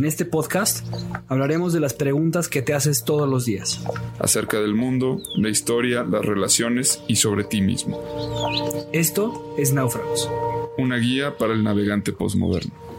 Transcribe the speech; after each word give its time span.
En 0.00 0.06
este 0.06 0.24
podcast 0.24 0.82
hablaremos 1.28 1.74
de 1.74 1.80
las 1.80 1.92
preguntas 1.92 2.48
que 2.48 2.62
te 2.62 2.72
haces 2.72 3.04
todos 3.04 3.28
los 3.28 3.44
días. 3.44 3.84
Acerca 4.18 4.58
del 4.58 4.74
mundo, 4.74 5.20
la 5.36 5.50
historia, 5.50 6.04
las 6.04 6.24
relaciones 6.24 7.02
y 7.06 7.16
sobre 7.16 7.44
ti 7.44 7.60
mismo. 7.60 8.02
Esto 8.94 9.54
es 9.58 9.74
Náufragos. 9.74 10.26
Una 10.78 10.96
guía 10.96 11.36
para 11.36 11.52
el 11.52 11.62
navegante 11.62 12.14
postmoderno. 12.14 12.89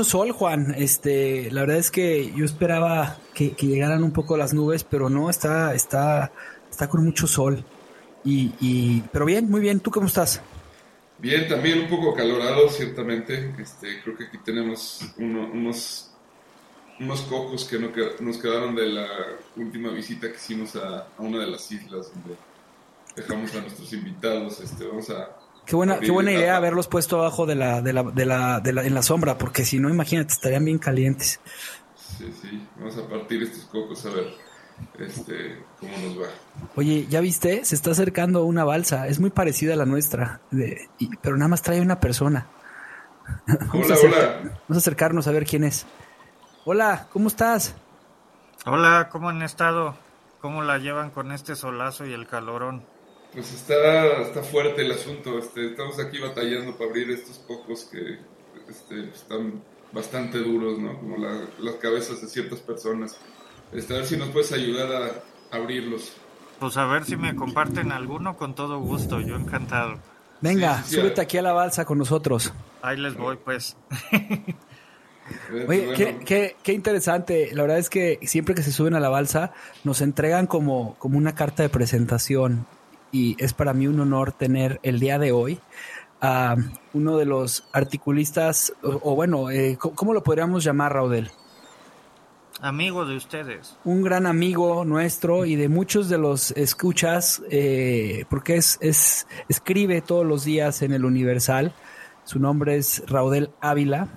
Mucho 0.00 0.10
sol, 0.10 0.32
Juan. 0.32 0.74
Este, 0.78 1.50
la 1.50 1.60
verdad 1.60 1.76
es 1.76 1.90
que 1.90 2.32
yo 2.34 2.46
esperaba 2.46 3.18
que, 3.34 3.50
llegaran 3.50 4.02
un 4.02 4.12
poco 4.12 4.38
las 4.38 4.54
nubes, 4.54 4.82
pero 4.82 5.10
no, 5.10 5.28
está, 5.28 5.74
está, 5.74 6.32
está 6.70 6.88
con 6.88 7.04
mucho 7.04 7.26
sol. 7.26 7.62
Y, 8.24 9.02
pero 9.12 9.26
bien, 9.26 9.50
muy 9.50 9.60
bien. 9.60 9.80
¿Tú 9.80 9.90
cómo 9.90 10.06
estás? 10.06 10.40
Bien, 11.18 11.46
también 11.46 11.80
un 11.80 11.88
poco 11.90 12.14
calorado, 12.14 12.70
ciertamente. 12.70 13.54
Este, 13.58 14.00
creo 14.02 14.16
que 14.16 14.24
aquí 14.24 14.38
tenemos 14.38 15.02
unos, 15.18 16.10
unos 16.98 17.20
cocos 17.22 17.66
que 17.66 17.78
no, 17.78 17.90
nos 18.20 18.38
quedaron 18.38 18.74
de 18.74 18.86
la 18.86 19.06
última 19.56 19.90
visita 19.90 20.28
que 20.28 20.36
hicimos 20.36 20.76
a, 20.76 21.08
a 21.18 21.22
una 21.22 21.40
de 21.40 21.46
las 21.46 21.70
islas 21.70 22.10
donde 22.14 22.38
dejamos 23.16 23.54
a 23.54 23.60
nuestros 23.60 23.92
invitados. 23.92 24.60
Este, 24.60 24.86
vamos 24.86 25.10
a 25.10 25.28
Qué 25.70 25.76
buena, 25.76 26.00
qué 26.00 26.10
buena 26.10 26.32
idea 26.32 26.56
haberlos 26.56 26.88
puesto 26.88 27.20
abajo 27.20 27.46
de 27.46 27.54
la, 27.54 27.80
de 27.80 27.92
la, 27.92 28.02
de 28.02 28.26
la, 28.26 28.58
de 28.58 28.72
la, 28.72 28.82
en 28.82 28.92
la 28.92 29.02
sombra, 29.02 29.38
porque 29.38 29.64
si 29.64 29.78
no, 29.78 29.88
imagínate, 29.88 30.32
estarían 30.32 30.64
bien 30.64 30.78
calientes. 30.78 31.38
Sí, 31.94 32.34
sí, 32.42 32.66
vamos 32.76 32.98
a 32.98 33.08
partir 33.08 33.40
estos 33.44 33.66
cocos 33.66 34.04
a 34.04 34.10
ver 34.10 34.34
este, 34.98 35.62
cómo 35.78 35.92
nos 35.96 36.22
va. 36.22 36.26
Oye, 36.74 37.06
¿ya 37.08 37.20
viste? 37.20 37.64
Se 37.64 37.76
está 37.76 37.92
acercando 37.92 38.42
una 38.46 38.64
balsa, 38.64 39.06
es 39.06 39.20
muy 39.20 39.30
parecida 39.30 39.74
a 39.74 39.76
la 39.76 39.86
nuestra, 39.86 40.40
de, 40.50 40.88
pero 41.22 41.36
nada 41.36 41.46
más 41.46 41.62
trae 41.62 41.80
una 41.80 42.00
persona. 42.00 42.48
Hola, 43.72 43.94
hola. 44.02 44.40
Vamos 44.42 44.70
a 44.70 44.78
acercarnos 44.78 45.28
a 45.28 45.30
ver 45.30 45.44
quién 45.44 45.62
es. 45.62 45.86
Hola, 46.64 47.06
¿cómo 47.12 47.28
estás? 47.28 47.76
Hola, 48.66 49.08
¿cómo 49.12 49.28
han 49.28 49.42
estado? 49.42 49.94
¿Cómo 50.40 50.64
la 50.64 50.78
llevan 50.78 51.10
con 51.10 51.30
este 51.30 51.54
solazo 51.54 52.06
y 52.06 52.12
el 52.12 52.26
calorón? 52.26 52.82
Pues 53.32 53.52
está, 53.52 54.22
está 54.22 54.42
fuerte 54.42 54.82
el 54.82 54.92
asunto. 54.92 55.38
Este, 55.38 55.68
estamos 55.68 55.98
aquí 56.00 56.18
batallando 56.18 56.76
para 56.76 56.90
abrir 56.90 57.10
estos 57.10 57.38
cocos 57.38 57.84
que 57.84 58.18
este, 58.68 59.08
están 59.14 59.62
bastante 59.92 60.38
duros, 60.38 60.78
¿no? 60.78 60.98
Como 60.98 61.16
las 61.18 61.74
cabezas 61.76 62.20
de 62.20 62.28
ciertas 62.28 62.60
personas. 62.60 63.18
Este, 63.72 63.94
a 63.94 63.98
ver 63.98 64.06
si 64.06 64.16
nos 64.16 64.30
puedes 64.30 64.52
ayudar 64.52 64.92
a 65.52 65.56
abrirlos. 65.56 66.12
Pues 66.58 66.76
a 66.76 66.86
ver 66.86 67.04
si 67.04 67.16
me 67.16 67.34
comparten 67.34 67.92
alguno 67.92 68.36
con 68.36 68.54
todo 68.54 68.80
gusto, 68.80 69.20
yo 69.20 69.36
encantado. 69.36 69.98
Venga, 70.40 70.82
súbete 70.84 71.20
aquí 71.20 71.38
a 71.38 71.42
la 71.42 71.52
balsa 71.52 71.84
con 71.84 71.98
nosotros. 71.98 72.52
Ahí 72.82 72.96
les 72.96 73.16
voy, 73.16 73.36
pues. 73.36 73.76
Oye, 75.68 75.92
qué, 75.94 76.18
qué, 76.24 76.56
qué, 76.62 76.72
interesante. 76.72 77.50
La 77.52 77.62
verdad 77.62 77.78
es 77.78 77.88
que 77.88 78.18
siempre 78.22 78.54
que 78.54 78.62
se 78.62 78.72
suben 78.72 78.94
a 78.94 79.00
la 79.00 79.08
balsa 79.08 79.52
nos 79.84 80.00
entregan 80.00 80.46
como, 80.46 80.96
como 80.98 81.18
una 81.18 81.34
carta 81.34 81.62
de 81.62 81.68
presentación 81.68 82.66
y 83.12 83.36
es 83.42 83.52
para 83.52 83.72
mí 83.72 83.86
un 83.86 84.00
honor 84.00 84.32
tener 84.32 84.80
el 84.82 85.00
día 85.00 85.18
de 85.18 85.32
hoy 85.32 85.60
a 86.20 86.56
uno 86.92 87.16
de 87.16 87.24
los 87.24 87.64
articulistas, 87.72 88.72
o, 88.82 89.14
bueno, 89.14 89.50
eh, 89.50 89.78
¿cómo 89.78 90.12
lo 90.12 90.22
podríamos 90.22 90.62
llamar, 90.64 90.92
Raudel? 90.92 91.30
Amigo 92.60 93.06
de 93.06 93.16
ustedes. 93.16 93.78
Un 93.84 94.02
gran 94.02 94.26
amigo 94.26 94.84
nuestro 94.84 95.46
y 95.46 95.56
de 95.56 95.70
muchos 95.70 96.10
de 96.10 96.18
los 96.18 96.50
escuchas, 96.52 97.42
eh, 97.50 98.26
porque 98.28 98.56
es, 98.56 98.76
es, 98.82 99.26
escribe 99.48 100.02
todos 100.02 100.26
los 100.26 100.44
días 100.44 100.82
en 100.82 100.92
el 100.92 101.06
Universal. 101.06 101.72
Su 102.24 102.38
nombre 102.38 102.76
es 102.76 103.02
Raudel 103.06 103.50
Ávila. 103.62 104.08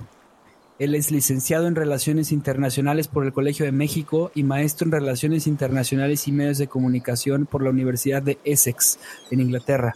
Él 0.79 0.95
es 0.95 1.11
licenciado 1.11 1.67
en 1.67 1.75
Relaciones 1.75 2.31
Internacionales 2.31 3.07
por 3.07 3.25
el 3.25 3.33
Colegio 3.33 3.65
de 3.65 3.71
México 3.71 4.31
y 4.33 4.43
maestro 4.43 4.85
en 4.85 4.91
Relaciones 4.91 5.45
Internacionales 5.45 6.27
y 6.27 6.31
Medios 6.31 6.57
de 6.57 6.67
Comunicación 6.67 7.45
por 7.45 7.61
la 7.61 7.69
Universidad 7.69 8.23
de 8.23 8.39
Essex, 8.43 8.99
en 9.29 9.39
Inglaterra. 9.39 9.93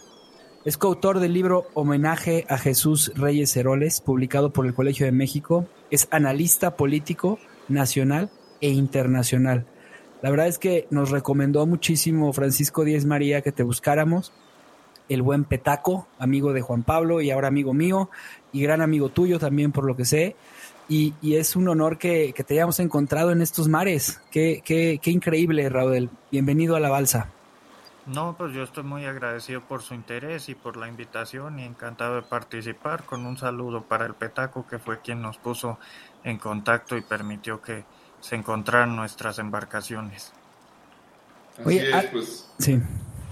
Es 0.64 0.78
coautor 0.78 1.18
del 1.18 1.32
libro 1.32 1.66
Homenaje 1.74 2.44
a 2.48 2.58
Jesús 2.58 3.12
Reyes 3.16 3.56
Heroles, 3.56 4.00
publicado 4.00 4.52
por 4.52 4.66
el 4.66 4.74
Colegio 4.74 5.06
de 5.06 5.12
México. 5.12 5.66
Es 5.90 6.06
analista 6.12 6.76
político 6.76 7.38
nacional 7.68 8.30
e 8.60 8.70
internacional. 8.70 9.66
La 10.22 10.30
verdad 10.30 10.46
es 10.46 10.58
que 10.58 10.86
nos 10.90 11.10
recomendó 11.10 11.64
muchísimo 11.66 12.32
Francisco 12.32 12.84
Díez 12.84 13.04
María 13.04 13.40
que 13.40 13.52
te 13.52 13.62
buscáramos. 13.62 14.32
El 15.08 15.22
buen 15.22 15.44
Petaco, 15.44 16.06
amigo 16.18 16.52
de 16.52 16.60
Juan 16.60 16.82
Pablo 16.82 17.20
y 17.20 17.30
ahora 17.30 17.48
amigo 17.48 17.72
mío 17.72 18.10
y 18.52 18.62
gran 18.62 18.80
amigo 18.80 19.08
tuyo 19.08 19.38
también 19.38 19.72
por 19.72 19.84
lo 19.84 19.96
que 19.96 20.04
sé. 20.04 20.36
Y, 20.88 21.14
es 21.34 21.54
un 21.54 21.68
honor 21.68 21.98
que, 21.98 22.32
te 22.46 22.54
hayamos 22.54 22.80
encontrado 22.80 23.30
en 23.30 23.42
estos 23.42 23.68
mares. 23.68 24.20
Qué, 24.30 24.62
qué, 24.64 24.98
qué 25.02 25.10
increíble, 25.10 25.68
Raúl. 25.68 26.08
Bienvenido 26.30 26.76
a 26.76 26.80
la 26.80 26.88
balsa. 26.88 27.28
No, 28.06 28.34
pues 28.38 28.54
yo 28.54 28.62
estoy 28.62 28.84
muy 28.84 29.04
agradecido 29.04 29.60
por 29.60 29.82
su 29.82 29.92
interés 29.92 30.48
y 30.48 30.54
por 30.54 30.78
la 30.78 30.88
invitación 30.88 31.58
y 31.58 31.64
encantado 31.64 32.16
de 32.16 32.22
participar 32.22 33.04
con 33.04 33.26
un 33.26 33.36
saludo 33.36 33.82
para 33.82 34.06
el 34.06 34.14
Petaco 34.14 34.66
que 34.66 34.78
fue 34.78 35.02
quien 35.02 35.20
nos 35.20 35.36
puso 35.36 35.78
en 36.24 36.38
contacto 36.38 36.96
y 36.96 37.02
permitió 37.02 37.60
que 37.60 37.84
se 38.20 38.36
encontraran 38.36 38.96
nuestras 38.96 39.38
embarcaciones. 39.38 40.32
Así 41.62 41.78
es, 41.78 41.94
ah, 41.94 42.04
pues. 42.10 42.50
Sí. 42.58 42.80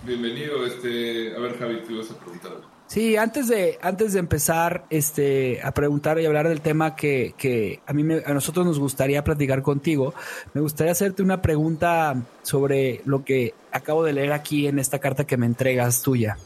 Bienvenido, 0.05 0.67
este, 0.67 1.35
a 1.35 1.38
ver 1.38 1.58
Javi, 1.58 1.81
te 1.81 1.94
ibas 1.94 2.11
a 2.11 2.19
preguntar 2.19 2.75
Sí, 2.87 3.17
antes 3.17 3.49
de, 3.49 3.79
antes 3.83 4.12
de 4.12 4.21
empezar 4.21 4.87
este, 4.91 5.61
a 5.62 5.73
preguntar 5.73 6.21
y 6.21 6.27
hablar 6.27 6.49
del 6.49 6.61
tema 6.61 6.94
que, 6.94 7.35
que 7.37 7.81
a, 7.85 7.93
mí 7.93 8.05
a 8.25 8.33
nosotros 8.33 8.65
nos 8.65 8.79
gustaría 8.79 9.25
platicar 9.25 9.62
contigo, 9.62 10.15
me 10.55 10.61
gustaría 10.61 10.93
hacerte 10.93 11.23
una 11.23 11.43
pregunta 11.43 12.15
sobre 12.43 13.00
lo 13.05 13.25
que 13.25 13.55
acabo 13.73 14.05
de 14.05 14.12
leer 14.12 14.33
aquí 14.33 14.69
en 14.69 14.79
esta 14.79 15.00
carta 15.00 15.27
que 15.27 15.37
me 15.37 15.47
entregas 15.47 16.03
tuya. 16.03 16.38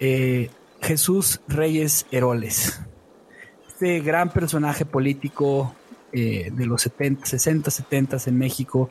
Eh, 0.00 0.50
Jesús 0.80 1.40
Reyes 1.46 2.06
Heroles, 2.10 2.80
este 3.68 4.00
gran 4.00 4.30
personaje 4.30 4.84
político 4.84 5.74
eh, 6.12 6.50
de 6.52 6.66
los 6.66 6.82
70, 6.82 7.26
60, 7.26 7.70
70 7.70 8.16
en 8.26 8.38
México, 8.38 8.90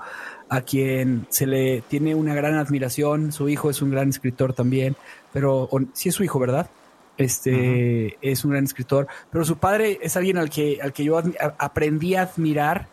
a 0.49 0.61
quien 0.61 1.25
se 1.29 1.45
le 1.45 1.81
tiene 1.81 2.15
una 2.15 2.35
gran 2.35 2.55
admiración, 2.55 3.31
su 3.31 3.49
hijo 3.49 3.69
es 3.69 3.81
un 3.81 3.91
gran 3.91 4.09
escritor 4.09 4.53
también, 4.53 4.95
pero 5.31 5.69
sí 5.93 6.09
es 6.09 6.15
su 6.15 6.23
hijo, 6.23 6.39
¿verdad? 6.39 6.69
Este 7.17 8.17
es 8.21 8.43
un 8.43 8.51
gran 8.51 8.63
escritor, 8.63 9.07
pero 9.31 9.45
su 9.45 9.57
padre 9.57 9.99
es 10.01 10.17
alguien 10.17 10.37
al 10.37 10.49
que, 10.49 10.79
al 10.81 10.93
que 10.93 11.03
yo 11.03 11.21
aprendí 11.59 12.15
a 12.15 12.23
admirar 12.23 12.87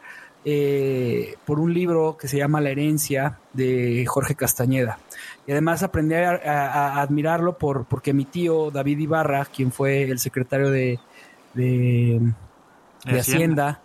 eh, 0.44 1.36
por 1.44 1.60
un 1.60 1.74
libro 1.74 2.16
que 2.18 2.26
se 2.26 2.38
llama 2.38 2.62
La 2.62 2.70
herencia 2.70 3.38
de 3.52 4.04
Jorge 4.06 4.34
Castañeda. 4.34 4.98
Y 5.46 5.52
además 5.52 5.82
aprendí 5.82 6.14
a, 6.14 7.00
admirarlo 7.00 7.58
por, 7.58 7.84
porque 7.84 8.14
mi 8.14 8.24
tío 8.24 8.70
David 8.70 8.98
Ibarra, 8.98 9.44
quien 9.44 9.72
fue 9.72 10.04
el 10.04 10.18
secretario 10.18 10.70
de, 10.70 10.98
de, 11.54 12.32
Hacienda, 13.04 13.82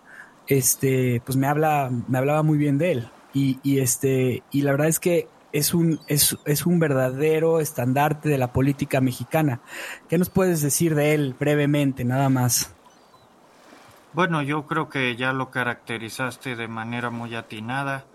este, 0.48 1.22
pues 1.26 1.38
me 1.38 1.48
habla, 1.48 1.90
me 2.08 2.18
hablaba 2.18 2.44
muy 2.44 2.58
bien 2.58 2.78
de 2.78 2.92
él. 2.92 3.10
Y, 3.36 3.60
y, 3.62 3.80
este, 3.80 4.42
y 4.50 4.62
la 4.62 4.72
verdad 4.72 4.88
es 4.88 5.00
que 5.00 5.28
es 5.52 5.74
un, 5.74 6.00
es, 6.08 6.38
es 6.46 6.66
un 6.66 6.80
verdadero 6.80 7.60
estandarte 7.60 8.30
de 8.30 8.38
la 8.38 8.52
política 8.52 9.02
mexicana. 9.02 9.60
¿Qué 10.10 10.18
nos 10.18 10.30
puedes 10.30 10.62
decir 10.62 10.96
de 10.96 11.14
él 11.14 11.36
brevemente, 11.38 12.04
nada 12.06 12.30
más? 12.30 12.74
Bueno, 14.14 14.42
yo 14.42 14.66
creo 14.66 14.90
que 14.90 15.18
ya 15.18 15.34
lo 15.34 15.52
caracterizaste 15.52 16.56
de 16.56 16.70
manera 16.70 17.10
muy 17.10 17.36
atinada. 17.36 18.06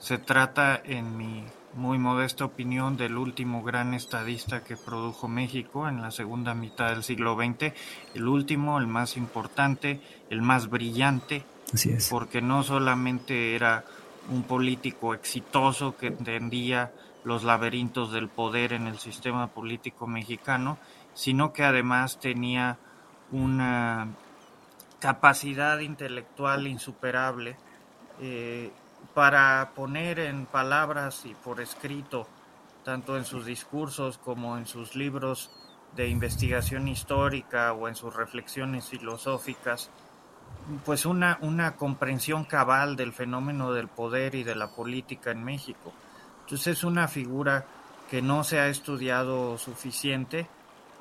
Se 0.00 0.18
trata, 0.18 0.82
en 0.84 1.16
mi 1.16 1.44
muy 1.74 1.98
modesta 1.98 2.44
opinión, 2.44 2.96
del 2.96 3.16
último 3.16 3.62
gran 3.62 3.94
estadista 3.94 4.64
que 4.64 4.76
produjo 4.76 5.28
México 5.28 5.88
en 5.88 6.02
la 6.02 6.10
segunda 6.10 6.54
mitad 6.54 6.90
del 6.90 7.04
siglo 7.04 7.36
XX. 7.36 7.72
El 8.14 8.26
último, 8.26 8.78
el 8.78 8.88
más 8.88 9.16
importante, 9.16 10.00
el 10.30 10.42
más 10.42 10.68
brillante. 10.68 11.44
Así 11.72 11.90
es. 11.90 12.08
Porque 12.08 12.40
no 12.40 12.62
solamente 12.62 13.54
era 13.54 13.84
un 14.30 14.42
político 14.44 15.14
exitoso 15.14 15.96
que 15.96 16.08
entendía 16.08 16.92
los 17.24 17.42
laberintos 17.42 18.12
del 18.12 18.28
poder 18.28 18.72
en 18.72 18.86
el 18.86 18.98
sistema 18.98 19.48
político 19.48 20.06
mexicano, 20.06 20.78
sino 21.14 21.52
que 21.52 21.64
además 21.64 22.18
tenía 22.18 22.78
una 23.32 24.08
capacidad 24.98 25.78
intelectual 25.80 26.66
insuperable 26.66 27.56
eh, 28.20 28.70
para 29.12 29.72
poner 29.74 30.18
en 30.18 30.46
palabras 30.46 31.24
y 31.24 31.34
por 31.34 31.60
escrito, 31.60 32.26
tanto 32.84 33.16
en 33.16 33.24
sus 33.24 33.46
discursos 33.46 34.18
como 34.18 34.56
en 34.58 34.66
sus 34.66 34.94
libros 34.94 35.50
de 35.94 36.08
investigación 36.08 36.88
histórica 36.88 37.72
o 37.72 37.88
en 37.88 37.94
sus 37.94 38.14
reflexiones 38.14 38.88
filosóficas, 38.88 39.90
pues 40.84 41.06
una, 41.06 41.38
una 41.40 41.76
comprensión 41.76 42.44
cabal 42.44 42.96
del 42.96 43.12
fenómeno 43.12 43.72
del 43.72 43.88
poder 43.88 44.34
y 44.34 44.44
de 44.44 44.54
la 44.54 44.68
política 44.68 45.30
en 45.30 45.44
México. 45.44 45.92
Entonces 46.42 46.78
es 46.78 46.84
una 46.84 47.08
figura 47.08 47.66
que 48.10 48.22
no 48.22 48.44
se 48.44 48.60
ha 48.60 48.68
estudiado 48.68 49.58
suficiente, 49.58 50.46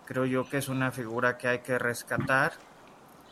creo 0.06 0.26
yo 0.26 0.50
que 0.50 0.58
es 0.58 0.70
una 0.70 0.92
figura 0.92 1.38
que 1.38 1.48
hay 1.48 1.60
que 1.60 1.78
rescatar 1.78 2.54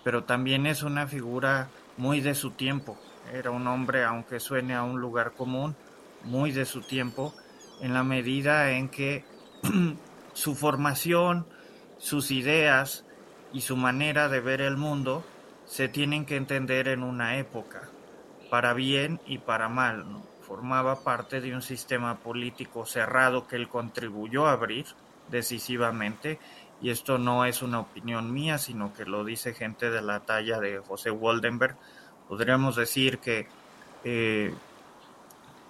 pero 0.04 0.24
también 0.24 0.66
es 0.66 0.84
una 0.84 1.08
figura 1.08 1.70
muy 1.98 2.22
de 2.22 2.36
su 2.36 2.52
tiempo. 2.52 2.98
Era 3.32 3.52
un 3.52 3.68
hombre, 3.68 4.04
aunque 4.04 4.40
suene 4.40 4.74
a 4.76 4.84
un 4.84 5.00
lugar 5.00 5.34
común, 5.34 5.76
muy 6.24 6.52
de 6.52 6.66
su 6.66 6.82
tiempo, 6.82 7.34
en 7.82 7.94
la 7.94 8.04
medida 8.04 8.72
en 8.72 8.90
que 8.90 9.24
su 10.34 10.56
formación, 10.56 11.48
sus 11.98 12.32
ideas 12.32 13.06
y 13.54 13.62
su 13.62 13.76
manera 13.76 14.28
de 14.28 14.40
ver 14.40 14.62
el 14.62 14.78
mundo 14.78 15.24
se 15.72 15.88
tienen 15.88 16.26
que 16.26 16.36
entender 16.36 16.90
en 16.90 17.02
una 17.02 17.38
época, 17.38 17.84
para 18.50 18.74
bien 18.74 19.22
y 19.26 19.38
para 19.38 19.70
mal. 19.70 20.06
Formaba 20.42 21.02
parte 21.02 21.40
de 21.40 21.56
un 21.56 21.62
sistema 21.62 22.18
político 22.18 22.86
cerrado 22.86 23.48
que 23.48 23.56
él 23.56 23.70
contribuyó 23.70 24.48
a 24.48 24.52
abrir 24.52 24.86
decisivamente 25.30 26.40
y 26.82 26.90
esto 26.90 27.18
no 27.18 27.46
es 27.46 27.62
una 27.62 27.80
opinión 27.80 28.34
mía, 28.34 28.58
sino 28.58 28.94
que 28.94 29.06
lo 29.06 29.24
dice 29.24 29.54
gente 29.54 29.90
de 29.90 30.02
la 30.02 30.20
talla 30.20 30.60
de 30.60 30.80
José 30.80 31.10
Waldenberg, 31.10 31.78
podríamos 32.28 32.76
decir 32.76 33.20
que 33.20 33.48
eh, 34.04 34.54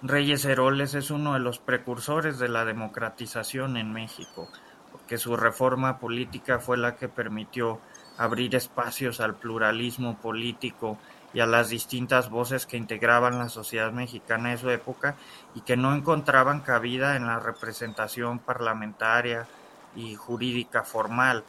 Reyes 0.02 0.44
Heroles 0.46 0.96
es 0.96 1.12
uno 1.12 1.36
de 1.36 1.42
los 1.42 1.60
precursores 1.60 2.40
de 2.40 2.50
la 2.50 2.66
democratización 2.66 3.78
en 3.78 3.94
México, 3.94 4.50
porque 4.92 5.20
su 5.20 5.38
reforma 5.38 6.00
política 6.00 6.58
fue 6.58 6.78
la 6.78 6.96
que 6.96 7.08
permitió 7.08 7.80
abrir 8.24 8.56
espacios 8.56 9.20
al 9.20 9.36
pluralismo 9.36 10.18
político 10.18 10.98
y 11.34 11.40
a 11.40 11.46
las 11.46 11.70
distintas 11.70 12.30
voces 12.30 12.66
que 12.66 12.78
integraban 12.78 13.40
la 13.40 13.50
sociedad 13.50 13.92
mexicana 13.92 14.50
de 14.50 14.58
su 14.58 14.70
época 14.70 15.16
y 15.56 15.62
que 15.62 15.78
no 15.78 15.96
encontraban 15.96 16.62
cabida 16.62 17.16
en 17.16 17.26
la 17.26 17.40
representación 17.40 18.40
parlamentaria, 18.40 19.48
y 19.96 20.16
jurídica 20.16 20.84
formal, 20.84 21.44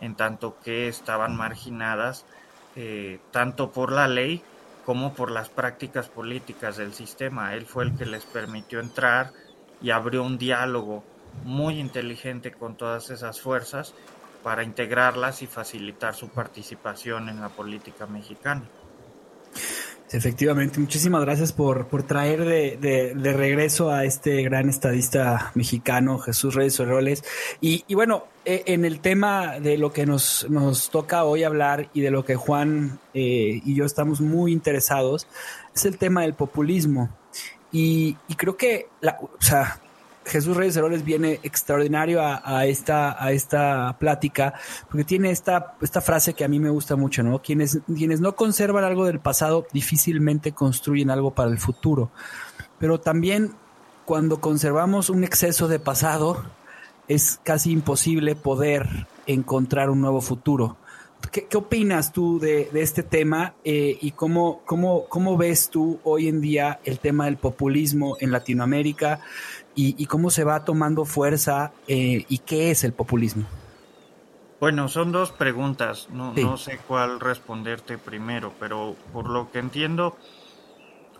en 0.00 0.14
tanto 0.14 0.58
que 0.62 0.88
estaban 0.88 1.36
marginadas 1.36 2.24
eh, 2.74 3.20
tanto 3.30 3.70
por 3.70 3.92
la 3.92 4.06
ley 4.08 4.42
como 4.84 5.14
por 5.14 5.30
las 5.30 5.48
prácticas 5.48 6.08
políticas 6.08 6.76
del 6.76 6.92
sistema. 6.92 7.54
Él 7.54 7.66
fue 7.66 7.84
el 7.84 7.96
que 7.96 8.06
les 8.06 8.24
permitió 8.24 8.80
entrar 8.80 9.32
y 9.80 9.90
abrió 9.90 10.22
un 10.22 10.38
diálogo 10.38 11.02
muy 11.44 11.80
inteligente 11.80 12.52
con 12.52 12.76
todas 12.76 13.10
esas 13.10 13.40
fuerzas 13.40 13.94
para 14.46 14.62
integrarlas 14.62 15.42
y 15.42 15.48
facilitar 15.48 16.14
su 16.14 16.28
participación 16.28 17.28
en 17.28 17.40
la 17.40 17.48
política 17.48 18.06
mexicana. 18.06 18.62
Efectivamente, 20.12 20.78
muchísimas 20.78 21.20
gracias 21.22 21.52
por, 21.52 21.88
por 21.88 22.04
traer 22.04 22.44
de, 22.44 22.76
de, 23.16 23.32
regreso 23.32 23.90
a 23.90 24.04
este 24.04 24.44
gran 24.44 24.68
estadista 24.68 25.50
mexicano, 25.56 26.20
Jesús 26.20 26.54
Reyes 26.54 26.78
Orroles. 26.78 27.24
Y, 27.60 27.92
bueno, 27.92 28.26
e, 28.44 28.62
en 28.66 28.84
el 28.84 29.00
tema 29.00 29.58
de 29.58 29.78
lo 29.78 29.92
que 29.92 30.06
nos, 30.06 30.48
nos 30.48 30.90
toca 30.90 31.24
hoy 31.24 31.42
hablar 31.42 31.90
y 31.92 32.02
de 32.02 32.12
lo 32.12 32.24
que 32.24 32.36
Juan 32.36 33.00
eh, 33.14 33.60
y 33.64 33.74
yo 33.74 33.84
estamos 33.84 34.20
muy 34.20 34.52
interesados, 34.52 35.26
es 35.74 35.86
el 35.86 35.98
tema 35.98 36.22
del 36.22 36.34
populismo. 36.34 37.10
Y, 37.72 38.16
y 38.28 38.36
creo 38.36 38.56
que, 38.56 38.90
la, 39.00 39.18
o 39.20 39.42
sea, 39.42 39.80
Jesús 40.26 40.56
Reyes 40.56 40.76
Heroles 40.76 41.04
viene 41.04 41.40
extraordinario 41.42 42.20
a, 42.22 42.66
esta, 42.66 43.96
plática, 43.98 44.54
porque 44.88 45.04
tiene 45.04 45.30
esta, 45.30 45.76
esta 45.80 46.00
frase 46.00 46.34
que 46.34 46.44
a 46.44 46.48
mí 46.48 46.58
me 46.58 46.70
gusta 46.70 46.96
mucho, 46.96 47.22
¿no? 47.22 47.40
Quienes 47.40 47.80
no 47.86 48.36
conservan 48.36 48.84
algo 48.84 49.06
del 49.06 49.20
pasado 49.20 49.66
difícilmente 49.72 50.52
construyen 50.52 51.10
algo 51.10 51.34
para 51.34 51.50
el 51.50 51.58
futuro. 51.58 52.10
Pero 52.78 53.00
también 53.00 53.54
cuando 54.04 54.40
conservamos 54.40 55.10
un 55.10 55.24
exceso 55.24 55.68
de 55.68 55.78
pasado, 55.78 56.44
es 57.08 57.40
casi 57.42 57.72
imposible 57.72 58.36
poder 58.36 59.06
encontrar 59.26 59.90
un 59.90 60.00
nuevo 60.00 60.20
futuro. 60.20 60.76
¿Qué, 61.30 61.56
opinas 61.56 62.12
tú 62.12 62.38
de, 62.38 62.68
este 62.74 63.02
tema 63.02 63.54
eh, 63.64 63.98
y 64.00 64.12
cómo, 64.12 64.62
cómo, 64.64 65.06
cómo 65.08 65.36
ves 65.36 65.70
tú 65.70 66.00
hoy 66.04 66.28
en 66.28 66.40
día 66.40 66.80
el 66.84 66.98
tema 66.98 67.26
del 67.26 67.36
populismo 67.36 68.16
en 68.20 68.32
Latinoamérica? 68.32 69.20
y, 69.76 70.06
cómo 70.06 70.30
se 70.30 70.42
va 70.42 70.64
tomando 70.64 71.04
fuerza 71.04 71.72
eh, 71.86 72.24
y 72.28 72.38
qué 72.38 72.70
es 72.70 72.82
el 72.82 72.94
populismo. 72.94 73.46
Bueno, 74.58 74.88
son 74.88 75.12
dos 75.12 75.32
preguntas, 75.32 76.08
no, 76.10 76.32
no 76.32 76.56
sé 76.56 76.80
cuál 76.88 77.20
responderte 77.20 77.98
primero, 77.98 78.54
pero 78.58 78.96
por 79.12 79.28
lo 79.28 79.50
que 79.52 79.58
entiendo, 79.58 80.16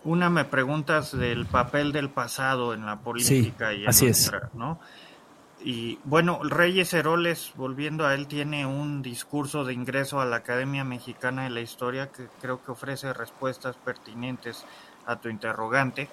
una 0.05 0.31
me 0.31 0.47
preguntas 0.47 1.17
del 1.17 1.45
papel 1.45 1.93
del 1.93 2.09
pasado 2.09 2.73
en 2.73 2.87
la 2.87 3.01
política 3.01 3.75
y 3.75 3.83
en 3.83 3.89
así 3.91 4.07
es. 4.07 4.33
¿no? 4.55 4.81
Y 5.67 5.99
bueno, 6.05 6.39
Reyes 6.45 6.95
Heroles, 6.95 7.53
volviendo 7.57 8.07
a 8.07 8.15
él, 8.15 8.29
tiene 8.29 8.65
un 8.67 9.03
discurso 9.03 9.65
de 9.65 9.75
ingreso 9.75 10.21
a 10.21 10.25
la 10.25 10.37
Academia 10.37 10.85
Mexicana 10.85 11.43
de 11.43 11.51
la 11.51 11.61
Historia 11.61 12.13
que 12.13 12.29
creo 12.41 12.63
que 12.63 12.71
ofrece 12.71 13.13
respuestas 13.13 13.75
pertinentes 13.75 14.65
a 15.07 15.17
tu 15.17 15.29
interrogante. 15.29 16.09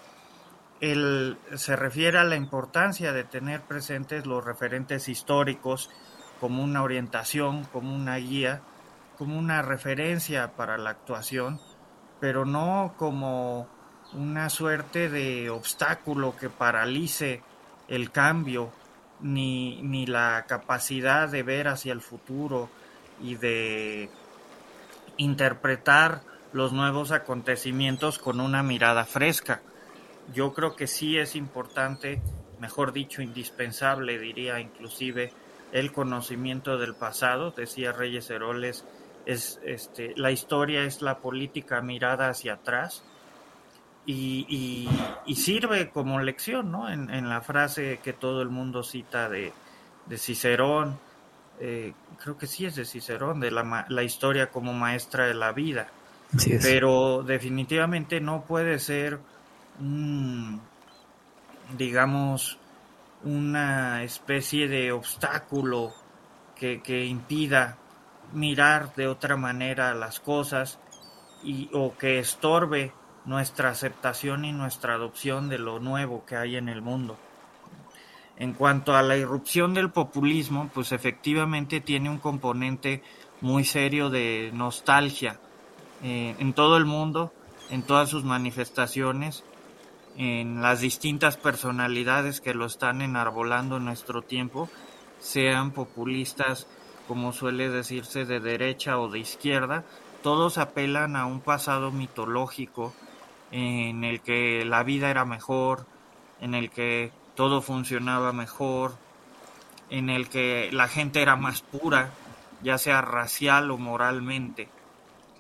Él 0.82 1.38
se 1.54 1.76
refiere 1.76 2.18
a 2.18 2.24
la 2.24 2.36
importancia 2.36 3.14
de 3.14 3.26
tener 3.26 3.62
presentes 3.62 4.26
los 4.26 4.44
referentes 4.44 5.08
históricos 5.08 5.92
como 6.40 6.64
una 6.64 6.82
orientación, 6.82 7.66
como 7.66 7.94
una 7.94 8.16
guía, 8.16 8.64
como 9.20 9.38
una 9.38 9.62
referencia 9.62 10.54
para 10.56 10.80
la 10.80 10.90
actuación, 10.90 11.62
pero 12.20 12.44
no 12.44 12.96
como 12.98 13.68
una 14.14 14.50
suerte 14.50 15.10
de 15.10 15.52
obstáculo 15.52 16.36
que 16.36 16.50
paralice 16.50 17.44
el 17.88 18.10
cambio, 18.10 18.72
ni, 19.24 19.82
ni 19.82 20.06
la 20.06 20.46
capacidad 20.48 21.30
de 21.30 21.42
ver 21.44 21.68
hacia 21.68 21.94
el 21.94 22.02
futuro 22.02 22.70
y 23.22 23.36
de 23.36 24.10
interpretar 25.18 26.22
los 26.52 26.74
nuevos 26.74 27.12
acontecimientos 27.12 28.20
con 28.20 28.40
una 28.40 28.62
mirada 28.62 29.06
fresca. 29.06 29.62
Yo 30.34 30.54
creo 30.54 30.76
que 30.76 30.88
sí 30.88 31.18
es 31.18 31.36
importante, 31.36 32.22
mejor 32.60 32.94
dicho, 32.94 33.22
indispensable, 33.22 34.20
diría 34.20 34.60
inclusive, 34.60 35.34
el 35.72 35.92
conocimiento 35.92 36.78
del 36.78 36.94
pasado, 36.94 37.52
decía 37.52 37.92
Reyes 37.92 38.30
Heroles, 38.30 38.86
es 39.26 39.60
este, 39.64 40.14
la 40.18 40.32
historia 40.32 40.84
es 40.84 41.02
la 41.02 41.20
política 41.20 41.82
mirada 41.82 42.30
hacia 42.30 42.54
atrás 42.54 43.04
y, 44.06 44.90
sirve 45.36 45.90
como 45.90 46.20
lección, 46.20 46.72
¿no? 46.72 46.90
En, 46.90 47.30
la 47.30 47.42
frase 47.42 48.00
que 48.04 48.14
todo 48.14 48.42
el 48.42 48.50
mundo 48.50 48.84
cita 48.84 49.30
de, 49.30 49.54
de 50.06 50.18
Cicerón, 50.18 51.00
eh, 51.60 51.94
creo 52.22 52.38
que 52.38 52.48
sí 52.48 52.66
es 52.66 52.76
de 52.76 52.86
Cicerón, 52.86 53.40
de 53.40 53.52
la, 53.52 53.86
la 53.88 54.04
historia 54.04 54.52
como 54.52 54.74
maestra 54.74 55.28
de 55.28 55.34
la 55.34 55.52
vida. 55.52 55.88
Pero 56.62 57.22
definitivamente 57.22 58.20
no 58.20 58.44
puede 58.44 58.80
ser, 58.80 59.20
digamos, 61.78 62.58
una 63.24 64.04
especie 64.04 64.68
de 64.68 64.92
obstáculo 64.92 65.94
que, 66.56 66.82
que, 66.82 67.06
impida 67.06 67.78
mirar 68.34 68.96
de 68.96 69.08
otra 69.08 69.38
manera 69.38 69.94
las 69.94 70.20
cosas 70.20 70.80
y, 71.44 71.70
o 71.72 71.96
que 71.96 72.18
estorbe 72.18 72.92
nuestra 73.26 73.70
aceptación 73.70 74.46
y 74.46 74.52
nuestra 74.52 74.96
adopción 74.96 75.50
de 75.50 75.60
lo 75.60 75.80
nuevo 75.80 76.26
que 76.26 76.36
hay 76.36 76.56
en 76.56 76.70
el 76.70 76.82
mundo. 76.82 77.18
En 78.38 78.54
cuanto 78.54 78.96
a 78.96 79.04
la 79.04 79.16
irrupción 79.16 79.74
del 79.74 79.92
populismo, 79.92 80.70
pues 80.74 80.92
efectivamente 80.92 81.80
tiene 81.82 82.10
un 82.10 82.18
componente 82.18 83.04
muy 83.42 83.64
serio 83.64 84.10
de 84.10 84.52
nostalgia 84.54 85.40
eh, 86.02 86.36
en 86.40 86.54
todo 86.54 86.78
el 86.78 86.86
mundo, 86.86 87.32
en 87.70 87.84
todas 87.84 88.10
sus 88.10 88.24
manifestaciones, 88.24 89.44
en 90.18 90.62
las 90.62 90.82
distintas 90.82 91.38
personalidades 91.38 92.42
que 92.42 92.54
lo 92.54 92.66
están 92.66 93.02
enarbolando 93.02 93.78
en 93.78 93.86
nuestro 93.86 94.22
tiempo, 94.22 94.70
sean 95.20 95.72
populistas, 95.72 96.68
como 97.08 97.34
suele 97.34 97.70
decirse, 97.70 98.26
de 98.26 98.40
derecha 98.40 99.00
o 99.00 99.10
de 99.10 99.20
izquierda, 99.20 99.86
todos 100.22 100.58
apelan 100.58 101.16
a 101.16 101.26
un 101.26 101.42
pasado 101.42 101.92
mitológico 101.92 102.94
en 103.54 104.04
el 104.04 104.22
que 104.22 104.66
la 104.66 104.82
vida 104.82 105.12
era 105.12 105.26
mejor, 105.26 105.86
en 106.42 106.56
el 106.56 106.72
que 106.72 107.12
todo 107.36 107.62
funcionaba 107.62 108.34
mejor, 108.34 108.98
en 109.92 110.10
el 110.10 110.28
que 110.28 110.72
la 110.72 110.88
gente 110.88 111.22
era 111.22 111.36
más 111.36 111.62
pura, 111.62 112.10
ya 112.64 112.80
sea 112.80 113.02
racial 113.02 113.70
o 113.70 113.78
moralmente. 113.78 114.70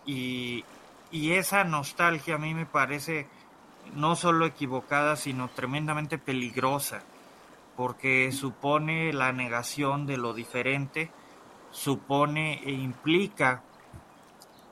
Y, 0.06 0.64
esa 1.12 1.64
nostalgia 1.64 2.36
a 2.36 2.40
mí 2.40 2.54
me 2.54 2.66
parece 2.66 3.28
no 3.96 4.16
solo 4.16 4.46
equivocada, 4.46 5.16
sino 5.16 5.50
tremendamente 5.50 6.18
peligrosa, 6.18 7.02
porque 7.76 8.32
supone 8.32 9.12
la 9.14 9.32
negación 9.32 10.06
de 10.06 10.18
lo 10.18 10.34
diferente, 10.34 11.12
supone 11.72 12.62
e 12.64 12.72
implica 12.72 13.64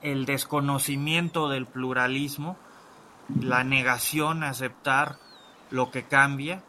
el 0.01 0.25
desconocimiento 0.25 1.47
del 1.49 1.67
pluralismo, 1.67 2.57
la 3.39 3.63
negación 3.63 4.43
a 4.43 4.49
aceptar 4.49 5.17
lo 5.69 5.91
que 5.91 6.03
cambia 6.03 6.63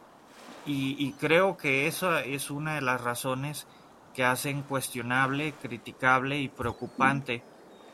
y, 0.65 1.11
creo 1.19 1.57
que 1.57 1.87
esa 1.87 2.21
es 2.21 2.49
una 2.49 2.75
de 2.75 2.81
las 2.81 3.01
razones 3.01 3.67
que 4.13 4.23
hacen 4.23 4.61
cuestionable, 4.61 5.53
criticable 5.61 6.39
y 6.39 6.47
preocupante 6.47 7.43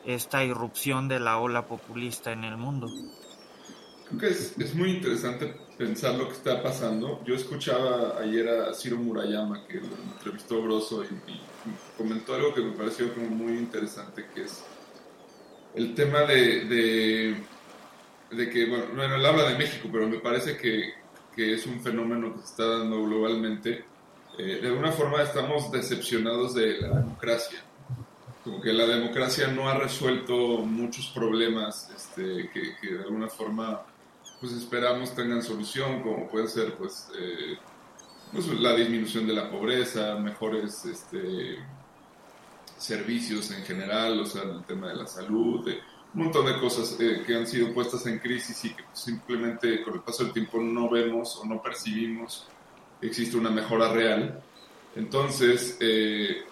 esta 0.06 0.44
irrupción 0.44 1.08
de 1.08 1.18
la 1.18 1.38
ola 1.38 1.66
populista 1.66 2.30
en 2.30 2.44
el 2.44 2.56
mundo. 2.56 2.86
Creo 4.06 4.20
que 4.20 4.28
es, 4.28 4.74
muy 4.74 4.90
interesante 4.90 5.52
pensar 5.76 6.14
lo 6.14 6.28
que 6.28 6.34
está 6.34 6.62
pasando. 6.62 7.24
Yo 7.24 7.34
escuchaba 7.34 8.18
ayer 8.20 8.48
a 8.48 8.72
Ciro 8.72 8.98
Murayama, 8.98 9.66
que 9.66 9.80
lo 9.80 9.96
entrevistó 10.12 10.62
Grosso, 10.62 11.04
y, 11.04 11.40
comentó 11.96 12.34
algo 12.34 12.54
que 12.54 12.62
me 12.62 12.72
pareció 12.72 13.08
muy 13.30 13.58
interesante, 13.58 14.26
que 14.34 14.44
es 14.44 14.64
el 15.74 15.94
tema 15.94 16.20
de, 16.20 17.36
que, 18.30 18.66
bueno, 18.66 18.84
bueno, 18.94 19.14
él 19.16 19.26
habla 19.26 19.48
de 19.48 19.58
México, 19.58 19.88
pero 19.90 20.08
me 20.08 20.18
parece 20.18 20.56
que, 20.56 20.94
que 21.34 21.54
es 21.54 21.66
un 21.66 21.80
fenómeno 21.80 22.32
que 22.32 22.40
se 22.40 22.44
está 22.46 22.66
dando 22.66 23.02
globalmente, 23.02 23.84
eh, 24.38 24.60
de 24.62 24.68
alguna 24.68 24.92
forma 24.92 25.22
estamos 25.22 25.70
decepcionados 25.70 26.54
de 26.54 26.80
la 26.80 26.88
democracia. 26.88 27.60
Como 28.44 28.60
que 28.60 28.72
la 28.72 28.86
democracia 28.86 29.48
no 29.48 29.68
ha 29.68 29.74
resuelto 29.74 30.58
muchos 30.58 31.08
problemas 31.08 31.90
este, 31.94 32.48
que, 32.50 32.94
de 32.94 33.02
alguna 33.02 33.28
forma 33.28 33.82
pues 34.40 34.52
esperamos 34.52 35.14
tengan 35.14 35.42
solución, 35.42 36.02
como 36.02 36.26
puede 36.26 36.48
ser 36.48 36.74
pues, 36.74 37.10
eh, 37.18 37.58
pues, 38.32 38.46
la 38.46 38.74
disminución 38.74 39.26
de 39.26 39.34
la 39.34 39.50
pobreza, 39.50 40.14
mejores 40.14 40.86
este, 40.86 41.58
servicios 42.78 43.50
en 43.50 43.62
general, 43.64 44.18
o 44.20 44.24
sea, 44.24 44.42
el 44.44 44.64
tema 44.64 44.88
de 44.88 44.96
la 44.96 45.06
salud, 45.06 45.66
de, 45.66 45.78
un 46.14 46.24
montón 46.24 46.46
de 46.46 46.58
cosas 46.58 46.96
eh, 47.00 47.22
que 47.26 47.34
han 47.34 47.46
sido 47.46 47.72
puestas 47.72 48.06
en 48.06 48.18
crisis 48.18 48.64
y 48.64 48.74
que 48.74 48.82
simplemente 48.92 49.82
con 49.82 49.94
el 49.94 50.00
paso 50.00 50.24
del 50.24 50.32
tiempo 50.32 50.60
no 50.60 50.88
vemos 50.90 51.36
o 51.36 51.46
no 51.46 51.62
percibimos 51.62 52.48
existe 53.00 53.36
una 53.36 53.50
mejora 53.50 53.92
real. 53.92 54.42
Entonces 54.96 55.76
eh, 55.80 56.42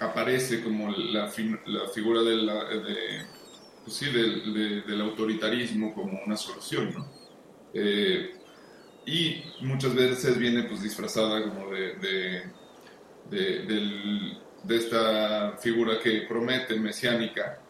aparece 0.00 0.62
como 0.62 0.90
la, 0.90 1.32
la 1.66 1.88
figura 1.88 2.22
de 2.22 2.36
la, 2.36 2.64
de, 2.64 3.26
pues 3.84 3.96
sí, 3.96 4.06
del, 4.06 4.84
del, 4.86 5.00
autoritarismo 5.00 5.94
como 5.94 6.20
una 6.24 6.36
solución, 6.36 6.92
¿no? 6.94 7.06
Eh, 7.72 8.34
y 9.06 9.42
muchas 9.60 9.94
veces 9.94 10.36
viene 10.38 10.64
pues 10.64 10.82
disfrazada 10.82 11.42
como 11.42 11.70
de, 11.70 11.94
de, 11.94 12.42
de, 13.30 14.36
de 14.64 14.76
esta 14.76 15.56
figura 15.58 16.00
que 16.00 16.22
promete, 16.22 16.78
mesiánica, 16.78 17.60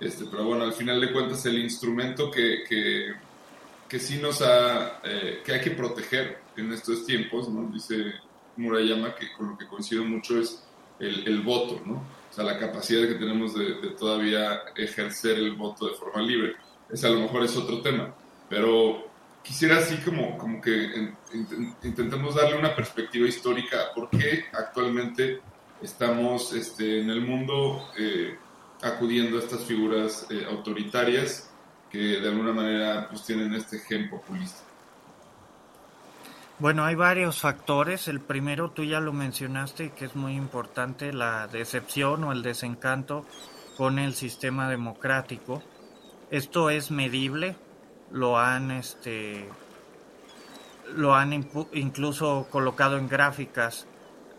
este, 0.00 0.24
pero 0.30 0.44
bueno, 0.44 0.64
al 0.64 0.72
final 0.72 1.00
de 1.00 1.12
cuentas 1.12 1.44
el 1.46 1.58
instrumento 1.58 2.30
que, 2.30 2.64
que, 2.68 3.14
que 3.88 3.98
sí 3.98 4.18
nos 4.18 4.42
ha, 4.42 5.00
eh, 5.04 5.42
que 5.44 5.52
hay 5.52 5.60
que 5.60 5.70
proteger 5.70 6.38
en 6.56 6.72
estos 6.72 7.04
tiempos, 7.06 7.48
¿no? 7.48 7.70
Dice 7.72 8.14
Murayama 8.56 9.14
que 9.14 9.32
con 9.32 9.50
lo 9.50 9.58
que 9.58 9.66
coincido 9.66 10.04
mucho 10.04 10.38
es 10.38 10.62
el, 10.98 11.26
el 11.26 11.42
voto, 11.42 11.80
¿no? 11.84 12.04
O 12.30 12.34
sea, 12.34 12.44
la 12.44 12.58
capacidad 12.58 13.06
que 13.06 13.14
tenemos 13.14 13.54
de, 13.54 13.74
todavía 13.98 14.62
ejercer 14.74 15.38
el 15.38 15.52
voto 15.54 15.86
de 15.86 15.94
forma 15.94 16.20
libre. 16.22 16.56
Ese 16.90 17.06
a 17.06 17.10
lo 17.10 17.20
mejor 17.20 17.44
es 17.44 17.56
otro 17.56 17.80
tema, 17.80 18.12
pero 18.48 19.06
quisiera 19.42 19.78
así 19.78 19.96
como, 19.98 20.36
como 20.36 20.60
que 20.60 21.12
intentemos 21.82 22.34
darle 22.34 22.58
una 22.58 22.74
perspectiva 22.74 23.28
histórica 23.28 23.82
a 23.82 23.94
por 23.94 24.10
qué 24.10 24.46
actualmente 24.52 25.40
estamos 25.80 26.52
este, 26.54 27.02
en 27.02 27.10
el 27.10 27.20
mundo 27.20 27.90
eh, 27.96 28.36
acudiendo 28.84 29.38
a 29.38 29.40
estas 29.40 29.64
figuras 29.64 30.26
eh, 30.30 30.44
autoritarias 30.48 31.50
que 31.90 32.20
de 32.20 32.28
alguna 32.28 32.52
manera 32.52 33.08
pues 33.08 33.24
tienen 33.24 33.54
este 33.54 33.78
gen 33.78 34.10
populista. 34.10 34.60
Bueno, 36.58 36.84
hay 36.84 36.94
varios 36.94 37.40
factores. 37.40 38.06
El 38.08 38.20
primero, 38.20 38.70
tú 38.70 38.84
ya 38.84 39.00
lo 39.00 39.12
mencionaste, 39.12 39.90
que 39.90 40.04
es 40.04 40.14
muy 40.14 40.34
importante, 40.34 41.12
la 41.12 41.48
decepción 41.48 42.22
o 42.24 42.32
el 42.32 42.42
desencanto 42.42 43.24
con 43.76 43.98
el 43.98 44.14
sistema 44.14 44.68
democrático. 44.68 45.62
Esto 46.30 46.70
es 46.70 46.90
medible, 46.90 47.56
lo 48.12 48.38
han, 48.38 48.70
este, 48.70 49.48
lo 50.94 51.14
han 51.14 51.32
incluso 51.72 52.46
colocado 52.50 52.98
en 52.98 53.08
gráficas 53.08 53.86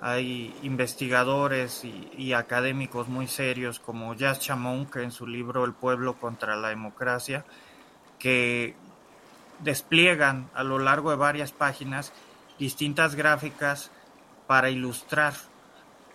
hay 0.01 0.55
investigadores 0.63 1.83
y, 1.83 2.33
académicos 2.33 3.07
muy 3.07 3.27
serios 3.27 3.79
como 3.79 4.13
Jazz 4.13 4.39
Chamon, 4.39 4.85
que 4.85 5.01
en 5.01 5.11
su 5.11 5.25
libro 5.25 5.63
El 5.63 5.73
pueblo 5.73 6.13
contra 6.13 6.55
la 6.55 6.69
democracia, 6.69 7.45
que 8.19 8.75
despliegan 9.59 10.49
a 10.53 10.63
lo 10.63 10.79
largo 10.79 11.11
de 11.11 11.15
varias 11.15 11.51
páginas 11.51 12.13
distintas 12.59 13.15
gráficas 13.15 13.91
para 14.47 14.69
ilustrar 14.69 15.33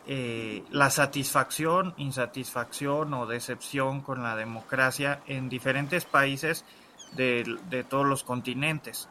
eh, 0.06 0.62
la 0.70 0.90
satisfacción, 0.90 1.94
insatisfacción 1.96 3.14
o 3.14 3.26
decepción 3.26 4.02
con 4.02 4.22
la 4.22 4.36
democracia 4.36 5.20
en 5.26 5.48
diferentes 5.48 6.04
países 6.04 6.64
de 7.16 7.84
todos 7.88 8.06
los 8.06 8.22
continentes. 8.22 9.08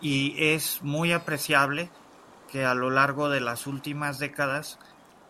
Y 0.00 0.34
es 0.38 0.82
muy 0.82 1.12
apreciable 1.12 1.90
que 2.54 2.64
a 2.64 2.74
lo 2.74 2.88
largo 2.88 3.30
de 3.30 3.40
las 3.40 3.66
últimas 3.66 4.20
décadas 4.20 4.78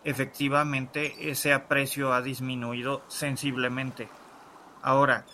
efectivamente 0.04 1.31
ese 1.31 1.54
aprecio 1.54 2.12
ha 2.12 2.21
disminuido 2.21 3.00
sensiblemente. 3.09 4.11
Ahora, 4.83 5.25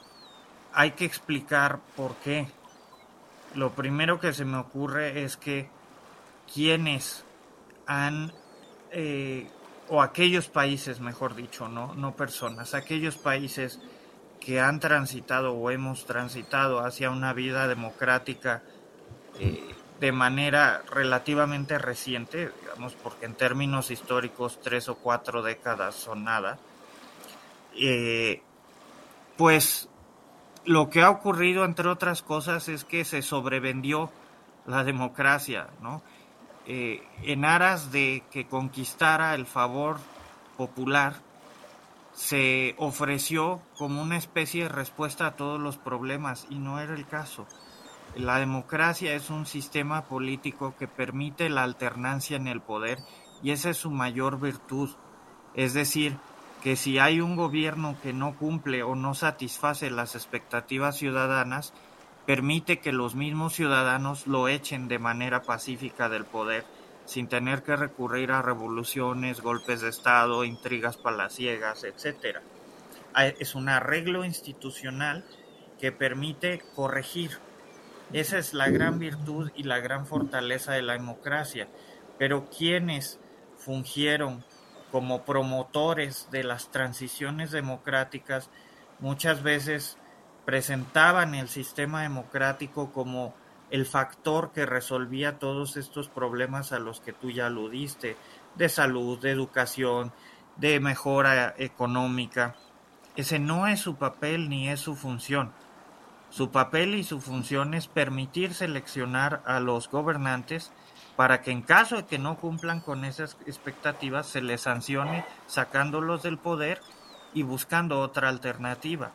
hay 0.73 0.92
que 0.92 1.04
explicar 1.04 1.80
por 1.97 2.14
qué. 2.23 2.47
Lo 3.56 3.73
primero 3.73 4.20
que 4.20 4.32
se 4.32 4.44
me 4.44 4.59
ocurre 4.59 5.25
es 5.25 5.37
que 5.37 5.68
quienes 6.54 7.25
han, 7.88 8.32
eh, 8.92 9.50
o 9.88 10.00
aquellos 10.00 10.47
países, 10.47 11.00
mejor 11.00 11.35
dicho, 11.35 11.66
no, 11.66 11.97
no 11.97 12.14
personas, 12.14 12.75
aquellos 12.75 13.16
países 13.16 13.80
que 14.38 14.61
han 14.61 14.78
transitado 14.78 15.54
o 15.54 15.73
hemos 15.73 16.06
transitado 16.06 16.85
hacia 16.85 17.11
una 17.11 17.32
vida 17.32 17.66
democrática 17.66 18.62
eh, 19.40 19.75
de 20.00 20.12
manera 20.12 20.83
relativamente 20.90 21.78
reciente, 21.78 22.50
digamos, 22.62 22.95
porque 22.95 23.26
en 23.26 23.35
términos 23.35 23.90
históricos 23.90 24.59
tres 24.62 24.88
o 24.88 24.97
cuatro 24.97 25.42
décadas 25.42 25.95
son 25.95 26.25
nada, 26.25 26.59
eh, 27.76 28.42
pues 29.37 29.88
lo 30.64 30.88
que 30.88 31.02
ha 31.02 31.11
ocurrido, 31.11 31.64
entre 31.64 31.88
otras 31.88 32.23
cosas, 32.23 32.69
es 32.69 32.85
que 32.85 33.04
se 33.04 33.23
sobrevendió 33.23 34.11
la 34.66 34.85
democracia, 34.85 35.69
¿no? 35.80 36.02
Eh, 36.66 37.02
en 37.23 37.45
aras 37.45 37.92
de 37.92 38.23
que 38.30 38.47
conquistara 38.47 39.35
el 39.35 39.47
favor 39.47 39.99
popular 40.57 41.14
se 42.12 42.75
ofreció 42.78 43.62
como 43.76 44.02
una 44.02 44.16
especie 44.16 44.64
de 44.64 44.69
respuesta 44.69 45.26
a 45.26 45.37
todos 45.37 45.61
los 45.61 45.78
problemas 45.78 46.47
y 46.50 46.59
no 46.59 46.80
era 46.80 46.95
el 46.95 47.07
caso. 47.07 47.47
La 48.17 48.38
democracia 48.38 49.14
es 49.14 49.31
un 49.31 49.47
sistema 49.47 50.05
político 50.07 50.75
que 50.76 50.88
permite 50.88 51.49
la 51.49 51.62
alternancia 51.62 52.37
en 52.37 52.49
el 52.49 52.61
poder 52.61 52.99
y 53.43 53.52
esa 53.52 53.71
es 53.71 53.76
su 53.76 53.90
mayor 53.90 54.40
virtud. 54.40 54.90
Es 55.55 55.75
decir, 55.75 56.17
que 56.62 56.76
si 56.76 56.99
hay 56.99 57.21
un 57.21 57.37
gobierno 57.37 57.97
que 58.02 58.12
no 58.12 58.37
cumple 58.37 58.83
o 58.83 58.95
no 58.95 59.14
satisface 59.14 59.90
las 59.90 60.14
expectativas 60.14 60.97
ciudadanas, 60.97 61.73
permite 62.26 62.81
que 62.81 62.93
los 62.93 63.14
mismos 63.14 63.55
ciudadanos 63.55 64.26
lo 64.26 64.49
echen 64.49 64.88
de 64.88 64.99
manera 64.99 65.43
pacífica 65.43 66.09
del 66.09 66.25
poder, 66.25 66.64
sin 67.07 67.29
tener 67.29 67.62
que 67.62 67.76
recurrir 67.76 68.33
a 68.33 68.43
revoluciones, 68.43 69.40
golpes 69.40 69.81
de 69.81 69.88
Estado, 69.88 70.45
intrigas 70.45 70.97
palaciegas, 70.97 71.85
etc. 71.85 72.38
Es 73.38 73.55
un 73.55 73.69
arreglo 73.69 74.25
institucional 74.25 75.25
que 75.81 75.93
permite 75.93 76.62
corregir. 76.75 77.38
Esa 78.12 78.38
es 78.38 78.55
la 78.55 78.69
gran 78.69 78.99
virtud 78.99 79.50
y 79.55 79.62
la 79.62 79.79
gran 79.79 80.07
fortaleza 80.07 80.73
de 80.73 80.83
la 80.83 80.95
democracia. 80.95 81.69
Pero 82.19 82.50
quienes 82.50 83.21
fungieron 83.57 84.45
como 84.90 85.25
promotores 85.25 86.29
de 86.33 86.43
las 86.43 86.71
transiciones 86.71 87.52
democráticas 87.52 88.50
muchas 88.99 89.43
veces 89.43 89.97
presentaban 90.45 91.35
el 91.35 91.49
sistema 91.49 92.02
democrático 92.02 92.93
como 92.93 93.35
el 93.71 93.87
factor 93.87 94.50
que 94.52 94.67
resolvía 94.67 95.38
todos 95.38 95.76
estos 95.76 96.09
problemas 96.09 96.73
a 96.73 96.81
los 96.81 97.00
que 97.00 97.12
tú 97.12 97.31
ya 97.31 97.47
aludiste, 97.47 98.17
de 98.57 98.69
salud, 98.69 99.21
de 99.21 99.31
educación, 99.31 100.12
de 100.57 100.81
mejora 100.81 101.55
económica. 101.57 102.57
Ese 103.14 103.38
no 103.38 103.69
es 103.69 103.81
su 103.81 103.95
papel 103.95 104.49
ni 104.49 104.69
es 104.69 104.81
su 104.81 104.97
función. 104.97 105.52
Su 106.30 106.50
papel 106.50 106.94
y 106.94 107.02
su 107.02 107.20
función 107.20 107.75
es 107.75 107.88
permitir 107.88 108.54
seleccionar 108.54 109.42
a 109.44 109.58
los 109.58 109.90
gobernantes 109.90 110.72
para 111.16 111.42
que 111.42 111.50
en 111.50 111.60
caso 111.60 111.96
de 111.96 112.06
que 112.06 112.18
no 112.18 112.38
cumplan 112.38 112.80
con 112.80 113.04
esas 113.04 113.37
expectativas 113.46 114.26
se 114.26 114.40
les 114.40 114.62
sancione 114.62 115.25
sacándolos 115.46 116.22
del 116.22 116.38
poder 116.38 116.80
y 117.34 117.42
buscando 117.42 118.00
otra 118.00 118.28
alternativa. 118.28 119.10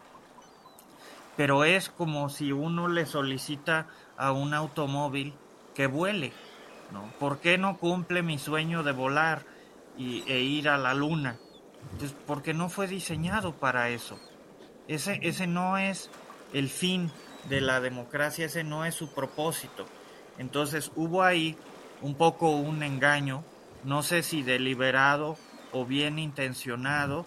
Pero 1.38 1.64
es 1.64 1.90
como 1.90 2.30
si 2.30 2.52
uno 2.52 2.88
le 2.90 3.06
solicita 3.06 3.88
a 4.18 4.32
un 4.34 4.54
automóvil 4.54 5.34
que 5.74 5.88
vuele, 5.88 6.34
¿no? 6.92 7.12
¿Por 7.18 7.40
qué 7.40 7.58
no 7.58 7.78
cumple 7.78 8.24
mi 8.24 8.38
sueño 8.40 8.84
de 8.84 8.92
volar 8.92 9.44
y, 9.98 10.24
e 10.28 10.42
ir 10.42 10.70
a 10.70 10.78
la 10.78 10.94
luna? 10.94 11.38
Porque 12.28 12.54
no 12.54 12.70
fue 12.70 12.88
diseñado 12.88 13.54
para 13.54 13.90
eso. 13.90 14.20
Ese, 14.88 15.20
ese 15.24 15.48
no 15.48 15.78
es 15.78 16.10
el 16.56 16.70
fin 16.70 17.12
de 17.50 17.60
la 17.60 17.82
democracia, 17.82 18.46
ese 18.46 18.64
no 18.64 18.86
es 18.86 18.96
su 18.96 19.14
propósito. 19.14 19.86
Entonces 20.38 20.90
hubo 20.96 21.22
ahí 21.22 21.58
un 22.02 22.16
poco 22.16 22.52
un 22.52 22.82
engaño, 22.82 23.44
no 23.84 24.04
sé 24.04 24.24
si 24.24 24.42
deliberado 24.42 25.38
o 25.74 25.86
bien 25.86 26.18
intencionado, 26.18 27.26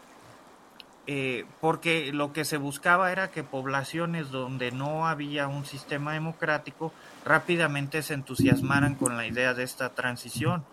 eh, 1.07 1.45
porque 1.61 2.11
lo 2.11 2.33
que 2.33 2.47
se 2.47 2.57
buscaba 2.57 3.13
era 3.13 3.31
que 3.31 3.45
poblaciones 3.45 4.31
donde 4.31 4.73
no 4.73 5.07
había 5.07 5.47
un 5.47 5.67
sistema 5.67 6.15
democrático 6.15 6.91
rápidamente 7.27 8.03
se 8.03 8.15
entusiasmaran 8.15 8.95
con 8.95 9.19
la 9.19 9.27
idea 9.27 9.53
de 9.53 9.63
esta 9.63 9.91
transición. 9.91 10.65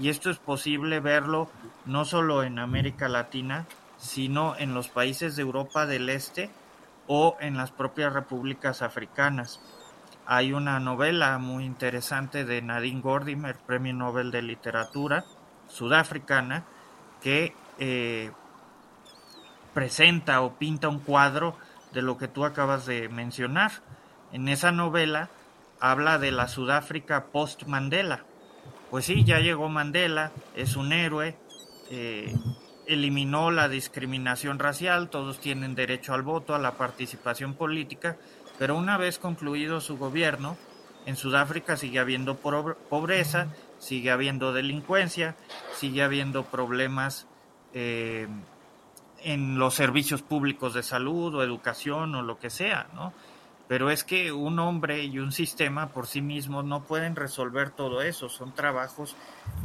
Y 0.00 0.08
esto 0.08 0.30
es 0.30 0.38
posible 0.38 0.98
verlo 0.98 1.48
no 1.86 2.04
solo 2.04 2.42
en 2.42 2.58
América 2.58 3.08
Latina, 3.08 3.66
sino 3.98 4.56
en 4.56 4.74
los 4.74 4.88
países 4.88 5.36
de 5.36 5.42
Europa 5.42 5.86
del 5.86 6.08
Este 6.08 6.50
o 7.06 7.36
en 7.40 7.56
las 7.56 7.70
propias 7.70 8.12
repúblicas 8.12 8.82
africanas. 8.82 9.60
Hay 10.26 10.52
una 10.52 10.80
novela 10.80 11.38
muy 11.38 11.64
interesante 11.64 12.44
de 12.44 12.62
Nadine 12.62 13.00
Gordimer, 13.00 13.56
Premio 13.56 13.92
Nobel 13.92 14.30
de 14.30 14.42
Literatura 14.42 15.24
sudafricana, 15.68 16.64
que 17.20 17.54
eh, 17.78 18.30
presenta 19.72 20.40
o 20.42 20.54
pinta 20.54 20.88
un 20.88 21.00
cuadro 21.00 21.56
de 21.92 22.02
lo 22.02 22.16
que 22.16 22.28
tú 22.28 22.44
acabas 22.44 22.86
de 22.86 23.08
mencionar. 23.08 23.72
En 24.32 24.48
esa 24.48 24.72
novela 24.72 25.28
habla 25.80 26.18
de 26.18 26.32
la 26.32 26.48
Sudáfrica 26.48 27.26
post-Mandela. 27.26 28.24
Pues 28.90 29.06
sí, 29.06 29.24
ya 29.24 29.40
llegó 29.40 29.68
Mandela, 29.68 30.32
es 30.54 30.76
un 30.76 30.92
héroe, 30.92 31.36
eh, 31.90 32.34
eliminó 32.86 33.50
la 33.50 33.68
discriminación 33.68 34.58
racial, 34.58 35.08
todos 35.08 35.38
tienen 35.38 35.74
derecho 35.74 36.14
al 36.14 36.22
voto, 36.22 36.54
a 36.54 36.58
la 36.58 36.72
participación 36.72 37.54
política, 37.54 38.16
pero 38.58 38.76
una 38.76 38.98
vez 38.98 39.18
concluido 39.18 39.80
su 39.80 39.96
gobierno, 39.96 40.56
en 41.06 41.16
Sudáfrica 41.16 41.76
sigue 41.76 41.98
habiendo 41.98 42.36
pobreza, 42.36 43.48
sigue 43.78 44.10
habiendo 44.10 44.52
delincuencia, 44.52 45.36
sigue 45.74 46.02
habiendo 46.02 46.44
problemas 46.44 47.26
eh, 47.74 48.26
en 49.22 49.58
los 49.58 49.74
servicios 49.74 50.22
públicos 50.22 50.74
de 50.74 50.82
salud 50.82 51.34
o 51.34 51.42
educación 51.42 52.14
o 52.14 52.22
lo 52.22 52.38
que 52.38 52.50
sea, 52.50 52.86
¿no? 52.94 53.12
Pero 53.66 53.90
es 53.90 54.04
que 54.04 54.30
un 54.30 54.58
hombre 54.58 55.04
y 55.04 55.18
un 55.18 55.32
sistema 55.32 55.88
por 55.88 56.06
sí 56.06 56.20
mismos 56.20 56.66
no 56.66 56.84
pueden 56.84 57.16
resolver 57.16 57.70
todo 57.70 58.02
eso, 58.02 58.28
son 58.28 58.54
trabajos 58.54 59.16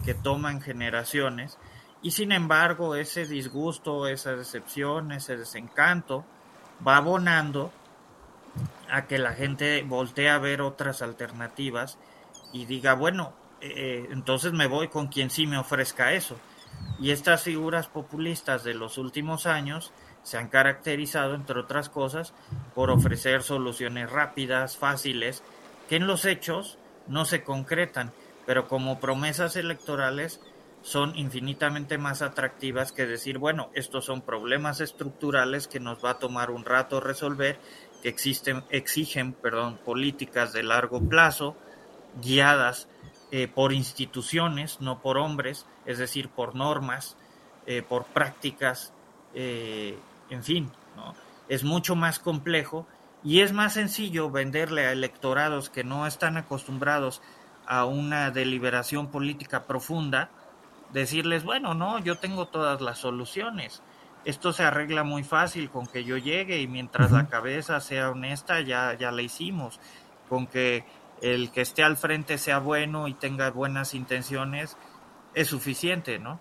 que 0.05 0.13
toman 0.13 0.61
generaciones 0.61 1.57
y 2.01 2.11
sin 2.11 2.31
embargo 2.31 2.95
ese 2.95 3.25
disgusto, 3.25 4.07
esa 4.07 4.35
decepción, 4.35 5.11
ese 5.11 5.37
desencanto 5.37 6.25
va 6.85 6.97
abonando 6.97 7.71
a 8.89 9.05
que 9.05 9.17
la 9.17 9.33
gente 9.33 9.83
voltee 9.83 10.29
a 10.29 10.39
ver 10.39 10.61
otras 10.61 11.01
alternativas 11.01 11.97
y 12.53 12.65
diga, 12.65 12.93
bueno, 12.93 13.33
eh, 13.61 14.07
entonces 14.11 14.53
me 14.53 14.67
voy 14.67 14.87
con 14.87 15.07
quien 15.07 15.29
sí 15.29 15.45
me 15.45 15.57
ofrezca 15.57 16.13
eso. 16.13 16.37
Y 16.99 17.11
estas 17.11 17.43
figuras 17.43 17.87
populistas 17.87 18.63
de 18.63 18.73
los 18.73 18.97
últimos 18.97 19.45
años 19.45 19.91
se 20.23 20.37
han 20.37 20.47
caracterizado, 20.47 21.35
entre 21.35 21.59
otras 21.59 21.89
cosas, 21.89 22.33
por 22.75 22.89
ofrecer 22.89 23.43
soluciones 23.43 24.09
rápidas, 24.09 24.77
fáciles, 24.77 25.43
que 25.87 25.97
en 25.97 26.07
los 26.07 26.25
hechos 26.25 26.77
no 27.07 27.25
se 27.25 27.43
concretan, 27.43 28.11
pero 28.45 28.67
como 28.67 28.99
promesas 28.99 29.55
electorales 29.55 30.41
son 30.81 31.15
infinitamente 31.17 31.97
más 31.97 32.21
atractivas 32.21 32.91
que 32.91 33.05
decir, 33.05 33.37
bueno, 33.37 33.69
estos 33.73 34.05
son 34.05 34.21
problemas 34.21 34.79
estructurales 34.79 35.67
que 35.67 35.79
nos 35.79 36.03
va 36.03 36.11
a 36.11 36.19
tomar 36.19 36.51
un 36.51 36.65
rato 36.65 36.99
resolver 36.99 37.59
que 38.01 38.09
existen, 38.09 38.63
exigen 38.69 39.33
perdón, 39.33 39.77
políticas 39.83 40.53
de 40.53 40.63
largo 40.63 41.01
plazo, 41.01 41.55
guiadas 42.21 42.87
eh, 43.31 43.47
por 43.47 43.73
instituciones, 43.73 44.79
no 44.81 45.01
por 45.01 45.17
hombres, 45.17 45.65
es 45.85 45.97
decir, 45.97 46.29
por 46.29 46.55
normas, 46.55 47.17
eh, 47.67 47.81
por 47.81 48.05
prácticas, 48.05 48.93
eh, 49.33 49.99
en 50.29 50.43
fin, 50.43 50.71
¿no? 50.95 51.13
es 51.49 51.63
mucho 51.63 51.95
más 51.95 52.19
complejo 52.19 52.87
y 53.23 53.41
es 53.41 53.51
más 53.51 53.73
sencillo 53.73 54.31
venderle 54.31 54.85
a 54.85 54.93
electorados 54.93 55.69
que 55.69 55.83
no 55.83 56.07
están 56.07 56.37
acostumbrados 56.37 57.21
a 57.67 57.85
una 57.85 58.31
deliberación 58.31 59.11
política 59.11 59.65
profunda, 59.65 60.31
decirles, 60.93 61.43
bueno, 61.43 61.73
no, 61.73 61.99
yo 61.99 62.17
tengo 62.17 62.47
todas 62.47 62.81
las 62.81 62.99
soluciones, 62.99 63.81
esto 64.25 64.51
se 64.53 64.63
arregla 64.63 65.03
muy 65.03 65.23
fácil 65.23 65.69
con 65.69 65.87
que 65.87 66.03
yo 66.03 66.17
llegue 66.17 66.61
y 66.61 66.67
mientras 66.67 67.11
la 67.11 67.27
cabeza 67.27 67.79
sea 67.79 68.09
honesta 68.09 68.61
ya, 68.61 68.95
ya 68.97 69.11
la 69.11 69.21
hicimos. 69.21 69.79
Con 70.27 70.45
que 70.45 70.83
el 71.21 71.51
que 71.51 71.61
esté 71.61 71.83
al 71.83 71.97
frente 71.97 72.37
sea 72.37 72.59
bueno 72.59 73.07
y 73.07 73.13
tenga 73.13 73.49
buenas 73.49 73.93
intenciones 73.93 74.77
es 75.33 75.47
suficiente, 75.47 76.19
¿no? 76.19 76.39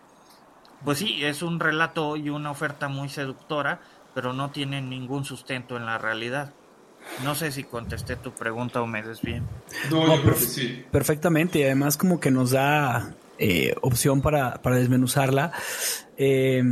Pues 0.85 0.99
sí, 0.99 1.25
es 1.25 1.43
un 1.43 1.61
relato 1.61 2.17
y 2.17 2.31
una 2.31 2.51
oferta 2.51 2.89
muy 2.89 3.09
seductora, 3.09 3.81
pero 4.15 4.33
no 4.33 4.51
tiene 4.51 4.83
ningún 4.83 5.25
sustento 5.25 5.77
en 5.77 5.87
la 5.87 5.99
realidad. 5.99 6.53
No 7.25 7.35
sé 7.35 7.53
si 7.53 7.65
contesté 7.65 8.17
tu 8.17 8.33
pregunta 8.33 8.83
o 8.83 8.87
me 8.87 9.03
des 9.03 9.23
bien. 9.23 9.47
No, 9.91 10.07
yo 10.07 10.23
creo 10.23 10.35
que 10.35 10.41
sí. 10.41 10.85
Perfectamente, 10.91 11.61
y 11.61 11.63
además 11.63 11.97
como 11.97 12.21
que 12.21 12.31
nos 12.31 12.51
da 12.51 13.15
eh, 13.39 13.75
opción 13.83 14.21
para, 14.21 14.61
para 14.63 14.77
desmenuzarla. 14.77 15.53
Eh, 16.17 16.63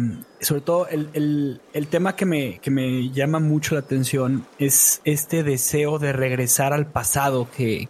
sobre 0.40 0.60
todo 0.60 0.88
el, 0.88 1.60
tema 1.88 2.16
que 2.16 2.26
me, 2.26 2.58
que 2.58 2.70
me, 2.72 3.10
llama 3.10 3.38
mucho 3.38 3.76
la 3.76 3.82
atención 3.82 4.44
es 4.58 5.00
este 5.04 5.44
deseo 5.44 6.00
de 6.00 6.12
regresar 6.12 6.72
al 6.72 6.86
pasado 6.86 7.48
que, 7.56 7.88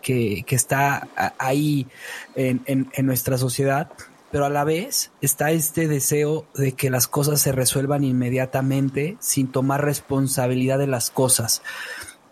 está 0.48 1.08
ahí 1.38 1.86
en, 2.34 2.62
en, 2.66 3.06
nuestra 3.06 3.38
sociedad, 3.38 3.90
pero 4.30 4.44
a 4.44 4.50
la 4.50 4.64
vez 4.64 5.12
está 5.22 5.50
este 5.50 5.88
deseo 5.88 6.46
de 6.54 6.72
que 6.72 6.90
las 6.90 7.08
cosas 7.08 7.40
se 7.40 7.52
resuelvan 7.52 8.04
inmediatamente 8.04 9.16
sin 9.20 9.48
tomar 9.48 9.82
responsabilidad 9.82 10.78
de 10.78 10.88
las 10.88 11.10
cosas. 11.10 11.62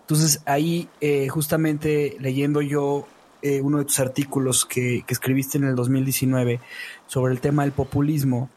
Entonces 0.05 0.43
ahí 0.45 0.89
eh, 1.01 1.29
justamente 1.29 2.17
leyendo 2.21 2.61
yo 2.61 3.09
eh, 3.45 3.61
uno 3.61 3.77
de 3.77 3.85
tus 3.85 4.01
artículos 4.01 4.65
que, 4.65 5.05
escribiste 5.07 5.59
en 5.59 5.65
el 5.65 5.77
2019 5.77 6.61
sobre 7.07 7.35
el 7.35 7.41
tema 7.41 7.63
del 7.65 7.73
populismo, 7.73 8.49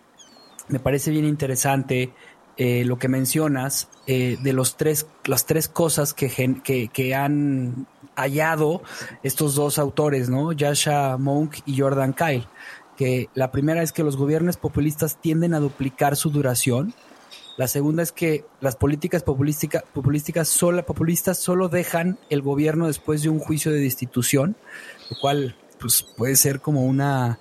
me 0.70 0.80
parece 0.80 1.12
bien 1.12 1.26
interesante 1.26 2.14
eh, 2.56 2.86
lo 2.86 2.98
que 2.98 3.10
mencionas 3.10 3.90
eh, 4.08 4.38
de 4.42 4.54
los 4.54 4.78
tres, 4.78 5.06
las 5.26 5.46
tres 5.46 5.68
cosas 5.68 6.14
que, 6.14 6.30
que, 6.64 6.88
que, 6.88 7.16
han 7.16 7.86
hallado 8.16 8.82
estos 9.24 9.56
dos 9.56 9.78
autores, 9.78 10.30
¿no? 10.30 10.54
Yasha 10.54 11.18
Monk 11.18 11.58
y 11.66 11.78
Jordan 11.78 12.14
Kyle. 12.14 12.48
Que 12.96 13.28
la 13.34 13.52
primera 13.52 13.84
es 13.84 13.92
que 13.92 14.06
los 14.06 14.16
gobiernos 14.16 14.56
populistas 14.56 15.20
tienden 15.20 15.54
a 15.54 15.60
duplicar 15.60 16.16
su 16.16 16.30
duración. 16.30 16.94
La 17.58 17.68
segunda 17.68 18.04
es 18.04 18.12
que 18.12 18.46
las 18.62 18.76
políticas 18.76 19.24
populísticas 19.24 20.48
solo, 20.48 20.86
populistas 20.86 21.38
solo 21.40 21.70
dejan 21.70 22.20
el 22.30 22.42
gobierno 22.42 22.88
después 22.88 23.24
de 23.24 23.30
un 23.30 23.40
juicio 23.40 23.72
de 23.72 23.80
destitución, 23.80 24.56
lo 25.10 25.18
cual 25.20 25.56
pues, 25.80 26.04
puede 26.04 26.36
ser 26.36 26.62
como 26.62 26.86
una 26.86 27.40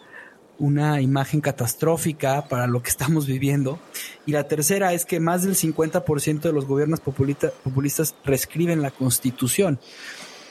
una 0.58 1.00
imagen 1.00 1.40
catastrófica 1.40 2.48
para 2.48 2.66
lo 2.66 2.82
que 2.82 2.90
estamos 2.90 3.26
viviendo. 3.26 3.78
Y 4.24 4.32
la 4.32 4.48
tercera 4.48 4.92
es 4.92 5.04
que 5.04 5.20
más 5.20 5.42
del 5.42 5.54
50% 5.54 6.40
de 6.40 6.52
los 6.52 6.66
gobiernos 6.66 7.00
populistas 7.00 8.14
reescriben 8.24 8.82
la 8.82 8.90
constitución. 8.90 9.78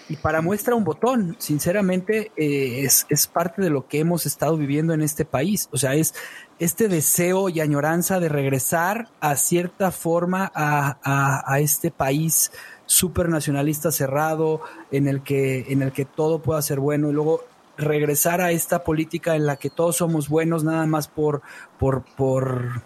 Y 0.08 0.18
para 0.18 0.42
muestra 0.42 0.76
un 0.76 0.84
botón, 0.84 1.36
sinceramente, 1.40 2.32
eh, 2.38 2.82
es, 2.84 3.08
es, 3.10 3.26
parte 3.26 3.64
de 3.64 3.72
lo 3.72 3.88
que 3.88 3.98
hemos 3.98 4.28
estado 4.28 4.56
viviendo 4.56 4.94
en 4.94 5.02
este 5.02 5.26
país. 5.26 5.68
O 5.72 5.78
sea, 5.78 5.96
es 5.96 6.14
este 6.60 6.88
deseo 6.88 7.50
y 7.50 7.60
añoranza 7.60 8.20
de 8.20 8.30
regresar 8.30 9.10
a 9.20 9.36
cierta 9.36 9.92
forma 9.92 10.52
a, 10.56 11.44
a, 11.46 11.60
este 11.60 11.92
país 11.92 12.52
súper 12.86 13.30
nacionalista 13.30 13.92
cerrado, 13.92 14.62
en 14.92 15.08
el 15.08 15.22
que, 15.22 15.66
en 15.70 15.82
el 15.82 15.92
que 15.92 16.06
todo 16.06 16.40
pueda 16.40 16.62
ser 16.62 16.80
bueno. 16.80 17.10
Y 17.10 17.14
luego 17.14 17.44
regresar 17.78 18.42
a 18.42 18.52
esta 18.52 18.84
política 18.84 19.36
en 19.36 19.46
la 19.46 19.58
que 19.58 19.70
todos 19.70 19.98
somos 19.98 20.30
buenos 20.30 20.64
nada 20.64 20.86
más 20.86 21.08
por, 21.08 21.42
por, 21.78 22.04
por 22.16 22.84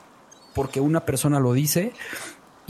porque 0.53 0.79
una 0.79 1.05
persona 1.05 1.39
lo 1.39 1.53
dice. 1.53 1.93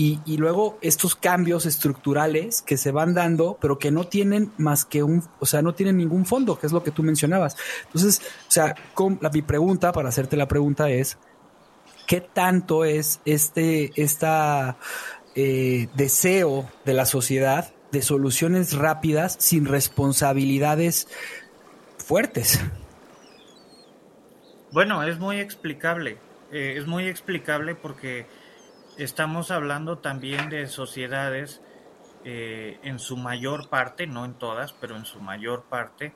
Y, 0.01 0.37
luego 0.37 0.77
estos 0.81 1.13
cambios 1.13 1.65
estructurales 1.65 2.61
que 2.61 2.77
se 2.77 2.91
van 2.91 3.13
dando, 3.13 3.57
pero 3.59 3.77
que 3.79 3.91
no 3.91 4.05
tienen 4.05 4.53
más 4.57 4.85
que 4.85 5.03
un, 5.03 5.21
o 5.39 5.45
sea, 5.45 5.61
no 5.61 5.73
tienen 5.73 5.97
ningún 5.97 6.25
fondo, 6.25 6.57
que 6.57 6.67
es 6.67 6.71
lo 6.71 6.81
que 6.81 6.91
tú 6.91 7.03
mencionabas. 7.03 7.57
Entonces, 7.83 8.21
o 8.47 8.51
sea, 8.51 8.75
la, 9.19 9.29
mi 9.29 9.41
pregunta, 9.41 9.91
para 9.91 10.07
hacerte 10.07 10.37
la 10.37 10.47
pregunta 10.47 10.89
es, 10.89 11.17
¿qué 12.07 12.21
tanto 12.21 12.85
es 12.85 13.19
este 13.25 13.91
esta, 14.01 14.77
eh, 15.35 15.89
deseo 15.95 16.69
de 16.85 16.93
la 16.93 17.05
sociedad 17.05 17.73
de 17.91 18.01
soluciones 18.01 18.73
rápidas 18.73 19.35
sin 19.39 19.65
responsabilidades 19.65 21.07
fuertes. 21.97 22.59
Bueno, 24.71 25.03
es 25.03 25.19
muy 25.19 25.39
explicable. 25.39 26.17
Eh, 26.51 26.75
es 26.77 26.87
muy 26.87 27.07
explicable 27.07 27.75
porque 27.75 28.25
estamos 28.99 29.49
hablando 29.49 29.97
también 29.97 30.49
de 30.49 30.67
sociedades 30.67 31.61
eh, 32.25 32.79
en 32.83 32.99
su 32.99 33.15
mayor 33.15 33.69
parte, 33.69 34.07
no 34.07 34.25
en 34.25 34.33
todas, 34.33 34.73
pero 34.73 34.97
en 34.97 35.05
su 35.05 35.21
mayor 35.21 35.63
parte, 35.63 36.13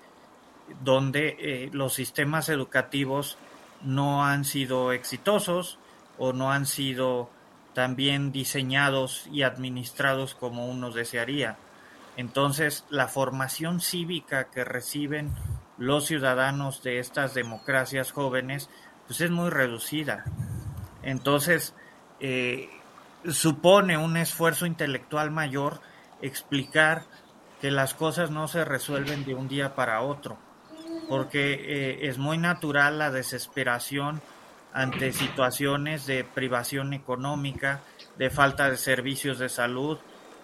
donde 0.84 1.38
eh, 1.40 1.70
los 1.72 1.94
sistemas 1.94 2.50
educativos 2.50 3.38
no 3.82 4.26
han 4.26 4.44
sido 4.44 4.92
exitosos 4.92 5.80
o 6.18 6.34
no 6.34 6.52
han 6.52 6.66
sido 6.66 7.30
también 7.74 8.32
diseñados 8.32 9.28
y 9.32 9.44
administrados 9.44 10.36
como 10.36 10.68
uno 10.68 10.92
desearía. 10.92 11.58
Entonces, 12.18 12.86
la 12.90 13.08
formación 13.08 13.80
cívica 13.80 14.52
que 14.52 14.64
reciben 14.64 15.32
los 15.78 16.06
ciudadanos 16.06 16.84
de 16.84 17.00
estas 17.00 17.34
democracias 17.34 18.12
jóvenes, 18.12 18.70
pues 19.08 19.22
es 19.22 19.32
muy 19.32 19.50
reducida. 19.50 20.26
Entonces, 21.02 21.74
eh, 22.24 22.70
supone 23.30 23.98
un 23.98 24.16
esfuerzo 24.16 24.66
intelectual 24.66 25.30
mayor 25.30 25.82
explicar 26.22 27.04
que 27.60 27.70
las 27.70 27.94
cosas 27.94 28.32
no 28.32 28.48
se 28.48 28.64
resuelven 28.64 29.26
de 29.26 29.36
un 29.36 29.50
día 29.50 29.76
para 29.76 30.02
otro, 30.02 30.38
porque 31.10 31.54
eh, 31.54 32.08
es 32.08 32.18
muy 32.18 32.38
natural 32.38 32.98
la 32.98 33.12
desesperación 33.12 34.22
ante 34.72 35.12
situaciones 35.12 36.06
de 36.06 36.24
privación 36.24 36.94
económica, 36.94 37.82
de 38.18 38.30
falta 38.30 38.70
de 38.70 38.78
servicios 38.78 39.38
de 39.38 39.50
salud, 39.50 40.00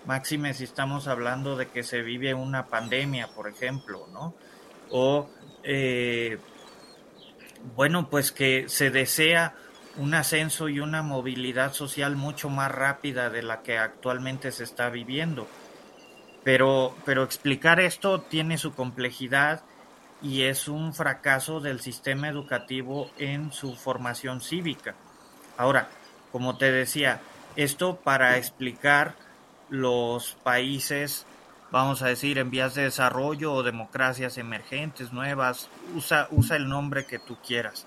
máxime 0.05 0.53
si 0.53 0.65
estamos 0.65 1.07
hablando 1.07 1.55
de 1.55 1.69
que 1.69 1.83
se 1.83 2.01
vive 2.01 2.33
una 2.33 2.67
pandemia, 2.67 3.29
por 3.29 3.47
ejemplo, 3.47 4.05
¿no? 4.11 4.35
o 4.91 5.29
eh, 5.63 6.39
bueno, 7.75 8.09
pues 8.09 8.33
que 8.33 8.67
se 8.67 8.89
desea 8.89 9.55
un 9.99 10.13
ascenso 10.13 10.69
y 10.69 10.79
una 10.79 11.03
movilidad 11.03 11.73
social 11.73 12.15
mucho 12.15 12.49
más 12.49 12.71
rápida 12.71 13.29
de 13.29 13.43
la 13.43 13.61
que 13.61 13.77
actualmente 13.77 14.51
se 14.51 14.63
está 14.63 14.89
viviendo. 14.89 15.45
Pero, 16.43 16.95
pero 17.05 17.23
explicar 17.23 17.81
esto 17.81 18.21
tiene 18.21 18.57
su 18.57 18.73
complejidad 18.73 19.61
y 20.21 20.43
es 20.43 20.69
un 20.69 20.93
fracaso 20.93 21.59
del 21.59 21.81
sistema 21.81 22.29
educativo 22.29 23.11
en 23.17 23.51
su 23.51 23.75
formación 23.75 24.39
cívica. 24.39 24.95
Ahora, 25.57 25.89
como 26.31 26.57
te 26.57 26.71
decía, 26.71 27.19
esto 27.57 27.97
para 27.97 28.37
explicar 28.37 29.15
los 29.69 30.37
países 30.43 31.25
vamos 31.71 32.01
a 32.01 32.07
decir, 32.07 32.37
en 32.37 32.49
vías 32.49 32.75
de 32.75 32.83
desarrollo 32.83 33.53
o 33.53 33.63
democracias 33.63 34.37
emergentes, 34.37 35.13
nuevas, 35.13 35.69
usa, 35.95 36.27
usa 36.31 36.55
el 36.55 36.67
nombre 36.67 37.05
que 37.05 37.19
tú 37.19 37.37
quieras. 37.45 37.85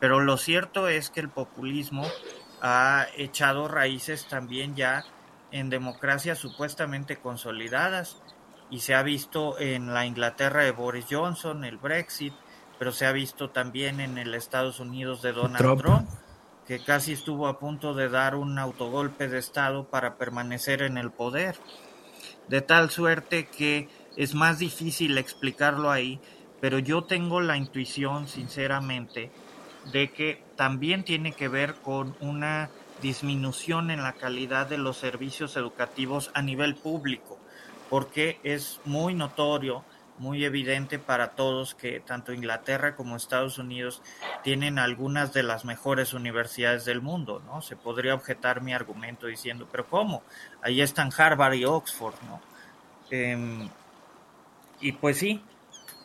Pero 0.00 0.20
lo 0.20 0.36
cierto 0.36 0.88
es 0.88 1.10
que 1.10 1.20
el 1.20 1.30
populismo 1.30 2.06
ha 2.60 3.06
echado 3.16 3.68
raíces 3.68 4.26
también 4.28 4.74
ya 4.74 5.04
en 5.52 5.70
democracias 5.70 6.38
supuestamente 6.38 7.16
consolidadas 7.16 8.18
y 8.70 8.80
se 8.80 8.94
ha 8.94 9.02
visto 9.02 9.58
en 9.58 9.94
la 9.94 10.06
Inglaterra 10.06 10.64
de 10.64 10.72
Boris 10.72 11.06
Johnson, 11.10 11.64
el 11.64 11.78
Brexit, 11.78 12.34
pero 12.78 12.92
se 12.92 13.06
ha 13.06 13.12
visto 13.12 13.50
también 13.50 14.00
en 14.00 14.18
el 14.18 14.34
Estados 14.34 14.80
Unidos 14.80 15.22
de 15.22 15.32
Donald 15.32 15.80
Trump, 15.80 16.08
que 16.66 16.82
casi 16.82 17.12
estuvo 17.12 17.46
a 17.46 17.58
punto 17.58 17.94
de 17.94 18.08
dar 18.08 18.34
un 18.34 18.58
autogolpe 18.58 19.28
de 19.28 19.38
Estado 19.38 19.88
para 19.88 20.16
permanecer 20.16 20.82
en 20.82 20.98
el 20.98 21.10
poder. 21.10 21.56
De 22.48 22.60
tal 22.60 22.90
suerte 22.90 23.46
que 23.46 23.88
es 24.16 24.34
más 24.34 24.58
difícil 24.58 25.16
explicarlo 25.16 25.90
ahí, 25.90 26.20
pero 26.60 26.78
yo 26.78 27.04
tengo 27.04 27.40
la 27.40 27.56
intuición, 27.56 28.28
sinceramente, 28.28 29.30
de 29.92 30.10
que 30.10 30.42
también 30.56 31.04
tiene 31.04 31.32
que 31.32 31.48
ver 31.48 31.74
con 31.76 32.16
una 32.20 32.70
disminución 33.02 33.90
en 33.90 34.02
la 34.02 34.14
calidad 34.14 34.66
de 34.66 34.78
los 34.78 34.96
servicios 34.96 35.56
educativos 35.56 36.30
a 36.34 36.42
nivel 36.42 36.74
público, 36.76 37.38
porque 37.88 38.40
es 38.42 38.80
muy 38.84 39.14
notorio 39.14 39.84
muy 40.18 40.44
evidente 40.44 40.98
para 40.98 41.32
todos 41.32 41.74
que 41.74 42.00
tanto 42.00 42.32
Inglaterra 42.32 42.96
como 42.96 43.16
Estados 43.16 43.58
Unidos 43.58 44.02
tienen 44.42 44.78
algunas 44.78 45.32
de 45.32 45.42
las 45.42 45.64
mejores 45.64 46.14
universidades 46.14 46.84
del 46.84 47.02
mundo, 47.02 47.42
¿no? 47.44 47.60
Se 47.62 47.76
podría 47.76 48.14
objetar 48.14 48.62
mi 48.62 48.72
argumento 48.72 49.26
diciendo, 49.26 49.68
pero 49.70 49.86
¿cómo? 49.86 50.22
Ahí 50.62 50.80
están 50.80 51.10
Harvard 51.16 51.54
y 51.54 51.64
Oxford, 51.64 52.14
¿no? 52.26 52.40
Em, 53.10 53.68
y 54.80 54.92
pues 54.92 55.18
sí, 55.18 55.42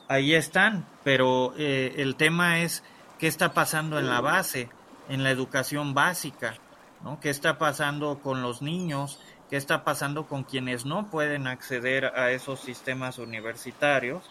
ahí 0.07 0.33
están, 0.33 0.85
pero 1.03 1.53
eh, 1.57 1.95
el 1.97 2.15
tema 2.15 2.59
es 2.59 2.83
qué 3.21 3.27
está 3.27 3.53
pasando 3.53 3.97
en 3.99 4.09
la 4.09 4.19
base, 4.19 4.67
en 5.07 5.23
la 5.23 5.31
educación 5.31 5.93
básica, 5.93 6.55
¿no? 7.03 7.21
¿Qué 7.21 7.29
está 7.29 7.57
pasando 7.57 8.19
con 8.19 8.41
los 8.41 8.61
niños? 8.61 9.17
qué 9.51 9.57
está 9.57 9.83
pasando 9.83 10.27
con 10.27 10.45
quienes 10.45 10.85
no 10.85 11.11
pueden 11.11 11.45
acceder 11.45 12.05
a 12.05 12.31
esos 12.31 12.61
sistemas 12.61 13.17
universitarios. 13.17 14.23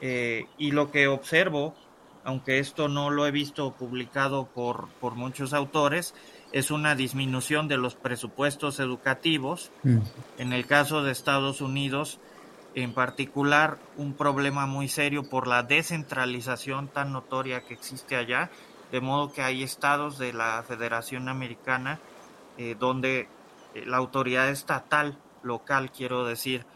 Eh, 0.00 0.46
y 0.58 0.72
lo 0.72 0.90
que 0.90 1.06
observo, 1.06 1.76
aunque 2.24 2.58
esto 2.58 2.88
no 2.88 3.10
lo 3.10 3.24
he 3.24 3.30
visto 3.30 3.72
publicado 3.72 4.46
por, 4.46 4.88
por 5.00 5.14
muchos 5.14 5.54
autores, 5.54 6.12
es 6.50 6.72
una 6.72 6.96
disminución 6.96 7.68
de 7.68 7.76
los 7.76 7.94
presupuestos 7.94 8.80
educativos. 8.80 9.70
Mm. 9.84 9.98
En 10.38 10.52
el 10.52 10.66
caso 10.66 11.04
de 11.04 11.12
Estados 11.12 11.60
Unidos, 11.60 12.18
en 12.74 12.94
particular, 12.94 13.78
un 13.96 14.14
problema 14.14 14.66
muy 14.66 14.88
serio 14.88 15.28
por 15.28 15.46
la 15.46 15.62
descentralización 15.62 16.88
tan 16.88 17.12
notoria 17.12 17.62
que 17.62 17.74
existe 17.74 18.16
allá, 18.16 18.50
de 18.90 19.00
modo 19.00 19.32
que 19.32 19.42
hay 19.42 19.62
estados 19.62 20.18
de 20.18 20.32
la 20.32 20.62
Federación 20.66 21.28
Americana 21.28 22.00
eh, 22.58 22.76
donde 22.78 23.28
eh, 23.74 23.84
la 23.86 23.96
autoridad 23.96 24.50
estatal, 24.50 25.18
local 25.42 25.90
quiero 25.90 26.24
decir, 26.24 26.66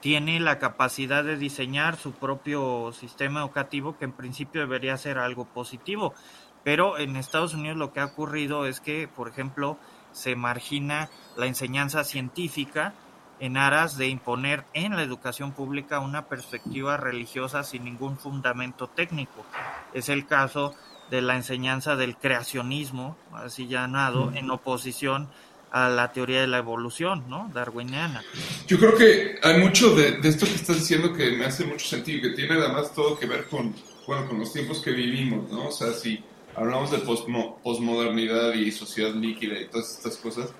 tiene 0.00 0.38
la 0.38 0.58
capacidad 0.58 1.24
de 1.24 1.36
diseñar 1.36 1.96
su 1.96 2.12
propio 2.12 2.92
sistema 2.92 3.40
educativo 3.40 3.96
que 3.98 4.04
en 4.04 4.12
principio 4.12 4.60
debería 4.60 4.96
ser 4.96 5.18
algo 5.18 5.46
positivo. 5.46 6.14
Pero 6.62 6.98
en 6.98 7.16
Estados 7.16 7.54
Unidos 7.54 7.76
lo 7.76 7.92
que 7.92 8.00
ha 8.00 8.06
ocurrido 8.06 8.66
es 8.66 8.80
que, 8.80 9.08
por 9.08 9.28
ejemplo, 9.28 9.78
se 10.12 10.36
margina 10.36 11.10
la 11.36 11.46
enseñanza 11.46 12.04
científica 12.04 12.94
en 13.40 13.56
aras 13.56 13.96
de 13.96 14.08
imponer 14.08 14.64
en 14.72 14.96
la 14.96 15.02
educación 15.02 15.52
pública 15.52 16.00
una 16.00 16.26
perspectiva 16.26 16.96
religiosa 16.96 17.62
sin 17.64 17.84
ningún 17.84 18.18
fundamento 18.18 18.88
técnico. 18.88 19.44
Es 19.92 20.08
el 20.08 20.26
caso 20.26 20.74
de 21.10 21.22
la 21.22 21.36
enseñanza 21.36 21.96
del 21.96 22.16
creacionismo, 22.16 23.16
así 23.34 23.68
llamado, 23.68 24.32
en 24.34 24.50
oposición 24.50 25.28
a 25.70 25.88
la 25.88 26.12
teoría 26.12 26.40
de 26.40 26.46
la 26.46 26.58
evolución, 26.58 27.24
¿no? 27.28 27.50
Darwiniana. 27.52 28.22
Yo 28.66 28.78
creo 28.78 28.96
que 28.96 29.38
hay 29.42 29.60
mucho 29.60 29.94
de, 29.94 30.20
esto 30.22 30.46
que 30.46 30.54
estás 30.54 30.76
diciendo 30.76 31.12
que 31.12 31.32
me 31.32 31.44
hace 31.44 31.64
mucho 31.64 31.86
sentido, 31.86 32.22
que 32.22 32.34
tiene 32.34 32.54
además 32.54 32.94
todo 32.94 33.18
que 33.18 33.26
ver 33.26 33.46
con, 33.46 33.74
bueno, 34.06 34.28
con 34.28 34.38
los 34.38 34.52
tiempos 34.52 34.80
que 34.80 34.92
vivimos, 34.92 35.50
¿no? 35.50 35.68
O 35.68 35.72
sea, 35.72 35.92
si 35.92 36.22
hablamos 36.54 36.90
de 36.90 36.98
posmodernidad 36.98 38.54
y 38.54 38.72
sociedad 38.72 39.14
líquida 39.14 39.60
y 39.60 39.66
todas 39.66 39.90
estas 39.96 40.16
cosas, 40.16 40.50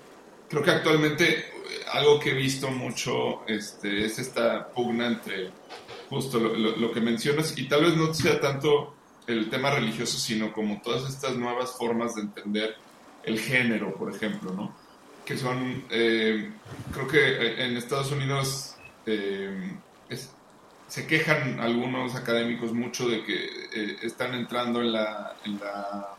creo 0.49 0.63
que 0.63 0.71
actualmente 0.71 1.39
eh, 1.39 1.45
algo 1.93 2.21
que 2.21 2.31
he 2.31 2.35
visto 2.35 2.71
mucho 2.71 3.47
este, 3.47 4.05
es 4.05 4.19
esta 4.19 4.69
pugna 4.69 5.07
entre 5.07 5.51
justo 6.09 6.39
lo, 6.39 6.93
que 6.93 7.01
mencionas 7.01 7.59
y 7.59 7.69
tal 7.69 7.85
vez 7.85 7.97
no 7.97 8.15
sea 8.15 8.41
tanto 8.41 8.95
el 9.27 9.51
tema 9.51 9.71
religioso, 9.71 10.19
sino 10.19 10.53
como 10.53 10.81
todas 10.81 11.11
estas 11.11 11.37
nuevas 11.37 11.73
formas 11.77 12.15
de 12.15 12.23
entender 12.23 12.77
el 13.25 13.41
género, 13.41 13.93
por 13.93 14.15
ejemplo, 14.15 14.53
¿no? 14.53 14.73
Que 15.25 15.37
son, 15.37 15.85
eh, 15.91 16.53
creo 16.93 17.09
que 17.09 17.65
en 17.65 17.77
Estados 17.77 18.13
Unidos 18.13 18.77
eh, 19.05 19.73
se 20.87 21.07
quejan 21.09 21.59
algunos 21.59 22.15
académicos 22.15 22.73
mucho 22.73 23.09
de 23.09 23.25
que 23.25 23.97
están 24.03 24.35
entrando 24.35 24.81
en 24.81 24.93
la, 24.93 25.35
en 25.45 25.59
la 25.59 26.15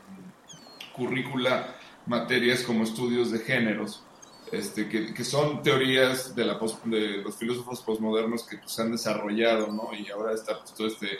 currícula 0.91 1.77
materias 2.07 2.63
como 2.63 2.83
estudios 2.83 3.31
de 3.31 3.39
géneros 3.39 4.03
este, 4.51 4.87
que, 4.87 5.23
son 5.23 5.61
teorías 5.61 6.33
de, 6.35 6.45
los 6.45 7.35
filósofos 7.37 7.81
posmodernos 7.81 8.43
que 8.43 8.57
pues, 8.57 8.79
han 8.79 8.91
desarrollado, 8.91 9.67
¿no? 9.67 9.89
Y 9.93 10.09
ahora 10.09 10.33
está 10.33 10.59
pues, 10.59 10.73
todo 10.73 10.87
este, 10.87 11.19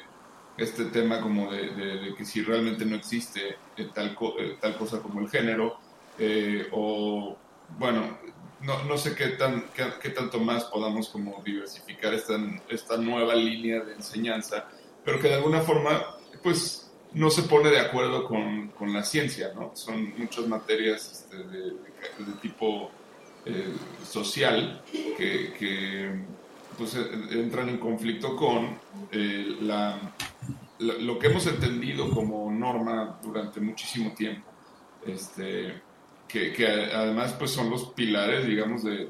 este 0.57 0.85
tema 0.85 1.21
como 1.21 1.51
de, 1.51 2.13
que 2.17 2.25
si 2.25 2.41
realmente 2.41 2.85
no 2.85 2.95
existe 2.95 3.57
eh, 3.75 3.89
tal, 3.93 4.17
eh, 4.39 4.57
tal 4.61 4.77
cosa 4.77 5.01
como 5.01 5.19
el 5.19 5.29
género, 5.29 5.77
eh, 6.17 6.67
o, 6.71 7.35
bueno, 7.77 8.17
no, 8.61 8.83
no 8.85 8.97
sé 8.97 9.13
qué, 9.13 9.27
tan, 9.29 9.65
qué, 9.73 10.09
tanto 10.09 10.39
más 10.39 10.63
podamos 10.65 11.09
como 11.09 11.41
diversificar 11.43 12.13
esta, 12.13 12.39
esta 12.69 12.97
nueva 12.97 13.35
línea 13.35 13.81
de 13.81 13.93
enseñanza, 13.93 14.67
pero 15.03 15.19
que 15.19 15.27
de 15.27 15.35
alguna 15.35 15.61
forma, 15.61 16.15
pues, 16.41 16.91
no 17.13 17.29
se 17.29 17.43
pone 17.43 17.69
de 17.69 17.79
acuerdo 17.79 18.25
con, 18.25 18.69
con 18.69 18.93
la 18.93 19.03
ciencia, 19.03 19.51
¿no? 19.53 19.71
Son 19.75 20.13
muchas 20.17 20.47
materias 20.47 21.11
este, 21.11 21.37
de 21.37 22.33
tipo 22.41 22.91
eh, 23.49 23.73
social 24.03 24.81
que, 25.17 26.12
pues, 26.77 26.95
eh, 26.95 27.10
entran 27.31 27.69
en 27.69 27.77
conflicto 27.77 28.36
con 28.36 28.77
eh, 29.12 29.55
la, 29.62 29.97
lo 30.79 31.17
que 31.17 31.27
hemos 31.27 31.47
entendido 31.47 32.10
como 32.12 32.51
norma 32.51 33.17
durante 33.23 33.62
muchísimo 33.62 34.12
tiempo. 34.13 34.45
Este, 35.05 35.81
que, 36.27 36.91
además 36.93 37.33
pues 37.39 37.51
son 37.51 37.69
los 37.69 37.86
pilares, 37.91 38.45
digamos, 38.45 38.83
de, 38.83 39.07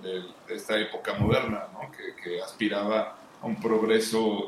esta 0.50 0.80
época 0.80 1.15
moderna, 1.15 1.65
¿no? 1.73 1.91
que, 1.91 2.39
aspiraba 2.39 3.17
a 3.41 3.45
un 3.45 3.60
progreso 3.60 4.47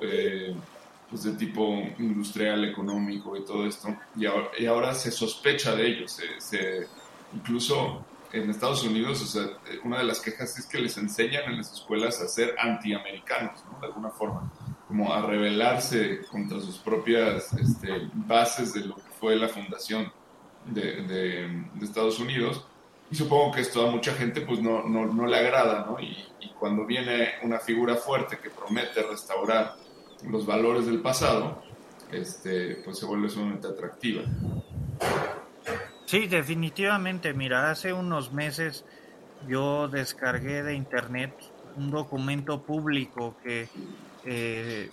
pues 1.09 1.23
de 1.23 1.31
tipo 1.31 1.81
industrial, 1.97 2.63
económico 2.65 3.35
y 3.35 3.43
todo 3.43 3.65
esto, 3.65 3.97
y 4.15 4.27
ahora, 4.27 4.49
y 4.59 4.67
ahora 4.67 4.93
se 4.93 5.09
sospecha 5.09 5.75
de 5.75 5.87
ellos, 5.87 6.11
se, 6.11 6.39
se, 6.39 6.87
incluso 7.33 8.05
en 8.31 8.49
Estados 8.49 8.83
Unidos, 8.83 9.21
o 9.21 9.25
sea, 9.25 9.49
una 9.83 9.99
de 9.99 10.03
las 10.03 10.19
quejas 10.19 10.57
es 10.57 10.65
que 10.65 10.79
les 10.79 10.97
enseñan 10.97 11.45
en 11.45 11.57
las 11.57 11.73
escuelas 11.73 12.21
a 12.21 12.27
ser 12.27 12.55
antiamericanos, 12.59 13.63
¿no? 13.71 13.79
De 13.79 13.87
alguna 13.87 14.09
forma, 14.09 14.51
como 14.87 15.13
a 15.13 15.25
rebelarse 15.25 16.21
contra 16.31 16.59
sus 16.59 16.77
propias 16.77 17.53
este, 17.53 18.09
bases 18.13 18.73
de 18.73 18.81
lo 18.81 18.95
que 18.95 19.11
fue 19.19 19.35
la 19.35 19.47
fundación 19.47 20.11
de, 20.65 21.03
de, 21.03 21.65
Estados 21.81 22.19
Unidos. 22.19 22.65
Y 23.11 23.15
supongo 23.15 23.51
que 23.51 23.61
esto 23.61 23.87
a 23.87 23.91
mucha 23.91 24.13
gente 24.13 24.41
pues 24.41 24.61
no, 24.61 24.83
no, 24.83 25.07
no 25.07 25.25
le 25.25 25.37
agrada, 25.37 25.85
¿no? 25.85 25.99
Y, 25.99 26.15
y, 26.39 26.49
cuando 26.59 26.85
viene 26.85 27.29
una 27.43 27.59
figura 27.59 27.95
fuerte 27.95 28.37
que 28.37 28.49
promete 28.49 29.01
restaurar 29.01 29.75
los 30.27 30.45
valores 30.45 30.85
del 30.85 31.01
pasado, 31.01 31.63
este, 32.11 32.75
pues 32.83 32.99
se 32.99 33.05
vuelve 33.05 33.29
sumamente 33.29 33.67
atractiva. 33.67 34.23
Sí, 36.09 36.25
definitivamente. 36.25 37.35
Mira, 37.35 37.69
hace 37.69 37.93
unos 37.93 38.33
meses 38.33 38.83
yo 39.47 39.87
descargué 39.87 40.63
de 40.63 40.73
internet 40.73 41.31
un 41.75 41.91
documento 41.91 42.63
público 42.63 43.37
que 43.43 43.69
eh, 44.25 44.89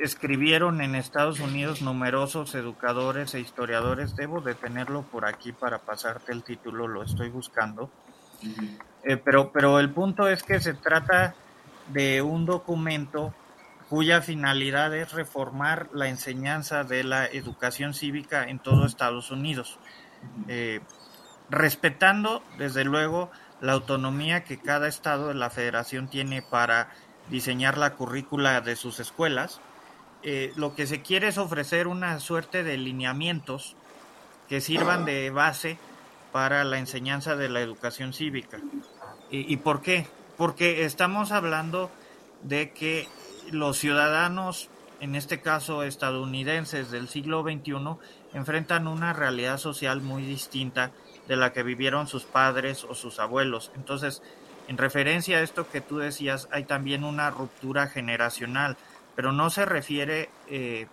escribieron 0.00 0.80
en 0.80 0.96
Estados 0.96 1.38
Unidos 1.38 1.82
numerosos 1.82 2.56
educadores 2.56 3.32
e 3.34 3.38
historiadores. 3.38 4.16
Debo 4.16 4.40
de 4.40 4.56
tenerlo 4.56 5.02
por 5.02 5.24
aquí 5.24 5.52
para 5.52 5.78
pasarte 5.78 6.32
el 6.32 6.42
título, 6.42 6.88
lo 6.88 7.04
estoy 7.04 7.28
buscando. 7.28 7.88
Eh, 9.04 9.16
pero, 9.18 9.52
pero 9.52 9.78
el 9.78 9.90
punto 9.90 10.26
es 10.26 10.42
que 10.42 10.58
se 10.58 10.74
trata 10.74 11.36
de 11.92 12.22
un 12.22 12.44
documento 12.44 13.32
cuya 13.88 14.20
finalidad 14.20 14.92
es 14.96 15.12
reformar 15.12 15.90
la 15.92 16.08
enseñanza 16.08 16.82
de 16.82 17.04
la 17.04 17.24
educación 17.24 17.94
cívica 17.94 18.48
en 18.48 18.58
todo 18.58 18.84
Estados 18.84 19.30
Unidos. 19.30 19.78
Eh, 20.48 20.80
respetando 21.50 22.42
desde 22.58 22.84
luego 22.84 23.30
la 23.60 23.72
autonomía 23.72 24.44
que 24.44 24.58
cada 24.58 24.88
estado 24.88 25.28
de 25.28 25.34
la 25.34 25.50
federación 25.50 26.08
tiene 26.08 26.42
para 26.42 26.90
diseñar 27.30 27.78
la 27.78 27.94
currícula 27.94 28.60
de 28.60 28.76
sus 28.76 29.00
escuelas. 29.00 29.60
Eh, 30.22 30.52
lo 30.56 30.74
que 30.74 30.86
se 30.86 31.02
quiere 31.02 31.28
es 31.28 31.38
ofrecer 31.38 31.86
una 31.86 32.18
suerte 32.20 32.62
de 32.64 32.76
lineamientos 32.76 33.76
que 34.48 34.60
sirvan 34.60 35.04
de 35.04 35.30
base 35.30 35.78
para 36.32 36.64
la 36.64 36.78
enseñanza 36.78 37.36
de 37.36 37.48
la 37.48 37.60
educación 37.60 38.12
cívica. 38.12 38.58
¿Y, 39.30 39.52
y 39.52 39.56
por 39.56 39.82
qué? 39.82 40.06
Porque 40.36 40.84
estamos 40.84 41.32
hablando 41.32 41.90
de 42.42 42.72
que 42.72 43.08
los 43.50 43.78
ciudadanos, 43.78 44.68
en 45.00 45.14
este 45.14 45.40
caso 45.40 45.82
estadounidenses 45.82 46.90
del 46.90 47.08
siglo 47.08 47.42
XXI, 47.42 47.96
enfrentan 48.36 48.86
una 48.86 49.14
realidad 49.14 49.56
social 49.56 50.02
muy 50.02 50.22
distinta 50.22 50.90
de 51.26 51.36
la 51.36 51.52
que 51.52 51.62
vivieron 51.62 52.06
sus 52.06 52.24
padres 52.24 52.84
o 52.84 52.94
sus 52.94 53.18
abuelos. 53.18 53.72
Entonces, 53.74 54.22
en 54.68 54.76
referencia 54.76 55.38
a 55.38 55.40
esto 55.40 55.68
que 55.70 55.80
tú 55.80 55.98
decías, 55.98 56.46
hay 56.52 56.64
también 56.64 57.02
una 57.02 57.30
ruptura 57.30 57.86
generacional, 57.88 58.76
pero 59.14 59.32
no 59.32 59.48
se 59.48 59.64
refiere, 59.64 60.28
eh, 60.48 60.86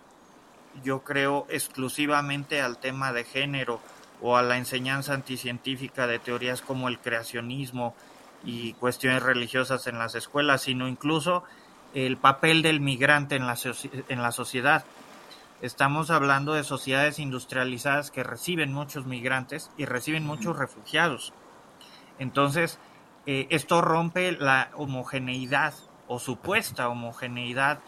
yo 0.84 1.04
creo, 1.04 1.46
exclusivamente 1.50 2.62
al 2.62 2.78
tema 2.78 3.12
de 3.12 3.26
género 3.26 3.82
o 4.22 4.38
a 4.38 4.42
la 4.42 4.58
enseñanza 4.58 5.14
anticientífica 5.14 6.08
de 6.08 6.20
teorías 6.20 6.62
como 6.62 6.88
el 6.88 7.00
creacionismo 7.00 7.94
y 8.46 8.72
cuestiones 8.74 9.22
religiosas 9.22 9.86
en 9.88 10.00
las 10.00 10.16
escuelas, 10.16 10.62
sino 10.62 10.88
incluso 10.88 11.44
el 11.94 12.16
papel 12.16 12.62
del 12.62 12.80
migrante 12.80 13.36
en 13.36 13.48
la, 13.48 13.58
en 14.08 14.22
la 14.22 14.32
sociedad. 14.32 14.86
Estamos 15.64 16.10
hablando 16.10 16.56
de 16.56 16.66
sociedades 16.66 17.20
industrializadas 17.20 18.12
que 18.12 18.22
reciben 18.22 18.74
muchos 18.74 19.06
migrantes 19.06 19.72
y 19.78 19.86
reciben 19.86 20.26
muchos 20.26 20.58
refugiados. 20.58 21.32
Entonces, 22.20 22.80
eh, 23.26 23.48
esto 23.50 23.82
rompe 23.82 24.34
la 24.34 24.72
homogeneidad 24.76 25.74
o 26.10 26.20
supuesta 26.20 26.90
homogeneidad, 26.90 27.80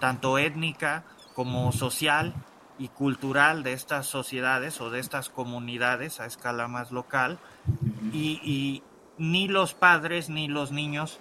tanto 0.00 0.36
étnica 0.36 1.04
como 1.34 1.72
social 1.72 2.34
y 2.78 2.88
cultural 2.88 3.62
de 3.62 3.72
estas 3.72 4.06
sociedades 4.06 4.82
o 4.82 4.90
de 4.90 5.00
estas 5.00 5.30
comunidades 5.30 6.20
a 6.20 6.26
escala 6.26 6.68
más 6.68 6.92
local. 6.92 7.38
Y, 8.12 8.82
ni 9.16 9.48
los 9.48 9.72
padres 9.72 10.28
ni 10.28 10.46
los 10.46 10.72
niños 10.72 11.20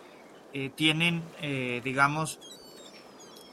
eh, 0.52 0.70
tienen, 0.70 1.24
eh, 1.42 1.80
digamos, 1.82 2.42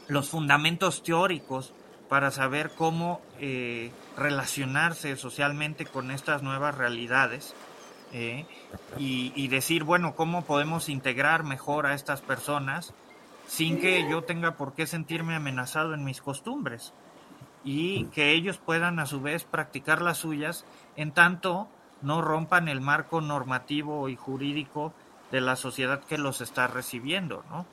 los 0.09 0.31
fundamentos 0.31 1.05
teóricos 1.05 1.75
para 2.11 2.33
saber 2.33 2.73
cómo 2.77 3.21
eh, 3.39 3.93
relacionarse 4.17 5.17
socialmente 5.17 5.87
con 5.87 6.11
estas 6.11 6.43
nuevas 6.43 6.77
realidades 6.77 7.55
eh, 8.13 8.47
y, 8.99 9.47
decir, 9.47 9.85
bueno, 9.85 10.17
cómo 10.17 10.43
podemos 10.45 10.89
integrar 10.89 11.45
mejor 11.45 11.87
a 11.87 11.95
estas 11.95 12.21
personas 12.21 12.93
sin 13.47 13.81
que 13.81 14.11
yo 14.11 14.25
tenga 14.25 14.57
por 14.57 14.75
qué 14.75 14.89
sentirme 14.89 15.37
amenazado 15.37 15.95
en 15.95 16.03
mis 16.03 16.21
costumbres 16.21 16.93
y 17.63 18.07
que 18.07 18.33
ellos 18.33 18.59
puedan 18.59 18.99
a 18.99 19.07
su 19.07 19.21
vez 19.21 19.45
practicar 19.45 20.03
las 20.03 20.19
suyas 20.19 20.65
en 20.97 21.13
tanto 21.13 21.69
no 22.03 22.23
rompan 22.23 22.67
el 22.67 22.81
marco 22.81 23.21
normativo 23.21 24.09
y 24.09 24.17
jurídico 24.17 24.93
de 25.31 25.41
la 25.41 25.55
sociedad 25.55 26.03
que 26.03 26.19
los 26.19 26.41
está 26.41 26.67
recibiendo, 26.67 27.45
¿no? 27.51 27.67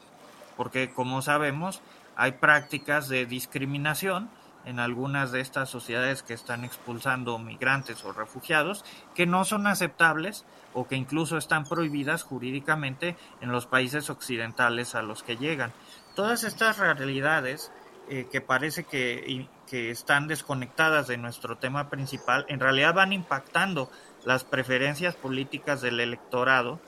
Porque 0.55 0.91
como 0.91 1.23
sabemos, 1.23 1.81
hay 2.17 2.33
prácticas 2.33 3.07
de 3.07 3.25
discriminación 3.25 4.29
en 4.65 4.79
algunas 4.79 5.31
de 5.31 5.39
estas 5.39 5.69
sociedades 5.69 6.23
que 6.23 6.33
están 6.33 6.65
expulsando 6.65 7.39
migrantes 7.39 8.03
o 8.03 8.11
refugiados 8.11 8.83
que 9.15 9.25
no 9.25 9.45
son 9.45 9.65
aceptables 9.65 10.43
o 10.73 10.87
que 10.87 10.95
incluso 10.95 11.37
están 11.37 11.63
prohibidas 11.63 12.23
jurídicamente 12.23 13.15
en 13.39 13.51
los 13.51 13.65
países 13.65 14.09
occidentales 14.09 14.93
a 14.95 15.03
los 15.03 15.23
que 15.23 15.37
llegan. 15.37 15.71
Todas 16.15 16.43
estas 16.43 16.79
realidades 16.79 17.71
eh, 18.09 18.27
que 18.31 18.41
parece 18.41 18.83
que, 18.83 19.47
que 19.69 19.91
están 19.91 20.27
desconectadas 20.27 21.07
de 21.07 21.17
nuestro 21.17 21.57
tema 21.57 21.89
principal, 21.89 22.45
en 22.49 22.59
realidad 22.59 22.93
van 22.93 23.13
impactando 23.13 23.89
las 24.25 24.43
preferencias 24.43 25.15
políticas 25.15 25.81
del 25.81 25.99
electorado, 25.99 26.79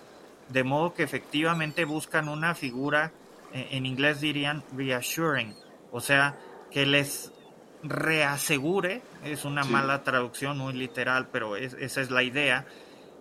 de 0.49 0.63
modo 0.63 0.93
que 0.93 1.03
efectivamente 1.03 1.85
buscan 1.85 2.29
una 2.29 2.55
figura, 2.55 3.11
en 3.53 3.85
inglés 3.85 4.21
dirían 4.21 4.63
reassuring, 4.75 5.55
o 5.91 5.99
sea, 5.99 6.37
que 6.71 6.85
les 6.85 7.31
reasegure, 7.83 9.01
es 9.23 9.45
una 9.45 9.63
mala 9.63 10.03
traducción 10.03 10.57
muy 10.57 10.73
literal, 10.73 11.29
pero 11.31 11.55
esa 11.55 12.01
es 12.01 12.11
la 12.11 12.23
idea, 12.23 12.65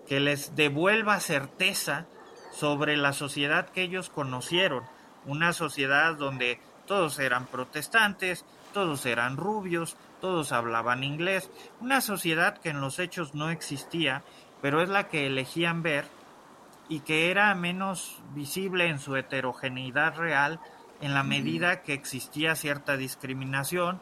que 0.07 0.21
les 0.21 0.57
devuelva 0.57 1.21
certeza 1.21 2.07
sobre 2.51 2.97
la 2.97 3.13
sociedad 3.13 3.69
que 3.69 3.83
ellos 3.83 4.11
conocieron, 4.11 4.85
una 5.27 5.53
sociedad 5.53 6.15
donde 6.17 6.61
todos 6.87 7.19
eran 7.19 7.47
protestantes, 7.47 8.45
todos 8.73 9.07
eran 9.07 9.37
rubios, 9.37 9.97
todos 10.21 10.53
hablaban 10.53 11.05
inglés, 11.05 11.51
una 11.81 12.01
sociedad 12.01 12.59
que 12.59 12.71
en 12.71 12.81
los 12.81 12.99
hechos 12.99 13.35
no 13.35 13.51
existía, 13.51 14.25
pero 14.61 14.83
es 14.83 14.89
la 14.89 15.09
que 15.09 15.27
elegían 15.27 15.83
ver 15.83 16.07
y 16.89 17.01
que 17.01 17.31
era 17.31 17.55
menos 17.55 18.21
visible 18.35 18.89
en 18.89 18.99
su 18.99 19.17
heterogeneidad 19.17 20.17
real 20.17 20.61
en 21.01 21.15
la 21.15 21.23
medida 21.23 21.83
que 21.83 21.93
existía 21.93 22.57
cierta 22.57 22.97
discriminación, 22.97 24.01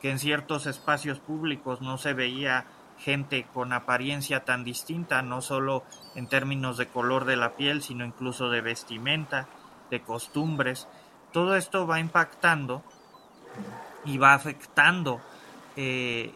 que 0.00 0.10
en 0.10 0.18
ciertos 0.18 0.66
espacios 0.66 1.18
públicos 1.18 1.80
no 1.80 1.98
se 1.98 2.12
veía 2.12 2.66
gente 2.98 3.46
con 3.52 3.72
apariencia 3.72 4.44
tan 4.44 4.64
distinta, 4.64 5.22
no 5.22 5.40
solo 5.40 5.84
en 6.14 6.28
términos 6.28 6.76
de 6.76 6.86
color 6.86 7.24
de 7.24 7.36
la 7.36 7.56
piel, 7.56 7.82
sino 7.82 8.04
incluso 8.04 8.48
de 8.48 8.60
vestimenta, 8.60 9.48
de 9.90 10.00
costumbres. 10.00 10.88
Todo 11.32 11.56
esto 11.56 11.86
va 11.86 12.00
impactando 12.00 12.82
y 14.04 14.18
va 14.18 14.34
afectando 14.34 15.20
eh, 15.76 16.32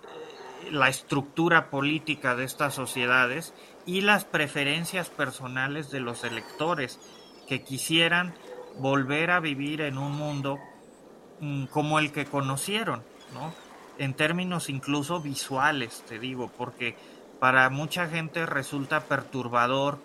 la 0.70 0.88
estructura 0.88 1.70
política 1.70 2.34
de 2.34 2.44
estas 2.44 2.74
sociedades 2.74 3.54
y 3.90 4.02
las 4.02 4.24
preferencias 4.24 5.08
personales 5.08 5.90
de 5.90 5.98
los 5.98 6.22
electores 6.22 7.00
que 7.48 7.64
quisieran 7.64 8.32
volver 8.78 9.32
a 9.32 9.40
vivir 9.40 9.80
en 9.80 9.98
un 9.98 10.12
mundo 10.12 10.60
mm, 11.40 11.64
como 11.64 11.98
el 11.98 12.12
que 12.12 12.24
conocieron, 12.24 13.02
¿no? 13.34 13.52
En 13.98 14.14
términos 14.14 14.70
incluso 14.70 15.20
visuales, 15.20 16.04
te 16.06 16.20
digo, 16.20 16.52
porque 16.56 16.94
para 17.40 17.68
mucha 17.68 18.06
gente 18.06 18.46
resulta 18.46 19.00
perturbador 19.00 19.98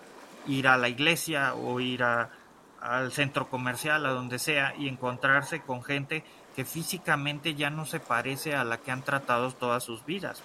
ir 0.48 0.68
a 0.68 0.78
la 0.78 0.90
iglesia 0.90 1.54
o 1.54 1.80
ir 1.80 2.02
al 2.02 3.12
centro 3.12 3.50
comercial, 3.50 4.04
a 4.08 4.14
donde 4.14 4.40
sea, 4.40 4.74
y 4.80 4.88
encontrarse 4.88 5.62
con 5.62 5.84
gente 5.84 6.24
que 6.56 6.66
físicamente 6.66 7.54
ya 7.54 7.70
no 7.70 7.86
se 7.86 8.00
parece 8.00 8.56
a 8.56 8.64
la 8.64 8.80
que 8.80 8.90
han 8.90 9.04
tratado 9.04 9.52
todas 9.52 9.84
sus 9.84 10.04
vidas. 10.08 10.42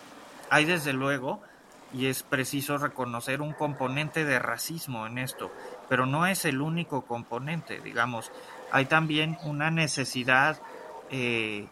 Hay 0.51 0.67
desde 0.67 0.93
luego, 0.93 1.41
y 1.93 2.07
es 2.07 2.23
preciso 2.23 2.79
reconocer 2.79 3.41
un 3.43 3.53
componente 3.53 4.25
de 4.25 4.39
racismo 4.39 5.07
en 5.07 5.19
esto, 5.19 5.51
pero 5.89 6.07
no 6.07 6.27
es 6.27 6.45
el 6.45 6.61
único 6.61 7.03
componente, 7.03 7.81
digamos. 7.81 8.31
Hay 8.71 8.87
también 8.87 9.39
una 9.43 9.71
necesidad 9.71 10.61
eh, 11.11 11.67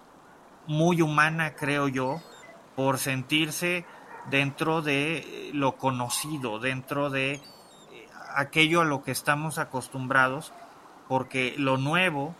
muy 0.66 1.02
humana, 1.02 1.54
creo 1.54 1.88
yo, 1.88 2.20
por 2.74 2.98
sentirse 2.98 3.84
dentro 4.30 4.82
de 4.82 5.50
lo 5.54 5.76
conocido, 5.76 6.58
dentro 6.58 7.10
de 7.10 7.34
eh, 7.34 7.40
aquello 8.34 8.80
a 8.80 8.84
lo 8.84 9.02
que 9.02 9.12
estamos 9.12 9.58
acostumbrados, 9.58 10.52
porque 11.08 11.54
lo 11.56 11.76
nuevo 11.76 12.34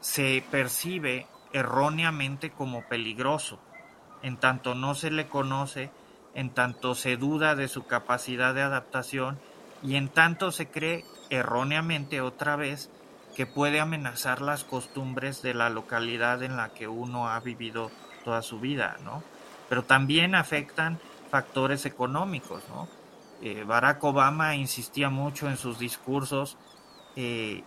se 0.00 0.44
percibe 0.50 1.26
erróneamente 1.52 2.50
como 2.50 2.82
peligroso, 2.82 3.58
en 4.22 4.36
tanto 4.36 4.74
no 4.74 4.94
se 4.94 5.10
le 5.10 5.28
conoce, 5.28 5.90
en 6.36 6.50
tanto 6.50 6.94
se 6.94 7.16
duda 7.16 7.54
de 7.54 7.66
su 7.66 7.86
capacidad 7.86 8.54
de 8.54 8.60
adaptación 8.60 9.38
y 9.82 9.96
en 9.96 10.08
tanto 10.08 10.52
se 10.52 10.68
cree 10.68 11.02
erróneamente 11.30 12.20
otra 12.20 12.56
vez 12.56 12.90
que 13.34 13.46
puede 13.46 13.80
amenazar 13.80 14.42
las 14.42 14.62
costumbres 14.62 15.40
de 15.40 15.54
la 15.54 15.70
localidad 15.70 16.42
en 16.42 16.58
la 16.58 16.74
que 16.74 16.88
uno 16.88 17.30
ha 17.30 17.40
vivido 17.40 17.90
toda 18.22 18.42
su 18.42 18.60
vida, 18.60 18.98
¿no? 19.02 19.22
Pero 19.70 19.84
también 19.84 20.34
afectan 20.34 20.98
factores 21.30 21.86
económicos, 21.86 22.62
¿no? 22.68 22.86
Eh, 23.40 23.64
Barack 23.64 24.04
Obama 24.04 24.56
insistía 24.56 25.08
mucho 25.08 25.48
en 25.48 25.56
sus 25.56 25.78
discursos 25.78 26.58
eh, 27.16 27.64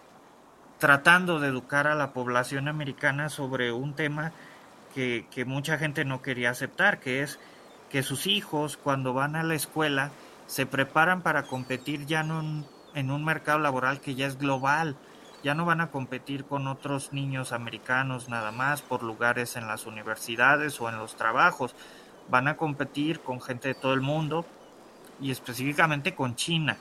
tratando 0.78 1.40
de 1.40 1.48
educar 1.48 1.88
a 1.88 1.96
la 1.96 2.14
población 2.14 2.68
americana 2.68 3.30
sobre 3.30 3.72
un 3.72 3.96
tema 3.96 4.32
que, 4.94 5.26
que 5.32 5.44
mucha 5.44 5.80
gente 5.80 6.06
no 6.06 6.22
quería 6.22 6.52
aceptar, 6.52 7.00
que 7.00 7.24
es 7.24 7.40
que 7.90 8.04
sus 8.04 8.28
hijos 8.28 8.78
cuando 8.78 9.14
van 9.14 9.36
a 9.36 9.44
la 9.44 9.56
escuela 9.56 10.12
se 10.48 10.66
preparan 10.66 11.22
para 11.22 11.44
competir 11.44 12.06
ya 12.06 12.22
en 12.22 13.12
un 13.12 13.26
mercado 13.26 13.60
laboral 13.60 14.02
que 14.02 14.16
ya 14.16 14.28
es 14.28 14.38
global, 14.38 14.96
ya 15.44 15.54
no 15.54 15.66
van 15.66 15.82
a 15.82 15.92
competir 15.92 16.46
con 16.46 16.68
otros 16.68 17.14
niños 17.14 17.52
americanos 17.52 18.30
nada 18.30 18.52
más 18.52 18.82
por 18.82 19.04
lugares 19.04 19.56
en 19.56 19.68
las 19.68 19.86
universidades 19.86 20.80
o 20.82 20.90
en 20.90 20.98
los 20.98 21.16
trabajos, 21.16 21.76
van 22.30 22.48
a 22.48 22.58
competir 22.58 23.22
con 23.22 23.42
gente 23.42 23.70
de 23.70 23.74
todo 23.76 23.94
el 23.94 24.02
mundo 24.02 24.46
y 25.22 25.32
específicamente 25.32 26.14
con 26.14 26.36
China. 26.36 26.78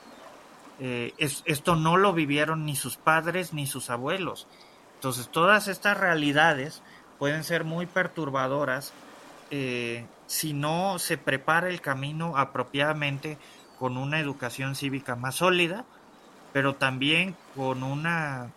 Eh, 0.79 1.13
esto 1.17 1.75
no 1.75 1.97
lo 1.97 2.13
vivieron 2.13 2.65
ni 2.65 2.75
sus 2.75 2.97
padres 2.97 3.53
ni 3.53 3.65
sus 3.65 3.89
abuelos. 3.89 4.47
Entonces 4.95 5.29
todas 5.29 5.67
estas 5.67 5.97
realidades 5.97 6.81
pueden 7.17 7.43
ser 7.43 7.63
muy 7.63 7.85
perturbadoras 7.85 8.93
eh, 9.51 10.05
si 10.29 10.53
no 10.53 10.99
se 10.99 11.17
prepara 11.17 11.69
el 11.69 11.81
camino 11.81 12.37
apropiadamente 12.37 13.39
con 13.79 13.97
una 13.97 14.19
educación 14.19 14.75
cívica 14.75 15.15
más 15.15 15.35
sólida, 15.35 15.85
pero 16.53 16.75
también 16.75 17.35
con 17.55 17.81
una, 17.81 18.51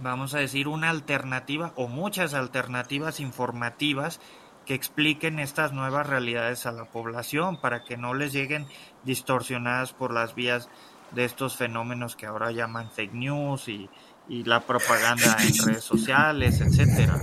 vamos 0.00 0.32
a 0.32 0.38
decir, 0.38 0.68
una 0.68 0.90
alternativa 0.90 1.72
o 1.74 1.88
muchas 1.88 2.34
alternativas 2.34 3.18
informativas 3.18 4.20
que 4.64 4.74
expliquen 4.74 5.40
estas 5.40 5.72
nuevas 5.72 6.06
realidades 6.06 6.66
a 6.66 6.72
la 6.72 6.84
población 6.84 7.60
para 7.60 7.82
que 7.82 7.96
no 7.96 8.14
les 8.14 8.32
lleguen 8.32 8.68
distorsionadas 9.02 9.92
por 9.92 10.14
las 10.14 10.36
vías 10.36 10.68
de 11.10 11.24
estos 11.24 11.56
fenómenos 11.56 12.14
que 12.14 12.26
ahora 12.26 12.52
llaman 12.52 12.92
fake 12.92 13.12
news 13.12 13.68
y, 13.68 13.90
la 14.28 14.60
propaganda 14.60 15.36
en 15.40 15.66
redes 15.66 15.84
sociales, 15.84 16.60
etcétera, 16.62 17.20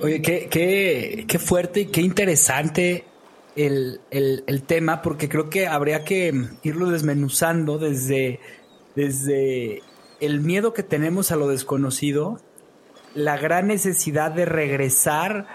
Oye, 0.00 0.22
qué, 0.22 0.48
qué, 0.50 1.24
qué 1.26 1.38
fuerte 1.38 1.80
y 1.80 1.86
qué 1.86 2.00
interesante 2.00 3.04
el, 3.56 4.00
el, 4.10 4.62
tema 4.62 5.02
porque 5.02 5.28
creo 5.28 5.48
que 5.48 5.66
habría 5.66 6.04
que 6.04 6.32
irlo 6.62 6.90
desmenuzando 6.90 7.78
desde, 7.78 8.40
desde 8.96 9.82
el 10.20 10.40
miedo 10.40 10.72
que 10.72 10.82
tenemos 10.82 11.30
a 11.30 11.36
lo 11.36 11.48
desconocido, 11.48 12.40
la 13.14 13.36
gran 13.36 13.68
necesidad 13.68 14.32
de 14.32 14.44
regresar 14.44 15.46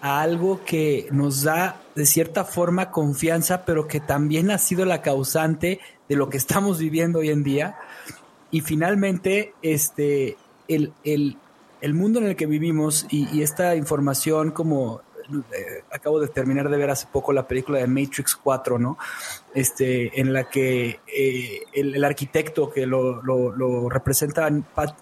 a 0.00 0.22
algo 0.22 0.64
que 0.64 1.08
nos 1.10 1.42
da 1.42 1.82
de 1.94 2.06
cierta 2.06 2.44
forma 2.44 2.90
confianza, 2.90 3.64
pero 3.64 3.86
que 3.86 4.00
también 4.00 4.50
ha 4.50 4.58
sido 4.58 4.84
la 4.84 5.02
causante 5.02 5.80
de 6.08 6.16
lo 6.16 6.28
que 6.28 6.36
estamos 6.36 6.78
viviendo 6.78 7.18
hoy 7.18 7.30
en 7.30 7.42
día. 7.42 7.76
Y 8.50 8.62
finalmente, 8.62 9.54
este, 9.62 10.36
el, 10.68 10.92
el, 11.04 11.36
el 11.80 11.94
mundo 11.94 12.18
en 12.18 12.26
el 12.26 12.36
que 12.36 12.46
vivimos 12.46 13.06
y, 13.10 13.28
y 13.36 13.42
esta 13.42 13.74
información 13.76 14.50
como 14.50 15.02
eh, 15.32 15.84
acabo 15.92 16.18
de 16.18 16.28
terminar 16.28 16.68
de 16.68 16.76
ver 16.76 16.90
hace 16.90 17.06
poco 17.06 17.32
la 17.32 17.46
película 17.46 17.78
de 17.78 17.86
Matrix 17.86 18.34
4, 18.36 18.78
¿no? 18.78 18.98
Este, 19.54 20.20
en 20.20 20.32
la 20.32 20.44
que 20.44 21.00
eh, 21.06 21.62
el, 21.72 22.02
arquitecto 22.04 22.70
que 22.70 22.84
lo, 22.86 23.22
lo, 23.22 23.88
representa 23.88 24.50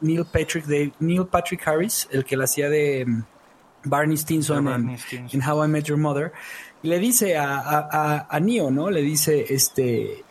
Neil 0.01 0.27
Patrick, 0.27 0.67
de, 0.67 0.93
Neil 1.01 1.27
Patrick 1.27 1.67
Harris, 1.67 2.09
el 2.11 2.25
que 2.25 2.37
la 2.37 2.45
hacía 2.45 2.69
de 2.69 3.07
mm, 3.07 3.23
Barney 3.85 4.17
Stinson, 4.17 4.69
en, 4.69 5.43
How 5.43 5.65
I 5.65 5.69
Met 5.69 5.85
Your 5.85 5.99
Mother, 5.99 6.33
le 6.83 6.99
dice 6.99 7.37
a, 7.39 7.59
a, 7.59 8.27
a, 8.29 8.41
Neo, 8.41 8.71
¿no? 8.71 8.91
Le 8.91 9.03
dice, 9.03 9.47
este, 9.49 10.25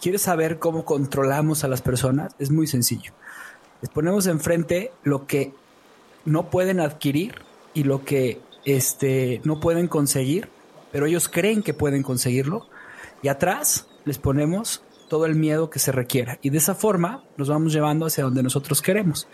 ¿quieres 0.00 0.22
saber 0.22 0.58
cómo 0.58 0.84
controlamos 0.84 1.62
a 1.62 1.68
las 1.68 1.82
personas? 1.82 2.34
Es 2.38 2.50
muy 2.50 2.66
sencillo. 2.66 3.12
Les 3.82 3.90
ponemos 3.90 4.26
enfrente 4.26 4.92
lo 5.02 5.26
que 5.26 5.52
no 6.26 6.50
pueden 6.50 6.80
adquirir 6.80 7.36
y 7.72 7.84
lo 7.84 8.04
que 8.04 8.40
este, 8.66 9.40
no 9.44 9.60
pueden 9.60 9.88
conseguir, 9.88 10.50
pero 10.92 11.06
ellos 11.06 11.28
creen 11.28 11.62
que 11.62 11.72
pueden 11.72 12.02
conseguirlo. 12.02 12.66
Y 13.22 13.28
atrás 13.28 13.86
les 14.04 14.18
ponemos 14.18 14.82
todo 15.08 15.24
el 15.26 15.36
miedo 15.36 15.70
que 15.70 15.78
se 15.78 15.92
requiera. 15.92 16.38
Y 16.42 16.50
de 16.50 16.58
esa 16.58 16.74
forma 16.74 17.24
los 17.36 17.48
vamos 17.48 17.72
llevando 17.72 18.06
hacia 18.06 18.24
donde 18.24 18.42
nosotros 18.42 18.82
queremos. 18.82 19.28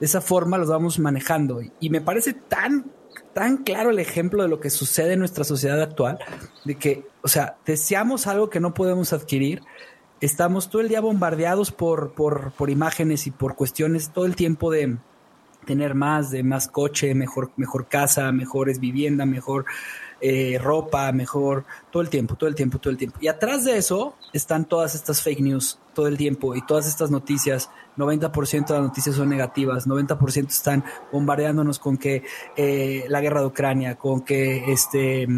De 0.00 0.06
esa 0.06 0.20
forma 0.20 0.58
los 0.58 0.68
vamos 0.68 0.98
manejando. 0.98 1.60
Y 1.80 1.90
me 1.90 2.00
parece 2.00 2.32
tan, 2.32 2.90
tan 3.34 3.58
claro 3.58 3.90
el 3.90 3.98
ejemplo 3.98 4.42
de 4.42 4.48
lo 4.48 4.60
que 4.60 4.70
sucede 4.70 5.14
en 5.14 5.18
nuestra 5.18 5.44
sociedad 5.44 5.82
actual, 5.82 6.18
de 6.64 6.76
que, 6.76 7.06
o 7.22 7.28
sea, 7.28 7.56
deseamos 7.66 8.26
algo 8.26 8.48
que 8.48 8.60
no 8.60 8.74
podemos 8.74 9.12
adquirir. 9.12 9.62
Estamos 10.20 10.70
todo 10.70 10.82
el 10.82 10.88
día 10.88 11.00
bombardeados 11.00 11.72
por, 11.72 12.12
por, 12.12 12.52
por 12.52 12.70
imágenes 12.70 13.26
y 13.26 13.32
por 13.32 13.56
cuestiones 13.56 14.10
todo 14.12 14.24
el 14.24 14.36
tiempo 14.36 14.70
de 14.70 14.98
tener 15.68 15.94
más, 15.94 16.30
de 16.30 16.42
más 16.42 16.66
coche, 16.66 17.14
mejor, 17.14 17.50
mejor 17.56 17.86
casa, 17.88 18.32
mejores 18.32 18.80
vivienda, 18.80 19.26
mejor 19.26 19.66
eh, 20.20 20.58
ropa, 20.60 21.12
mejor, 21.12 21.64
todo 21.92 22.02
el 22.02 22.08
tiempo, 22.08 22.34
todo 22.34 22.48
el 22.48 22.56
tiempo, 22.56 22.78
todo 22.78 22.90
el 22.90 22.96
tiempo. 22.96 23.18
Y 23.20 23.28
atrás 23.28 23.64
de 23.64 23.76
eso 23.76 24.16
están 24.32 24.64
todas 24.64 24.94
estas 24.94 25.22
fake 25.22 25.40
news 25.40 25.78
todo 25.94 26.08
el 26.08 26.16
tiempo 26.16 26.56
y 26.56 26.64
todas 26.64 26.86
estas 26.88 27.10
noticias, 27.10 27.70
90% 27.96 28.66
de 28.66 28.74
las 28.74 28.82
noticias 28.82 29.14
son 29.14 29.28
negativas, 29.28 29.86
90% 29.86 30.48
están 30.48 30.84
bombardeándonos 31.12 31.78
con 31.78 31.98
que 31.98 32.24
eh, 32.56 33.04
la 33.08 33.20
guerra 33.20 33.40
de 33.40 33.46
Ucrania, 33.46 33.96
con 33.96 34.22
que 34.22 34.72
este, 34.72 35.28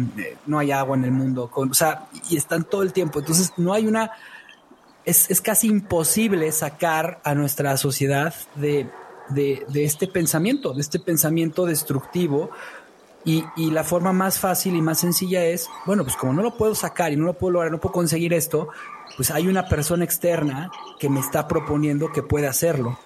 no 0.45 0.57
hay 0.57 0.71
agua 0.71 0.95
en 0.95 1.03
el 1.03 1.11
mundo, 1.11 1.51
con, 1.51 1.71
o 1.71 1.73
sea, 1.73 2.07
y 2.29 2.37
están 2.37 2.63
todo 2.63 2.83
el 2.83 2.93
tiempo. 2.93 3.19
Entonces, 3.19 3.53
no 3.57 3.73
hay 3.73 3.85
una... 3.85 4.11
Es, 5.03 5.31
es 5.31 5.41
casi 5.41 5.67
imposible 5.67 6.51
sacar 6.51 7.19
a 7.23 7.33
nuestra 7.33 7.75
sociedad 7.75 8.35
de, 8.55 8.87
de, 9.33 9.65
este 9.73 10.07
pensamiento, 10.07 10.73
de 10.73 10.81
este 10.81 10.99
pensamiento 10.99 11.65
destructivo, 11.65 12.51
y, 13.23 13.43
la 13.69 13.83
forma 13.83 14.13
más 14.13 14.39
fácil 14.39 14.75
y 14.75 14.81
más 14.81 14.99
sencilla 14.99 15.45
es, 15.45 15.69
bueno, 15.85 16.03
pues 16.03 16.15
como 16.15 16.33
no 16.33 16.41
lo 16.41 16.57
puedo 16.57 16.73
sacar 16.73 17.13
y 17.13 17.17
no 17.17 17.25
lo 17.25 17.33
puedo 17.33 17.51
lograr, 17.51 17.71
no 17.71 17.79
puedo 17.79 17.93
conseguir 17.93 18.33
esto, 18.33 18.69
pues 19.15 19.29
hay 19.29 19.47
una 19.47 19.67
persona 19.67 20.03
externa 20.03 20.71
que 20.99 21.07
me 21.07 21.19
está 21.19 21.47
proponiendo 21.47 22.11
que 22.11 22.23
puede 22.23 22.47
hacerlo. 22.47 22.97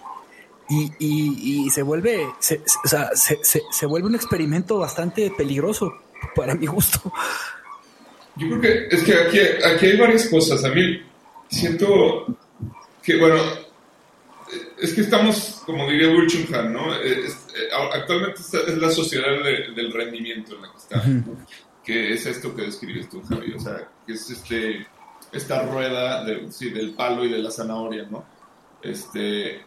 Y, 0.70 1.70
se 1.70 1.84
vuelve, 1.84 2.28
se, 2.40 3.86
vuelve 3.86 4.08
un 4.08 4.16
experimento 4.16 4.80
bastante 4.80 5.32
peligroso 5.38 5.94
para 6.34 6.56
mi 6.56 6.66
gusto. 6.66 7.12
Yo 8.38 8.48
creo 8.48 8.62
que 8.62 8.88
es 8.96 9.04
que 9.04 9.14
aquí 9.66 9.86
hay 9.86 9.98
varias 9.98 10.28
cosas. 10.28 10.64
A 10.64 10.70
mí 10.70 11.02
siento 11.50 12.26
que, 13.04 13.18
bueno, 13.18 13.38
es 14.82 14.94
que 14.94 15.02
estamos, 15.02 15.62
como 15.66 15.90
diría 15.90 16.10
Will 16.10 16.54
Han, 16.54 16.74
¿no? 16.74 16.96
Es, 16.96 17.48
eh, 17.56 17.70
actualmente 17.94 18.42
es 18.42 18.78
la 18.78 18.92
sociedad 18.92 19.44
de, 19.44 19.72
del 19.74 19.92
rendimiento 19.92 20.56
en 20.56 20.62
la 20.62 20.72
que 20.72 20.78
estamos, 20.78 21.28
¿no? 21.28 21.46
que 21.84 22.14
es 22.14 22.26
esto 22.26 22.56
que 22.56 22.64
describes 22.64 23.10
tú, 23.10 23.22
Javi, 23.22 23.54
o 23.54 23.60
sea, 23.60 23.88
que 24.06 24.14
es 24.14 24.30
este, 24.30 24.88
esta 25.32 25.62
rueda 25.64 26.24
de, 26.24 26.52
sí, 26.52 26.72
del 26.72 26.96
palo 26.96 27.24
y 27.24 27.30
de 27.30 27.38
la 27.38 27.52
zanahoria, 27.52 28.08
¿no? 28.10 28.26
Este, 28.82 29.62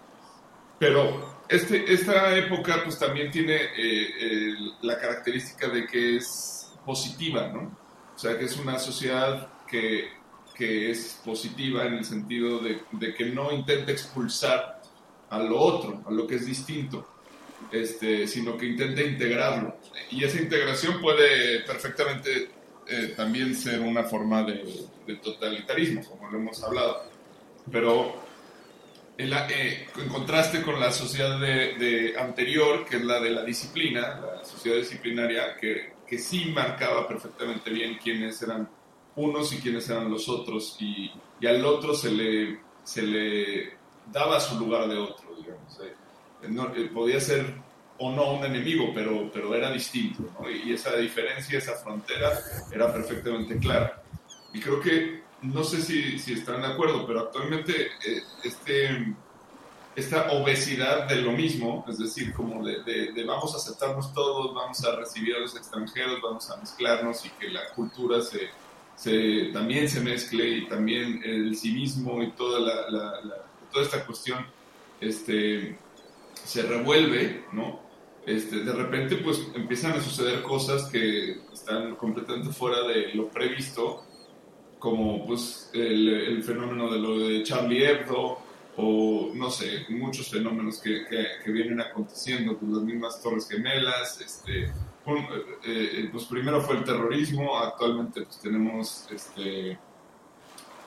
pero 0.78 1.44
este, 1.48 1.92
esta 1.92 2.36
época 2.36 2.82
pues 2.82 2.98
también 2.98 3.30
tiene 3.30 3.56
eh, 3.76 4.54
la 4.82 4.98
característica 4.98 5.68
de 5.68 5.86
que 5.86 6.16
es 6.16 6.72
positiva, 6.84 7.48
¿no? 7.48 7.76
O 8.14 8.18
sea, 8.18 8.36
que 8.36 8.46
es 8.46 8.56
una 8.56 8.80
sociedad 8.80 9.48
que, 9.68 10.08
que 10.56 10.90
es 10.90 11.20
positiva 11.24 11.84
en 11.86 11.94
el 11.94 12.04
sentido 12.04 12.58
de, 12.58 12.82
de 12.90 13.14
que 13.14 13.26
no 13.26 13.52
intenta 13.52 13.92
expulsar 13.92 14.77
a 15.30 15.38
lo 15.38 15.60
otro, 15.60 16.02
a 16.06 16.10
lo 16.10 16.26
que 16.26 16.36
es 16.36 16.46
distinto, 16.46 17.06
este, 17.70 18.26
sino 18.26 18.56
que 18.56 18.66
intenta 18.66 19.02
integrarlo. 19.02 19.76
Y 20.10 20.24
esa 20.24 20.40
integración 20.40 21.00
puede 21.00 21.60
perfectamente 21.60 22.50
eh, 22.86 23.12
también 23.16 23.54
ser 23.54 23.80
una 23.80 24.04
forma 24.04 24.42
de, 24.42 24.64
de, 25.06 25.16
totalitarismo, 25.16 26.02
como 26.08 26.30
lo 26.30 26.38
hemos 26.38 26.62
hablado. 26.62 27.02
Pero 27.70 28.14
en, 29.18 29.30
la, 29.30 29.46
eh, 29.50 29.86
en 29.96 30.08
contraste 30.08 30.62
con 30.62 30.80
la 30.80 30.90
sociedad 30.90 31.38
de, 31.38 31.74
de, 31.74 32.18
anterior, 32.18 32.86
que 32.86 32.96
es 32.96 33.04
la 33.04 33.20
de 33.20 33.30
la 33.30 33.44
disciplina, 33.44 34.20
la 34.20 34.44
sociedad 34.44 34.78
disciplinaria, 34.78 35.56
que, 35.60 35.92
que 36.06 36.18
sí 36.18 36.46
marcaba 36.54 37.06
perfectamente 37.06 37.70
bien 37.70 37.98
quiénes 38.02 38.40
eran 38.40 38.68
unos 39.16 39.52
y 39.52 39.58
quiénes 39.58 39.88
eran 39.90 40.10
los 40.10 40.28
otros, 40.28 40.76
y, 40.80 41.10
y 41.40 41.46
al 41.46 41.64
otro 41.66 41.92
se 41.92 42.10
le, 42.10 42.60
se 42.84 43.02
le 43.02 43.77
daba 44.12 44.40
su 44.40 44.58
lugar 44.58 44.88
de 44.88 44.96
otro, 44.98 45.34
digamos. 45.36 45.78
Eh, 45.80 46.48
no, 46.48 46.74
eh, 46.74 46.90
podía 46.92 47.20
ser 47.20 47.54
o 47.98 48.12
no 48.12 48.34
un 48.34 48.44
enemigo, 48.44 48.92
pero, 48.94 49.30
pero 49.32 49.54
era 49.54 49.72
distinto, 49.72 50.22
¿no? 50.38 50.48
y, 50.48 50.72
esa 50.72 50.94
diferencia, 50.96 51.58
esa 51.58 51.74
frontera 51.74 52.38
era 52.70 52.92
perfectamente 52.92 53.58
clara. 53.58 54.02
Y 54.52 54.60
creo 54.60 54.80
que, 54.80 55.22
no 55.42 55.64
sé 55.64 55.82
si, 55.82 56.18
si 56.18 56.34
están 56.34 56.62
de 56.62 56.68
acuerdo, 56.68 57.06
pero 57.06 57.20
actualmente 57.20 57.88
eh, 58.06 58.22
este, 58.44 59.14
esta 59.96 60.30
obesidad 60.30 61.08
de 61.08 61.16
lo 61.16 61.32
mismo, 61.32 61.84
es 61.88 61.98
decir, 61.98 62.32
como 62.32 62.64
de, 62.64 62.82
de, 62.84 63.12
de, 63.12 63.24
vamos 63.24 63.52
a 63.54 63.56
aceptarnos 63.56 64.14
todos, 64.14 64.54
vamos 64.54 64.84
a 64.84 64.94
recibir 64.94 65.34
a 65.34 65.40
los 65.40 65.56
extranjeros, 65.56 66.20
vamos 66.22 66.48
a 66.50 66.56
mezclarnos 66.56 67.26
y 67.26 67.30
que 67.30 67.48
la 67.48 67.68
cultura 67.74 68.20
se, 68.20 68.48
se 68.94 69.50
también 69.52 69.88
se 69.88 70.00
mezcle 70.00 70.48
y 70.48 70.68
también 70.68 71.20
el 71.24 71.56
civismo 71.56 72.22
y 72.22 72.30
toda 72.30 72.60
la, 72.60 72.90
la, 72.90 73.20
la 73.22 73.47
toda 73.72 73.84
esta 73.84 74.04
cuestión 74.04 74.46
este, 75.00 75.78
se 76.44 76.62
revuelve, 76.62 77.44
¿no? 77.52 77.80
Este, 78.26 78.56
de 78.62 78.72
repente 78.72 79.16
pues 79.16 79.48
empiezan 79.54 79.92
a 79.92 80.00
suceder 80.00 80.42
cosas 80.42 80.84
que 80.90 81.38
están 81.52 81.96
completamente 81.96 82.50
fuera 82.50 82.82
de 82.86 83.14
lo 83.14 83.28
previsto, 83.28 84.04
como 84.78 85.26
pues 85.26 85.70
el, 85.72 86.08
el 86.08 86.42
fenómeno 86.42 86.90
de 86.90 86.98
lo 86.98 87.18
de 87.18 87.42
Charlie 87.42 87.84
Hebdo, 87.84 88.38
o 88.76 89.32
no 89.34 89.50
sé, 89.50 89.86
muchos 89.88 90.28
fenómenos 90.28 90.78
que, 90.80 91.04
que, 91.06 91.26
que 91.44 91.50
vienen 91.50 91.80
aconteciendo, 91.80 92.56
con 92.56 92.72
las 92.72 92.82
mismas 92.82 93.20
Torres 93.20 93.48
Gemelas, 93.48 94.20
este, 94.20 94.72
un, 95.04 95.26
eh, 95.64 96.08
pues 96.12 96.24
primero 96.26 96.60
fue 96.60 96.76
el 96.76 96.84
terrorismo, 96.84 97.58
actualmente 97.58 98.22
pues 98.22 98.38
tenemos 98.40 99.08
este, 99.10 99.78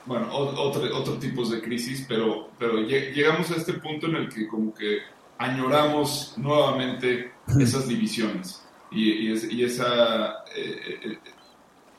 bueno, 0.06 0.28
otro, 0.32 0.82
otro 0.96 1.14
tipos 1.18 1.50
de 1.50 1.62
crisis, 1.62 2.04
pero, 2.08 2.50
pero 2.58 2.80
llegamos 2.80 3.50
a 3.50 3.56
este 3.56 3.74
punto 3.74 4.06
en 4.06 4.16
el 4.16 4.28
que 4.28 4.48
como 4.48 4.74
que 4.74 4.98
añoramos 5.38 6.34
nuevamente 6.36 7.32
esas 7.58 7.88
divisiones 7.88 8.62
y, 8.90 9.32
y, 9.32 9.46
y 9.50 9.64
esa, 9.64 10.44
eh, 10.54 10.98
eh, 11.04 11.18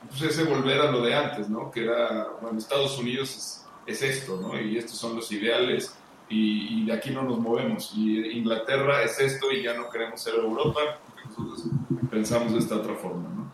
pues 0.08 0.22
ese 0.22 0.44
volver 0.44 0.80
a 0.80 0.90
lo 0.90 1.02
de 1.02 1.14
antes, 1.14 1.48
¿no? 1.48 1.70
Que 1.70 1.84
era, 1.84 2.28
bueno, 2.40 2.58
Estados 2.58 2.98
Unidos 2.98 3.66
es, 3.86 4.00
es 4.02 4.02
esto, 4.02 4.40
¿no? 4.40 4.60
Y 4.60 4.78
estos 4.78 4.98
son 4.98 5.16
los 5.16 5.30
ideales 5.32 5.96
y, 6.28 6.82
y, 6.82 6.86
de 6.86 6.92
aquí 6.92 7.10
no 7.10 7.22
nos 7.22 7.38
movemos. 7.38 7.92
Y 7.96 8.38
Inglaterra 8.38 9.02
es 9.02 9.18
esto 9.20 9.50
y 9.50 9.62
ya 9.62 9.74
no 9.74 9.90
queremos 9.90 10.20
ser 10.20 10.34
Europa, 10.34 10.80
nosotros 11.24 11.64
pensamos 12.10 12.52
de 12.52 12.58
esta 12.58 12.76
otra 12.76 12.94
forma, 12.94 13.28
¿no? 13.28 13.52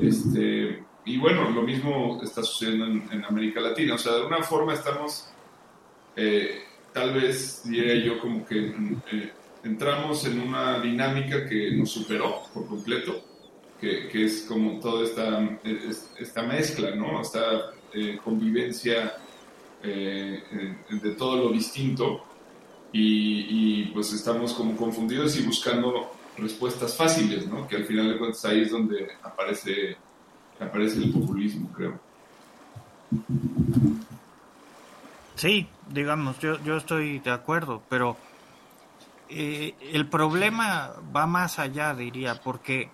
Este, 0.00 0.82
y 1.04 1.18
bueno, 1.18 1.50
lo 1.50 1.62
mismo 1.62 2.20
está 2.22 2.42
sucediendo 2.42 2.86
en, 2.86 3.08
en, 3.10 3.24
América 3.24 3.60
Latina. 3.60 3.94
O 3.94 3.98
sea, 3.98 4.12
de 4.12 4.18
alguna 4.18 4.42
forma 4.42 4.74
estamos, 4.74 5.28
eh, 6.14 6.62
tal 6.92 7.14
vez 7.14 7.62
diría 7.64 7.94
yo, 7.96 8.20
como 8.20 8.46
que 8.46 8.68
eh, 9.10 9.32
entramos 9.64 10.24
en 10.26 10.40
una 10.40 10.80
dinámica 10.80 11.48
que 11.48 11.72
nos 11.72 11.90
superó 11.90 12.42
por 12.54 12.66
completo, 12.66 13.20
que, 13.80 14.08
que 14.08 14.24
es 14.26 14.42
como 14.42 14.78
toda 14.78 15.04
esta, 15.04 15.58
esta 16.18 16.42
mezcla, 16.44 16.94
¿no? 16.94 17.20
Esta 17.20 17.72
eh, 17.92 18.18
convivencia 18.22 19.16
eh, 19.82 20.42
de 20.88 21.10
todo 21.12 21.48
lo 21.48 21.50
distinto. 21.50 22.24
Y, 22.94 23.46
y, 23.48 23.84
pues 23.86 24.12
estamos 24.12 24.52
como 24.52 24.76
confundidos 24.76 25.36
y 25.36 25.42
buscando 25.42 26.12
respuestas 26.36 26.94
fáciles, 26.94 27.46
¿no? 27.48 27.66
Que 27.66 27.76
al 27.76 27.84
final 27.86 28.12
de 28.12 28.18
cuentas 28.18 28.44
ahí 28.44 28.60
es 28.60 28.70
donde 28.70 29.08
aparece 29.22 29.96
aparece 30.64 30.98
el 30.98 31.12
populismo, 31.12 31.70
creo. 31.72 32.00
Sí, 35.34 35.68
digamos, 35.88 36.38
yo, 36.40 36.62
yo 36.62 36.76
estoy 36.76 37.18
de 37.18 37.30
acuerdo, 37.30 37.82
pero 37.88 38.16
eh, 39.28 39.74
el 39.80 40.06
problema 40.08 40.92
va 41.14 41.26
más 41.26 41.58
allá, 41.58 41.94
diría, 41.94 42.40
porque 42.42 42.90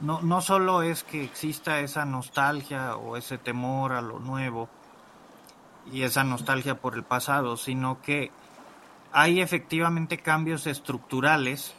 no, 0.00 0.20
no 0.22 0.40
solo 0.40 0.82
es 0.82 1.04
que 1.04 1.22
exista 1.22 1.80
esa 1.80 2.04
nostalgia 2.04 2.96
o 2.96 3.16
ese 3.16 3.38
temor 3.38 3.92
a 3.92 4.02
lo 4.02 4.18
nuevo 4.18 4.68
y 5.92 6.02
esa 6.02 6.24
nostalgia 6.24 6.80
por 6.80 6.94
el 6.94 7.02
pasado, 7.02 7.56
sino 7.56 8.00
que 8.00 8.30
hay 9.12 9.40
efectivamente 9.40 10.18
cambios 10.18 10.66
estructurales 10.66 11.74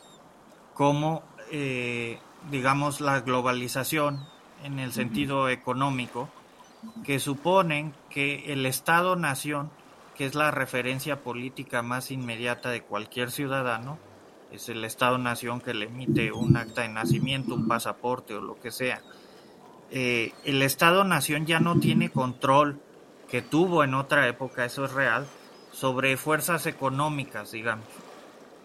como, 0.74 1.24
eh, 1.52 2.20
digamos, 2.50 3.02
la 3.02 3.22
globalización, 3.22 4.26
en 4.66 4.80
el 4.80 4.92
sentido 4.92 5.48
económico, 5.50 6.28
que 7.04 7.20
suponen 7.20 7.94
que 8.10 8.52
el 8.52 8.66
Estado-nación, 8.66 9.70
que 10.16 10.26
es 10.26 10.34
la 10.34 10.52
referencia 10.52 11.22
política 11.22 11.82
más 11.82 12.10
inmediata 12.10 12.70
de 12.72 12.82
cualquier 12.82 13.32
ciudadano, 13.32 14.00
es 14.52 14.70
el 14.70 14.84
Estado-nación 14.84 15.62
que 15.62 15.74
le 15.74 15.86
emite 15.86 16.32
un 16.32 16.58
acta 16.58 16.82
de 16.82 16.90
nacimiento, 16.90 17.54
un 17.54 17.68
pasaporte 17.68 18.34
o 18.34 18.42
lo 18.42 18.60
que 18.60 18.72
sea. 18.72 19.02
Eh, 19.92 20.34
el 20.46 20.62
Estado-nación 20.62 21.46
ya 21.46 21.60
no 21.60 21.80
tiene 21.80 22.10
control 22.10 22.80
que 23.30 23.42
tuvo 23.42 23.84
en 23.84 23.94
otra 23.94 24.28
época, 24.28 24.66
eso 24.66 24.86
es 24.86 24.94
real, 24.94 25.28
sobre 25.72 26.18
fuerzas 26.18 26.66
económicas, 26.66 27.52
digamos. 27.52 27.86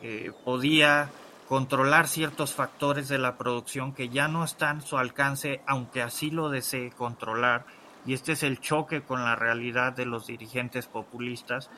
Eh, 0.03 0.33
podía 0.45 1.11
controlar 1.51 2.07
ciertos 2.07 2.55
factores 2.55 3.09
de 3.09 3.19
la 3.19 3.37
producción 3.37 3.93
que 3.93 4.09
ya 4.09 4.29
no 4.29 4.45
están 4.45 4.79
a 4.79 4.81
su 4.83 4.97
alcance, 4.99 5.63
aunque 5.67 6.01
así 6.01 6.31
lo 6.31 6.49
desee 6.49 6.93
controlar, 6.93 7.67
y 8.07 8.15
este 8.15 8.33
es 8.33 8.45
el 8.45 8.61
choque 8.61 9.03
con 9.03 9.25
la 9.25 9.35
realidad 9.35 9.93
de 9.93 10.07
los 10.07 10.29
dirigentes 10.29 10.87
populistas, 10.87 11.69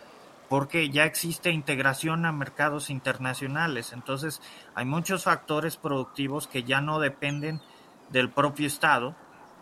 porque 0.51 0.91
ya 0.91 1.07
existe 1.07 1.53
integración 1.53 2.27
a 2.27 2.33
mercados 2.33 2.91
internacionales. 2.91 3.95
Entonces, 3.95 4.43
hay 4.75 4.85
muchos 4.85 5.25
factores 5.25 5.79
productivos 5.79 6.49
que 6.49 6.65
ya 6.65 6.83
no 6.83 7.01
dependen 7.01 7.63
del 8.11 8.29
propio 8.29 8.67
Estado, 8.67 9.17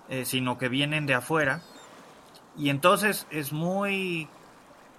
eh, 0.08 0.24
sino 0.24 0.58
que 0.58 0.68
vienen 0.68 1.06
de 1.06 1.14
afuera. 1.14 1.62
Y 2.56 2.70
entonces 2.70 3.28
es 3.30 3.52
muy 3.52 4.28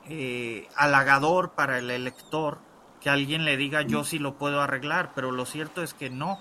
eh, 0.08 0.70
halagador 0.78 1.52
para 1.52 1.80
el 1.80 1.92
elector 1.92 2.60
que 3.02 3.10
alguien 3.10 3.44
le 3.44 3.58
diga 3.58 3.82
yo 3.82 4.04
sí 4.04 4.20
lo 4.20 4.36
puedo 4.36 4.62
arreglar, 4.62 5.12
pero 5.16 5.32
lo 5.32 5.46
cierto 5.46 5.84
es 5.84 5.94
que 5.94 6.10
no. 6.10 6.40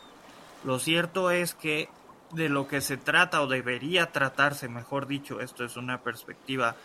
Lo 0.63 0.79
cierto 0.79 1.31
es 1.31 1.55
que 1.55 1.89
de 2.33 2.49
lo 2.49 2.69
que 2.69 2.81
se 2.81 2.97
trata 2.97 3.43
o 3.43 3.47
debería 3.47 4.13
tratarse, 4.13 4.69
mejor 4.69 5.07
dicho, 5.07 5.41
esto 5.41 5.65
es 5.65 5.77
una 5.77 6.03
perspectiva 6.03 6.77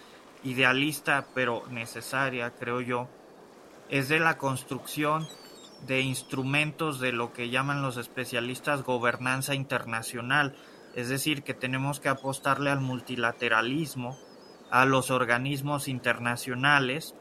idealista 0.43 1.27
pero 1.33 1.63
necesaria, 1.69 2.51
creo 2.51 2.81
yo, 2.81 3.09
es 3.89 4.09
de 4.09 4.19
la 4.19 4.37
construcción 4.37 5.27
de 5.85 6.01
instrumentos 6.01 6.99
de 6.99 7.11
lo 7.11 7.33
que 7.33 7.49
llaman 7.49 7.81
los 7.81 7.97
especialistas 7.97 8.83
gobernanza 8.83 9.53
internacional, 9.53 10.55
es 10.95 11.09
decir, 11.09 11.43
que 11.43 11.53
tenemos 11.53 11.99
que 11.99 12.09
apostarle 12.09 12.71
al 12.71 12.79
multilateralismo, 12.79 14.17
a 14.71 14.85
los 14.85 15.11
organismos 15.11 15.87
internacionales, 15.87 17.13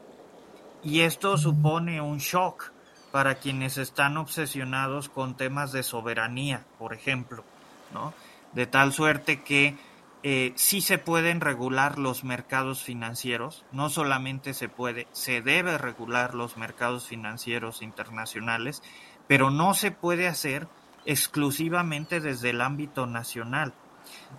y 0.85 1.01
esto 1.01 1.37
supone 1.37 1.99
un 1.99 2.19
shock 2.19 2.71
para 3.11 3.35
quienes 3.35 3.77
están 3.77 4.17
obsesionados 4.17 5.09
con 5.09 5.35
temas 5.35 5.71
de 5.71 5.81
soberanía, 5.81 6.63
por 6.77 6.93
ejemplo, 6.93 7.43
¿no? 7.91 8.13
De 8.53 8.67
tal 8.67 8.93
suerte 8.93 9.41
que 9.41 9.75
eh, 10.21 10.53
sí 10.55 10.81
se 10.81 10.99
pueden 10.99 11.41
regular 11.41 11.97
los 11.97 12.23
mercados 12.23 12.83
financieros, 12.83 13.65
no 13.71 13.89
solamente 13.89 14.53
se 14.53 14.69
puede, 14.69 15.07
se 15.11 15.41
debe 15.41 15.77
regular 15.79 16.35
los 16.35 16.55
mercados 16.55 17.07
financieros 17.07 17.81
internacionales, 17.81 18.83
pero 19.27 19.49
no 19.49 19.73
se 19.73 19.89
puede 19.89 20.27
hacer 20.27 20.67
exclusivamente 21.05 22.19
desde 22.19 22.51
el 22.51 22.61
ámbito 22.61 23.07
nacional. 23.07 23.73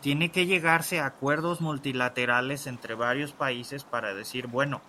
Tiene 0.00 0.30
que 0.30 0.46
llegarse 0.46 1.00
a 1.00 1.06
acuerdos 1.06 1.60
multilaterales 1.60 2.68
entre 2.68 2.94
varios 2.94 3.32
países 3.32 3.82
para 3.82 4.14
decir, 4.14 4.46
bueno, 4.46 4.80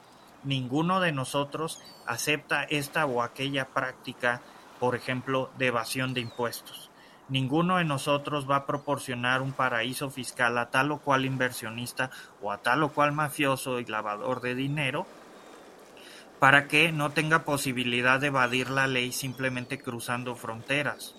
ninguno 0.43 0.99
de 0.99 1.11
nosotros 1.11 1.79
acepta 2.05 2.63
esta 2.63 3.05
o 3.05 3.21
aquella 3.21 3.65
práctica, 3.65 4.41
por 4.79 4.95
ejemplo, 4.95 5.49
de 5.57 5.67
evasión 5.67 6.13
de 6.13 6.21
impuestos. 6.21 6.89
Ninguno 7.29 7.77
de 7.77 7.83
nosotros 7.83 8.49
va 8.49 8.57
a 8.57 8.65
proporcionar 8.65 9.41
un 9.41 9.51
paraíso 9.51 10.09
fiscal 10.09 10.57
a 10.57 10.69
tal 10.69 10.91
o 10.91 10.99
cual 10.99 11.25
inversionista 11.25 12.09
o 12.41 12.51
a 12.51 12.59
tal 12.59 12.83
o 12.83 12.93
cual 12.93 13.11
mafioso 13.11 13.79
y 13.79 13.85
lavador 13.85 14.39
de 14.39 14.55
dinero 14.55 15.05
para 16.39 16.67
que 16.67 16.91
no 16.91 17.11
tenga 17.11 17.43
posibilidad 17.43 18.19
de 18.19 18.27
evadir 18.27 18.69
la 18.69 18.87
ley 18.87 19.11
simplemente 19.11 19.79
cruzando 19.79 20.35
fronteras. 20.35 21.15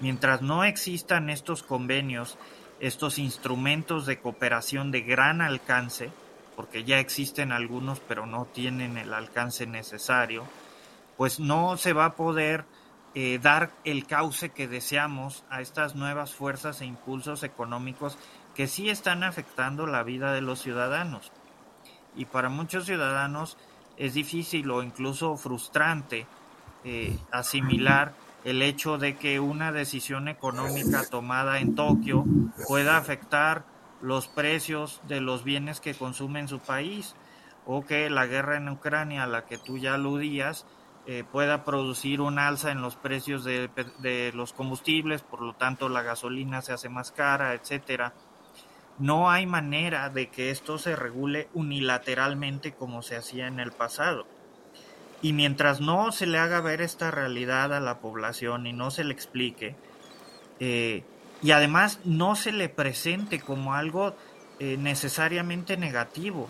Mientras 0.00 0.42
no 0.42 0.64
existan 0.64 1.30
estos 1.30 1.62
convenios, 1.62 2.38
estos 2.80 3.18
instrumentos 3.18 4.06
de 4.06 4.18
cooperación 4.18 4.90
de 4.90 5.02
gran 5.02 5.40
alcance, 5.40 6.10
porque 6.56 6.84
ya 6.84 6.98
existen 6.98 7.52
algunos 7.52 8.00
pero 8.00 8.26
no 8.26 8.46
tienen 8.46 8.96
el 8.96 9.12
alcance 9.12 9.66
necesario, 9.66 10.44
pues 11.16 11.38
no 11.38 11.76
se 11.76 11.92
va 11.92 12.06
a 12.06 12.14
poder 12.16 12.64
eh, 13.14 13.38
dar 13.40 13.70
el 13.84 14.06
cauce 14.06 14.50
que 14.50 14.66
deseamos 14.66 15.44
a 15.48 15.60
estas 15.60 15.94
nuevas 15.94 16.34
fuerzas 16.34 16.80
e 16.80 16.86
impulsos 16.86 17.42
económicos 17.42 18.18
que 18.54 18.66
sí 18.66 18.90
están 18.90 19.22
afectando 19.22 19.86
la 19.86 20.02
vida 20.02 20.32
de 20.32 20.40
los 20.40 20.60
ciudadanos. 20.60 21.30
Y 22.14 22.24
para 22.24 22.48
muchos 22.48 22.86
ciudadanos 22.86 23.56
es 23.96 24.14
difícil 24.14 24.70
o 24.70 24.82
incluso 24.82 25.36
frustrante 25.36 26.26
eh, 26.84 27.18
asimilar 27.30 28.14
el 28.44 28.62
hecho 28.62 28.96
de 28.96 29.16
que 29.16 29.40
una 29.40 29.72
decisión 29.72 30.28
económica 30.28 31.04
tomada 31.10 31.58
en 31.58 31.74
Tokio 31.74 32.24
pueda 32.68 32.96
afectar 32.96 33.64
los 34.06 34.28
precios 34.28 35.00
de 35.08 35.20
los 35.20 35.42
bienes 35.42 35.80
que 35.80 35.94
consume 35.94 36.38
en 36.38 36.46
su 36.46 36.60
país 36.60 37.16
o 37.66 37.84
que 37.84 38.08
la 38.08 38.26
guerra 38.26 38.56
en 38.56 38.68
Ucrania 38.68 39.24
a 39.24 39.26
la 39.26 39.46
que 39.46 39.58
tú 39.58 39.78
ya 39.78 39.94
aludías 39.94 40.64
eh, 41.06 41.24
pueda 41.30 41.64
producir 41.64 42.20
un 42.20 42.38
alza 42.38 42.70
en 42.70 42.82
los 42.82 42.94
precios 42.94 43.42
de, 43.42 44.32
los 44.32 44.52
combustibles, 44.52 45.22
por 45.22 45.42
lo 45.42 45.54
tanto 45.54 45.88
la 45.88 46.02
gasolina 46.02 46.62
se 46.62 46.72
hace 46.72 46.88
más 46.88 47.10
cara, 47.10 47.54
etcétera. 47.54 48.12
No 48.98 49.28
hay 49.28 49.44
manera 49.44 50.08
de 50.08 50.28
que 50.28 50.50
esto 50.50 50.78
se 50.78 50.94
regule 50.94 51.48
unilateralmente 51.52 52.74
como 52.74 53.02
se 53.02 53.16
hacía 53.16 53.48
en 53.48 53.58
el 53.58 53.72
pasado. 53.72 54.24
Y 55.20 55.32
mientras 55.32 55.80
no 55.80 56.12
se 56.12 56.26
le 56.26 56.38
haga 56.38 56.60
ver 56.60 56.80
esta 56.80 57.10
realidad 57.10 57.74
a 57.74 57.80
la 57.80 57.98
población 57.98 58.68
y 58.68 58.72
no 58.72 58.92
se 58.92 59.02
le 59.02 59.12
explique, 59.12 59.74
eh, 60.60 61.02
y 61.42 61.50
además 61.50 62.00
no 62.04 62.36
se 62.36 62.52
le 62.52 62.68
presente 62.68 63.40
como 63.40 63.74
algo 63.74 64.14
eh, 64.58 64.76
necesariamente 64.78 65.76
negativo, 65.76 66.48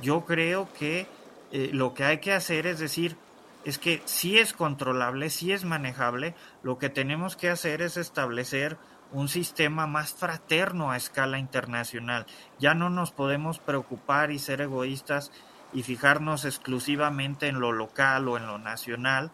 yo 0.00 0.24
creo 0.24 0.72
que 0.72 1.06
lo 1.52 1.92
que 1.92 2.04
hay 2.04 2.18
que 2.18 2.32
hacer 2.32 2.66
es 2.66 2.78
decir, 2.78 3.18
es 3.64 3.78
que 3.78 4.02
si 4.06 4.38
es 4.38 4.52
controlable, 4.52 5.30
si 5.30 5.52
es 5.52 5.64
manejable, 5.64 6.34
lo 6.62 6.78
que 6.78 6.88
tenemos 6.88 7.36
que 7.36 7.50
hacer 7.50 7.82
es 7.82 7.96
establecer 7.96 8.78
un 9.12 9.28
sistema 9.28 9.86
más 9.86 10.14
fraterno 10.14 10.90
a 10.90 10.96
escala 10.96 11.38
internacional. 11.38 12.26
Ya 12.58 12.74
no 12.74 12.90
nos 12.90 13.12
podemos 13.12 13.58
preocupar 13.58 14.30
y 14.30 14.38
ser 14.38 14.62
egoístas 14.62 15.30
y 15.72 15.82
fijarnos 15.82 16.44
exclusivamente 16.44 17.48
en 17.48 17.60
lo 17.60 17.72
local 17.72 18.28
o 18.28 18.36
en 18.36 18.46
lo 18.46 18.58
nacional, 18.58 19.30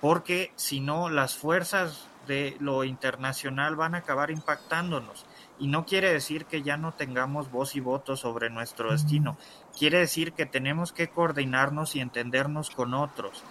porque 0.00 0.52
si 0.56 0.80
no 0.80 1.08
las 1.08 1.36
fuerzas 1.36 2.08
de 2.28 2.56
lo 2.60 2.84
internacional 2.84 3.74
van 3.74 3.96
a 3.96 3.98
acabar 3.98 4.30
impactándonos. 4.30 5.26
Y 5.58 5.66
no 5.66 5.84
quiere 5.84 6.12
decir 6.12 6.44
que 6.44 6.62
ya 6.62 6.76
no 6.76 6.92
tengamos 6.92 7.50
voz 7.50 7.74
y 7.74 7.80
voto 7.80 8.16
sobre 8.16 8.50
nuestro 8.50 8.92
destino. 8.92 9.36
Quiere 9.76 9.98
decir 9.98 10.32
que 10.34 10.46
tenemos 10.46 10.92
que 10.92 11.08
coordinarnos 11.08 11.96
y 11.96 12.00
entendernos 12.00 12.70
con 12.70 12.94
otros. 12.94 13.42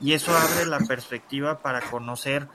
Y 0.00 0.14
eso 0.14 0.36
abre 0.36 0.66
la 0.66 0.80
perspectiva 0.80 1.60
para 1.60 1.80
conocer 1.82 2.48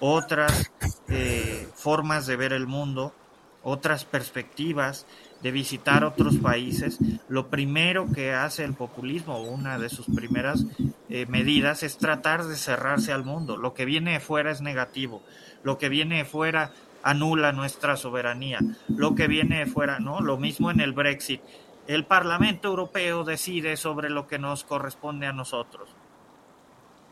otras 0.00 0.70
eh, 1.08 1.66
formas 1.74 2.26
de 2.26 2.36
ver 2.36 2.52
el 2.52 2.66
mundo, 2.66 3.14
otras 3.62 4.04
perspectivas, 4.04 5.06
de 5.42 5.50
visitar 5.50 6.04
otros 6.04 6.36
países. 6.36 6.98
Lo 7.28 7.48
primero 7.48 8.06
que 8.12 8.32
hace 8.32 8.64
el 8.64 8.74
populismo, 8.74 9.42
una 9.42 9.78
de 9.78 9.88
sus 9.88 10.06
primeras 10.06 10.64
eh, 11.08 11.26
medidas, 11.26 11.82
es 11.82 11.98
tratar 11.98 12.44
de 12.44 12.56
cerrarse 12.56 13.12
al 13.12 13.24
mundo. 13.24 13.56
Lo 13.56 13.74
que 13.74 13.84
viene 13.84 14.12
de 14.12 14.20
fuera 14.20 14.50
es 14.50 14.60
negativo. 14.60 15.22
Lo 15.62 15.78
que 15.78 15.88
viene 15.88 16.18
de 16.18 16.24
fuera 16.24 16.72
anula 17.02 17.52
nuestra 17.52 17.96
soberanía. 17.96 18.60
Lo 18.88 19.14
que 19.14 19.26
viene 19.26 19.58
de 19.58 19.66
fuera, 19.66 19.98
¿no? 19.98 20.20
Lo 20.20 20.38
mismo 20.38 20.70
en 20.70 20.80
el 20.80 20.92
Brexit. 20.92 21.40
El 21.88 22.04
Parlamento 22.04 22.68
Europeo 22.68 23.24
decide 23.24 23.76
sobre 23.76 24.08
lo 24.08 24.28
que 24.28 24.38
nos 24.38 24.62
corresponde 24.62 25.26
a 25.26 25.32
nosotros. 25.32 25.90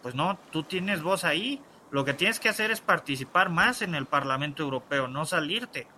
Pues 0.02 0.14
no, 0.14 0.38
tú 0.52 0.62
tienes 0.62 1.02
voz 1.02 1.24
ahí. 1.24 1.60
Lo 1.90 2.04
que 2.04 2.14
tienes 2.14 2.38
que 2.38 2.48
hacer 2.48 2.70
es 2.70 2.80
participar 2.80 3.50
más 3.50 3.82
en 3.82 3.96
el 3.96 4.06
Parlamento 4.06 4.62
Europeo, 4.62 5.08
no 5.08 5.26
salirte. 5.26 5.88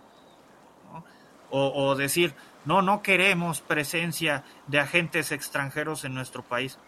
O, 1.54 1.84
o 1.84 1.94
decir, 1.94 2.34
no, 2.64 2.80
no 2.80 3.02
queremos 3.02 3.60
presencia 3.60 4.42
de 4.68 4.80
agentes 4.80 5.32
extranjeros 5.32 6.04
en 6.04 6.14
nuestro 6.14 6.42
país. 6.42 6.78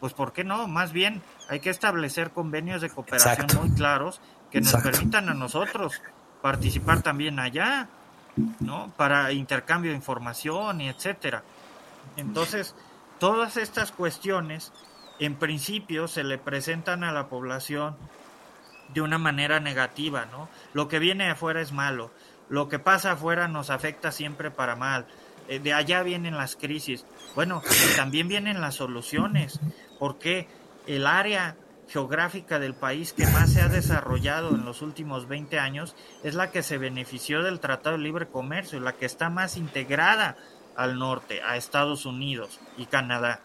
Pues 0.00 0.12
¿por 0.14 0.32
qué 0.32 0.44
no? 0.44 0.66
Más 0.68 0.92
bien 0.92 1.22
hay 1.48 1.60
que 1.60 1.70
establecer 1.70 2.32
convenios 2.32 2.80
de 2.80 2.90
cooperación 2.90 3.46
muy 3.60 3.70
claros 3.70 4.20
que 4.50 4.60
nos 4.60 4.74
permitan 4.74 5.28
a 5.28 5.34
nosotros 5.34 6.02
participar 6.42 7.02
también 7.02 7.38
allá, 7.38 7.88
¿no? 8.60 8.92
Para 8.96 9.32
intercambio 9.32 9.92
de 9.92 9.96
información 9.96 10.80
y 10.80 10.88
etcétera. 10.88 11.44
Entonces, 12.16 12.74
todas 13.20 13.56
estas 13.56 13.92
cuestiones 13.92 14.72
en 15.20 15.36
principio 15.36 16.08
se 16.08 16.24
le 16.24 16.36
presentan 16.36 17.04
a 17.04 17.12
la 17.12 17.28
población 17.28 17.96
de 18.92 19.00
una 19.00 19.18
manera 19.18 19.60
negativa, 19.60 20.26
¿no? 20.26 20.48
Lo 20.72 20.88
que 20.88 20.98
viene 20.98 21.24
de 21.24 21.30
afuera 21.30 21.60
es 21.60 21.70
malo, 21.70 22.10
lo 22.48 22.68
que 22.68 22.78
pasa 22.78 23.12
afuera 23.12 23.48
nos 23.48 23.70
afecta 23.70 24.12
siempre 24.12 24.50
para 24.50 24.76
mal, 24.76 25.06
eh, 25.48 25.58
de 25.58 25.72
allá 25.72 26.02
vienen 26.02 26.36
las 26.36 26.56
crisis, 26.56 27.04
bueno, 27.34 27.62
también 27.96 28.28
vienen 28.28 28.60
las 28.60 28.76
soluciones, 28.76 29.60
porque 29.98 30.48
el 30.86 31.06
área 31.06 31.56
geográfica 31.88 32.58
del 32.58 32.74
país 32.74 33.12
que 33.12 33.26
más 33.26 33.52
se 33.52 33.60
ha 33.60 33.68
desarrollado 33.68 34.54
en 34.54 34.64
los 34.64 34.82
últimos 34.82 35.28
20 35.28 35.58
años 35.58 35.94
es 36.22 36.34
la 36.34 36.50
que 36.50 36.62
se 36.62 36.78
benefició 36.78 37.42
del 37.42 37.60
Tratado 37.60 37.96
de 37.96 38.02
Libre 38.02 38.28
Comercio, 38.28 38.80
la 38.80 38.94
que 38.94 39.04
está 39.04 39.28
más 39.28 39.56
integrada 39.56 40.36
al 40.74 40.98
norte, 40.98 41.42
a 41.42 41.56
Estados 41.56 42.06
Unidos 42.06 42.60
y 42.78 42.86
Canadá. 42.86 43.42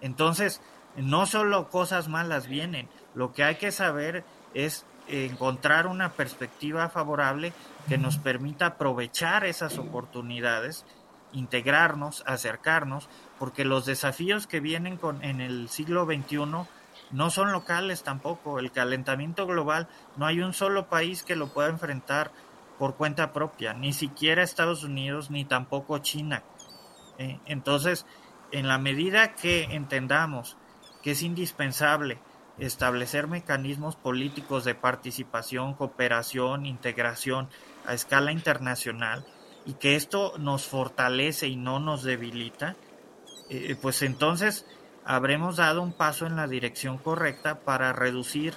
Entonces, 0.00 0.62
no 0.96 1.26
solo 1.26 1.68
cosas 1.68 2.08
malas 2.08 2.48
vienen, 2.48 2.88
lo 3.14 3.32
que 3.32 3.44
hay 3.44 3.56
que 3.56 3.72
saber 3.72 4.24
es 4.54 4.86
encontrar 5.10 5.86
una 5.86 6.12
perspectiva 6.12 6.88
favorable 6.88 7.52
que 7.88 7.98
nos 7.98 8.18
permita 8.18 8.66
aprovechar 8.66 9.44
esas 9.44 9.78
oportunidades, 9.78 10.84
integrarnos, 11.32 12.22
acercarnos, 12.26 13.08
porque 13.38 13.64
los 13.64 13.86
desafíos 13.86 14.46
que 14.46 14.60
vienen 14.60 14.96
con, 14.96 15.24
en 15.24 15.40
el 15.40 15.68
siglo 15.68 16.04
XXI 16.04 16.66
no 17.10 17.30
son 17.30 17.52
locales 17.52 18.02
tampoco. 18.02 18.58
El 18.58 18.70
calentamiento 18.70 19.46
global, 19.46 19.88
no 20.16 20.26
hay 20.26 20.40
un 20.40 20.52
solo 20.52 20.88
país 20.88 21.22
que 21.22 21.36
lo 21.36 21.48
pueda 21.48 21.68
enfrentar 21.68 22.30
por 22.78 22.94
cuenta 22.94 23.32
propia, 23.32 23.74
ni 23.74 23.92
siquiera 23.92 24.42
Estados 24.42 24.84
Unidos, 24.84 25.30
ni 25.30 25.44
tampoco 25.44 25.98
China. 25.98 26.42
¿eh? 27.18 27.38
entonces, 27.46 28.06
en 28.52 28.68
la 28.68 28.78
medida 28.78 29.34
que 29.34 29.64
entendamos 29.64 30.56
que 31.02 31.12
es 31.12 31.22
indispensable 31.22 32.18
establecer 32.60 33.26
mecanismos 33.26 33.96
políticos 33.96 34.64
de 34.64 34.74
participación, 34.74 35.74
cooperación, 35.74 36.66
integración 36.66 37.48
a 37.86 37.94
escala 37.94 38.32
internacional 38.32 39.24
y 39.66 39.74
que 39.74 39.96
esto 39.96 40.34
nos 40.38 40.66
fortalece 40.66 41.48
y 41.48 41.56
no 41.56 41.80
nos 41.80 42.02
debilita, 42.02 42.76
eh, 43.48 43.76
pues 43.80 44.02
entonces 44.02 44.66
habremos 45.04 45.56
dado 45.56 45.82
un 45.82 45.92
paso 45.92 46.26
en 46.26 46.36
la 46.36 46.46
dirección 46.46 46.98
correcta 46.98 47.60
para 47.60 47.92
reducir 47.92 48.54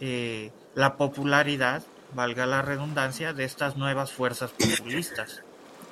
eh, 0.00 0.50
la 0.74 0.96
popularidad, 0.96 1.82
valga 2.14 2.46
la 2.46 2.62
redundancia, 2.62 3.32
de 3.32 3.44
estas 3.44 3.76
nuevas 3.76 4.12
fuerzas 4.12 4.50
populistas. 4.52 5.42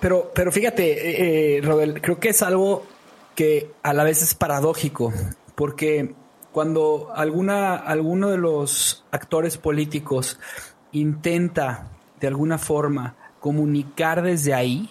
Pero, 0.01 0.31
pero 0.35 0.53
fíjate, 0.53 1.57
eh, 1.57 1.61
Rodel, 1.61 2.01
creo 2.01 2.21
que 2.21 2.29
es 2.31 2.43
algo 2.43 2.87
que 3.35 3.71
a 3.83 3.93
la 3.93 4.05
vez 4.05 4.23
es 4.23 4.35
paradójico, 4.35 5.13
porque 5.55 6.15
cuando 6.59 7.13
alguna, 7.15 7.77
alguno 7.77 8.31
de 8.31 8.37
los 8.37 9.05
actores 9.13 9.57
políticos 9.57 10.41
intenta 10.91 11.87
de 12.19 12.27
alguna 12.27 12.59
forma 12.59 13.15
comunicar 13.39 14.23
desde 14.23 14.55
ahí, 14.55 14.91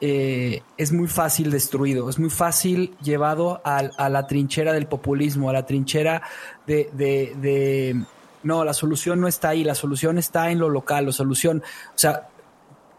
eh, 0.00 0.62
es 0.76 0.92
muy 0.92 1.08
fácil 1.08 1.50
destruido, 1.50 2.08
es 2.08 2.20
muy 2.20 2.30
fácil 2.30 2.96
llevado 3.02 3.60
a, 3.64 4.08
la 4.08 4.28
trinchera 4.28 4.72
del 4.72 4.86
populismo, 4.86 5.50
a 5.50 5.54
la 5.54 5.66
trinchera 5.66 6.22
de, 6.68 6.88
de, 6.94 8.00
no, 8.44 8.64
la 8.64 8.72
solución 8.72 9.20
no 9.20 9.26
está 9.26 9.48
ahí, 9.48 9.64
la 9.64 9.74
solución 9.74 10.18
está 10.18 10.52
en 10.52 10.60
lo 10.60 10.68
local, 10.68 11.06
la 11.06 11.10
solución, 11.12 11.64
o 11.96 11.98
sea, 11.98 12.28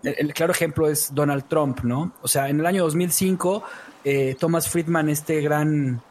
el, 0.04 0.34
claro 0.34 0.52
ejemplo 0.52 0.90
es 0.90 1.16
Donald 1.16 1.46
Trump, 1.48 1.84
¿no? 1.84 2.12
O 2.22 2.28
sea, 2.28 2.50
en 2.50 2.60
el 2.60 2.66
año 2.66 2.84
2005, 2.84 3.64
eh, 4.04 4.36
Thomas 4.38 4.68
Friedman, 4.68 5.08
este 5.08 5.40
gran 5.40 6.02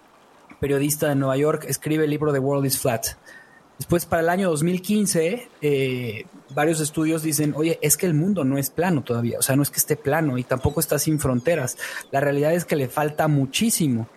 periodista 0.66 1.08
de 1.08 1.14
Nueva 1.14 1.36
York, 1.36 1.64
escribe 1.68 2.06
el 2.06 2.10
libro 2.10 2.32
The 2.32 2.40
World 2.40 2.66
is 2.66 2.76
Flat. 2.76 3.06
Después, 3.78 4.04
para 4.04 4.22
el 4.22 4.28
año 4.28 4.50
2015, 4.50 5.48
eh, 5.60 6.26
varios 6.50 6.80
estudios 6.80 7.22
dicen, 7.22 7.54
oye, 7.56 7.78
es 7.82 7.96
que 7.96 8.06
el 8.06 8.14
mundo 8.14 8.42
no 8.42 8.58
es 8.58 8.70
plano 8.70 9.04
todavía, 9.04 9.38
o 9.38 9.42
sea, 9.42 9.54
no 9.54 9.62
es 9.62 9.70
que 9.70 9.76
esté 9.76 9.94
plano 9.94 10.38
y 10.38 10.42
tampoco 10.42 10.80
está 10.80 10.98
sin 10.98 11.20
fronteras. 11.20 11.78
La 12.10 12.18
realidad 12.18 12.52
es 12.52 12.64
que 12.64 12.74
le 12.74 12.88
falta 12.88 13.28
muchísimo 13.28 14.08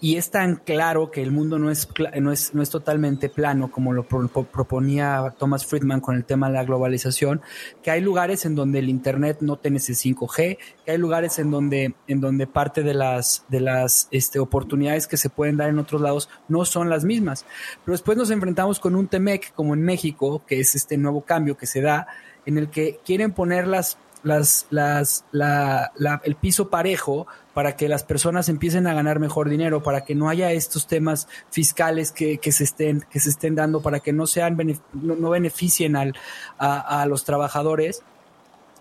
y 0.00 0.16
es 0.16 0.30
tan 0.30 0.56
claro 0.56 1.10
que 1.10 1.22
el 1.22 1.32
mundo 1.32 1.58
no 1.58 1.70
es, 1.70 1.88
no 2.20 2.32
es, 2.32 2.54
no 2.54 2.62
es 2.62 2.70
totalmente 2.70 3.28
plano 3.28 3.70
como 3.70 3.92
lo 3.92 4.04
proponía 4.04 5.34
Thomas 5.38 5.66
Friedman 5.66 6.00
con 6.00 6.14
el 6.14 6.24
tema 6.24 6.48
de 6.48 6.54
la 6.54 6.64
globalización, 6.64 7.40
que 7.82 7.90
hay 7.90 8.00
lugares 8.00 8.44
en 8.46 8.54
donde 8.54 8.78
el 8.78 8.88
Internet 8.88 9.38
no 9.40 9.56
tiene 9.56 9.78
ese 9.78 9.94
5G, 9.94 10.58
que 10.84 10.90
hay 10.90 10.98
lugares 10.98 11.38
en 11.38 11.50
donde, 11.50 11.94
en 12.06 12.20
donde 12.20 12.46
parte 12.46 12.82
de 12.82 12.94
las, 12.94 13.44
de 13.48 13.60
las 13.60 14.08
este, 14.12 14.38
oportunidades 14.38 15.06
que 15.08 15.16
se 15.16 15.30
pueden 15.30 15.56
dar 15.56 15.68
en 15.68 15.78
otros 15.78 16.00
lados 16.00 16.28
no 16.48 16.64
son 16.64 16.88
las 16.88 17.04
mismas. 17.04 17.44
Pero 17.84 17.92
después 17.92 18.16
nos 18.16 18.30
enfrentamos 18.30 18.78
con 18.78 18.94
un 18.94 19.08
TEMEC 19.08 19.52
como 19.54 19.74
en 19.74 19.82
México, 19.82 20.42
que 20.46 20.60
es 20.60 20.74
este 20.74 20.96
nuevo 20.96 21.22
cambio 21.22 21.56
que 21.56 21.66
se 21.66 21.80
da, 21.80 22.06
en 22.46 22.56
el 22.56 22.70
que 22.70 23.00
quieren 23.04 23.32
poner 23.32 23.66
las 23.66 23.98
las, 24.28 24.66
las, 24.70 25.24
la, 25.32 25.90
el 26.22 26.36
piso 26.36 26.68
parejo 26.68 27.26
para 27.54 27.74
que 27.74 27.88
las 27.88 28.04
personas 28.04 28.48
empiecen 28.48 28.86
a 28.86 28.94
ganar 28.94 29.18
mejor 29.18 29.48
dinero, 29.48 29.82
para 29.82 30.04
que 30.04 30.14
no 30.14 30.28
haya 30.28 30.52
estos 30.52 30.86
temas 30.86 31.26
fiscales 31.50 32.12
que, 32.12 32.38
que 32.38 32.52
se, 32.52 32.62
estén, 32.62 33.04
que 33.10 33.18
se 33.18 33.30
estén 33.30 33.56
dando, 33.56 33.82
para 33.82 33.98
que 33.98 34.12
no, 34.12 34.26
sean 34.26 34.56
no, 34.92 35.30
beneficien 35.30 35.96
al, 35.96 36.14
a, 36.58 37.02
a, 37.02 37.06
los 37.06 37.24
trabajadores. 37.24 38.02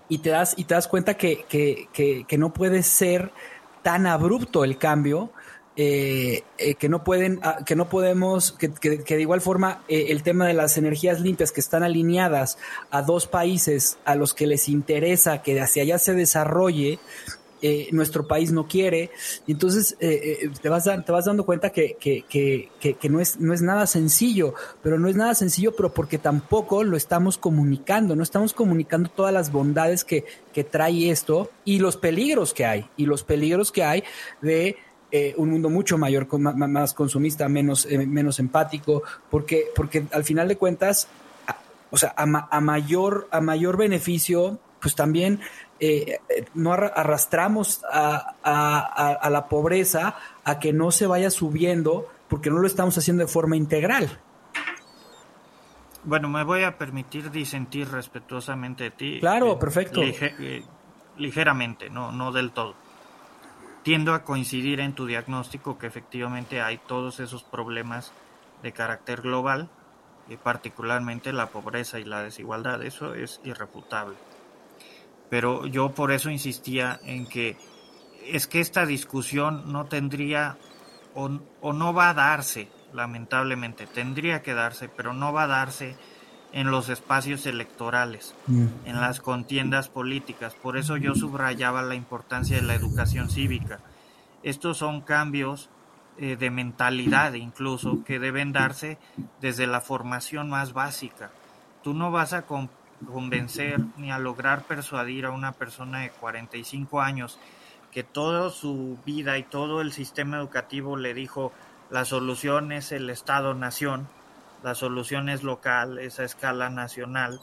Y 0.09 0.19
te 0.19 0.29
das, 0.29 0.53
y 0.57 0.65
te 0.65 0.75
das 0.75 0.87
cuenta 0.87 1.15
que, 1.15 1.45
que, 1.49 1.87
que 2.27 2.37
no 2.37 2.53
puede 2.53 2.83
ser 2.83 3.31
tan 3.81 4.05
abrupto 4.05 4.63
el 4.63 4.77
cambio 4.77 5.31
eh, 5.79 6.41
eh, 6.57 6.73
que 6.73 6.89
no 6.89 7.03
pueden, 7.03 7.39
ah, 7.43 7.59
que 7.63 7.75
no 7.75 7.87
podemos, 7.87 8.51
que, 8.53 8.69
de 8.69 9.21
igual 9.21 9.41
forma 9.41 9.83
eh, 9.87 10.07
el 10.09 10.23
tema 10.23 10.47
de 10.47 10.55
las 10.55 10.75
energías 10.75 11.21
limpias 11.21 11.51
que 11.51 11.61
están 11.61 11.83
alineadas 11.83 12.57
a 12.89 13.03
dos 13.03 13.27
países 13.27 13.99
a 14.03 14.15
los 14.15 14.33
que 14.33 14.47
les 14.47 14.69
interesa 14.69 15.43
que 15.43 15.61
hacia 15.61 15.83
allá 15.83 15.99
se 15.99 16.15
desarrolle, 16.15 16.97
nuestro 17.91 18.27
país 18.27 18.51
no 18.51 18.67
quiere. 18.67 19.11
Y 19.45 19.51
entonces 19.51 19.95
te, 19.99 20.69
vas 20.69 20.85
te 21.05 21.11
vas 21.11 21.25
dando 21.25 21.45
cuenta 21.45 21.71
que, 21.71 21.95
que, 21.99 22.23
que, 22.79 23.09
no, 23.09 23.19
es, 23.19 23.39
no 23.39 23.53
es 23.53 23.61
nada 23.61 23.85
sencillo, 23.85 24.55
pero 24.81 24.97
no 24.97 25.07
es 25.07 25.15
nada 25.15 25.35
sencillo, 25.35 25.75
pero 25.75 25.93
porque 25.93 26.17
tampoco 26.17 26.83
lo 26.83 26.97
estamos 26.97 27.37
comunicando, 27.37 28.15
no 28.15 28.23
estamos 28.23 28.53
comunicando 28.53 29.09
todas 29.09 29.33
las 29.33 29.51
bondades 29.51 30.03
que, 30.03 30.25
que 30.53 30.63
trae 30.63 31.11
esto 31.11 31.51
y 31.65 31.79
los 31.79 31.97
peligros 31.97 32.53
que 32.53 32.65
hay, 32.65 32.89
y 32.95 33.05
los 33.05 33.23
peligros 33.23 33.71
que 33.71 33.83
hay 33.83 34.03
de 34.41 34.77
eh, 35.17 35.33
un 35.37 35.49
mundo 35.49 35.67
mucho 35.67 35.97
mayor, 35.97 36.27
más 36.37 36.93
consumista, 36.93 37.49
menos, 37.49 37.87
eh, 37.89 38.05
menos 38.05 38.37
empático, 38.37 39.01
porque, 39.31 39.65
porque 39.75 40.05
al 40.11 40.23
final 40.23 40.47
de 40.47 40.57
cuentas, 40.57 41.07
o 41.89 41.97
sea, 41.97 42.13
a, 42.15 42.61
mayor, 42.61 43.27
a 43.31 43.41
mayor 43.41 43.77
beneficio, 43.77 44.59
pues 44.79 44.93
también 44.93 45.39
eh, 45.79 46.19
no 46.53 46.73
arrastramos 46.73 47.81
a, 47.91 48.35
a, 48.43 49.29
la 49.31 49.47
pobreza 49.47 50.17
a 50.43 50.59
que 50.59 50.71
no 50.71 50.91
se 50.91 51.07
vaya 51.07 51.31
subiendo 51.31 52.07
porque 52.27 52.51
no 52.51 52.59
lo 52.59 52.67
estamos 52.67 52.95
haciendo 52.95 53.23
de 53.23 53.31
forma 53.31 53.57
integral. 53.57 54.19
Bueno, 56.03 56.29
me 56.29 56.43
voy 56.43 56.61
a 56.61 56.77
permitir 56.77 57.31
disentir 57.31 57.89
respetuosamente 57.89 58.83
de 58.83 58.91
ti. 58.91 59.17
Claro, 59.19 59.57
perfecto. 59.57 60.01
ligeramente, 61.17 61.89
no, 61.89 62.11
no 62.11 62.31
del 62.31 62.51
todo 62.51 62.86
tiendo 63.87 64.13
a 64.13 64.25
coincidir 64.25 64.81
en 64.81 64.91
tu 64.91 65.05
diagnóstico 65.05 65.77
que 65.77 65.87
efectivamente 65.87 66.59
hay 66.61 66.77
todos 66.77 67.21
esos 67.21 67.45
problemas 67.45 68.11
de 68.61 68.73
carácter 68.73 69.21
global, 69.21 69.69
y 70.27 70.35
particularmente 70.35 71.31
la 71.31 71.51
pobreza 71.51 71.97
y 71.97 72.03
la 72.03 72.21
desigualdad, 72.21 72.83
eso 72.83 73.13
es 73.13 73.39
irrefutable. 73.45 74.17
Pero 75.29 75.67
yo 75.67 75.93
por 75.93 76.11
eso 76.11 76.29
insistía 76.29 76.99
en 77.05 77.29
que 77.29 77.55
es 78.25 78.47
que 78.47 78.59
esta 78.59 78.85
discusión 78.85 79.71
no 79.71 79.85
tendría 79.85 80.57
o, 81.15 81.39
o 81.61 81.71
no 81.71 81.93
va 81.93 82.09
a 82.09 82.13
darse, 82.13 82.67
lamentablemente, 82.91 83.87
tendría 83.87 84.41
que 84.41 84.53
darse, 84.53 84.89
pero 84.89 85.13
no 85.13 85.31
va 85.31 85.43
a 85.43 85.47
darse 85.47 85.95
en 86.53 86.71
los 86.71 86.89
espacios 86.89 87.45
electorales, 87.45 88.33
mm. 88.47 88.65
en 88.85 89.01
las 89.01 89.19
contiendas 89.19 89.89
políticas. 89.89 90.55
Por 90.55 90.77
eso 90.77 90.97
yo 90.97 91.15
subrayaba 91.15 91.81
la 91.81 91.95
importancia 91.95 92.55
de 92.55 92.63
la 92.63 92.75
educación 92.75 93.29
cívica. 93.29 93.79
Estos 94.43 94.77
son 94.77 95.01
cambios 95.01 95.69
eh, 96.19 96.35
de 96.35 96.49
mentalidad 96.49 97.33
incluso 97.33 98.03
que 98.03 98.17
deben 98.17 98.51
darse 98.51 98.97
desde 99.39 99.67
la 99.67 99.81
formación 99.81 100.49
más 100.49 100.73
básica. 100.73 101.31
Tú 101.83 101.93
no 101.93 102.11
vas 102.11 102.33
a 102.33 102.45
convencer 103.05 103.79
ni 103.97 104.11
a 104.11 104.17
lograr 104.17 104.63
persuadir 104.63 105.25
a 105.25 105.31
una 105.31 105.51
persona 105.51 105.99
de 105.99 106.09
45 106.09 107.01
años 107.01 107.39
que 107.91 108.03
toda 108.03 108.49
su 108.49 108.97
vida 109.05 109.37
y 109.37 109.43
todo 109.43 109.81
el 109.81 109.91
sistema 109.91 110.37
educativo 110.37 110.97
le 110.97 111.13
dijo 111.13 111.51
la 111.89 112.03
solución 112.03 112.71
es 112.71 112.91
el 112.91 113.09
Estado-nación, 113.09 114.07
la 114.63 114.75
solución 114.75 115.29
es 115.29 115.43
local, 115.43 115.99
es 115.99 116.19
a 116.19 116.23
escala 116.23 116.69
nacional, 116.69 117.39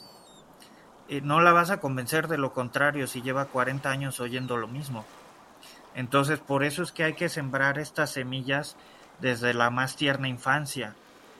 y 1.07 1.21
no 1.21 1.39
la 1.39 1.51
vas 1.51 1.69
a 1.69 1.79
convencer 1.79 2.27
de 2.27 2.37
lo 2.37 2.53
contrario 2.53 3.07
si 3.07 3.21
lleva 3.21 3.45
40 3.45 3.89
años 3.89 4.19
oyendo 4.19 4.57
lo 4.57 4.67
mismo. 4.67 5.05
Entonces, 5.93 6.39
por 6.39 6.63
eso 6.63 6.83
es 6.83 6.91
que 6.91 7.03
hay 7.03 7.13
que 7.13 7.29
sembrar 7.29 7.79
estas 7.79 8.11
semillas 8.11 8.75
desde 9.19 9.53
la 9.53 9.69
más 9.69 9.95
tierna 9.95 10.27
infancia. 10.27 10.95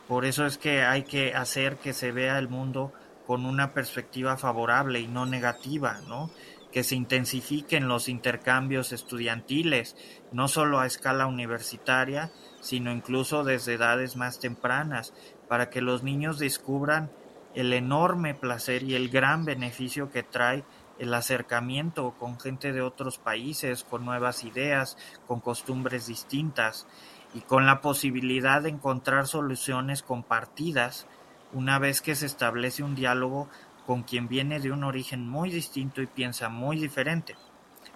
Por 0.07 0.23
eso 0.23 0.45
es 0.45 0.57
que 0.57 0.83
hay 0.83 1.03
que 1.03 1.33
hacer 1.33 1.77
que 1.77 1.93
se 1.93 2.11
vea 2.11 2.37
el 2.37 2.47
mundo 2.47 2.93
con 3.25 3.45
una 3.45 3.73
perspectiva 3.73 4.37
favorable 4.37 4.99
y 4.99 5.07
no 5.07 5.25
negativa, 5.25 5.99
¿no? 6.07 6.29
Que 6.71 6.83
se 6.83 6.95
intensifiquen 6.95 7.87
los 7.87 8.07
intercambios 8.07 8.91
estudiantiles, 8.91 9.95
no 10.31 10.47
solo 10.47 10.79
a 10.79 10.85
escala 10.85 11.25
universitaria, 11.25 12.31
sino 12.61 12.91
incluso 12.91 13.43
desde 13.43 13.73
edades 13.73 14.15
más 14.15 14.39
tempranas, 14.39 15.13
para 15.47 15.69
que 15.69 15.81
los 15.81 16.03
niños 16.03 16.39
descubran 16.39 17.11
el 17.53 17.71
enorme 17.73 18.33
placer 18.33 18.83
y 18.83 18.95
el 18.95 19.09
gran 19.09 19.45
beneficio 19.45 20.11
que 20.11 20.23
trae 20.23 20.63
el 20.99 21.13
acercamiento 21.13 22.15
con 22.17 22.39
gente 22.39 22.71
de 22.71 22.81
otros 22.81 23.17
países, 23.17 23.83
con 23.83 24.05
nuevas 24.05 24.43
ideas, 24.43 24.97
con 25.27 25.39
costumbres 25.39 26.07
distintas 26.07 26.87
y 27.33 27.41
con 27.41 27.65
la 27.65 27.81
posibilidad 27.81 28.61
de 28.61 28.69
encontrar 28.69 29.27
soluciones 29.27 30.03
compartidas 30.03 31.07
una 31.53 31.79
vez 31.79 32.01
que 32.01 32.15
se 32.15 32.25
establece 32.25 32.83
un 32.83 32.95
diálogo 32.95 33.49
con 33.85 34.03
quien 34.03 34.27
viene 34.27 34.59
de 34.59 34.71
un 34.71 34.83
origen 34.83 35.27
muy 35.27 35.49
distinto 35.49 36.01
y 36.01 36.07
piensa 36.07 36.49
muy 36.49 36.79
diferente. 36.79 37.35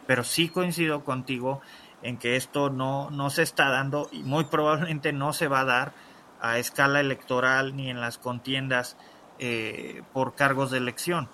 Pero 0.06 0.24
sí 0.24 0.50
coincido 0.50 1.04
contigo 1.04 1.62
en 2.02 2.18
que 2.18 2.36
esto 2.36 2.70
no, 2.70 3.10
no 3.10 3.30
se 3.30 3.44
está 3.44 3.70
dando 3.70 4.10
y 4.12 4.24
muy 4.24 4.46
probablemente 4.46 5.12
no 5.14 5.34
se 5.34 5.48
va 5.48 5.62
a 5.62 5.66
dar 5.66 5.94
a 6.42 6.58
escala 6.58 7.00
electoral 7.00 7.76
ni 7.76 7.90
en 7.90 8.02
las 8.02 8.18
contiendas 8.18 8.98
eh, 9.40 10.04
por 10.14 10.36
cargos 10.36 10.72
de 10.72 10.78
elección. 10.78 11.30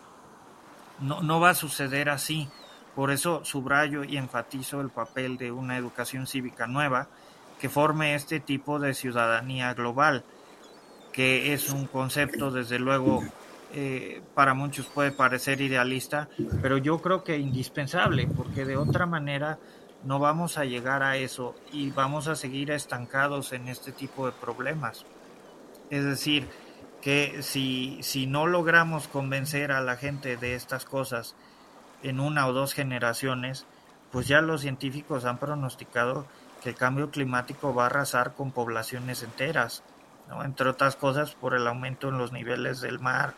No, 0.99 1.21
no 1.21 1.39
va 1.39 1.51
a 1.51 1.55
suceder 1.55 2.09
así. 2.09 2.49
Por 2.95 3.11
eso 3.11 3.43
subrayo 3.43 4.03
y 4.03 4.17
enfatizo 4.17 4.79
el 4.79 4.89
papel 4.89 5.37
de 5.37 5.51
una 5.51 5.77
educación 5.77 6.27
cívica 6.27 6.65
nueva 6.65 7.07
que 7.59 7.69
forme 7.69 8.15
este 8.15 8.39
tipo 8.39 8.79
de 8.79 8.93
ciudadanía 8.93 9.73
global, 9.73 10.23
que 11.11 11.53
es 11.53 11.69
un 11.69 11.87
concepto 11.87 12.51
desde 12.51 12.79
luego 12.79 13.23
eh, 13.73 14.21
para 14.33 14.53
muchos 14.53 14.85
puede 14.85 15.11
parecer 15.11 15.59
idealista, 15.59 16.29
pero 16.61 16.77
yo 16.77 17.01
creo 17.01 17.23
que 17.23 17.37
indispensable, 17.37 18.27
porque 18.27 18.63
de 18.63 18.77
otra 18.77 19.05
manera 19.05 19.57
no 20.05 20.19
vamos 20.19 20.57
a 20.57 20.65
llegar 20.65 21.03
a 21.03 21.17
eso 21.17 21.55
y 21.73 21.89
vamos 21.89 22.27
a 22.27 22.35
seguir 22.35 22.71
estancados 22.71 23.51
en 23.53 23.67
este 23.67 23.91
tipo 23.91 24.27
de 24.27 24.31
problemas. 24.31 25.05
Es 25.89 26.05
decir, 26.05 26.47
que 27.01 27.41
si, 27.41 27.99
si 28.01 28.27
no 28.27 28.47
logramos 28.47 29.07
convencer 29.07 29.71
a 29.71 29.81
la 29.81 29.97
gente 29.97 30.37
de 30.37 30.55
estas 30.55 30.85
cosas 30.85 31.35
en 32.03 32.19
una 32.19 32.47
o 32.47 32.53
dos 32.53 32.73
generaciones, 32.73 33.65
pues 34.11 34.27
ya 34.27 34.41
los 34.41 34.61
científicos 34.61 35.25
han 35.25 35.39
pronosticado 35.39 36.25
que 36.61 36.69
el 36.69 36.75
cambio 36.75 37.09
climático 37.09 37.73
va 37.73 37.83
a 37.83 37.85
arrasar 37.87 38.33
con 38.33 38.51
poblaciones 38.51 39.23
enteras, 39.23 39.83
¿no? 40.29 40.43
entre 40.43 40.69
otras 40.69 40.95
cosas 40.95 41.33
por 41.33 41.55
el 41.55 41.67
aumento 41.67 42.09
en 42.09 42.17
los 42.17 42.31
niveles 42.31 42.79
del 42.79 42.99
mar, 42.99 43.33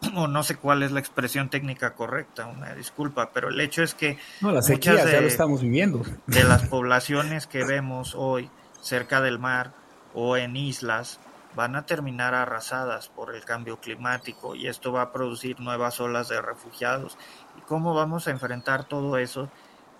o 0.16 0.26
no 0.26 0.42
sé 0.42 0.56
cuál 0.56 0.82
es 0.82 0.92
la 0.92 1.00
expresión 1.00 1.48
técnica 1.48 1.94
correcta, 1.94 2.46
una 2.46 2.74
disculpa, 2.74 3.30
pero 3.32 3.48
el 3.48 3.60
hecho 3.60 3.82
es 3.82 3.94
que 3.94 4.18
no, 4.40 4.52
las 4.52 4.66
sequías 4.66 5.10
ya 5.10 5.20
lo 5.20 5.26
estamos 5.26 5.62
viviendo. 5.62 6.02
De 6.26 6.44
las 6.44 6.66
poblaciones 6.68 7.46
que 7.46 7.64
vemos 7.64 8.14
hoy 8.14 8.50
cerca 8.80 9.20
del 9.20 9.38
mar 9.38 9.72
o 10.14 10.36
en 10.36 10.56
islas 10.56 11.20
van 11.54 11.74
a 11.74 11.84
terminar 11.84 12.34
arrasadas 12.34 13.08
por 13.08 13.34
el 13.34 13.44
cambio 13.44 13.80
climático 13.80 14.54
y 14.54 14.68
esto 14.68 14.92
va 14.92 15.02
a 15.02 15.12
producir 15.12 15.60
nuevas 15.60 16.00
olas 16.00 16.28
de 16.28 16.40
refugiados. 16.40 17.18
¿Y 17.58 17.60
cómo 17.62 17.94
vamos 17.94 18.28
a 18.28 18.30
enfrentar 18.30 18.84
todo 18.84 19.16
eso 19.18 19.50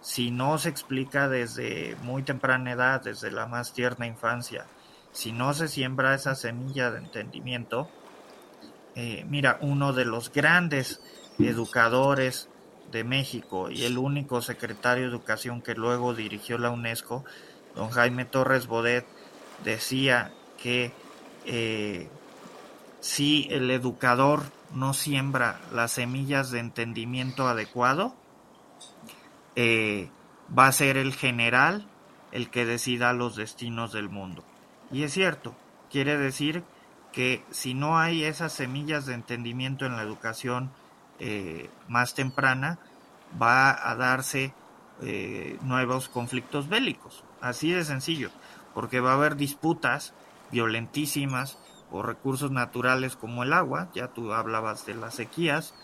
si 0.01 0.31
no 0.31 0.59
se 0.59 0.69
explica 0.69 1.29
desde 1.29 1.97
muy 2.03 2.23
temprana 2.23 2.73
edad, 2.73 3.03
desde 3.03 3.31
la 3.31 3.47
más 3.47 3.73
tierna 3.73 4.07
infancia? 4.07 4.67
Si 5.13 5.33
no 5.33 5.53
se 5.55 5.67
siembra 5.67 6.15
esa 6.15 6.37
semilla 6.37 6.93
de 6.93 6.99
entendimiento, 6.99 7.89
eh, 9.03 9.25
mira, 9.27 9.57
uno 9.63 9.95
de 9.95 10.05
los 10.05 10.31
grandes 10.31 11.01
educadores 11.39 12.51
de 12.93 13.03
México 13.03 13.71
y 13.71 13.85
el 13.85 13.97
único 13.97 14.43
secretario 14.43 15.05
de 15.05 15.09
Educación 15.09 15.63
que 15.63 15.75
luego 15.75 16.13
dirigió 16.13 16.59
la 16.59 16.69
UNESCO, 16.69 17.25
don 17.75 17.89
Jaime 17.89 18.27
Torres 18.27 18.67
Bodet, 18.67 19.07
decía 19.65 20.35
que 20.63 20.93
eh, 21.47 22.11
si 23.01 23.49
el 23.51 23.71
educador 23.71 24.43
no 24.75 24.93
siembra 24.93 25.63
las 25.73 25.93
semillas 25.93 26.51
de 26.51 26.59
entendimiento 26.59 27.49
adecuado, 27.49 28.15
eh, 29.57 30.11
va 30.57 30.67
a 30.67 30.73
ser 30.73 30.99
el 30.99 31.15
general 31.15 31.87
el 32.33 32.51
que 32.51 32.67
decida 32.67 33.15
los 33.15 33.35
destinos 33.35 33.95
del 33.95 34.11
mundo. 34.11 34.45
Y 34.93 35.05
es 35.05 35.15
cierto, 35.15 35.57
quiere 35.91 36.19
decir 36.19 36.65
que 36.65 36.80
si 37.51 37.75
no 37.75 37.99
hay 37.99 38.25
esas 38.25 38.53
semillas 38.53 39.07
de 39.07 39.15
entendimiento 39.15 39.87
en 39.87 39.97
la 39.97 40.03
educación 40.03 40.71
eh, 41.19 41.69
más 41.89 42.15
temprana, 42.15 42.79
va 43.41 43.91
a 43.91 43.95
darse 43.95 44.55
eh, 45.03 45.59
nuevos 45.63 46.09
conflictos 46.09 46.69
bélicos. 46.69 47.25
Así 47.41 47.73
de 47.73 47.85
sencillo, 47.85 48.31
porque 48.75 49.01
va 49.01 49.13
a 49.13 49.15
haber 49.15 49.37
disputas 49.37 50.15
violentísimas 50.51 51.59
por 51.91 52.07
recursos 52.07 52.51
naturales 52.51 53.17
como 53.17 53.43
el 53.43 53.53
agua, 53.53 53.89
ya 53.95 54.09
tú 54.09 54.33
hablabas 54.33 54.87
de 54.87 54.95
las 54.95 55.15
sequías, 55.15 55.75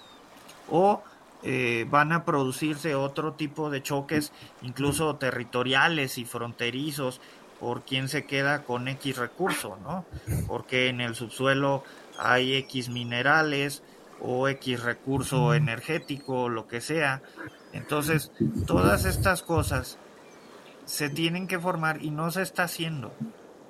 o 0.70 1.02
eh, 1.42 1.86
van 1.90 2.12
a 2.12 2.24
producirse 2.24 2.94
otro 2.94 3.34
tipo 3.34 3.70
de 3.70 3.82
choques, 3.82 4.32
incluso 4.62 5.16
territoriales 5.16 6.18
y 6.18 6.24
fronterizos, 6.24 7.20
por 7.66 7.82
quién 7.82 8.08
se 8.08 8.26
queda 8.26 8.62
con 8.62 8.86
X 8.86 9.16
recurso, 9.16 9.76
¿no? 9.82 10.04
Porque 10.46 10.86
en 10.86 11.00
el 11.00 11.16
subsuelo 11.16 11.82
hay 12.16 12.54
X 12.58 12.90
minerales 12.90 13.82
o 14.20 14.46
X 14.46 14.84
recurso 14.84 15.52
energético 15.52 16.42
o 16.42 16.48
lo 16.48 16.68
que 16.68 16.80
sea. 16.80 17.22
Entonces, 17.72 18.30
todas 18.68 19.04
estas 19.04 19.42
cosas 19.42 19.98
se 20.84 21.10
tienen 21.10 21.48
que 21.48 21.58
formar 21.58 22.04
y 22.04 22.12
no 22.12 22.30
se 22.30 22.42
está 22.42 22.62
haciendo. 22.62 23.12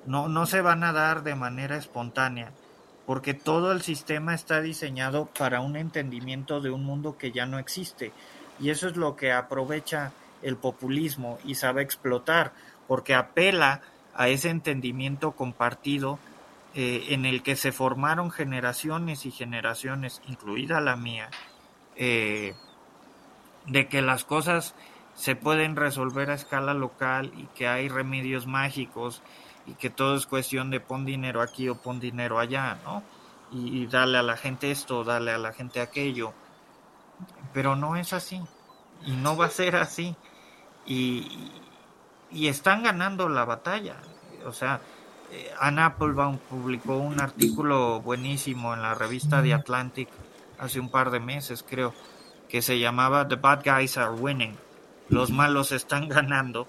No, 0.05 0.27
no 0.27 0.45
se 0.45 0.61
van 0.61 0.83
a 0.83 0.93
dar 0.93 1.23
de 1.23 1.33
manera 1.33 1.75
espontánea, 1.75 2.51
porque 3.07 3.33
todo 3.33 3.71
el 3.71 3.81
sistema 3.81 4.35
está 4.35 4.61
diseñado 4.61 5.25
para 5.35 5.61
un 5.61 5.75
entendimiento 5.75 6.61
de 6.61 6.69
un 6.69 6.83
mundo 6.83 7.17
que 7.17 7.31
ya 7.31 7.47
no 7.47 7.57
existe. 7.57 8.11
Y 8.59 8.69
eso 8.69 8.87
es 8.87 8.95
lo 8.95 9.15
que 9.15 9.31
aprovecha 9.31 10.11
el 10.43 10.55
populismo 10.55 11.39
y 11.43 11.55
sabe 11.55 11.81
explotar 11.81 12.53
porque 12.87 13.15
apela 13.15 13.81
a 14.15 14.29
ese 14.29 14.49
entendimiento 14.49 15.33
compartido 15.33 16.19
eh, 16.73 17.07
en 17.09 17.25
el 17.25 17.43
que 17.43 17.55
se 17.55 17.71
formaron 17.71 18.31
generaciones 18.31 19.25
y 19.25 19.31
generaciones, 19.31 20.21
incluida 20.27 20.81
la 20.81 20.95
mía, 20.95 21.29
eh, 21.95 22.55
de 23.65 23.87
que 23.87 24.01
las 24.01 24.23
cosas 24.23 24.75
se 25.15 25.35
pueden 25.35 25.75
resolver 25.75 26.29
a 26.29 26.35
escala 26.35 26.73
local 26.73 27.31
y 27.35 27.45
que 27.55 27.67
hay 27.67 27.89
remedios 27.89 28.45
mágicos 28.45 29.23
y 29.65 29.73
que 29.73 29.89
todo 29.89 30.15
es 30.15 30.27
cuestión 30.27 30.69
de 30.69 30.79
pon 30.79 31.05
dinero 31.05 31.41
aquí 31.41 31.67
o 31.67 31.81
pon 31.81 31.99
dinero 31.99 32.39
allá, 32.39 32.79
¿no? 32.85 33.03
Y, 33.51 33.81
y 33.81 33.87
darle 33.87 34.17
a 34.17 34.23
la 34.23 34.37
gente 34.37 34.71
esto, 34.71 35.03
darle 35.03 35.31
a 35.31 35.37
la 35.37 35.53
gente 35.53 35.81
aquello. 35.81 36.33
Pero 37.53 37.75
no 37.75 37.95
es 37.95 38.13
así. 38.13 38.41
Y 39.05 39.11
no 39.11 39.35
va 39.35 39.45
a 39.45 39.49
ser 39.49 39.75
así. 39.75 40.15
Y, 40.85 41.51
y 42.31 42.47
están 42.47 42.83
ganando 42.83 43.29
la 43.29 43.45
batalla. 43.45 43.97
O 44.45 44.53
sea, 44.53 44.81
eh, 45.31 45.51
Anna 45.59 45.87
Applebaum 45.87 46.37
publicó 46.37 46.97
un 46.97 47.19
artículo 47.19 48.01
buenísimo 48.01 48.73
en 48.73 48.81
la 48.81 48.95
revista 48.95 49.41
The 49.41 49.53
Atlantic 49.53 50.09
hace 50.57 50.79
un 50.79 50.89
par 50.89 51.11
de 51.11 51.19
meses, 51.19 51.63
creo, 51.67 51.93
que 52.49 52.61
se 52.61 52.79
llamaba 52.79 53.27
The 53.27 53.35
Bad 53.35 53.63
Guys 53.63 53.97
Are 53.97 54.11
Winning. 54.11 54.55
Los 55.09 55.31
malos 55.31 55.71
están 55.71 56.07
ganando. 56.09 56.67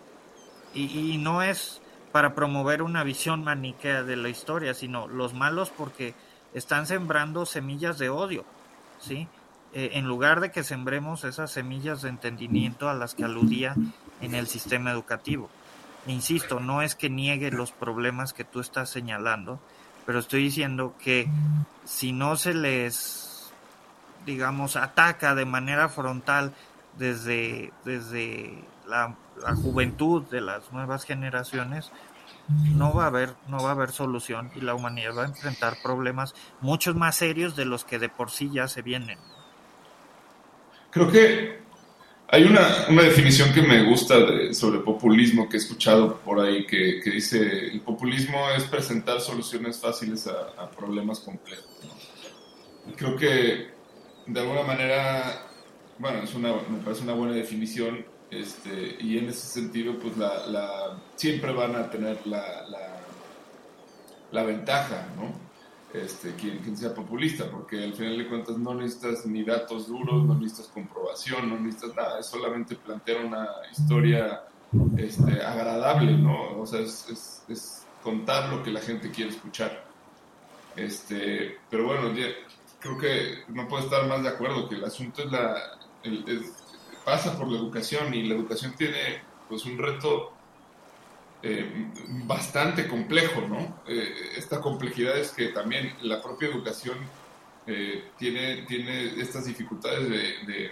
Y, 0.75 1.13
y 1.13 1.19
no 1.19 1.43
es 1.43 1.81
para 2.13 2.35
promover 2.35 2.83
una 2.83 3.05
visión 3.05 3.45
maniquea 3.45 4.03
de 4.03 4.17
la 4.17 4.29
historia, 4.29 4.75
sino 4.75 5.09
los 5.09 5.35
malos 5.35 5.71
porque 5.71 6.15
están 6.55 6.87
sembrando 6.87 7.47
semillas 7.47 7.99
de 7.99 8.09
odio, 8.09 8.45
¿sí? 8.99 9.29
Eh, 9.75 9.91
en 9.95 10.07
lugar 10.07 10.41
de 10.41 10.51
que 10.51 10.65
sembremos 10.65 11.25
esas 11.25 11.51
semillas 11.51 12.03
de 12.03 12.09
entendimiento 12.09 12.89
a 12.89 12.95
las 12.95 13.15
que 13.15 13.25
aludía 13.25 13.75
en 14.21 14.35
el 14.35 14.47
sistema 14.47 14.91
educativo. 14.91 15.49
Insisto, 16.07 16.61
no 16.61 16.83
es 16.83 16.95
que 16.95 17.11
niegue 17.11 17.51
los 17.51 17.73
problemas 17.73 18.33
que 18.33 18.45
tú 18.45 18.61
estás 18.61 18.91
señalando, 18.91 19.61
pero 20.07 20.19
estoy 20.19 20.45
diciendo 20.45 20.95
que 21.03 21.29
si 21.85 22.13
no 22.13 22.37
se 22.37 22.55
les, 22.55 23.53
digamos, 24.25 24.77
ataca 24.77 25.35
de 25.35 25.45
manera 25.45 25.89
frontal 25.89 26.55
desde, 26.97 27.73
desde 27.85 28.65
la, 28.87 29.17
la 29.43 29.55
juventud 29.55 30.23
de 30.31 30.41
las 30.41 30.73
nuevas 30.73 31.05
generaciones, 31.05 31.93
no 32.49 32.95
va 32.95 33.05
a 33.05 33.07
haber 33.09 33.35
no 33.49 33.63
va 33.63 33.71
a 33.71 33.73
haber 33.73 33.91
solución 33.91 34.51
y 34.55 34.63
la 34.63 34.75
humanidad 34.75 35.15
va 35.17 35.23
a 35.23 35.27
enfrentar 35.27 35.77
problemas 35.83 36.35
muchos 36.61 36.95
más 36.95 37.17
serios 37.17 37.57
de 37.57 37.67
los 37.67 37.85
que 37.85 37.99
de 37.99 38.09
por 38.09 38.31
sí 38.31 38.51
ya 38.51 38.69
se 38.69 38.83
vienen. 38.83 39.19
Creo 40.91 41.11
que 41.11 41.63
hay 42.31 42.45
una, 42.45 42.87
una 42.91 43.03
definición 43.03 43.53
que 43.55 43.63
me 43.63 43.85
gusta 43.85 44.15
sobre 44.53 44.81
populismo 44.81 45.49
que 45.49 45.57
he 45.57 45.61
escuchado 45.61 46.19
por 46.19 46.41
ahí 46.41 46.67
que, 46.67 47.01
que, 47.03 47.11
dice 47.11 47.39
el 47.39 47.81
populismo 47.81 48.39
es 48.55 48.65
presentar 48.65 49.21
soluciones 49.21 49.81
fáciles 49.81 50.27
a, 50.27 50.71
problemas 50.71 51.21
complejos. 51.21 51.67
Creo 52.97 53.17
que 53.17 53.69
de 54.27 54.41
alguna 54.41 54.63
manera, 54.63 55.47
bueno, 55.99 56.23
es 56.23 56.35
una, 56.35 56.53
me 56.69 56.79
parece 56.85 57.03
una 57.03 57.15
buena 57.15 57.35
definición 57.35 58.05
este, 58.31 58.97
y 59.01 59.17
en 59.17 59.31
ese 59.31 59.47
sentido 59.47 59.99
pues 59.99 60.17
la, 60.19 60.47
la 60.49 60.99
siempre 61.17 61.51
van 61.53 61.77
a 61.77 61.91
tener 61.91 62.27
la, 62.27 62.69
la, 62.69 63.01
la 64.33 64.43
ventaja, 64.43 65.09
¿no? 65.17 65.48
Este, 65.95 66.35
quien, 66.35 66.77
sea 66.77 66.95
populista, 66.95 67.51
porque 67.51 67.83
al 67.83 67.95
final 67.95 68.19
de 68.19 68.29
cuentas 68.29 68.59
no 68.59 68.75
necesitas 68.75 69.25
ni 69.27 69.43
datos 69.43 69.89
duros, 69.89 70.25
no 70.25 70.35
necesitas 70.35 70.69
comprobación, 70.69 71.49
no 71.49 71.59
necesitas 71.59 71.97
nada, 71.97 72.21
es 72.21 72.27
solamente 72.27 72.77
plantear 72.77 73.25
una 73.25 73.49
historia 73.71 74.45
este, 74.97 75.43
agradable, 75.43 76.17
¿no? 76.19 76.61
O 76.61 76.67
sea, 76.67 76.81
es, 76.81 77.87
contar 78.03 78.49
lo 78.51 78.63
que 78.63 78.71
la 78.71 78.81
gente 78.81 79.11
quiere 79.11 79.31
escuchar. 79.31 79.85
Este, 80.77 81.59
pero 81.69 81.87
bueno, 81.87 82.15
ya, 82.15 82.27
creo 82.79 82.97
que 82.97 83.45
no 83.49 83.67
puedo 83.67 83.85
estar 83.85 84.07
más 84.07 84.23
de 84.23 84.29
acuerdo 84.29 84.69
que 84.69 84.77
el 84.77 84.85
asunto 84.85 85.23
es 85.23 85.33
la, 85.33 85.57
pasa 87.05 87.37
por 87.37 87.49
la 87.49 87.59
educación 87.59 88.15
y 88.15 88.23
la 88.25 88.35
educación 88.35 88.75
tiene 88.77 89.23
pues 89.49 89.65
un 89.65 89.79
reto 89.79 90.33
eh, 91.43 91.91
bastante 92.25 92.87
complejo, 92.87 93.43
¿no? 93.43 93.83
Eh, 93.87 94.33
esta 94.37 94.61
complejidad 94.61 95.17
es 95.17 95.31
que 95.31 95.49
también 95.49 95.95
la 96.03 96.23
propia 96.23 96.49
educación 96.49 96.99
tiene, 98.17 98.63
tiene 98.63 99.21
estas 99.21 99.45
dificultades 99.45 100.09
de, 100.09 100.71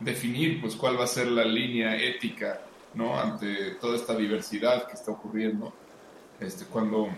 definir 0.00 0.60
pues 0.60 0.74
cuál 0.74 0.98
va 0.98 1.04
a 1.04 1.06
ser 1.06 1.28
la 1.28 1.44
línea 1.44 1.96
ética, 1.96 2.62
¿no? 2.94 3.16
Ante 3.16 3.76
toda 3.80 3.94
esta 3.94 4.16
diversidad 4.16 4.88
que 4.88 4.94
está 4.94 5.12
ocurriendo. 5.12 5.72
Este, 6.40 6.64
cuando 6.64 7.10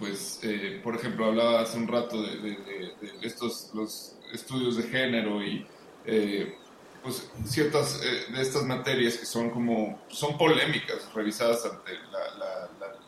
pues, 0.00 0.40
eh, 0.42 0.80
por 0.82 0.96
ejemplo, 0.96 1.26
hablaba 1.26 1.60
hace 1.60 1.76
un 1.76 1.86
rato 1.86 2.22
de, 2.22 2.94
estos 3.22 3.70
los 3.74 4.16
estudios 4.32 4.78
de 4.78 4.84
género 4.84 5.44
y 5.44 5.66
eh, 6.06 6.56
pues 7.02 7.30
ciertas 7.44 8.00
eh, 8.02 8.32
de 8.32 8.42
estas 8.42 8.64
materias 8.64 9.16
que 9.16 9.26
son 9.26 9.50
como 9.50 10.02
son 10.08 10.36
polémicas 10.36 11.12
revisadas 11.14 11.64
ante 11.64 11.92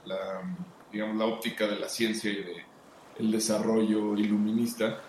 la, 0.04 0.42
digamos 0.90 1.16
la 1.16 1.24
óptica 1.26 1.66
de 1.66 1.78
la 1.78 1.88
ciencia 1.88 2.30
y 2.30 2.36
de 2.36 2.64
el 3.18 3.30
desarrollo 3.30 4.16
iluminista 4.16 5.02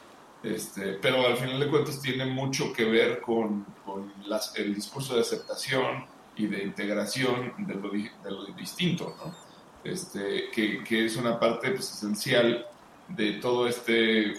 este, 0.43 0.93
pero 1.01 1.25
al 1.25 1.37
final 1.37 1.59
de 1.59 1.69
cuentas 1.69 2.01
tiene 2.01 2.25
mucho 2.25 2.73
que 2.73 2.83
ver 2.83 3.21
con, 3.21 3.65
con 3.85 4.11
el 4.55 4.75
discurso 4.75 5.15
de 5.15 5.21
aceptación 5.21 6.05
y 6.35 6.47
de 6.47 6.63
integración 6.63 7.53
de 7.59 7.75
lo, 7.75 7.89
de 7.89 8.31
lo 8.31 8.45
distinto, 8.47 9.15
¿no? 9.23 9.33
este, 9.83 10.49
que, 10.51 11.05
es 11.05 11.15
una 11.15 11.39
parte 11.39 11.71
pues, 11.71 11.91
esencial 11.91 12.65
de 13.07 13.33
todo 13.33 13.67
este 13.67 14.33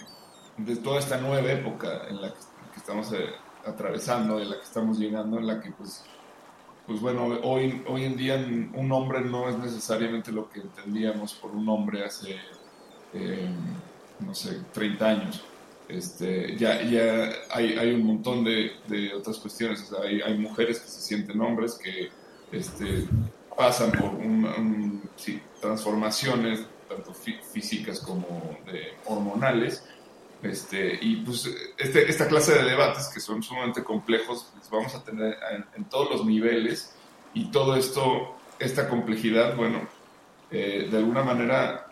de 0.57 0.75
toda 0.77 0.99
esta 0.99 1.17
nueva 1.17 1.51
época 1.51 2.07
en 2.07 2.21
la 2.21 2.33
que, 2.33 2.39
estamos 2.77 3.11
eh, 3.13 3.29
atravesando, 3.65 4.37
de 4.37 4.45
la 4.45 4.57
que 4.57 4.63
estamos 4.63 4.99
llegando, 4.99 5.37
en 5.39 5.47
la 5.47 5.61
que 5.61 5.71
pues 5.71 6.03
pues 6.85 7.01
bueno, 7.01 7.25
hoy, 7.43 7.81
hoy 7.87 8.03
en 8.03 8.15
día 8.15 8.35
un 8.35 8.91
hombre 8.91 9.21
no 9.21 9.49
es 9.49 9.57
necesariamente 9.57 10.31
lo 10.31 10.49
que 10.49 10.61
entendíamos 10.61 11.33
por 11.33 11.51
un 11.51 11.67
hombre 11.67 12.05
hace, 12.05 12.35
eh, 13.13 13.49
no 14.19 14.35
sé, 14.35 14.61
30 14.71 15.05
años. 15.05 15.43
Este, 15.87 16.55
ya 16.57 16.81
ya 16.83 17.31
hay, 17.51 17.73
hay 17.77 17.91
un 17.91 18.05
montón 18.05 18.43
de, 18.43 18.71
de 18.87 19.13
otras 19.13 19.37
cuestiones, 19.37 19.91
hay, 20.03 20.21
hay, 20.21 20.37
mujeres 20.37 20.79
que 20.79 20.87
se 20.87 21.01
sienten 21.01 21.39
hombres, 21.41 21.75
que 21.75 22.09
este, 22.51 23.07
pasan 23.55 23.91
por 23.91 24.09
un, 24.15 25.01
transformaciones 25.61 26.65
tanto 26.87 27.13
físicas 27.13 27.99
como 27.99 28.57
hormonales. 29.05 29.83
Este, 30.45 30.97
y 31.01 31.17
pues 31.17 31.49
este, 31.77 32.09
esta 32.09 32.27
clase 32.27 32.53
de 32.53 32.63
debates 32.63 33.07
que 33.07 33.19
son 33.19 33.41
sumamente 33.41 33.83
complejos, 33.83 34.51
los 34.57 34.69
vamos 34.69 34.93
a 34.95 35.03
tener 35.03 35.37
en, 35.75 35.85
todos 35.85 36.09
los 36.11 36.25
niveles 36.25 36.93
y 37.33 37.45
todo 37.51 37.75
esto, 37.75 38.35
esta 38.59 38.87
complejidad, 38.87 39.55
bueno, 39.55 39.81
eh, 40.51 40.87
de 40.89 40.97
alguna 40.97 41.23
manera, 41.23 41.87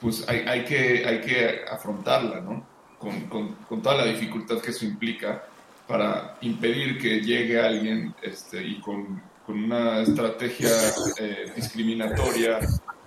pues 0.00 0.28
hay, 0.28 0.40
hay, 0.40 0.64
que, 0.64 1.06
hay 1.06 1.20
que 1.20 1.64
afrontarla, 1.70 2.40
¿no? 2.40 2.66
Con, 2.98 3.28
con, 3.28 3.54
con, 3.68 3.82
toda 3.82 3.96
la 3.96 4.04
dificultad 4.04 4.60
que 4.60 4.70
eso 4.70 4.84
implica 4.84 5.44
para 5.88 6.38
impedir 6.42 7.00
que 7.00 7.20
llegue 7.20 7.60
alguien 7.60 8.14
este, 8.22 8.62
y 8.62 8.80
con 8.80 9.20
con 9.46 9.64
una 9.64 10.02
estrategia 10.02 10.70
eh, 11.18 11.52
discriminatoria, 11.54 12.60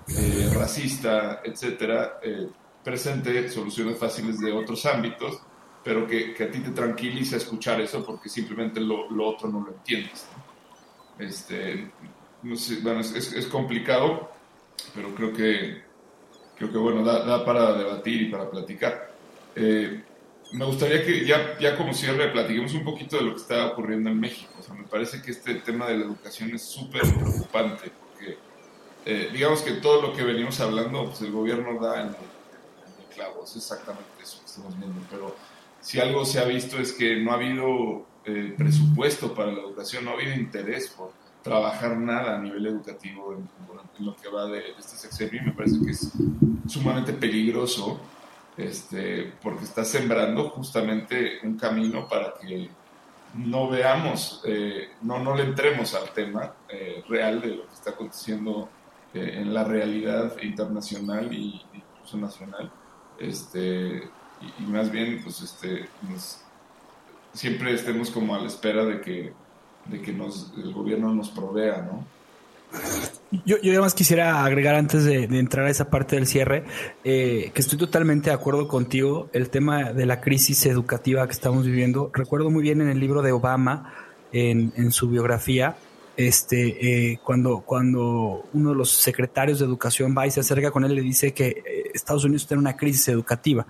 eh, 0.07 0.49
racista, 0.53 1.41
etcétera, 1.43 2.19
eh, 2.21 2.47
presente 2.85 3.49
soluciones 3.49 3.97
fáciles 3.97 4.39
de 4.39 4.51
otros 4.51 4.85
ámbitos, 4.85 5.41
pero 5.83 6.07
que, 6.07 6.35
que, 6.35 6.43
a 6.43 6.51
ti 6.51 6.59
te 6.59 6.69
tranquiliza 6.69 7.35
escuchar 7.35 7.81
eso 7.81 8.05
porque 8.05 8.29
simplemente 8.29 8.79
lo, 8.79 9.09
lo 9.09 9.27
otro 9.27 9.49
no 9.49 9.61
lo 9.61 9.71
entiendes. 9.71 10.27
Este, 11.17 11.91
no 12.43 12.55
sé, 12.55 12.77
bueno, 12.81 12.99
es, 12.99 13.11
es, 13.33 13.47
complicado, 13.47 14.31
pero 14.93 15.15
creo 15.15 15.33
que, 15.33 15.81
creo 16.57 16.71
que 16.71 16.77
bueno, 16.77 17.03
da, 17.03 17.25
da 17.25 17.43
para 17.43 17.73
debatir 17.73 18.21
y 18.21 18.29
para 18.29 18.49
platicar. 18.49 19.11
Eh, 19.55 20.03
me 20.51 20.65
gustaría 20.65 21.03
que 21.03 21.25
ya, 21.25 21.57
ya 21.59 21.75
como 21.75 21.91
cierre 21.93 22.29
platiquemos 22.29 22.73
un 22.75 22.83
poquito 22.83 23.17
de 23.17 23.23
lo 23.23 23.31
que 23.31 23.41
está 23.41 23.65
ocurriendo 23.67 24.11
en 24.11 24.19
México. 24.19 24.53
O 24.59 24.61
sea, 24.61 24.75
me 24.75 24.83
parece 24.83 25.23
que 25.23 25.31
este 25.31 25.55
tema 25.55 25.87
de 25.87 25.97
la 25.97 26.05
educación 26.05 26.53
es 26.53 26.61
súper 26.61 27.01
preocupante 27.01 27.91
porque 27.99 28.37
eh, 29.05 29.29
digamos 29.33 29.61
que 29.63 29.71
todo 29.73 30.01
lo 30.03 30.13
que 30.13 30.23
venimos 30.23 30.59
hablando, 30.59 31.05
pues 31.05 31.21
el 31.21 31.31
gobierno 31.31 31.79
da 31.79 32.01
en 32.01 32.15
es 33.43 33.55
exactamente 33.55 34.09
eso 34.21 34.39
que 34.39 34.45
estamos 34.45 34.77
viendo. 34.77 35.01
Pero 35.09 35.35
si 35.81 35.99
algo 35.99 36.25
se 36.25 36.39
ha 36.39 36.45
visto 36.45 36.77
es 36.79 36.93
que 36.93 37.17
no 37.21 37.31
ha 37.31 37.35
habido 37.35 38.05
eh, 38.25 38.53
presupuesto 38.57 39.33
para 39.33 39.51
la 39.51 39.61
educación, 39.61 40.05
no 40.05 40.11
ha 40.11 40.13
habido 40.13 40.33
interés 40.33 40.89
por 40.89 41.11
trabajar 41.43 41.95
nada 41.97 42.35
a 42.35 42.41
nivel 42.41 42.65
educativo 42.65 43.33
en, 43.33 43.47
lo 44.05 44.15
que 44.15 44.27
va 44.27 44.47
de, 44.47 44.71
este 44.77 44.97
sexenio 44.97 45.41
y 45.41 45.45
me 45.45 45.51
parece 45.53 45.77
que 45.85 45.91
es 45.91 46.11
sumamente 46.67 47.13
peligroso 47.13 48.01
este, 48.57 49.31
porque 49.41 49.63
está 49.63 49.85
sembrando 49.85 50.49
justamente 50.49 51.39
un 51.43 51.55
camino 51.55 52.09
para 52.09 52.33
que 52.41 52.69
no 53.35 53.69
veamos, 53.69 54.41
eh, 54.45 54.89
no, 55.03 55.19
no 55.19 55.35
le 55.35 55.43
entremos 55.43 55.93
al 55.93 56.09
tema 56.09 56.53
eh, 56.67 57.03
real 57.07 57.39
de 57.41 57.55
lo 57.55 57.67
que 57.67 57.73
está 57.73 57.91
aconteciendo 57.91 58.69
en 59.13 59.53
la 59.53 59.63
realidad 59.63 60.35
internacional 60.41 61.33
y 61.33 61.61
incluso 61.73 62.17
nacional, 62.17 62.71
este, 63.19 64.03
y, 64.59 64.63
más 64.63 64.91
bien, 64.91 65.21
pues, 65.23 65.41
este, 65.41 65.87
siempre 67.33 67.73
estemos 67.73 68.11
como 68.11 68.35
a 68.35 68.39
la 68.39 68.47
espera 68.47 68.85
de 68.85 69.01
que, 69.01 69.33
de 69.85 70.01
que 70.01 70.13
nos, 70.13 70.53
el 70.57 70.73
gobierno 70.73 71.13
nos 71.13 71.29
provea, 71.29 71.81
¿no? 71.81 72.05
Yo, 73.45 73.57
yo 73.61 73.71
además 73.71 73.93
quisiera 73.93 74.43
agregar 74.43 74.75
antes 74.75 75.05
de, 75.05 75.23
entrar 75.23 75.65
a 75.67 75.69
esa 75.69 75.89
parte 75.89 76.15
del 76.15 76.27
cierre, 76.27 76.63
eh, 77.03 77.51
que 77.53 77.61
estoy 77.61 77.77
totalmente 77.77 78.29
de 78.29 78.35
acuerdo 78.35 78.67
contigo, 78.67 79.29
el 79.33 79.49
tema 79.49 79.91
de 79.93 80.05
la 80.05 80.21
crisis 80.21 80.65
educativa 80.65 81.25
que 81.25 81.33
estamos 81.33 81.65
viviendo. 81.65 82.11
Recuerdo 82.13 82.49
muy 82.49 82.63
bien 82.63 82.81
en 82.81 82.89
el 82.89 82.99
libro 82.99 83.21
de 83.21 83.31
Obama, 83.31 83.93
en, 84.31 84.73
en 84.75 84.91
su 84.91 85.09
biografía, 85.09 85.75
este, 86.17 87.11
eh, 87.11 87.19
cuando, 87.23 87.61
cuando 87.61 88.43
uno 88.53 88.69
de 88.69 88.75
los 88.75 88.91
secretarios 88.91 89.59
de 89.59 89.65
educación 89.65 90.15
va 90.17 90.27
y 90.27 90.31
se 90.31 90.39
acerca 90.39 90.71
con 90.71 90.85
él, 90.85 90.95
le 90.95 91.01
dice 91.01 91.33
que 91.33 91.47
eh, 91.47 91.91
Estados 91.93 92.23
Unidos 92.25 92.47
tiene 92.47 92.61
una 92.61 92.77
crisis 92.77 93.07
educativa. 93.09 93.65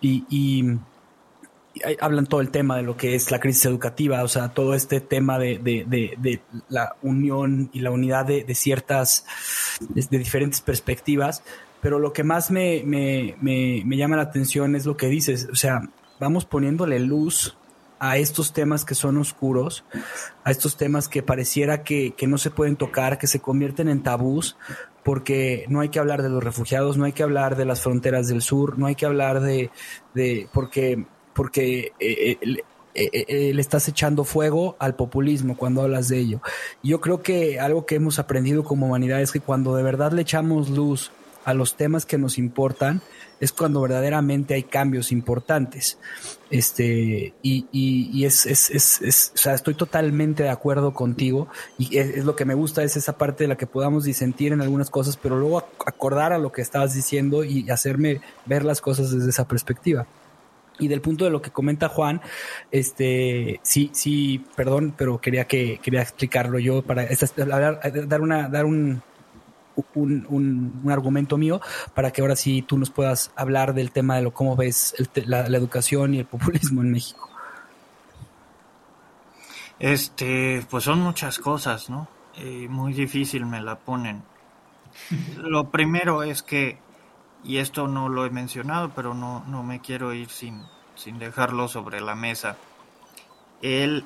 Y, 0.00 0.24
y 0.30 0.78
hablan 2.00 2.26
todo 2.26 2.40
el 2.40 2.50
tema 2.50 2.76
de 2.76 2.82
lo 2.82 2.96
que 2.96 3.14
es 3.14 3.30
la 3.30 3.40
crisis 3.40 3.66
educativa, 3.66 4.22
o 4.22 4.28
sea, 4.28 4.48
todo 4.48 4.74
este 4.74 5.00
tema 5.00 5.38
de, 5.38 5.58
de, 5.58 5.84
de, 6.16 6.40
la 6.68 6.96
unión 7.02 7.70
y 7.72 7.80
la 7.80 7.90
unidad 7.90 8.26
de, 8.26 8.54
ciertas, 8.54 9.24
de, 9.80 10.18
diferentes 10.18 10.60
perspectivas, 10.60 11.42
pero 11.80 11.98
lo 11.98 12.12
que 12.12 12.24
más 12.24 12.50
me, 12.50 12.82
me, 12.84 13.36
me, 13.40 13.82
me, 13.84 13.96
llama 13.96 14.16
la 14.16 14.22
atención 14.22 14.74
es 14.74 14.86
lo 14.86 14.96
que 14.96 15.08
dices, 15.08 15.48
o 15.52 15.56
sea, 15.56 15.88
vamos 16.18 16.44
poniéndole 16.44 16.98
luz 16.98 17.56
a 17.98 18.18
estos 18.18 18.52
temas 18.52 18.84
que 18.84 18.94
son 18.94 19.16
oscuros, 19.16 19.84
a 20.44 20.50
estos 20.50 20.76
temas 20.76 21.08
que 21.08 21.22
pareciera 21.22 21.82
que, 21.82 22.14
que 22.16 22.26
no 22.26 22.38
se 22.38 22.50
pueden 22.50 22.76
tocar, 22.76 23.18
que 23.18 23.26
se 23.26 23.40
convierten 23.40 23.88
en 23.88 24.02
tabús, 24.02 24.56
porque 25.04 25.64
no 25.68 25.80
hay 25.80 25.88
que 25.88 25.98
hablar 25.98 26.22
de 26.22 26.28
los 26.28 26.42
refugiados, 26.42 26.96
no 26.96 27.04
hay 27.04 27.12
que 27.12 27.22
hablar 27.22 27.56
de 27.56 27.64
las 27.64 27.82
fronteras 27.82 28.28
del 28.28 28.42
sur, 28.42 28.78
no 28.78 28.86
hay 28.86 28.94
que 28.94 29.06
hablar 29.06 29.40
de, 29.40 29.70
de 30.14 30.48
porque 30.52 31.06
porque 31.32 31.92
eh, 32.00 32.36
eh, 32.40 33.24
eh, 33.28 33.54
le 33.54 33.60
estás 33.60 33.86
echando 33.86 34.24
fuego 34.24 34.74
al 34.80 34.96
populismo 34.96 35.56
cuando 35.56 35.82
hablas 35.82 36.08
de 36.08 36.18
ello. 36.18 36.40
Yo 36.82 37.00
creo 37.00 37.22
que 37.22 37.60
algo 37.60 37.86
que 37.86 37.94
hemos 37.94 38.18
aprendido 38.18 38.64
como 38.64 38.86
humanidad 38.86 39.22
es 39.22 39.30
que 39.30 39.38
cuando 39.38 39.76
de 39.76 39.84
verdad 39.84 40.10
le 40.10 40.22
echamos 40.22 40.68
luz 40.68 41.12
a 41.44 41.54
los 41.54 41.76
temas 41.76 42.04
que 42.06 42.18
nos 42.18 42.38
importan, 42.38 43.00
es 43.38 43.52
cuando 43.52 43.80
verdaderamente 43.80 44.54
hay 44.54 44.64
cambios 44.64 45.12
importantes. 45.12 45.96
Este, 46.50 47.34
y, 47.42 47.66
y, 47.72 48.24
es, 48.24 48.46
es, 48.46 48.70
es, 48.70 49.32
o 49.34 49.38
sea, 49.38 49.54
estoy 49.54 49.74
totalmente 49.74 50.44
de 50.44 50.48
acuerdo 50.48 50.94
contigo 50.94 51.48
y 51.76 51.98
es, 51.98 52.24
lo 52.24 52.36
que 52.36 52.46
me 52.46 52.54
gusta 52.54 52.82
es 52.82 52.96
esa 52.96 53.18
parte 53.18 53.44
de 53.44 53.48
la 53.48 53.56
que 53.56 53.66
podamos 53.66 54.04
disentir 54.04 54.52
en 54.52 54.62
algunas 54.62 54.88
cosas, 54.88 55.18
pero 55.18 55.38
luego 55.38 55.58
acordar 55.84 56.32
a 56.32 56.38
lo 56.38 56.50
que 56.50 56.62
estabas 56.62 56.94
diciendo 56.94 57.44
y 57.44 57.68
hacerme 57.70 58.22
ver 58.46 58.64
las 58.64 58.80
cosas 58.80 59.10
desde 59.10 59.28
esa 59.28 59.46
perspectiva. 59.46 60.06
Y 60.78 60.88
del 60.88 61.00
punto 61.00 61.24
de 61.24 61.30
lo 61.30 61.42
que 61.42 61.50
comenta 61.50 61.88
Juan, 61.88 62.20
este, 62.70 63.60
sí, 63.62 63.90
sí, 63.92 64.44
perdón, 64.56 64.94
pero 64.96 65.20
quería 65.20 65.44
que 65.44 65.80
quería 65.82 66.02
explicarlo 66.02 66.58
yo 66.60 66.82
para 66.82 67.06
dar 68.06 68.20
una, 68.20 68.48
dar 68.48 68.64
un, 68.64 69.02
un, 69.94 70.26
un, 70.82 70.90
argumento 70.90 71.36
mío 71.36 71.60
para 71.94 72.10
que 72.10 72.20
ahora 72.20 72.36
sí 72.36 72.62
tú 72.62 72.78
nos 72.78 72.90
puedas 72.90 73.30
hablar 73.36 73.74
del 73.74 73.90
tema 73.90 74.16
de 74.16 74.22
lo 74.22 74.32
cómo 74.32 74.56
ves 74.56 74.94
la, 75.26 75.46
educación 75.46 76.14
y 76.14 76.20
el 76.20 76.26
populismo 76.26 76.82
en 76.82 76.92
México. 76.92 77.28
Este, 79.78 80.66
pues 80.68 80.84
son 80.84 81.00
muchas 81.00 81.38
cosas, 81.38 81.88
¿no? 81.88 82.08
Eh, 82.36 82.66
muy 82.68 82.92
difícil 82.92 83.46
me 83.46 83.60
la 83.60 83.76
ponen. 83.78 84.22
Lo 85.36 85.70
primero 85.70 86.22
es 86.22 86.42
que 86.42 86.78
y 87.44 87.58
esto 87.58 87.88
no 87.88 88.08
lo 88.08 88.26
he 88.26 88.30
mencionado, 88.30 88.90
pero 88.94 89.14
no, 89.14 89.44
no 89.46 89.62
me 89.62 89.80
quiero 89.80 90.12
ir 90.12 90.28
sin, 90.28 90.62
sin 90.96 91.18
dejarlo 91.18 91.68
sobre 91.68 92.00
la 92.00 92.14
mesa. 92.14 92.56
El 93.62 94.04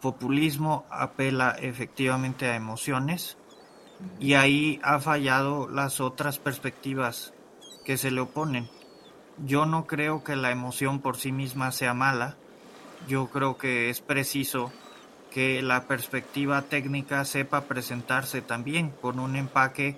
populismo 0.00 0.84
apela 0.90 1.50
efectivamente 1.50 2.50
a 2.50 2.56
emociones, 2.56 3.36
Y 4.18 4.34
ahí 4.34 4.80
ha 4.82 5.00
fallado 5.00 5.68
las 5.68 6.00
otras 6.00 6.38
perspectivas 6.38 7.32
que 7.84 7.96
se 7.96 8.10
le 8.10 8.20
oponen. 8.20 8.68
Yo 9.38 9.66
no 9.66 9.86
creo 9.86 10.24
que 10.24 10.36
la 10.36 10.50
emoción 10.50 11.00
por 11.00 11.16
sí 11.16 11.32
misma 11.32 11.72
sea 11.72 11.94
mala. 11.94 12.36
Yo 13.08 13.28
creo 13.28 13.56
que 13.58 13.90
es 13.90 14.00
preciso 14.00 14.72
que 15.30 15.62
la 15.62 15.88
perspectiva 15.88 16.62
técnica 16.62 17.24
sepa 17.24 17.62
presentarse 17.62 18.40
también 18.40 18.90
con 18.90 19.18
un 19.18 19.34
empaque 19.34 19.96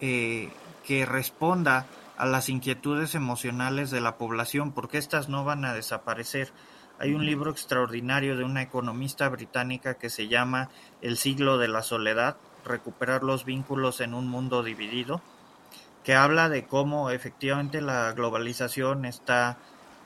eh, 0.00 0.50
que 0.84 1.06
responda 1.06 1.86
a 2.16 2.26
las 2.26 2.48
inquietudes 2.48 3.14
emocionales 3.14 3.90
de 3.90 4.00
la 4.00 4.16
población, 4.16 4.72
porque 4.72 4.98
estas 4.98 5.28
no 5.28 5.44
van 5.44 5.64
a 5.64 5.72
desaparecer. 5.72 6.52
Hay 6.98 7.14
un 7.14 7.24
libro 7.24 7.50
extraordinario 7.50 8.36
de 8.36 8.44
una 8.44 8.62
economista 8.62 9.28
británica 9.28 9.94
que 9.94 10.10
se 10.10 10.28
llama 10.28 10.68
El 11.00 11.16
siglo 11.16 11.58
de 11.58 11.68
la 11.68 11.82
soledad, 11.82 12.36
recuperar 12.64 13.22
los 13.22 13.44
vínculos 13.44 14.00
en 14.00 14.14
un 14.14 14.28
mundo 14.28 14.62
dividido, 14.62 15.20
que 16.04 16.14
habla 16.14 16.48
de 16.48 16.66
cómo 16.66 17.10
efectivamente 17.10 17.80
la 17.80 18.12
globalización 18.12 19.04
está 19.04 19.58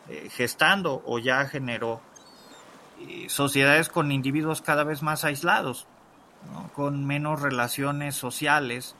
eh, 0.08 0.28
gestando 0.30 1.02
o 1.06 1.18
ya 1.18 1.46
generó 1.46 2.00
eh, 3.00 3.26
sociedades 3.28 3.88
con 3.88 4.12
individuos 4.12 4.62
cada 4.62 4.84
vez 4.84 5.02
más 5.02 5.24
aislados, 5.24 5.86
con 6.74 7.04
menos 7.06 7.42
relaciones 7.42 8.14
sociales, 8.14 8.94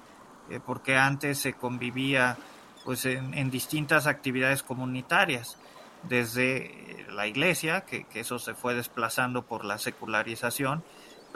eh, 0.50 0.60
porque 0.64 0.96
antes 0.96 1.38
se 1.38 1.52
convivía 1.52 2.36
pues 2.84 3.04
en, 3.04 3.50
distintas 3.50 4.06
actividades 4.06 4.62
comunitarias, 4.62 5.58
desde 6.04 7.04
la 7.10 7.26
iglesia, 7.26 7.80
que, 7.80 8.06
eso 8.14 8.38
se 8.38 8.54
fue 8.54 8.74
desplazando 8.74 9.42
por 9.42 9.64
la 9.64 9.78
secularización, 9.78 10.84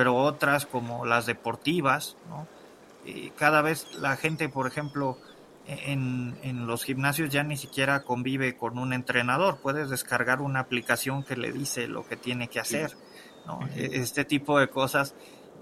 pero 0.01 0.17
otras 0.17 0.65
como 0.65 1.05
las 1.05 1.27
deportivas, 1.27 2.17
¿no? 2.31 2.47
cada 3.37 3.61
vez 3.61 3.87
la 3.99 4.17
gente, 4.17 4.49
por 4.49 4.67
ejemplo, 4.67 5.19
en, 5.67 6.39
en, 6.43 6.67
los 6.67 6.85
gimnasios 6.85 7.29
ya 7.29 7.43
ni 7.43 7.59
siquiera 7.59 8.03
convive 8.03 8.57
con 8.57 8.79
un 8.79 8.95
entrenador, 8.95 9.59
puedes 9.59 9.91
descargar 9.91 10.41
una 10.41 10.61
aplicación 10.61 11.23
que 11.23 11.37
le 11.37 11.53
dice 11.53 11.87
lo 11.87 12.09
que 12.09 12.17
tiene 12.17 12.49
que 12.49 12.61
hacer, 12.61 12.97
¿no? 13.45 13.61
E, 13.77 14.01
Este 14.01 14.25
tipo 14.25 14.59
de 14.59 14.71
cosas 14.71 15.15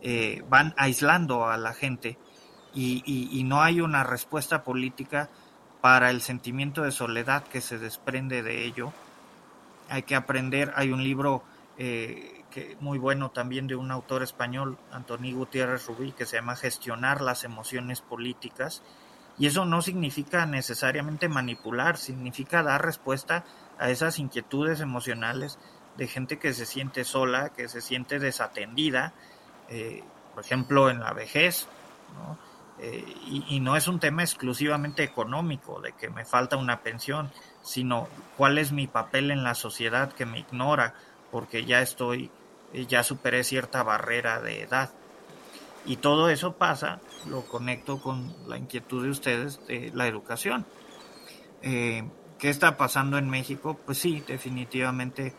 eh, 0.03 0.45
van 0.49 0.72
aislando 0.76 1.49
a 1.49 1.57
la 1.57 1.74
gente 1.74 2.16
y, 2.72 3.03
y, 3.05 3.43
no 3.43 3.61
hay 3.61 3.80
una 3.80 4.05
respuesta 4.05 4.62
política 4.62 5.30
para 5.80 6.11
el 6.11 6.20
sentimiento 6.20 6.82
de 6.82 6.93
soledad 6.93 7.43
que 7.43 7.61
se 7.61 7.76
desprende 7.76 8.45
de 8.45 8.66
ello. 8.66 8.93
Hay 9.89 10.05
que 10.05 10.14
aprender, 10.14 10.72
hay 10.76 10.93
un 10.93 11.03
libro 11.03 11.43
eh, 11.76 12.38
que, 12.51 12.76
muy 12.80 12.99
bueno 12.99 13.30
también 13.30 13.66
de 13.66 13.76
un 13.76 13.90
autor 13.90 14.22
español, 14.22 14.78
Antonio 14.90 15.36
Gutiérrez 15.36 15.86
Rubí, 15.86 16.12
que 16.12 16.26
se 16.26 16.36
llama 16.36 16.57
Gestionar 16.57 17.20
las 17.20 17.44
emociones 17.44 18.01
políticas. 18.01 18.82
Y 19.38 19.46
eso 19.46 19.64
no 19.64 19.82
significa 19.82 20.46
necesariamente 20.46 21.28
manipular, 21.28 21.96
significa 21.96 22.62
dar 22.62 22.84
respuesta 22.84 23.44
a 23.78 23.90
esas 23.90 24.18
inquietudes 24.18 24.80
emocionales 24.80 25.59
de 25.96 26.07
gente 26.07 26.38
que 26.38 26.53
se 26.53 26.66
siente 26.66 27.05
sola, 27.05 27.51
que 27.51 27.68
se 27.68 27.80
siente 27.80 28.18
desatendida, 28.18 29.12
eh, 29.68 30.03
por 30.34 30.44
ejemplo 30.44 30.90
en 30.90 31.01
la 31.01 31.12
vejez, 31.12 31.68
¿no? 32.14 32.38
Eh, 32.80 33.05
y, 33.26 33.59
no 33.59 33.76
es 33.76 33.88
un 33.88 33.99
tema 33.99 34.22
exclusivamente 34.22 35.03
económico, 35.03 35.80
de 35.80 35.92
que 35.94 36.11
me 36.11 36.24
falta 36.24 36.57
una 36.57 36.80
pensión, 36.80 37.32
sino 37.61 38.07
cuál 38.36 38.57
es 38.57 38.70
mi 38.70 38.86
papel 38.86 39.32
en 39.32 39.42
la 39.42 39.57
sociedad 39.57 40.12
que 40.12 40.26
me 40.26 40.38
ignora, 40.38 40.94
porque 41.32 41.64
ya 41.64 41.82
estoy, 41.82 42.30
ya 42.73 43.03
superé 43.03 43.45
cierta 43.45 43.83
barrera 43.83 44.41
de 44.41 44.62
edad. 44.62 44.91
Y 45.87 45.97
todo 45.97 46.29
eso 46.29 46.55
pasa, 46.57 47.01
lo 47.29 47.43
conecto 47.43 48.01
con 48.01 48.35
la 48.47 48.59
inquietud 48.59 49.05
de 49.05 49.11
ustedes 49.11 49.66
de 49.66 49.91
la 49.95 50.07
educación. 50.07 50.66
Eh, 51.62 52.05
¿Qué 52.39 52.51
está 52.51 52.77
pasando 52.77 53.19
en 53.19 53.29
México? 53.31 53.79
Pues 53.85 53.99
sí, 53.99 54.23
definitivamente 54.27 55.35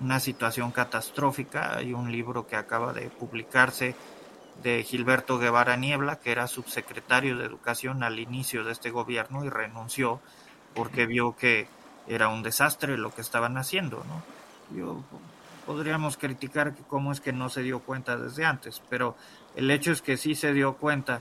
una 0.00 0.20
situación 0.20 0.72
catastrófica. 0.72 1.76
Hay 1.76 1.92
un 1.94 2.10
libro 2.10 2.46
que 2.46 2.56
acaba 2.56 2.92
de 2.92 3.08
publicarse 3.08 3.94
de 4.62 4.82
Gilberto 4.82 5.38
Guevara 5.38 5.76
Niebla, 5.76 6.18
que 6.20 6.32
era 6.32 6.46
subsecretario 6.46 7.38
de 7.38 7.46
Educación 7.46 8.02
al 8.02 8.18
inicio 8.18 8.64
de 8.64 8.72
este 8.72 8.90
gobierno 8.90 9.44
y 9.44 9.48
renunció 9.48 10.20
porque 10.74 11.06
vio 11.06 11.36
que 11.36 11.68
era 12.06 12.28
un 12.28 12.42
desastre 12.42 12.98
lo 12.98 13.14
que 13.14 13.20
estaban 13.20 13.56
haciendo, 13.56 14.04
¿no? 14.04 14.22
Yo 14.76 15.02
podríamos 15.66 16.16
criticar 16.16 16.74
cómo 16.88 17.12
es 17.12 17.20
que 17.20 17.32
no 17.32 17.48
se 17.48 17.62
dio 17.62 17.80
cuenta 17.80 18.16
desde 18.16 18.44
antes, 18.44 18.82
pero 18.88 19.16
el 19.56 19.70
hecho 19.70 19.92
es 19.92 20.02
que 20.02 20.16
sí 20.16 20.34
se 20.34 20.52
dio 20.52 20.74
cuenta 20.74 21.20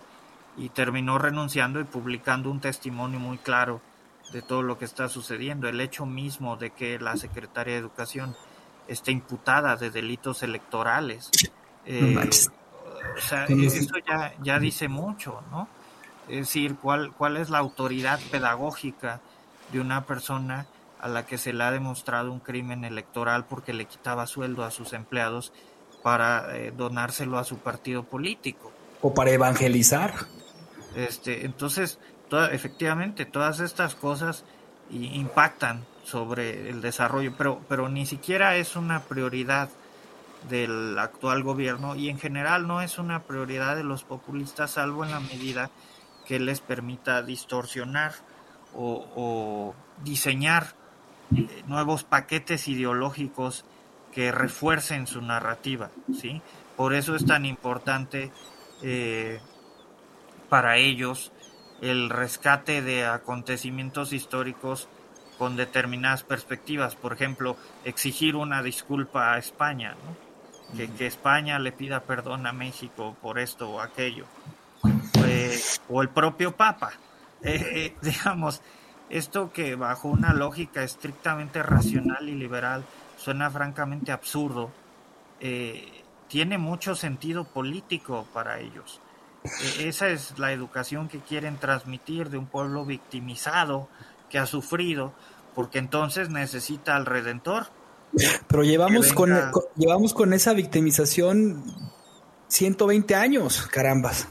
y 0.57 0.69
terminó 0.69 1.17
renunciando 1.17 1.79
y 1.79 1.85
publicando 1.85 2.49
un 2.51 2.59
testimonio 2.59 3.19
muy 3.19 3.37
claro 3.37 3.81
de 4.33 4.41
todo 4.41 4.63
lo 4.63 4.77
que 4.77 4.85
está 4.85 5.09
sucediendo. 5.09 5.67
El 5.67 5.81
hecho 5.81 6.05
mismo 6.05 6.57
de 6.57 6.71
que 6.71 6.99
la 6.99 7.17
secretaria 7.17 7.73
de 7.73 7.79
Educación 7.79 8.35
esté 8.87 9.11
imputada 9.11 9.75
de 9.75 9.89
delitos 9.89 10.43
electorales. 10.43 11.29
Eh, 11.85 12.17
o 13.17 13.21
sea, 13.21 13.45
eso 13.45 13.95
ya, 14.07 14.33
ya 14.41 14.59
dice 14.59 14.87
mucho, 14.87 15.41
¿no? 15.51 15.67
Es 16.27 16.47
decir, 16.47 16.75
¿cuál, 16.75 17.11
cuál 17.13 17.37
es 17.37 17.49
la 17.49 17.57
autoridad 17.57 18.19
pedagógica 18.31 19.19
de 19.71 19.79
una 19.79 20.05
persona 20.05 20.65
a 21.01 21.07
la 21.07 21.25
que 21.25 21.37
se 21.37 21.53
le 21.53 21.63
ha 21.63 21.71
demostrado 21.71 22.31
un 22.31 22.39
crimen 22.39 22.85
electoral 22.85 23.45
porque 23.45 23.73
le 23.73 23.85
quitaba 23.85 24.27
sueldo 24.27 24.63
a 24.63 24.71
sus 24.71 24.93
empleados 24.93 25.51
para 26.03 26.55
eh, 26.55 26.71
donárselo 26.71 27.37
a 27.37 27.43
su 27.43 27.57
partido 27.57 28.03
político. 28.03 28.71
O 29.01 29.13
para 29.13 29.31
evangelizar. 29.31 30.13
Este, 30.95 31.45
entonces, 31.45 31.99
efectivamente, 32.51 33.25
todas 33.25 33.59
estas 33.59 33.95
cosas 33.95 34.45
impactan 34.91 35.85
sobre 36.03 36.69
el 36.69 36.81
desarrollo, 36.81 37.33
pero, 37.37 37.61
pero 37.67 37.87
ni 37.89 38.05
siquiera 38.05 38.55
es 38.55 38.75
una 38.75 39.01
prioridad 39.03 39.69
del 40.49 40.97
actual 40.97 41.43
gobierno 41.43 41.95
y 41.95 42.09
en 42.09 42.19
general 42.19 42.67
no 42.67 42.81
es 42.81 42.97
una 42.97 43.23
prioridad 43.23 43.75
de 43.75 43.83
los 43.83 44.03
populistas, 44.03 44.71
salvo 44.71 45.05
en 45.05 45.11
la 45.11 45.19
medida 45.19 45.69
que 46.25 46.39
les 46.39 46.61
permita 46.61 47.21
distorsionar 47.21 48.13
o, 48.73 49.75
diseñar 50.03 50.75
nuevos 51.67 52.03
paquetes 52.03 52.67
ideológicos 52.67 53.65
que 54.11 54.31
refuercen 54.31 55.07
su 55.07 55.21
narrativa, 55.21 55.89
¿sí? 56.19 56.41
Por 56.75 56.93
eso 56.93 57.15
es 57.15 57.25
tan 57.25 57.45
importante 57.45 58.31
eh, 58.81 59.39
para 60.49 60.77
ellos 60.77 61.31
el 61.81 62.09
rescate 62.09 62.81
de 62.81 63.05
acontecimientos 63.05 64.13
históricos 64.13 64.87
con 65.37 65.55
determinadas 65.55 66.23
perspectivas, 66.23 66.95
por 66.95 67.13
ejemplo, 67.13 67.57
exigir 67.83 68.35
una 68.35 68.61
disculpa 68.61 69.33
a 69.33 69.39
España, 69.39 69.95
que, 70.75 71.07
España 71.07 71.57
le 71.57 71.71
pida 71.71 72.01
perdón 72.01 72.45
a 72.45 72.53
México 72.53 73.15
por 73.21 73.39
esto 73.39 73.69
o 73.71 73.81
aquello, 73.81 74.25
eh, 75.25 75.59
o 75.89 76.01
el 76.01 76.09
propio 76.09 76.55
Papa, 76.55 76.91
eh, 77.43 77.95
digamos, 78.01 78.61
esto 79.11 79.51
que 79.51 79.75
bajo 79.75 80.07
una 80.07 80.33
lógica 80.33 80.83
estrictamente 80.83 81.61
racional 81.61 82.29
y 82.29 82.35
liberal 82.35 82.85
suena 83.17 83.51
francamente 83.51 84.11
absurdo, 84.11 84.71
eh, 85.41 86.03
tiene 86.27 86.57
mucho 86.57 86.95
sentido 86.95 87.43
político 87.43 88.25
para 88.33 88.59
ellos. 88.59 89.01
E, 89.77 89.89
esa 89.89 90.07
es 90.07 90.39
la 90.39 90.53
educación 90.53 91.09
que 91.09 91.19
quieren 91.19 91.57
transmitir 91.57 92.29
de 92.29 92.37
un 92.37 92.45
pueblo 92.45 92.85
victimizado 92.85 93.89
que 94.29 94.39
ha 94.39 94.45
sufrido, 94.45 95.13
porque 95.55 95.79
entonces 95.79 96.29
necesita 96.29 96.95
al 96.95 97.05
Redentor. 97.05 97.67
Pero 98.47 98.63
llevamos, 98.63 99.11
con, 99.11 99.33
llevamos 99.75 100.13
con 100.13 100.33
esa 100.33 100.53
victimización 100.53 101.63
120 102.47 103.15
años, 103.15 103.67
carambas. 103.67 104.27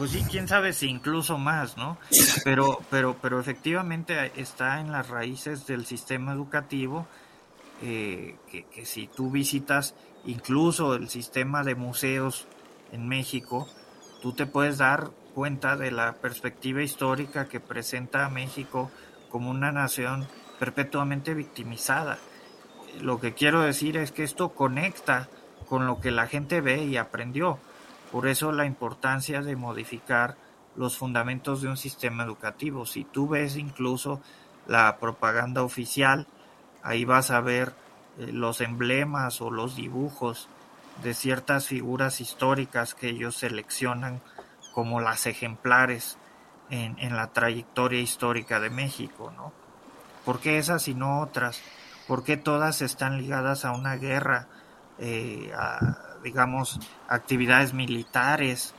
Pues 0.00 0.12
sí, 0.12 0.24
quién 0.30 0.48
sabe 0.48 0.72
si 0.72 0.88
incluso 0.88 1.36
más, 1.36 1.76
¿no? 1.76 1.98
Pero, 2.42 2.80
pero, 2.88 3.18
pero 3.20 3.38
efectivamente 3.38 4.32
está 4.40 4.80
en 4.80 4.92
las 4.92 5.10
raíces 5.10 5.66
del 5.66 5.84
sistema 5.84 6.32
educativo 6.32 7.06
eh, 7.82 8.36
que, 8.50 8.86
si 8.86 9.08
tú 9.08 9.30
visitas 9.30 9.94
incluso 10.24 10.94
el 10.94 11.10
sistema 11.10 11.64
de 11.64 11.74
museos 11.74 12.48
en 12.92 13.08
México, 13.08 13.68
tú 14.22 14.32
te 14.32 14.46
puedes 14.46 14.78
dar 14.78 15.10
cuenta 15.34 15.76
de 15.76 15.90
la 15.90 16.14
perspectiva 16.14 16.82
histórica 16.82 17.46
que 17.46 17.60
presenta 17.60 18.24
a 18.24 18.30
México 18.30 18.90
como 19.28 19.50
una 19.50 19.70
nación 19.70 20.26
perpetuamente 20.58 21.34
victimizada. 21.34 22.16
Lo 23.02 23.20
que 23.20 23.34
quiero 23.34 23.60
decir 23.60 23.98
es 23.98 24.12
que 24.12 24.24
esto 24.24 24.54
conecta 24.54 25.28
con 25.68 25.86
lo 25.86 26.00
que 26.00 26.10
la 26.10 26.26
gente 26.26 26.62
ve 26.62 26.84
y 26.84 26.96
aprendió. 26.96 27.58
Por 28.12 28.26
eso 28.26 28.52
la 28.52 28.66
importancia 28.66 29.42
de 29.42 29.56
modificar 29.56 30.36
los 30.76 30.96
fundamentos 30.96 31.62
de 31.62 31.68
un 31.68 31.76
sistema 31.76 32.24
educativo. 32.24 32.86
Si 32.86 33.04
tú 33.04 33.28
ves 33.28 33.56
incluso 33.56 34.20
la 34.66 34.98
propaganda 34.98 35.62
oficial, 35.62 36.26
Ahí 36.82 37.04
vas 37.04 37.30
a 37.30 37.40
ver 37.40 37.74
eh, 38.18 38.30
los 38.32 38.60
emblemas 38.60 39.40
o 39.40 39.50
los 39.50 39.76
dibujos 39.76 40.48
de 41.02 41.14
ciertas 41.14 41.66
figuras 41.66 42.20
históricas 42.20 42.94
que 42.94 43.08
ellos 43.08 43.36
seleccionan 43.36 44.20
como 44.72 45.00
las 45.00 45.26
ejemplares 45.26 46.18
en, 46.70 46.98
en, 46.98 47.16
la 47.16 47.28
trayectoria 47.28 48.00
histórica 48.00 48.60
de 48.60 48.70
México, 48.70 49.32
¿no? 49.36 49.52
¿Por 50.24 50.40
qué 50.40 50.58
esas 50.58 50.86
y 50.88 50.94
no 50.94 51.20
otras? 51.20 51.60
¿Por 52.06 52.22
qué 52.22 52.36
todas 52.36 52.82
están 52.82 53.18
ligadas 53.18 53.64
a 53.64 53.72
una 53.72 53.96
guerra, 53.96 54.46
eh, 55.02 55.50
a, 55.56 56.18
digamos, 56.22 56.78
actividades 57.08 57.72
militares? 57.72 58.74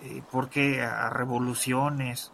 Eh, 0.00 0.22
¿Por 0.30 0.48
qué 0.48 0.82
a 0.82 1.10
revoluciones, 1.10 2.32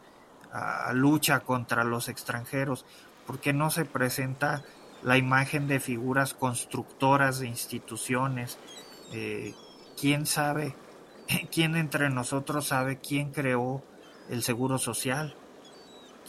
a 0.53 0.93
lucha 0.93 1.41
contra 1.41 1.83
los 1.83 2.09
extranjeros? 2.09 2.87
¿Por 3.27 3.41
qué 3.41 3.53
no 3.53 3.71
se 3.71 3.85
presenta 3.85 4.63
la 5.03 5.19
imagen 5.19 5.67
de 5.67 5.81
figuras 5.81 6.35
constructoras 6.35 7.41
de 7.41 7.49
instituciones? 7.49 8.59
Eh, 9.13 9.55
¿Quién 10.01 10.27
sabe? 10.27 10.77
¿Quién 11.53 11.75
entre 11.75 12.11
nosotros 12.11 12.69
sabe 12.69 13.01
quién 13.01 13.33
creó 13.33 13.83
el 14.31 14.45
Seguro 14.45 14.79
Social? 14.79 15.37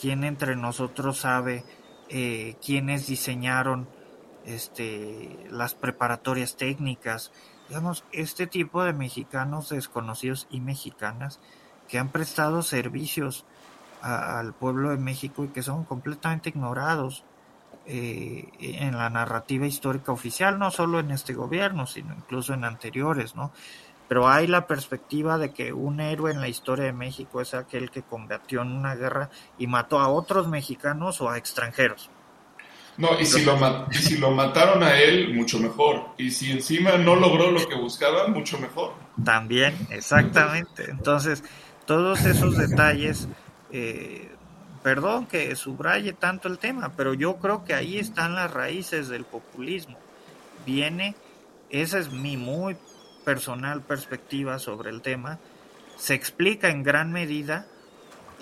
¿Quién 0.02 0.24
entre 0.24 0.56
nosotros 0.56 1.20
sabe 1.20 1.64
quiénes 2.62 3.08
diseñaron 3.08 3.90
este, 4.48 5.48
las 5.52 5.76
preparatorias 5.76 6.56
técnicas? 6.56 7.32
Digamos, 7.70 8.04
este 8.12 8.48
tipo 8.48 8.84
de 8.84 8.94
mexicanos 8.94 9.70
desconocidos 9.70 10.48
y 10.50 10.62
mexicanas 10.62 11.40
que 11.88 12.00
han 12.00 12.10
prestado 12.10 12.64
servicios 12.64 13.46
al 14.02 14.54
pueblo 14.54 14.90
de 14.90 14.98
México 14.98 15.44
y 15.44 15.50
que 15.50 15.62
son 15.62 15.84
completamente 15.84 16.50
ignorados 16.50 17.24
eh, 17.86 18.50
en 18.60 18.98
la 18.98 19.10
narrativa 19.10 19.66
histórica 19.66 20.12
oficial, 20.12 20.60
no 20.60 20.72
solo 20.72 21.00
en 21.00 21.12
este 21.12 21.34
gobierno, 21.34 21.88
sino 21.88 22.14
incluso 22.14 22.54
en 22.54 22.64
anteriores, 22.64 23.36
¿no? 23.36 23.52
pero 24.08 24.28
hay 24.30 24.48
la 24.48 24.68
perspectiva 24.68 25.38
de 25.38 25.52
que 25.52 25.74
un 25.74 26.00
héroe 26.00 26.32
en 26.32 26.42
la 26.42 26.48
historia 26.48 26.86
de 26.86 26.94
México 26.94 27.42
es 27.42 27.54
aquel 27.54 27.92
que 27.92 28.04
combatió 28.04 28.62
en 28.62 28.72
una 28.72 28.96
guerra 28.96 29.30
y 29.58 29.68
mató 29.68 30.00
a 30.00 30.08
otros 30.08 30.48
mexicanos 30.48 31.22
o 31.22 31.30
a 31.30 31.38
extranjeros. 31.38 32.10
No, 32.98 33.20
y 33.20 33.26
si, 33.26 33.44
lo 33.46 33.58
y 33.92 33.96
si 33.96 34.18
lo 34.18 34.32
mataron 34.32 34.82
a 34.82 35.00
él, 35.00 35.34
mucho 35.34 35.60
mejor. 35.60 36.08
Y 36.18 36.32
si 36.32 36.52
encima 36.52 36.98
no 36.98 37.16
logró 37.16 37.52
lo 37.52 37.68
que 37.68 37.76
buscaba, 37.76 38.28
mucho 38.28 38.58
mejor. 38.58 38.94
También, 39.24 39.76
exactamente. 39.92 40.90
Entonces, 40.90 41.44
todos 41.86 42.26
esos 42.26 42.58
detalles, 42.58 43.28
eh, 43.72 44.32
perdón 44.82 45.28
que 45.28 45.56
subraye 45.56 46.14
tanto 46.14 46.48
el 46.48 46.58
tema, 46.58 46.94
pero 46.98 47.14
yo 47.14 47.38
creo 47.38 47.64
que 47.64 47.76
ahí 47.76 48.00
están 48.00 48.34
las 48.34 48.52
raíces 48.52 49.10
del 49.10 49.26
populismo. 49.26 49.98
Viene, 50.66 51.16
esa 51.70 52.00
es 52.00 52.12
mi 52.12 52.36
muy 52.36 52.78
personal 53.24 53.82
perspectiva 53.82 54.58
sobre 54.58 54.90
el 54.90 55.02
tema, 55.02 55.38
se 55.98 56.14
explica 56.14 56.70
en 56.70 56.82
gran 56.82 57.12
medida 57.12 57.68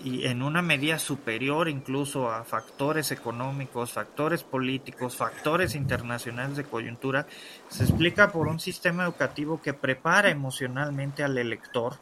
y 0.03 0.25
en 0.25 0.41
una 0.41 0.61
medida 0.61 0.99
superior 0.99 1.69
incluso 1.69 2.29
a 2.29 2.43
factores 2.43 3.11
económicos, 3.11 3.93
factores 3.93 4.43
políticos, 4.43 5.15
factores 5.15 5.75
internacionales 5.75 6.57
de 6.57 6.63
coyuntura, 6.65 7.27
se 7.69 7.83
explica 7.83 8.31
por 8.31 8.47
un 8.47 8.59
sistema 8.59 9.03
educativo 9.03 9.61
que 9.61 9.73
prepara 9.73 10.29
emocionalmente 10.29 11.23
al 11.23 11.37
elector 11.37 11.93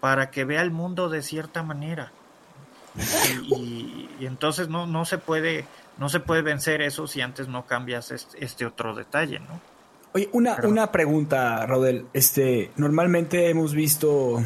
para 0.00 0.30
que 0.30 0.44
vea 0.44 0.62
el 0.62 0.70
mundo 0.70 1.08
de 1.08 1.22
cierta 1.22 1.62
manera. 1.62 2.12
Y, 3.44 4.08
entonces 4.20 4.68
no, 4.68 4.86
no 4.86 5.04
se 5.04 5.18
puede 5.18 5.66
no 5.98 6.08
se 6.08 6.20
puede 6.20 6.42
vencer 6.42 6.80
eso 6.80 7.06
si 7.06 7.20
antes 7.20 7.48
no 7.48 7.66
cambias 7.66 8.10
este, 8.10 8.44
este 8.44 8.64
otro 8.64 8.94
detalle, 8.94 9.40
¿no? 9.40 9.60
Oye, 10.12 10.28
una, 10.32 10.56
una 10.64 10.90
pregunta, 10.90 11.66
Raudel. 11.66 12.06
Este, 12.12 12.70
normalmente 12.76 13.50
hemos 13.50 13.74
visto, 13.74 14.42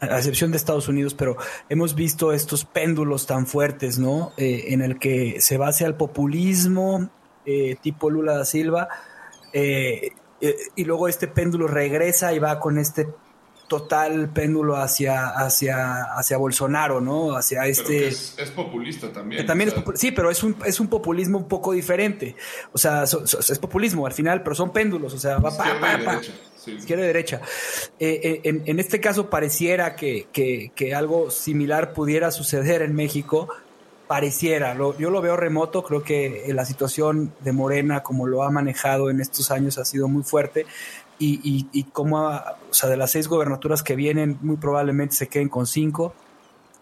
a 0.00 0.18
excepción 0.18 0.50
de 0.50 0.56
Estados 0.56 0.88
Unidos, 0.88 1.14
pero 1.14 1.36
hemos 1.68 1.94
visto 1.94 2.32
estos 2.32 2.64
péndulos 2.64 3.26
tan 3.26 3.46
fuertes, 3.46 3.98
¿no? 3.98 4.32
Eh, 4.36 4.66
en 4.68 4.82
el 4.82 4.98
que 4.98 5.40
se 5.40 5.58
va 5.58 5.68
hacia 5.68 5.86
el 5.86 5.94
populismo, 5.94 7.10
eh, 7.44 7.76
tipo 7.80 8.10
Lula 8.10 8.34
da 8.36 8.44
Silva, 8.44 8.88
eh, 9.52 10.12
y 10.76 10.84
luego 10.84 11.08
este 11.08 11.26
péndulo 11.26 11.66
regresa 11.66 12.32
y 12.32 12.38
va 12.38 12.60
con 12.60 12.78
este 12.78 13.08
total 13.68 14.30
péndulo 14.30 14.76
hacia, 14.76 15.28
hacia, 15.28 16.04
hacia 16.16 16.38
Bolsonaro, 16.38 17.00
¿no? 17.00 17.36
Hacia 17.36 17.66
este... 17.66 18.08
Es, 18.08 18.34
populista 18.54 19.12
también. 19.12 19.44
también 19.46 19.72
sí, 19.94 20.10
pero 20.10 20.30
es 20.30 20.42
un, 20.42 20.56
es 20.64 20.80
un 20.80 20.88
populismo 20.88 21.38
un 21.38 21.48
poco 21.48 21.72
diferente. 21.72 22.34
O 22.72 22.78
sea, 22.78 23.04
es 23.04 23.58
populismo 23.58 24.06
al 24.06 24.12
final, 24.12 24.42
pero 24.42 24.56
son 24.56 24.72
péndulos. 24.72 25.12
O 25.12 25.18
sea, 25.18 25.38
va 25.38 25.54
pa, 25.56 25.78
pa, 25.80 25.98
pa, 26.02 26.20
Izquierda 26.76 27.04
y 27.04 27.06
derecha. 27.06 27.40
Eh, 27.98 28.20
eh, 28.22 28.40
en, 28.44 28.62
en, 28.66 28.80
este 28.80 29.00
caso 29.00 29.30
pareciera 29.30 29.96
que, 29.96 30.26
que, 30.32 30.72
que, 30.74 30.94
algo 30.94 31.30
similar 31.30 31.92
pudiera 31.92 32.30
suceder 32.30 32.82
en 32.82 32.94
México. 32.94 33.48
Pareciera, 34.06 34.74
yo 34.98 35.10
lo 35.10 35.20
veo 35.20 35.36
remoto, 35.36 35.82
creo 35.82 36.02
que 36.02 36.46
la 36.54 36.64
situación 36.64 37.34
de 37.40 37.52
Morena, 37.52 38.02
como 38.02 38.26
lo 38.26 38.42
ha 38.42 38.50
manejado 38.50 39.10
en 39.10 39.20
estos 39.20 39.50
años, 39.50 39.76
ha 39.76 39.84
sido 39.84 40.08
muy 40.08 40.22
fuerte 40.22 40.64
y, 41.18 41.40
y, 41.42 41.68
y 41.72 41.84
como, 41.84 42.26
o 42.26 42.74
sea, 42.74 42.88
de 42.88 42.96
las 42.96 43.10
seis 43.10 43.28
gobernaturas 43.28 43.82
que 43.82 43.96
vienen, 43.96 44.38
muy 44.40 44.56
probablemente 44.56 45.14
se 45.14 45.28
queden 45.28 45.48
con 45.48 45.66
cinco. 45.66 46.14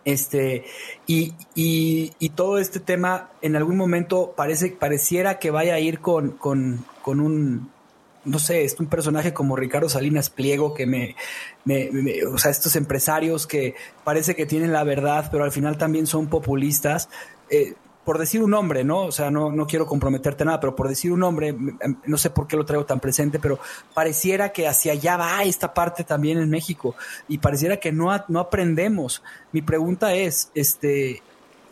Este, 0.04 0.64
y, 1.08 1.34
y, 1.56 2.12
y, 2.20 2.28
todo 2.28 2.58
este 2.58 2.78
tema 2.78 3.30
en 3.42 3.56
algún 3.56 3.76
momento 3.76 4.34
parece, 4.36 4.70
pareciera 4.70 5.40
que 5.40 5.50
vaya 5.50 5.74
a 5.74 5.80
ir 5.80 5.98
con, 5.98 6.30
con, 6.30 6.84
con 7.02 7.18
un, 7.18 7.72
no 8.26 8.38
sé, 8.38 8.64
es 8.64 8.78
un 8.78 8.86
personaje 8.86 9.32
como 9.32 9.56
Ricardo 9.56 9.88
Salinas 9.88 10.28
Pliego 10.30 10.74
que 10.74 10.86
me, 10.86 11.16
me, 11.64 11.88
o 12.24 12.36
sea, 12.36 12.50
estos 12.50 12.76
empresarios 12.76 13.46
que 13.46 13.74
parece 14.04 14.34
que 14.34 14.44
tienen 14.46 14.72
la 14.72 14.84
verdad, 14.84 15.28
pero 15.30 15.44
al 15.44 15.52
final 15.52 15.78
también 15.78 16.06
son 16.06 16.26
populistas. 16.26 17.08
Eh, 17.48 17.74
por 18.04 18.18
decir 18.18 18.40
un 18.40 18.52
nombre, 18.52 18.84
¿no? 18.84 19.00
O 19.00 19.10
sea, 19.10 19.32
no, 19.32 19.50
no 19.50 19.66
quiero 19.66 19.84
comprometerte 19.84 20.44
nada, 20.44 20.60
pero 20.60 20.76
por 20.76 20.88
decir 20.88 21.10
un 21.10 21.18
nombre, 21.18 21.56
no 22.06 22.16
sé 22.16 22.30
por 22.30 22.46
qué 22.46 22.56
lo 22.56 22.64
traigo 22.64 22.86
tan 22.86 23.00
presente, 23.00 23.40
pero 23.40 23.58
pareciera 23.94 24.52
que 24.52 24.68
hacia 24.68 24.92
allá 24.92 25.16
va 25.16 25.42
esta 25.42 25.74
parte 25.74 26.04
también 26.04 26.38
en 26.38 26.48
México 26.48 26.94
y 27.26 27.38
pareciera 27.38 27.78
que 27.78 27.90
no, 27.90 28.12
no 28.28 28.38
aprendemos. 28.38 29.24
Mi 29.50 29.60
pregunta 29.60 30.14
es, 30.14 30.52
este, 30.54 31.20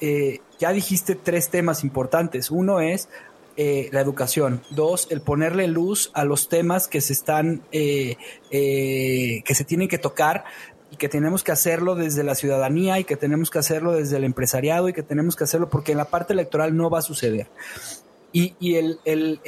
eh, 0.00 0.40
ya 0.58 0.72
dijiste 0.72 1.14
tres 1.14 1.50
temas 1.50 1.84
importantes. 1.84 2.50
Uno 2.50 2.80
es 2.80 3.08
eh, 3.56 3.88
la 3.92 4.00
educación. 4.00 4.62
Dos, 4.70 5.06
el 5.10 5.20
ponerle 5.20 5.68
luz 5.68 6.10
a 6.14 6.24
los 6.24 6.48
temas 6.48 6.88
que 6.88 7.00
se 7.00 7.12
están, 7.12 7.62
eh, 7.72 8.16
que 8.50 9.54
se 9.54 9.64
tienen 9.64 9.88
que 9.88 9.98
tocar 9.98 10.44
y 10.90 10.96
que 10.96 11.08
tenemos 11.08 11.42
que 11.42 11.52
hacerlo 11.52 11.96
desde 11.96 12.22
la 12.22 12.34
ciudadanía 12.34 12.98
y 13.00 13.04
que 13.04 13.16
tenemos 13.16 13.50
que 13.50 13.58
hacerlo 13.58 13.92
desde 13.92 14.16
el 14.16 14.24
empresariado 14.24 14.88
y 14.88 14.92
que 14.92 15.02
tenemos 15.02 15.34
que 15.34 15.44
hacerlo 15.44 15.68
porque 15.68 15.92
en 15.92 15.98
la 15.98 16.04
parte 16.04 16.32
electoral 16.32 16.76
no 16.76 16.88
va 16.88 17.00
a 17.00 17.02
suceder. 17.02 17.48
Y, 18.32 18.54
y 18.58 18.74
el, 18.76 18.98
el, 19.04 19.40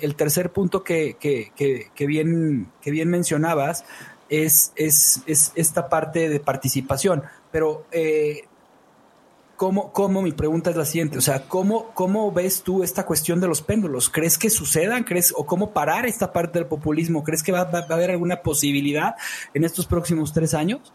el, 0.00 0.14
tercer 0.16 0.50
punto 0.50 0.82
que, 0.82 1.16
que, 1.18 1.52
que, 1.54 2.06
bien, 2.06 2.72
que 2.80 2.90
bien 2.90 3.08
mencionabas 3.08 3.84
es, 4.28 4.72
es, 4.74 5.22
es, 5.26 5.52
esta 5.54 5.88
parte 5.88 6.28
de 6.28 6.40
participación. 6.40 7.22
Pero 7.52 7.86
eh, 7.92 8.46
¿Cómo, 9.62 9.92
¿Cómo, 9.92 10.22
mi 10.22 10.32
pregunta 10.32 10.70
es 10.70 10.76
la 10.76 10.84
siguiente? 10.84 11.18
O 11.18 11.20
sea, 11.20 11.46
¿cómo, 11.46 11.92
¿cómo 11.94 12.32
ves 12.32 12.64
tú 12.64 12.82
esta 12.82 13.06
cuestión 13.06 13.40
de 13.40 13.46
los 13.46 13.62
péndulos? 13.62 14.10
¿Crees 14.10 14.36
que 14.36 14.50
sucedan? 14.50 15.04
¿Crees, 15.04 15.32
o 15.36 15.46
cómo 15.46 15.70
parar 15.70 16.04
esta 16.04 16.32
parte 16.32 16.58
del 16.58 16.66
populismo? 16.66 17.22
¿Crees 17.22 17.44
que 17.44 17.52
va, 17.52 17.62
va, 17.62 17.78
a 17.78 17.94
haber 17.94 18.10
alguna 18.10 18.42
posibilidad 18.42 19.14
en 19.54 19.62
estos 19.62 19.86
próximos 19.86 20.32
tres 20.32 20.54
años? 20.54 20.92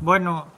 Bueno, 0.00 0.48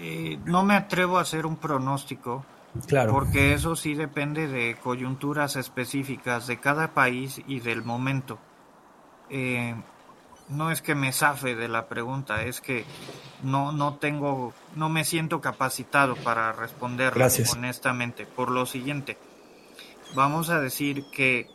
eh, 0.00 0.38
no 0.46 0.64
me 0.64 0.76
atrevo 0.76 1.18
a 1.18 1.20
hacer 1.20 1.44
un 1.44 1.56
pronóstico. 1.56 2.42
Claro. 2.86 3.12
Porque 3.12 3.52
eso 3.52 3.76
sí 3.76 3.92
depende 3.92 4.48
de 4.48 4.78
coyunturas 4.82 5.56
específicas 5.56 6.46
de 6.46 6.58
cada 6.58 6.94
país 6.94 7.42
y 7.46 7.60
del 7.60 7.84
momento. 7.84 8.38
Eh, 9.28 9.74
no 10.48 10.70
es 10.70 10.82
que 10.82 10.94
me 10.94 11.12
zafe 11.12 11.54
de 11.54 11.68
la 11.68 11.88
pregunta, 11.88 12.42
es 12.42 12.60
que 12.60 12.84
no, 13.42 13.72
no 13.72 13.96
tengo, 13.96 14.54
no 14.74 14.88
me 14.88 15.04
siento 15.04 15.40
capacitado 15.40 16.16
para 16.16 16.52
responderla 16.52 17.28
honestamente. 17.52 18.26
Por 18.26 18.50
lo 18.50 18.66
siguiente, 18.66 19.18
vamos 20.14 20.50
a 20.50 20.60
decir 20.60 21.04
que 21.12 21.46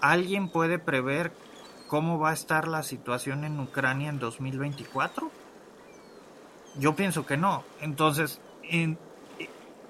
alguien 0.00 0.48
puede 0.50 0.78
prever 0.78 1.32
cómo 1.86 2.18
va 2.18 2.30
a 2.30 2.34
estar 2.34 2.68
la 2.68 2.82
situación 2.82 3.44
en 3.44 3.58
Ucrania 3.60 4.10
en 4.10 4.18
2024. 4.18 5.30
Yo 6.76 6.94
pienso 6.94 7.24
que 7.24 7.36
no. 7.36 7.64
Entonces, 7.80 8.40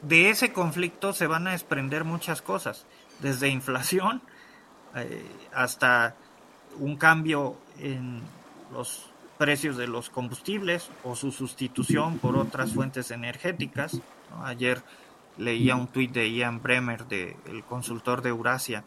de 0.03 0.31
ese 0.31 0.53
conflicto 0.53 1.13
se 1.13 1.27
van 1.27 1.49
a 1.49 1.53
desprender 1.53 2.05
muchas 2.05 2.43
cosas, 2.43 2.87
desde 3.21 3.49
inflación 3.49 4.23
eh, 4.95 5.27
hasta 5.53 6.15
un 6.79 6.97
cambio 6.97 7.57
en 7.79 8.21
los 8.73 9.11
precios 9.39 9.77
de 9.77 9.87
los 9.87 10.11
combustibles 10.11 10.91
o 11.05 11.15
su 11.15 11.31
sustitución 11.31 12.19
por 12.19 12.37
otras 12.37 12.75
fuentes 12.75 13.11
energéticas. 13.11 14.01
Ayer 14.43 14.83
leía 15.39 15.77
un 15.77 15.87
tuit 15.87 16.13
de 16.13 16.31
Ian 16.31 16.61
Bremer, 16.61 17.07
de, 17.07 17.37
el 17.47 17.63
consultor 17.63 18.21
de 18.23 18.31
Eurasia, 18.31 18.85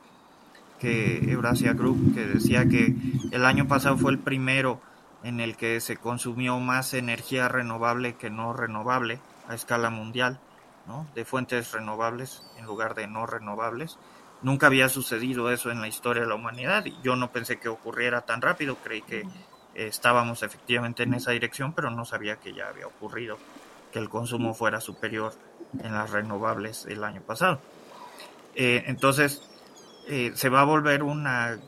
que 0.80 1.32
Eurasia 1.32 1.74
Group, 1.74 2.14
que 2.14 2.26
decía 2.26 2.68
que 2.68 2.96
el 3.32 3.46
año 3.46 3.68
pasado 3.68 3.98
fue 3.98 4.12
el 4.12 4.20
primero 4.20 4.82
en 5.24 5.40
el 5.40 5.56
que 5.56 5.80
se 5.80 5.98
consumió 5.98 6.60
más 6.60 6.94
energía 6.94 7.48
renovable 7.48 8.16
que 8.16 8.30
no 8.30 8.54
renovable 8.54 9.20
a 9.48 9.56
escala 9.56 9.90
mundial, 9.90 10.40
¿no? 10.88 11.08
de 11.16 11.26
fuentes 11.26 11.72
renovables 11.72 12.44
en 12.58 12.66
lugar 12.66 12.96
de 12.96 13.08
no 13.08 13.26
renovables. 13.26 13.98
Nunca 14.42 14.68
había 14.68 14.90
sucedido 14.90 15.52
eso 15.52 15.72
en 15.72 15.82
la 15.82 15.88
historia 15.88 16.24
de 16.24 16.30
la 16.30 16.36
humanidad 16.36 16.86
y 16.86 16.96
yo 17.04 17.16
no 17.16 17.32
pensé 17.32 17.60
que 17.60 17.70
ocurriera 17.70 18.22
tan 18.22 18.42
rápido, 18.42 18.78
creí 18.84 19.02
que 19.04 19.24
estábamos 19.76 20.44
efectivamente 20.44 21.04
en 21.04 21.14
esa 21.14 21.32
dirección, 21.32 21.74
pero 21.74 21.92
no 21.92 22.06
sabía 22.06 22.38
que 22.38 22.54
ya 22.54 22.68
había 22.68 22.88
ocurrido, 22.88 23.38
que 23.92 24.00
el 24.00 24.10
consumo 24.10 24.54
fuera 24.54 24.82
superior 24.82 25.34
en 25.80 25.94
las 25.94 26.10
renovables 26.10 26.86
el 26.86 27.04
año 27.04 27.22
pasado. 27.22 27.60
Eh, 28.56 28.84
entonces, 28.88 29.42
eh, 30.08 30.32
se 30.36 30.50
va 30.50 30.62
a 30.62 30.66
volver 30.66 31.04
una, 31.04 31.60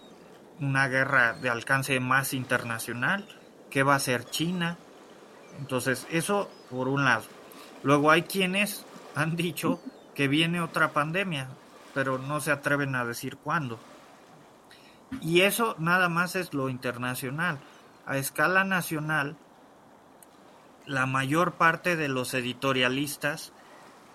una 0.59 0.87
guerra 0.87 1.33
de 1.33 1.49
alcance 1.49 1.99
más 1.99 2.33
internacional. 2.33 3.27
¿Qué 3.69 3.83
va 3.83 3.93
a 3.93 3.97
hacer 3.97 4.25
China? 4.25 4.77
Entonces, 5.59 6.07
eso 6.11 6.49
por 6.69 6.87
un 6.87 7.05
lado. 7.05 7.23
Luego 7.83 8.11
hay 8.11 8.23
quienes 8.23 8.85
han 9.15 9.35
dicho 9.35 9.79
que 10.15 10.27
viene 10.27 10.61
otra 10.61 10.91
pandemia, 10.91 11.49
pero 11.93 12.17
no 12.17 12.39
se 12.41 12.51
atreven 12.51 12.95
a 12.95 13.05
decir 13.05 13.37
cuándo. 13.37 13.79
Y 15.21 15.41
eso 15.41 15.75
nada 15.79 16.09
más 16.09 16.35
es 16.35 16.53
lo 16.53 16.69
internacional. 16.69 17.59
A 18.05 18.17
escala 18.17 18.63
nacional, 18.63 19.37
la 20.85 21.05
mayor 21.05 21.53
parte 21.53 21.95
de 21.95 22.09
los 22.09 22.33
editorialistas 22.33 23.53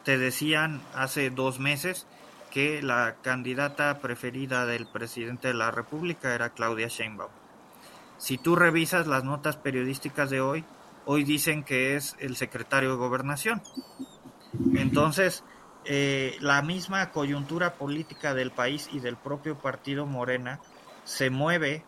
te 0.05 0.19
decían 0.19 0.81
hace 0.95 1.31
dos 1.31 1.61
meses 1.61 2.07
que 2.51 2.83
la 2.83 3.17
candidata 3.23 3.99
preferida 4.01 4.67
del 4.67 4.87
presidente 4.87 5.49
de 5.49 5.55
la 5.55 5.71
República 5.71 6.35
era 6.35 6.51
Claudia 6.51 6.89
Sheinbaum. 6.89 7.31
Si 8.17 8.37
tú 8.37 8.57
revisas 8.57 9.07
las 9.07 9.25
notas 9.25 9.57
periodísticas 9.57 10.31
de 10.31 10.41
hoy, 10.41 10.65
hoy 11.05 11.25
dicen 11.25 11.63
que 11.63 11.97
es 11.97 12.17
el 12.19 12.37
secretario 12.37 12.91
de 12.91 12.97
Gobernación. 12.97 13.63
Entonces, 14.75 15.45
eh, 15.85 16.37
la 16.41 16.63
misma 16.63 17.11
coyuntura 17.11 17.75
política 17.75 18.35
del 18.35 18.51
país 18.51 18.89
y 18.93 19.01
del 19.01 19.17
propio 19.17 19.59
partido 19.59 20.07
Morena 20.07 20.61
se 21.05 21.31
mueve 21.31 21.85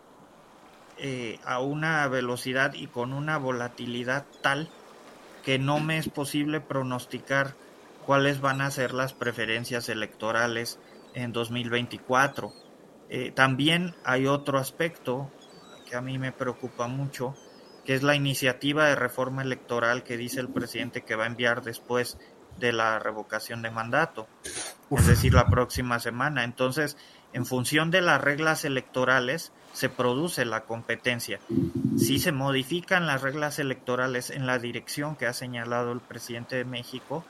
eh, 0.98 1.38
a 1.44 1.60
una 1.60 2.06
velocidad 2.08 2.74
y 2.74 2.86
con 2.86 3.12
una 3.12 3.38
volatilidad 3.38 4.26
tal 4.42 4.70
que 5.44 5.58
no 5.58 5.80
me 5.80 5.98
es 5.98 6.08
posible 6.08 6.60
pronosticar 6.60 7.54
cuáles 8.06 8.40
van 8.40 8.60
a 8.60 8.70
ser 8.70 8.92
las 8.92 9.14
preferencias 9.14 9.88
electorales 9.88 10.78
en 11.14 11.32
2024. 11.32 12.52
Eh, 13.08 13.32
también 13.32 13.94
hay 14.04 14.26
otro 14.26 14.58
aspecto 14.58 15.30
que 15.88 15.96
a 15.96 16.00
mí 16.00 16.18
me 16.18 16.32
preocupa 16.32 16.86
mucho, 16.86 17.34
que 17.84 17.94
es 17.94 18.02
la 18.02 18.14
iniciativa 18.14 18.86
de 18.86 18.94
reforma 18.94 19.42
electoral 19.42 20.04
que 20.04 20.16
dice 20.16 20.40
el 20.40 20.48
presidente 20.48 21.02
que 21.02 21.16
va 21.16 21.24
a 21.24 21.28
enviar 21.28 21.62
después 21.62 22.18
de 22.60 22.72
la 22.72 22.98
revocación 22.98 23.62
de 23.62 23.70
mandato, 23.70 24.28
es 24.90 25.06
decir, 25.06 25.34
la 25.34 25.46
próxima 25.46 25.98
semana. 25.98 26.44
Entonces, 26.44 26.96
en 27.32 27.46
función 27.46 27.90
de 27.90 28.00
las 28.00 28.20
reglas 28.20 28.64
electorales, 28.64 29.52
se 29.72 29.88
produce 29.88 30.44
la 30.44 30.62
competencia. 30.62 31.40
Si 31.96 32.18
se 32.18 32.32
modifican 32.32 33.06
las 33.06 33.22
reglas 33.22 33.58
electorales 33.58 34.30
en 34.30 34.46
la 34.46 34.58
dirección 34.58 35.16
que 35.16 35.26
ha 35.26 35.32
señalado 35.32 35.92
el 35.92 36.00
presidente 36.00 36.56
de 36.56 36.64
México, 36.64 37.24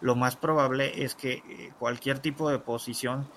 lo 0.00 0.16
más 0.16 0.36
probable 0.36 1.04
es 1.04 1.14
que 1.14 1.34
eh, 1.34 1.72
cualquier 1.78 2.18
tipo 2.18 2.50
de 2.50 2.58
posición 2.58 3.28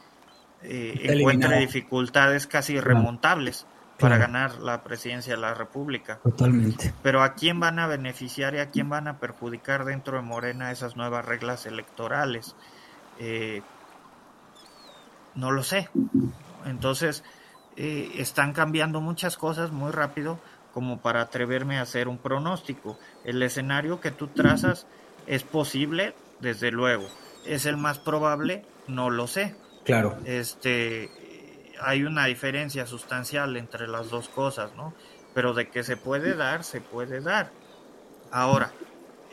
eh, 0.63 0.99
encuentre 1.03 1.59
dificultades 1.59 2.47
casi 2.47 2.80
remontables 2.80 3.67
para 3.99 4.17
ganar 4.17 4.59
la 4.59 4.84
presidencia 4.84 5.35
de 5.35 5.41
la 5.41 5.53
República. 5.53 6.19
Totalmente. 6.23 6.93
Pero 7.01 7.23
¿a 7.23 7.34
quién 7.34 7.59
van 7.59 7.80
a 7.80 7.88
beneficiar 7.88 8.55
y 8.55 8.59
a 8.59 8.69
quién 8.69 8.89
van 8.89 9.07
a 9.07 9.19
perjudicar 9.19 9.85
dentro 9.85 10.17
de 10.17 10.23
Morena 10.23 10.72
esas 10.72 10.95
nuevas 10.95 11.26
reglas 11.26 11.65
electorales? 11.65 12.55
Eh, 13.19 13.61
no 15.35 15.51
lo 15.51 15.63
sé. 15.63 15.89
Entonces, 16.65 17.23
están 17.76 18.53
cambiando 18.53 19.01
muchas 19.01 19.38
cosas 19.38 19.72
muy 19.72 19.91
rápido 19.91 20.39
como 20.73 20.99
para 20.99 21.22
atreverme 21.22 21.80
a 21.80 21.84
hacer 21.84 22.07
un 22.07 22.17
pronóstico. 22.17 22.97
El 23.23 23.41
escenario 23.43 24.01
que 24.01 24.11
tú 24.11 24.27
trazas 24.27 24.88
es 25.26 25.43
posible, 25.43 26.15
desde 26.41 26.72
luego. 26.72 27.07
¿Es 27.45 27.65
el 27.65 27.77
más 27.77 27.99
probable? 27.99 28.65
No 28.88 29.09
lo 29.09 29.27
sé. 29.27 29.55
Claro. 29.85 30.17
Este, 30.26 31.09
hay 31.81 32.03
una 32.03 32.26
diferencia 32.26 32.85
sustancial 32.85 33.57
entre 33.57 33.88
las 33.88 34.10
dos 34.10 34.30
cosas, 34.30 34.73
¿no? 34.76 34.93
Pero 35.34 35.53
de 35.53 35.69
que 35.69 35.84
se 35.84 35.97
puede 35.97 36.35
dar, 36.35 36.64
se 36.64 36.81
puede 36.81 37.22
dar. 37.22 37.52
Ahora, 38.31 38.72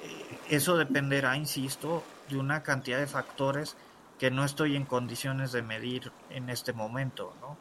eh, 0.03 0.39
eso 0.49 0.77
dependerá, 0.77 1.37
insisto, 1.37 2.03
de 2.29 2.39
una 2.39 2.63
cantidad 2.63 2.99
de 2.99 3.07
factores 3.07 3.77
que 4.19 4.31
no 4.31 4.45
estoy 4.45 4.77
en 4.77 4.85
condiciones 4.85 5.53
de 5.53 5.63
medir 5.63 6.13
en 6.31 6.49
este 6.51 6.73
momento, 6.73 7.35
¿no? 7.41 7.57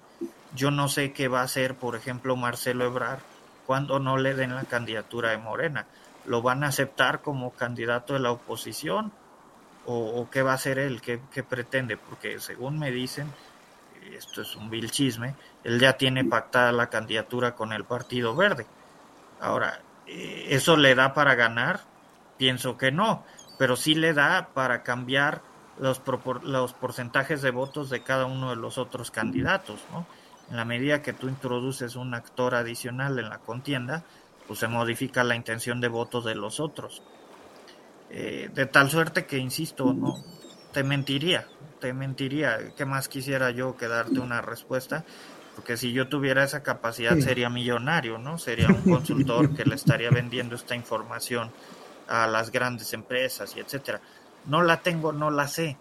Yo 0.53 0.69
no 0.69 0.89
sé 0.89 1.13
qué 1.13 1.27
va 1.27 1.41
a 1.41 1.45
hacer, 1.45 1.75
por 1.75 1.95
ejemplo, 1.95 2.35
Marcelo 2.35 2.85
Ebrar 2.85 3.19
cuando 3.65 3.99
no 3.99 4.17
le 4.17 4.33
den 4.33 4.53
la 4.53 4.63
candidatura 4.63 5.29
de 5.29 5.37
Morena. 5.37 5.85
¿Lo 6.25 6.41
van 6.41 6.63
a 6.63 6.67
aceptar 6.67 7.21
como 7.21 7.51
candidato 7.51 8.13
de 8.13 8.19
la 8.19 8.31
oposición? 8.31 9.13
o, 9.85 10.27
qué 10.31 10.41
va 10.41 10.51
a 10.51 10.55
hacer 10.55 10.79
él, 10.79 11.01
¿Qué, 11.01 11.43
pretende, 11.43 11.97
porque 11.97 12.39
según 12.39 12.77
me 12.77 12.91
dicen, 12.91 13.31
esto 14.13 14.41
es 14.41 14.55
un 14.55 14.69
vil 14.69 14.91
chisme, 14.91 15.35
él 15.63 15.79
ya 15.79 15.93
tiene 15.93 16.25
pactada 16.25 16.71
la 16.71 16.89
candidatura 16.89 17.55
con 17.55 17.73
el 17.73 17.85
Partido 17.85 18.35
Verde. 18.35 18.65
Ahora, 19.39 19.81
eh, 20.07 20.47
¿eso 20.49 20.77
le 20.77 20.95
da 20.95 21.13
para 21.13 21.35
ganar? 21.35 21.81
Pienso 22.37 22.77
que 22.77 22.91
no, 22.91 23.23
pero 23.57 23.75
sí 23.75 23.95
le 23.95 24.13
da 24.13 24.49
para 24.53 24.83
cambiar 24.83 25.41
los, 25.77 26.01
los 26.43 26.73
porcentajes 26.73 27.41
de 27.41 27.51
votos 27.51 27.89
de 27.89 28.03
cada 28.03 28.25
uno 28.25 28.49
de 28.51 28.55
los 28.55 28.77
otros 28.77 29.11
candidatos, 29.11 29.79
¿no? 29.91 30.05
En 30.49 30.57
la 30.57 30.65
medida 30.65 31.01
que 31.01 31.13
tú 31.13 31.29
introduces 31.29 31.95
un 31.95 32.13
actor 32.13 32.55
adicional 32.55 33.17
en 33.19 33.29
la 33.29 33.39
contienda, 33.39 34.03
pues 34.47 34.59
se 34.59 34.67
modifica 34.67 35.23
la 35.23 35.35
intención 35.35 35.79
de 35.79 35.87
votos 35.87 36.25
de 36.25 36.35
los 36.35 36.59
otros. 36.59 37.01
Eh, 38.09 38.49
de 38.53 38.65
tal 38.65 38.89
suerte 38.89 39.25
que, 39.25 39.37
insisto, 39.37 39.93
no 39.93 40.21
te 40.73 40.83
mentiría, 40.83 41.47
te 41.81 41.91
mentiría. 41.91 42.73
¿Qué 42.77 42.85
más 42.85 43.09
quisiera 43.09 43.51
yo 43.51 43.75
que 43.75 43.89
darte 43.89 44.21
una 44.21 44.39
respuesta? 44.39 45.03
Porque 45.55 45.75
si 45.75 45.91
yo 45.91 46.07
tuviera 46.07 46.45
esa 46.45 46.63
capacidad 46.63 47.17
sería 47.17 47.49
millonario, 47.49 48.17
¿no? 48.17 48.37
Sería 48.37 48.67
un 48.67 48.81
consultor 48.89 49.53
que 49.53 49.65
le 49.65 49.75
estaría 49.75 50.09
vendiendo 50.09 50.55
esta 50.55 50.75
información 50.75 51.51
a 52.07 52.27
las 52.27 52.51
grandes 52.51 52.93
empresas 52.93 53.53
y 53.57 53.59
etcétera. 53.59 53.99
No 54.45 54.61
la 54.61 54.77
tengo, 54.81 55.11
no 55.11 55.29
la 55.29 55.49
sé, 55.49 55.77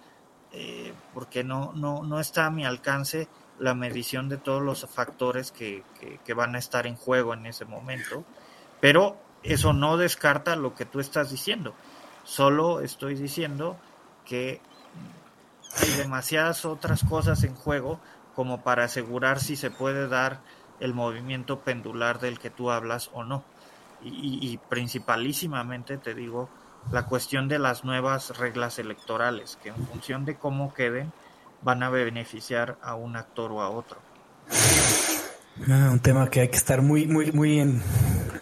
eh, 0.52 0.93
porque 1.14 1.44
no, 1.44 1.72
no, 1.74 2.02
no 2.02 2.18
está 2.18 2.47
a 2.47 2.51
mi 2.51 2.64
alcance 2.64 3.28
la 3.60 3.74
medición 3.74 4.28
de 4.28 4.39
todos 4.39 4.62
los 4.62 4.86
factores 4.86 5.52
que, 5.52 5.85
que 6.24 6.35
van 6.35 6.56
a 6.56 6.59
estar 6.59 6.86
en 6.86 6.97
juego 6.97 7.35
en 7.35 7.47
ese 7.47 7.66
momento, 7.66 8.24
pero 8.81 9.18
eso 9.43 9.72
no 9.72 9.97
descarta 9.97 10.56
lo 10.56 10.74
que 10.74 10.86
tú 10.86 10.98
estás 10.98 11.31
diciendo. 11.31 11.74
Solo 12.24 12.81
estoy 12.81 13.14
diciendo 13.14 13.78
que 14.24 14.60
hay 15.78 15.90
demasiadas 15.97 16.64
otras 16.64 17.05
cosas 17.05 17.44
en 17.44 17.55
juego 17.55 18.01
como 18.34 18.62
para 18.62 18.84
asegurar 18.84 19.40
si 19.40 19.56
se 19.56 19.70
puede 19.70 20.09
dar 20.09 20.40
el 20.80 20.94
movimiento 20.94 21.60
pendular 21.60 22.20
del 22.20 22.38
que 22.38 22.51
tú 22.51 22.70
hablas 22.70 23.10
o 23.12 23.24
no. 23.24 23.44
Y, 24.02 24.59
principalísimamente 24.70 25.98
te 25.98 26.14
digo 26.14 26.48
la 26.90 27.05
cuestión 27.05 27.48
de 27.48 27.59
las 27.59 27.84
nuevas 27.84 28.38
reglas 28.38 28.78
electorales, 28.78 29.59
que 29.62 29.68
en 29.68 29.86
función 29.86 30.24
de 30.24 30.36
cómo 30.36 30.72
queden 30.72 31.12
van 31.60 31.82
a 31.82 31.90
beneficiar 31.90 32.78
a 32.80 32.94
un 32.94 33.16
actor 33.16 33.52
o 33.52 33.60
a 33.60 33.68
otro. 33.68 33.98
Ah, 35.68 35.90
un 35.92 36.01
tema 36.01 36.30
que 36.30 36.40
hay 36.40 36.48
que 36.48 36.56
estar 36.56 36.80
muy, 36.80 37.06
muy, 37.06 37.30
muy 37.32 37.60
en, 37.60 37.82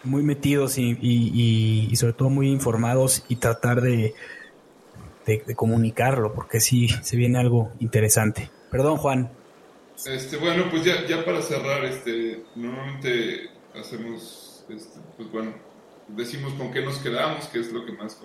muy 0.04 0.22
metidos 0.22 0.78
y, 0.78 0.96
y, 1.00 1.94
sobre 1.96 2.12
todo 2.12 2.30
muy 2.30 2.50
informados 2.50 3.24
y 3.28 3.36
tratar 3.36 3.80
de, 3.80 4.14
de, 5.28 5.54
comunicarlo, 5.54 6.32
porque 6.32 6.60
sí 6.60 6.88
se 6.88 7.16
viene 7.16 7.38
algo 7.38 7.72
interesante. 7.80 8.50
Perdón, 8.70 8.96
Juan. 8.96 9.30
Este, 10.06 10.36
bueno, 10.36 10.64
pues 10.70 10.84
ya, 10.84 11.06
ya 11.06 11.24
para 11.24 11.42
cerrar, 11.42 11.84
este, 11.84 12.44
normalmente 12.54 13.50
hacemos, 13.74 14.64
este, 14.68 15.00
pues 15.16 15.30
bueno, 15.30 15.52
decimos 16.08 16.52
con 16.54 16.72
qué 16.72 16.82
nos 16.82 16.98
quedamos, 16.98 17.46
qué 17.48 17.60
es 17.60 17.72
lo 17.72 17.84
que 17.84 17.92
más 17.92 18.20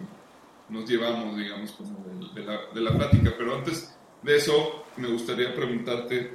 nos 0.69 0.89
llevamos, 0.89 1.37
digamos, 1.37 1.71
como 1.73 2.03
de, 2.33 2.43
la, 2.43 2.59
de 2.73 2.81
la 2.81 2.95
plática. 2.95 3.33
Pero 3.37 3.55
antes 3.55 3.93
de 4.21 4.35
eso, 4.35 4.85
me 4.97 5.07
gustaría 5.07 5.53
preguntarte, 5.53 6.31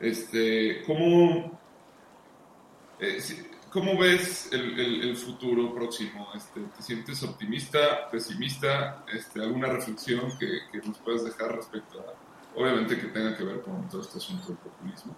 este, 0.00 0.82
¿cómo, 0.86 1.58
eh, 2.98 3.18
¿Cómo 3.72 3.96
ves 3.96 4.50
el, 4.52 5.16
futuro 5.16 5.74
próximo? 5.74 6.28
Este, 6.34 6.60
¿Te 6.60 6.82
sientes 6.82 7.22
optimista, 7.22 8.10
pesimista? 8.10 9.02
Este, 9.10 9.40
¿Alguna 9.40 9.68
reflexión 9.68 10.36
que, 10.38 10.78
nos 10.86 10.98
puedas 10.98 11.24
dejar 11.24 11.56
respecto 11.56 12.00
a, 12.00 12.60
obviamente 12.60 13.00
que 13.00 13.06
tenga 13.06 13.34
que 13.34 13.44
ver 13.44 13.62
con 13.62 13.88
todo 13.88 14.02
este 14.02 14.18
asunto 14.18 14.48
del 14.48 14.58
populismo? 14.58 15.16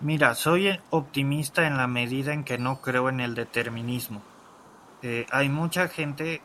Mira, 0.00 0.34
soy 0.34 0.70
optimista 0.88 1.66
en 1.66 1.76
la 1.76 1.86
medida 1.86 2.32
en 2.32 2.44
que 2.44 2.56
no 2.56 2.80
creo 2.80 3.10
en 3.10 3.20
el 3.20 3.34
determinismo. 3.34 4.22
Eh, 5.02 5.26
hay 5.30 5.50
mucha 5.50 5.88
gente, 5.88 6.40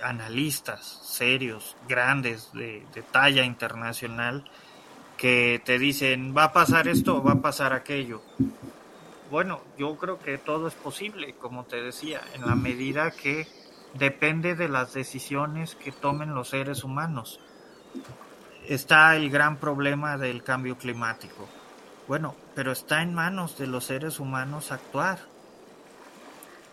analistas 0.00 1.00
serios, 1.02 1.76
grandes, 1.88 2.52
de, 2.52 2.86
talla 3.10 3.44
internacional, 3.44 4.44
que 5.16 5.60
te 5.64 5.80
dicen, 5.80 6.36
va 6.36 6.44
a 6.44 6.52
pasar 6.52 6.86
esto 6.86 7.20
va 7.20 7.32
a 7.32 7.42
pasar 7.42 7.72
aquello. 7.72 8.22
Bueno, 9.30 9.60
yo 9.76 9.96
creo 9.96 10.18
que 10.20 10.38
todo 10.38 10.68
es 10.68 10.74
posible, 10.74 11.34
como 11.34 11.64
te 11.64 11.82
decía, 11.82 12.20
en 12.34 12.46
la 12.46 12.54
medida 12.54 13.10
que 13.10 13.48
depende 13.94 14.54
de 14.54 14.68
las 14.68 14.94
decisiones 14.94 15.74
que 15.74 15.90
tomen 15.90 16.34
los 16.34 16.50
seres 16.50 16.84
humanos. 16.84 17.40
Está 18.68 19.16
el 19.16 19.30
gran 19.30 19.56
problema 19.56 20.16
del 20.16 20.44
cambio 20.44 20.78
climático. 20.78 21.48
Bueno, 22.06 22.36
pero 22.54 22.70
está 22.70 23.02
en 23.02 23.14
manos 23.14 23.58
de 23.58 23.66
los 23.66 23.84
seres 23.84 24.20
humanos 24.20 24.70
actuar. 24.70 25.18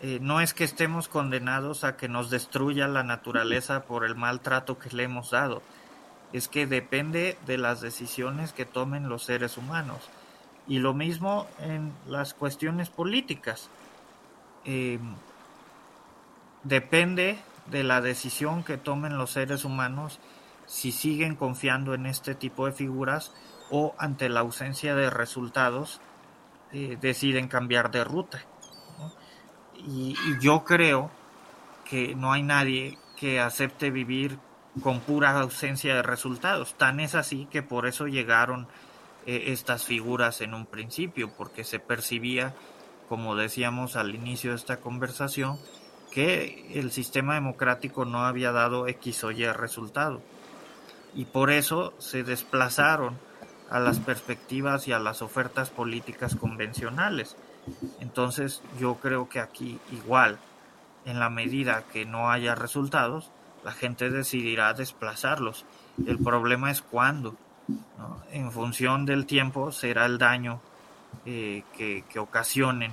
Eh, 0.00 0.18
no 0.20 0.40
es 0.40 0.54
que 0.54 0.64
estemos 0.64 1.08
condenados 1.08 1.82
a 1.82 1.96
que 1.96 2.08
nos 2.08 2.30
destruya 2.30 2.86
la 2.86 3.02
naturaleza 3.02 3.84
por 3.84 4.04
el 4.04 4.14
maltrato 4.14 4.78
que 4.78 4.90
le 4.90 5.04
hemos 5.04 5.30
dado. 5.30 5.62
Es 6.32 6.48
que 6.48 6.66
depende 6.66 7.36
de 7.46 7.58
las 7.58 7.80
decisiones 7.80 8.52
que 8.52 8.64
tomen 8.64 9.08
los 9.08 9.24
seres 9.24 9.56
humanos. 9.56 10.08
Y 10.66 10.78
lo 10.78 10.94
mismo 10.94 11.46
en 11.60 11.92
las 12.06 12.34
cuestiones 12.34 12.88
políticas. 12.90 13.68
Eh, 14.64 14.98
depende 16.62 17.38
de 17.66 17.84
la 17.84 18.00
decisión 18.00 18.64
que 18.64 18.78
tomen 18.78 19.18
los 19.18 19.32
seres 19.32 19.64
humanos 19.64 20.20
si 20.66 20.92
siguen 20.92 21.36
confiando 21.36 21.94
en 21.94 22.06
este 22.06 22.34
tipo 22.34 22.66
de 22.66 22.72
figuras 22.72 23.32
o 23.70 23.94
ante 23.98 24.28
la 24.28 24.40
ausencia 24.40 24.94
de 24.94 25.10
resultados 25.10 26.00
eh, 26.72 26.98
deciden 27.00 27.48
cambiar 27.48 27.90
de 27.90 28.04
ruta. 28.04 28.42
Y, 29.76 30.16
y, 30.26 30.38
yo 30.40 30.64
creo 30.64 31.10
que 31.84 32.14
no 32.14 32.32
hay 32.32 32.42
nadie 32.42 32.98
que 33.16 33.40
acepte 33.40 33.90
vivir 33.90 34.38
con 34.82 35.00
pura 35.00 35.38
ausencia 35.38 35.94
de 35.94 36.02
resultados. 36.02 36.74
Tan 36.74 37.00
es 37.00 37.14
así 37.14 37.46
que 37.50 37.62
por 37.62 37.86
eso 37.86 38.06
llegaron 38.06 38.66
eh, 39.26 39.44
estas 39.48 39.84
figuras 39.84 40.40
en 40.40 40.54
un 40.54 40.66
principio, 40.66 41.32
porque 41.36 41.64
se 41.64 41.78
percibía, 41.78 42.54
como 43.08 43.36
decíamos 43.36 43.96
al 43.96 44.14
inicio 44.14 44.50
de 44.50 44.56
esta 44.56 44.80
conversación, 44.80 45.58
que 46.10 46.70
el 46.74 46.92
sistema 46.92 47.34
democrático 47.34 48.04
no 48.04 48.24
había 48.24 48.52
dado 48.52 48.86
X 48.86 49.24
o 49.24 49.32
Y 49.32 49.46
resultado. 49.46 50.22
Y 51.14 51.24
por 51.24 51.50
eso 51.50 51.92
se 51.98 52.22
desplazaron 52.22 53.18
a 53.70 53.80
las 53.80 53.98
perspectivas 53.98 54.86
y 54.86 54.92
a 54.92 54.98
las 54.98 55.22
ofertas 55.22 55.70
políticas 55.70 56.36
convencionales. 56.36 57.36
Entonces 58.00 58.62
yo 58.78 58.96
creo 58.96 59.28
que 59.28 59.40
aquí 59.40 59.80
igual, 59.90 60.38
en 61.04 61.18
la 61.18 61.30
medida 61.30 61.84
que 61.92 62.04
no 62.04 62.30
haya 62.30 62.54
resultados, 62.54 63.30
la 63.64 63.72
gente 63.72 64.10
decidirá 64.10 64.74
desplazarlos. 64.74 65.64
El 66.06 66.18
problema 66.18 66.70
es 66.70 66.82
cuándo. 66.82 67.36
En 68.30 68.52
función 68.52 69.06
del 69.06 69.26
tiempo 69.26 69.72
será 69.72 70.06
el 70.06 70.18
daño 70.18 70.60
eh, 71.24 71.62
que, 71.76 72.04
ocasionen 72.18 72.92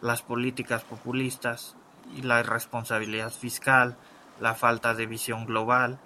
las 0.00 0.22
políticas 0.22 0.84
populistas 0.84 1.74
y 2.14 2.22
la 2.22 2.40
irresponsabilidad 2.40 3.30
fiscal, 3.32 3.96
la 4.40 4.54
falta 4.54 4.94
de 4.94 5.06
visión 5.06 5.44
global. 5.46 5.98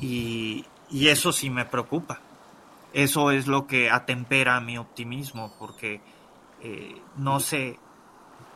Y, 0.00 0.66
eso 0.90 1.32
sí 1.32 1.50
me 1.50 1.64
preocupa. 1.64 2.20
Eso 2.92 3.30
es 3.30 3.46
lo 3.46 3.66
que 3.66 3.90
atempera 3.90 4.60
mi 4.60 4.76
optimismo 4.76 5.54
porque 5.58 6.00
eh, 6.60 7.00
no 7.16 7.38
sé 7.38 7.78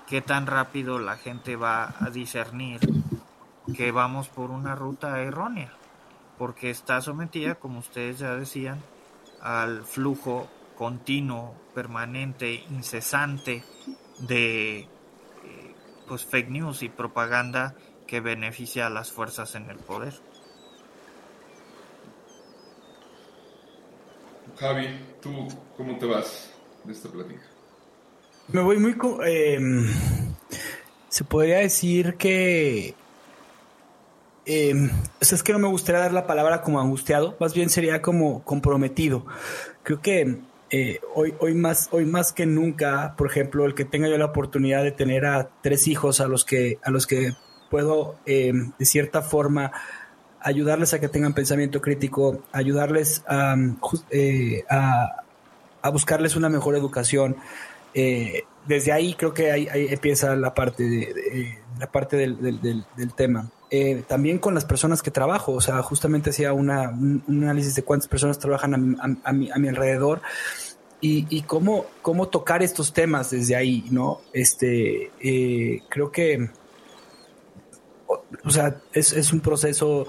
qué 0.07 0.21
tan 0.21 0.47
rápido 0.47 0.99
la 0.99 1.17
gente 1.17 1.55
va 1.55 1.95
a 2.01 2.11
discernir 2.11 2.81
que 3.77 3.93
vamos 3.93 4.29
por 4.29 4.51
una 4.51 4.75
ruta 4.75 5.21
errónea, 5.23 5.73
porque 6.39 6.71
está 6.71 7.01
sometida, 7.01 7.57
como 7.57 7.79
ustedes 7.79 8.19
ya 8.19 8.35
decían, 8.35 8.81
al 9.41 9.85
flujo 9.85 10.49
continuo, 10.77 11.55
permanente, 11.75 12.65
incesante 12.71 13.63
de 14.19 14.89
pues 16.07 16.25
fake 16.25 16.51
news 16.51 16.83
y 16.83 16.89
propaganda 16.89 17.75
que 18.07 18.21
beneficia 18.21 18.87
a 18.87 18.91
las 18.91 19.11
fuerzas 19.11 19.55
en 19.55 19.71
el 19.71 19.79
poder. 19.79 20.15
Javi, 24.57 25.01
¿tú 25.21 25.49
cómo 25.77 25.99
te 25.99 26.07
vas 26.07 26.53
de 26.85 26.93
esta 26.93 27.09
plática? 27.09 27.43
Me 28.49 28.61
voy 28.61 28.79
muy... 28.79 28.97
Eh, 29.27 29.59
se 31.09 31.25
podría 31.25 31.59
decir 31.59 32.17
que... 32.17 32.95
Eh, 34.47 34.91
es 35.21 35.43
que 35.43 35.53
no 35.53 35.59
me 35.59 35.69
gustaría 35.69 36.01
dar 36.01 36.13
la 36.13 36.27
palabra 36.27 36.63
como 36.63 36.81
angustiado, 36.81 37.37
más 37.41 37.55
bien 37.55 37.71
sería 37.71 38.03
como 38.03 38.43
comprometido. 38.45 39.25
Creo 39.83 40.01
que 40.01 40.39
eh, 40.77 40.99
hoy, 41.15 41.35
hoy, 41.39 41.55
más, 41.55 41.89
hoy 41.93 42.05
más 42.05 42.33
que 42.33 42.47
nunca, 42.47 43.15
por 43.17 43.29
ejemplo, 43.29 43.65
el 43.65 43.75
que 43.75 43.85
tenga 43.85 44.09
yo 44.09 44.19
la 44.19 44.25
oportunidad 44.25 44.83
de 44.83 44.91
tener 44.91 45.25
a 45.25 45.49
tres 45.63 45.87
hijos 45.87 46.21
a 46.21 46.27
los 46.27 46.45
que, 46.45 46.79
a 46.83 46.91
los 46.91 47.07
que 47.07 47.33
puedo, 47.71 48.17
eh, 48.27 48.53
de 48.77 48.85
cierta 48.85 49.23
forma, 49.23 49.71
ayudarles 50.41 50.93
a 50.93 50.99
que 50.99 51.09
tengan 51.09 51.33
pensamiento 51.33 51.81
crítico, 51.81 52.43
ayudarles 52.51 53.23
a, 53.29 53.57
eh, 54.11 54.65
a, 54.69 55.23
buscarles 55.93 56.35
una 56.35 56.49
mejor 56.49 56.75
educación. 56.75 57.37
desde 58.67 58.91
ahí 58.91 59.15
creo 59.15 59.33
que 59.33 59.53
ahí, 59.53 59.69
empieza 59.91 60.35
la 60.35 60.55
parte, 60.55 60.83
de, 60.83 61.59
la 61.79 61.87
parte 61.93 62.17
del, 62.17 62.61
del, 62.61 63.15
tema. 63.15 63.49
También 64.07 64.39
con 64.39 64.55
las 64.55 64.65
personas 64.65 65.03
que 65.03 65.11
trabajo, 65.11 65.53
o 65.53 65.61
sea, 65.61 65.83
justamente 65.83 66.31
hacía 66.31 66.53
un, 66.53 66.71
análisis 66.71 67.75
de 67.75 67.83
cuántas 67.83 68.09
personas 68.09 68.39
trabajan 68.39 68.99
a, 69.01 69.29
a, 69.29 69.33
mi, 69.33 69.51
a 69.51 69.59
mi 69.59 69.69
alrededor 69.69 70.21
y, 71.07 71.43
cómo, 71.43 71.85
cómo 72.01 72.29
tocar 72.29 72.63
estos 72.63 72.95
temas 72.95 73.31
desde 73.31 73.57
ahí, 73.57 73.85
¿no? 73.91 74.23
Este, 74.33 75.11
eh, 75.21 75.83
creo 75.91 76.11
que, 76.11 76.49
o 78.43 78.51
sea, 78.51 78.81
es, 78.95 79.33
un 79.33 79.41
proceso 79.41 80.07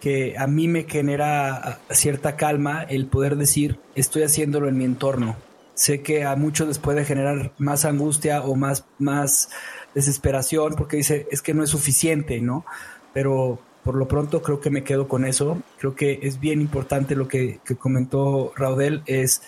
que 0.00 0.38
a 0.38 0.46
mí 0.46 0.68
me 0.68 0.84
genera 0.84 1.80
cierta 1.90 2.36
calma 2.36 2.84
el 2.84 3.08
poder 3.08 3.34
decir, 3.36 3.80
estoy 3.96 4.22
haciéndolo 4.22 4.68
en 4.68 4.78
mi 4.78 4.84
entorno. 4.84 5.36
Sé 5.74 6.02
que 6.02 6.24
a 6.24 6.36
muchos 6.36 6.68
les 6.68 6.78
puede 6.78 7.04
generar 7.04 7.52
más 7.58 7.84
angustia 7.84 8.42
o 8.42 8.54
más, 8.54 8.84
más 9.00 9.50
desesperación 9.94 10.74
porque 10.76 10.98
dice, 10.98 11.26
es 11.32 11.42
que 11.42 11.54
no 11.54 11.64
es 11.64 11.70
suficiente, 11.70 12.40
¿no? 12.40 12.64
Pero 13.12 13.58
por 13.84 13.94
lo 13.94 14.06
pronto 14.06 14.42
creo 14.42 14.60
que 14.60 14.70
me 14.70 14.84
quedo 14.84 15.08
con 15.08 15.24
eso. 15.24 15.62
Creo 15.78 15.94
que 15.94 16.20
es 16.22 16.40
bien 16.40 16.60
importante 16.60 17.16
lo 17.16 17.28
que, 17.28 17.60
que 17.64 17.76
comentó 17.76 18.52
Raudel, 18.56 19.02
es 19.06 19.42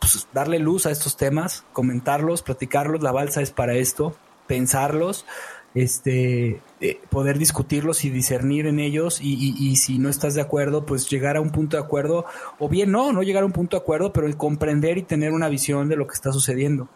pues, 0.00 0.28
darle 0.32 0.58
luz 0.58 0.86
a 0.86 0.90
estos 0.90 1.16
temas, 1.16 1.64
comentarlos, 1.72 2.42
platicarlos. 2.42 3.02
La 3.02 3.12
balsa 3.12 3.42
es 3.42 3.50
para 3.50 3.74
esto, 3.74 4.16
pensarlos, 4.46 5.26
este, 5.74 6.60
eh, 6.80 7.00
poder 7.10 7.38
discutirlos 7.38 8.04
y 8.04 8.10
discernir 8.10 8.66
en 8.66 8.78
ellos. 8.78 9.18
Y, 9.20 9.76
si 9.76 9.98
no 9.98 10.08
estás 10.08 10.34
de 10.34 10.40
acuerdo, 10.40 10.86
pues 10.86 11.10
llegar 11.10 11.36
a 11.36 11.40
un 11.40 11.50
punto 11.50 11.76
de 11.76 11.82
acuerdo, 11.82 12.24
o 12.58 12.68
bien 12.68 12.92
no, 12.92 13.12
no 13.12 13.22
llegar 13.22 13.42
a 13.42 13.46
un 13.46 13.52
punto 13.52 13.76
de 13.76 13.82
acuerdo, 13.82 14.12
pero 14.12 14.26
el 14.26 14.36
comprender 14.36 14.98
y 14.98 15.02
tener 15.02 15.32
una 15.32 15.48
visión 15.48 15.88
de 15.88 15.96
lo 15.96 16.06
que 16.06 16.14
está 16.14 16.32
sucediendo. 16.32 16.88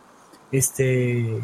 Este, 0.53 1.41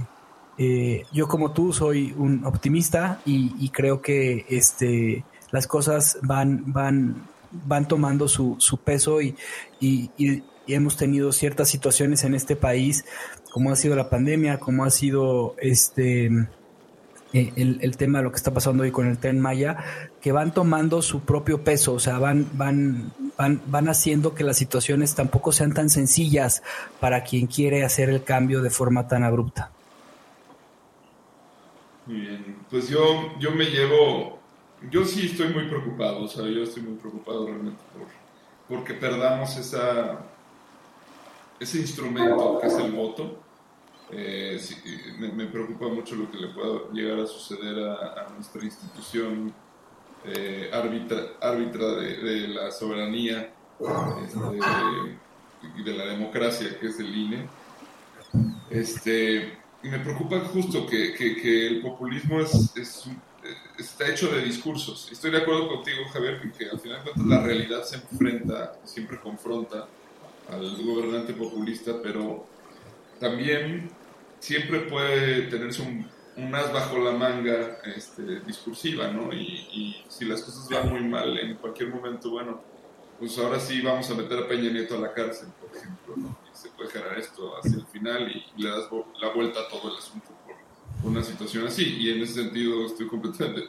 eh, 0.56 1.04
yo 1.12 1.26
como 1.26 1.52
tú 1.52 1.72
soy 1.72 2.14
un 2.16 2.44
optimista 2.44 3.20
y, 3.24 3.68
creo 3.70 4.00
que 4.00 4.46
este, 4.48 5.24
las 5.50 5.66
cosas 5.66 6.18
van, 6.22 6.72
van, 6.72 7.26
van 7.50 7.88
tomando 7.88 8.28
su, 8.28 8.56
su 8.58 8.78
peso 8.78 9.20
y, 9.20 9.34
y, 9.80 10.10
hemos 10.66 10.96
tenido 10.96 11.30
ciertas 11.32 11.68
situaciones 11.68 12.24
en 12.24 12.34
este 12.34 12.56
país, 12.56 13.04
como 13.52 13.70
ha 13.70 13.76
sido 13.76 13.96
la 13.96 14.08
pandemia, 14.08 14.58
como 14.58 14.84
ha 14.84 14.90
sido 14.90 15.54
este 15.58 16.30
eh, 17.34 17.52
el, 17.56 17.96
tema 17.96 18.18
de 18.18 18.24
lo 18.24 18.30
que 18.30 18.36
está 18.36 18.54
pasando 18.54 18.84
hoy 18.84 18.92
con 18.92 19.08
el 19.08 19.18
tren 19.18 19.40
Maya, 19.40 19.76
que 20.22 20.30
van 20.32 20.54
tomando 20.54 21.02
su 21.02 21.20
propio 21.20 21.64
peso, 21.64 21.92
o 21.92 21.98
sea, 21.98 22.18
van, 22.18 22.46
van, 22.54 23.12
van, 23.36 23.60
van 23.66 23.88
haciendo 23.88 24.34
que 24.34 24.44
las 24.44 24.56
situaciones 24.56 25.16
tampoco 25.16 25.50
sean 25.50 25.74
tan 25.74 25.90
sencillas 25.90 26.62
para 27.00 27.24
quien 27.24 27.48
quiere 27.48 27.84
hacer 27.84 28.08
el 28.08 28.22
cambio 28.22 28.62
de 28.62 28.70
forma 28.70 29.08
tan 29.08 29.24
abrupta. 29.24 29.73
Muy 32.06 32.16
bien, 32.16 32.56
pues 32.70 32.88
yo, 32.88 33.38
yo 33.38 33.50
me 33.52 33.64
llevo, 33.64 34.38
yo 34.90 35.04
sí 35.04 35.26
estoy 35.26 35.48
muy 35.48 35.66
preocupado, 35.68 36.24
o 36.24 36.28
sea, 36.28 36.44
yo 36.44 36.62
estoy 36.62 36.82
muy 36.82 36.98
preocupado 36.98 37.46
realmente 37.46 37.82
por, 37.92 38.06
porque 38.68 38.94
perdamos 38.94 39.56
esa, 39.56 40.20
ese 41.58 41.78
instrumento 41.78 42.58
que 42.60 42.66
es 42.66 42.74
el 42.74 42.92
voto, 42.92 43.38
eh, 44.10 44.60
me, 45.18 45.46
preocupa 45.46 45.88
mucho 45.88 46.14
lo 46.14 46.30
que 46.30 46.36
le 46.36 46.48
pueda 46.48 46.80
llegar 46.92 47.20
a 47.20 47.26
suceder 47.26 47.88
a, 47.88 48.28
nuestra 48.34 48.62
institución 48.62 49.52
eh, 50.26 50.70
árbitra, 50.72 51.22
árbitra 51.40 51.86
de, 51.96 52.48
la 52.48 52.70
soberanía. 52.70 53.52
Este, 54.24 55.18
y 55.76 55.82
de 55.82 55.92
la 55.94 56.06
democracia, 56.06 56.78
que 56.78 56.88
es 56.88 57.00
el 57.00 57.14
INE. 57.14 57.48
Este, 58.70 59.58
me 59.84 59.98
preocupa 59.98 60.40
justo 60.40 60.86
que, 60.86 61.14
que, 61.14 61.66
el 61.66 61.80
populismo 61.82 62.40
es, 62.40 62.72
es 62.76 63.08
está 63.78 64.08
hecho 64.08 64.28
de 64.28 64.42
discursos. 64.42 65.10
Estoy 65.12 65.30
de 65.30 65.38
acuerdo 65.38 65.68
contigo, 65.68 66.04
Javier, 66.12 66.40
que, 66.56 66.70
al 66.70 66.80
final 66.80 66.98
de 66.98 67.12
cuentas 67.12 67.26
la 67.26 67.42
realidad 67.42 67.82
se 67.84 67.96
enfrenta, 67.96 68.78
siempre 68.84 69.20
confronta 69.20 69.86
al 70.48 70.82
gobernante 70.82 71.32
populista, 71.34 72.00
pero 72.02 72.46
también 73.18 73.90
siempre 74.38 74.80
puede 74.80 75.42
tenerse 75.42 75.82
un, 75.82 76.08
un 76.36 76.54
as 76.54 76.72
bajo 76.72 76.98
la 76.98 77.12
manga 77.12 77.78
este, 77.96 78.40
discursiva, 78.40 79.08
¿no? 79.08 79.32
Y, 79.32 79.66
y, 79.72 80.04
si 80.08 80.24
las 80.24 80.42
cosas 80.42 80.68
van 80.68 80.90
muy 80.90 81.04
mal 81.08 81.38
en 81.38 81.56
cualquier 81.56 81.90
momento, 81.90 82.30
bueno, 82.30 82.60
pues 83.18 83.38
ahora 83.38 83.60
sí 83.60 83.80
vamos 83.80 84.10
a 84.10 84.14
meter 84.14 84.38
a 84.38 84.48
Peña 84.48 84.70
Nieto 84.70 84.96
a 84.96 85.00
la 85.00 85.12
cárcel, 85.12 85.48
por 85.60 85.76
ejemplo, 85.76 86.14
¿no? 86.16 86.43
Se 86.64 86.70
puede 86.70 86.88
generar 86.88 87.18
esto 87.18 87.58
hacia 87.58 87.76
el 87.76 87.86
final 87.86 88.32
y, 88.32 88.62
le 88.62 88.70
das 88.70 88.88
la 89.20 89.28
vuelta 89.34 89.60
a 89.60 89.68
todo 89.68 89.92
el 89.92 89.98
asunto 89.98 90.28
por, 90.46 90.56
una 91.10 91.22
situación 91.22 91.66
así. 91.66 91.98
Y 91.98 92.10
en 92.10 92.22
ese 92.22 92.42
sentido 92.42 92.86
estoy 92.86 93.06
completamente, 93.06 93.68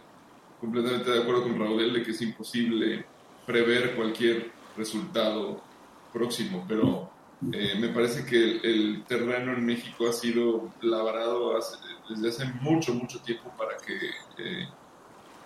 completamente 0.61 1.11
de 1.11 1.21
acuerdo 1.21 1.43
con 1.43 1.59
Raúl 1.59 1.91
de 1.91 2.03
que 2.03 2.11
es 2.11 2.21
imposible 2.21 3.05
prever 3.45 3.97
cualquier 3.97 4.51
resultado 4.77 5.61
próximo, 6.13 6.63
pero 6.69 7.09
eh, 7.51 7.75
me 7.77 7.89
parece 7.89 8.25
que 8.25 8.61
el, 8.63 9.03
terreno 9.05 9.51
en 9.51 9.65
México 9.65 10.07
ha 10.07 10.13
sido 10.13 10.71
labrado 10.81 11.59
desde 12.09 12.29
hace 12.29 12.45
mucho, 12.61 12.93
mucho 12.93 13.19
tiempo 13.19 13.51
para 13.57 13.75
que 13.77 13.93
eh, 14.37 14.69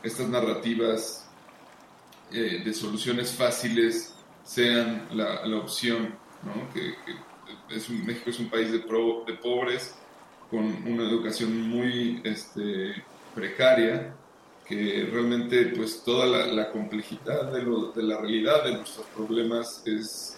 estas 0.04 0.30
narrativas 0.30 1.28
eh, 2.32 2.62
de 2.64 2.74
soluciones 2.76 3.34
fáciles 3.34 4.14
sean 4.44 5.08
la, 5.12 5.58
opción, 5.58 6.16
que, 6.74 6.96
es 7.70 7.90
México 7.90 8.30
es 8.30 8.40
un 8.40 8.50
país 8.50 8.72
de, 8.72 8.80
de 8.80 9.34
pobres, 9.42 9.96
con 10.50 10.66
una 10.88 11.08
educación 11.08 11.70
muy 11.70 12.22
este, 12.24 13.04
precaria, 13.36 14.16
que 14.66 15.08
realmente 15.12 15.66
pues 15.76 16.04
toda 16.04 16.26
la, 16.46 16.72
complejidad 16.72 17.52
de, 17.52 17.62
de, 17.96 18.04
la 18.04 18.18
realidad 18.18 18.64
de 18.64 18.74
nuestros 18.74 19.06
problemas 19.08 19.82
es 19.86 20.38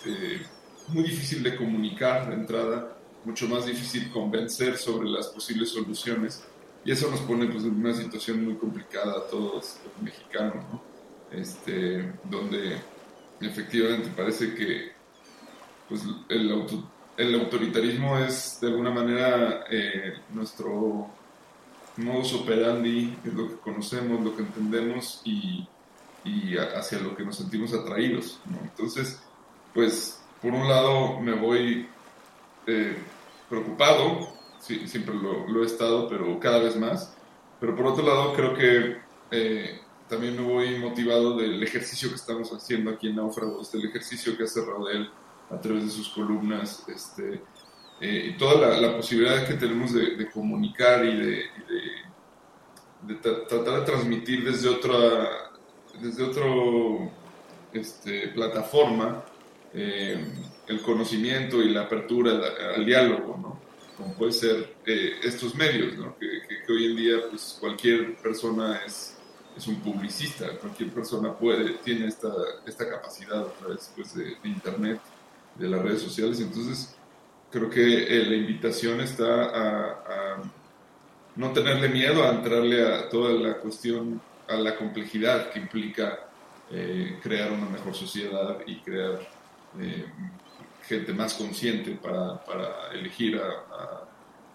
muy 0.88 1.04
difícil 1.04 1.44
de 1.44 1.56
comunicar 1.56 2.30
de 2.30 2.36
entrada, 2.36 2.98
mucho 3.26 3.48
más 3.48 3.66
difícil 3.66 4.10
convencer 4.12 4.78
sobre 4.78 5.10
las 5.10 5.28
posibles 5.28 5.70
soluciones. 5.70 6.44
Y 6.84 6.92
eso 6.92 7.12
nos 7.12 7.20
pone 7.22 7.46
pues, 7.48 7.64
en 7.64 7.76
una 7.76 7.94
situación 7.94 8.44
muy 8.44 8.56
complicada 8.56 9.18
a 9.18 9.28
todos 9.28 9.80
los 9.84 10.04
mexicanos, 10.04 10.64
¿no? 10.72 10.92
este, 11.32 12.14
donde 12.24 12.78
efectivamente 13.40 14.10
parece 14.16 14.54
que 14.54 14.92
pues, 15.88 16.04
el, 16.30 16.52
el 17.22 17.36
autoritarismo 17.36 18.18
es 18.18 18.58
de 18.62 18.68
alguna 18.68 18.90
manera 18.90 19.66
eh, 19.70 20.16
nuestro 20.34 21.08
modus 21.98 22.34
operandi, 22.34 23.16
es 23.24 23.34
lo 23.34 23.48
que 23.48 23.56
conocemos, 23.58 24.24
lo 24.24 24.36
que 24.36 24.42
entendemos 24.42 25.22
y, 25.24 25.68
hacia 26.76 27.00
lo 27.00 27.16
que 27.16 27.24
nos 27.24 27.38
sentimos 27.38 27.74
atraídos. 27.74 28.40
Entonces, 28.64 29.22
pues 29.74 30.20
por 30.42 30.52
un 30.52 30.68
lado 30.68 31.20
me 31.20 31.34
voy 31.34 31.88
eh, 32.66 32.98
preocupado, 33.50 34.30
siempre 34.60 35.14
lo, 35.14 35.64
he 35.64 35.66
estado, 35.66 36.08
pero 36.10 36.40
cada 36.40 36.60
vez 36.60 36.76
más, 36.76 37.16
pero 37.60 37.76
por 37.76 37.88
otro 37.88 38.06
lado 38.06 38.34
creo 38.34 38.54
que 38.56 38.98
eh, 39.32 39.80
también 40.10 40.36
me 40.36 40.42
voy 40.42 40.80
motivado 40.80 41.38
del 41.38 41.62
ejercicio 41.62 42.10
que 42.10 42.16
estamos 42.16 42.52
haciendo 42.52 42.92
aquí 42.92 43.10
en 43.10 43.16
Náufragos, 43.16 43.72
del 43.72 43.86
ejercicio 43.86 44.36
que 44.36 44.44
hace 44.44 44.66
Raudel 44.66 45.10
a 45.52 45.60
través 45.60 45.86
de 45.86 45.90
sus 45.90 46.10
columnas, 46.10 46.84
este, 46.88 47.42
eh, 48.00 48.32
y 48.34 48.38
toda 48.38 48.80
la, 48.80 48.96
posibilidad 48.96 49.46
que 49.48 49.56
tenemos 49.56 49.94
de, 49.94 50.30
comunicar 50.32 51.06
y 51.06 51.18
de, 51.18 51.46
tratar 53.22 53.80
de 53.80 53.86
transmitir 53.86 54.44
desde 54.44 54.70
otra, 54.70 55.52
desde 56.02 56.24
otro 56.24 57.12
este, 57.74 58.30
plataforma 58.30 59.24
eh, 59.74 60.26
el 60.68 60.82
conocimiento 60.82 61.62
y 61.62 61.70
la 61.70 61.82
apertura 61.82 62.40
al, 62.76 62.86
diálogo, 62.86 63.38
¿no? 63.38 63.62
Como 63.98 64.14
puede 64.16 64.32
ser 64.32 64.76
eh, 64.86 65.20
estos 65.24 65.56
medios, 65.56 65.98
¿no? 65.98 66.18
Que, 66.18 66.28
hoy 66.72 66.86
en 66.86 66.96
día 66.96 67.16
pues, 67.30 67.58
cualquier 67.60 68.16
persona 68.18 68.82
es, 68.86 69.18
es 69.56 69.68
un 69.68 69.82
publicista, 69.82 70.58
cualquier 70.58 70.90
persona 70.92 71.38
puede, 71.38 71.74
tiene 71.84 72.08
esta, 72.08 72.34
esta 72.66 72.90
capacidad 72.90 73.42
a 73.42 73.54
través 73.54 73.92
pues, 73.96 74.16
de, 74.16 74.38
Internet, 74.44 75.00
de 75.56 75.70
las 75.70 75.82
redes 75.82 76.02
sociales, 76.02 76.40
entonces 76.40 76.96
creo 77.52 77.70
que 77.70 78.04
eh, 78.04 78.26
la 78.26 78.36
invitación 78.36 79.02
está 79.02 79.44
a, 79.44 80.42
no 81.36 81.52
tenerle 81.52 81.90
miedo 81.90 82.24
a 82.24 82.32
entrarle 82.32 82.86
a 82.86 83.10
toda 83.10 83.32
la 83.34 83.58
cuestión, 83.58 84.22
a 84.48 84.56
la 84.56 84.76
complejidad 84.76 85.50
que 85.50 85.60
implica 85.60 86.28
crear 87.22 87.52
una 87.52 87.66
mejor 87.66 87.94
sociedad 87.94 88.60
y 88.66 88.80
crear 88.80 89.20
eh, 89.80 90.06
gente 90.86 91.14
más 91.14 91.36
consciente 91.36 91.92
para, 91.92 92.44
para 92.44 92.92
elegir 92.94 93.40
a, 93.40 94.08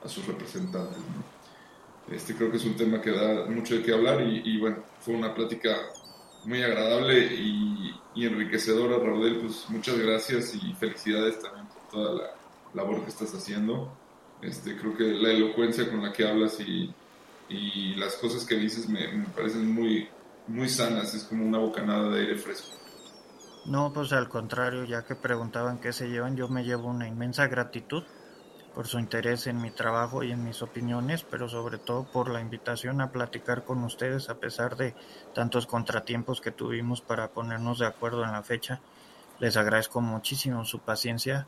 sus 0.06 0.24
representantes. 0.24 0.98
Este 2.12 2.36
creo 2.36 2.48
que 2.48 2.59
es 2.59 2.64
un 2.64 2.77
tema 2.77 3.01
que 3.01 3.10
da 3.10 3.47
mucho 3.47 3.74
de 3.74 3.82
qué 3.82 3.93
hablar 3.93 4.20
y, 4.23 4.56
bueno, 4.59 4.85
fue 5.01 5.14
una 5.14 5.35
plática 5.35 5.77
muy 6.44 6.62
agradable 6.62 7.18
y, 7.18 7.93
y, 8.17 8.27
enriquecedora, 8.27 8.99
Raudel, 8.99 9.41
pues 9.41 9.67
muchas 9.69 9.99
gracias 9.99 10.55
y 10.55 10.73
felicidades 10.75 11.39
también 11.41 11.67
por 11.67 11.89
toda 11.91 12.15
la 12.15 12.31
labor 12.75 13.03
que 13.03 13.11
estás 13.11 13.35
haciendo. 13.35 13.93
Este, 14.43 14.77
creo 14.77 14.97
que 14.97 15.05
la 15.05 15.31
elocuencia 15.31 15.89
con 15.91 16.03
la 16.03 16.13
que 16.13 16.27
hablas 16.27 16.59
y, 16.61 16.93
y 17.49 17.95
las 17.95 18.17
cosas 18.17 18.45
que 18.45 18.57
dices 18.57 18.89
me, 18.89 19.07
me, 19.13 19.27
parecen 19.27 19.73
muy, 19.73 20.09
muy 20.47 20.69
sanas, 20.69 21.15
es 21.15 21.25
como 21.25 21.47
una 21.47 21.59
bocanada 21.59 22.11
de 22.11 22.21
aire 22.21 22.37
fresco. 22.37 22.77
No, 23.67 23.93
pues 23.93 24.13
al 24.13 24.29
contrario, 24.29 24.85
ya 24.85 25.05
que 25.05 25.15
preguntaban 25.15 25.81
qué 25.81 25.93
se 25.93 26.09
llevan, 26.09 26.37
yo 26.37 26.49
me 26.49 26.65
llevo 26.65 26.89
una 26.89 27.09
inmensa 27.09 27.49
gratitud 27.49 28.05
por 28.77 28.86
su 28.86 28.98
interés 28.98 29.47
en 29.47 29.62
mi 29.62 29.70
trabajo 29.70 30.23
y 30.23 30.32
en 30.32 30.44
mis 30.44 30.61
opiniones, 30.61 31.23
pero 31.23 31.48
sobre 31.48 31.78
todo 31.78 32.05
por 32.05 32.28
la 32.28 32.43
invitación 32.43 33.01
a 33.01 33.11
platicar 33.11 33.65
con 33.65 33.82
ustedes 33.82 34.28
a 34.28 34.35
pesar 34.35 34.77
de 34.77 34.94
tantos 35.35 35.66
contratiempos 35.66 36.43
que 36.43 36.51
tuvimos 36.51 37.01
para 37.01 37.28
ponernos 37.28 37.78
de 37.78 37.86
acuerdo 37.86 38.23
en 38.23 38.32
la 38.32 38.43
fecha. 38.43 38.81
Les 39.39 39.57
agradezco 39.57 40.03
muchísimo 40.03 40.66
su 40.66 40.81
paciencia 40.81 41.47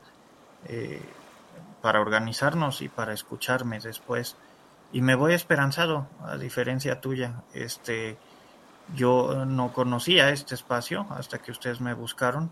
eh, 0.65 1.03
para 1.83 2.01
organizarnos 2.01 2.81
y 2.81 2.89
para 2.89 3.13
escucharme 3.13 3.79
después. 3.79 4.35
Y 4.91 5.01
me 5.01 5.13
voy 5.13 5.33
esperanzado, 5.33 6.07
a 6.25 6.35
diferencia 6.35 6.99
tuya. 6.99 7.43
Este, 7.53 8.17
yo 8.95 9.45
no 9.45 9.71
conocía 9.71 10.31
este 10.31 10.55
espacio 10.55 11.05
hasta 11.11 11.37
que 11.37 11.51
ustedes 11.51 11.79
me 11.79 11.93
buscaron, 11.93 12.49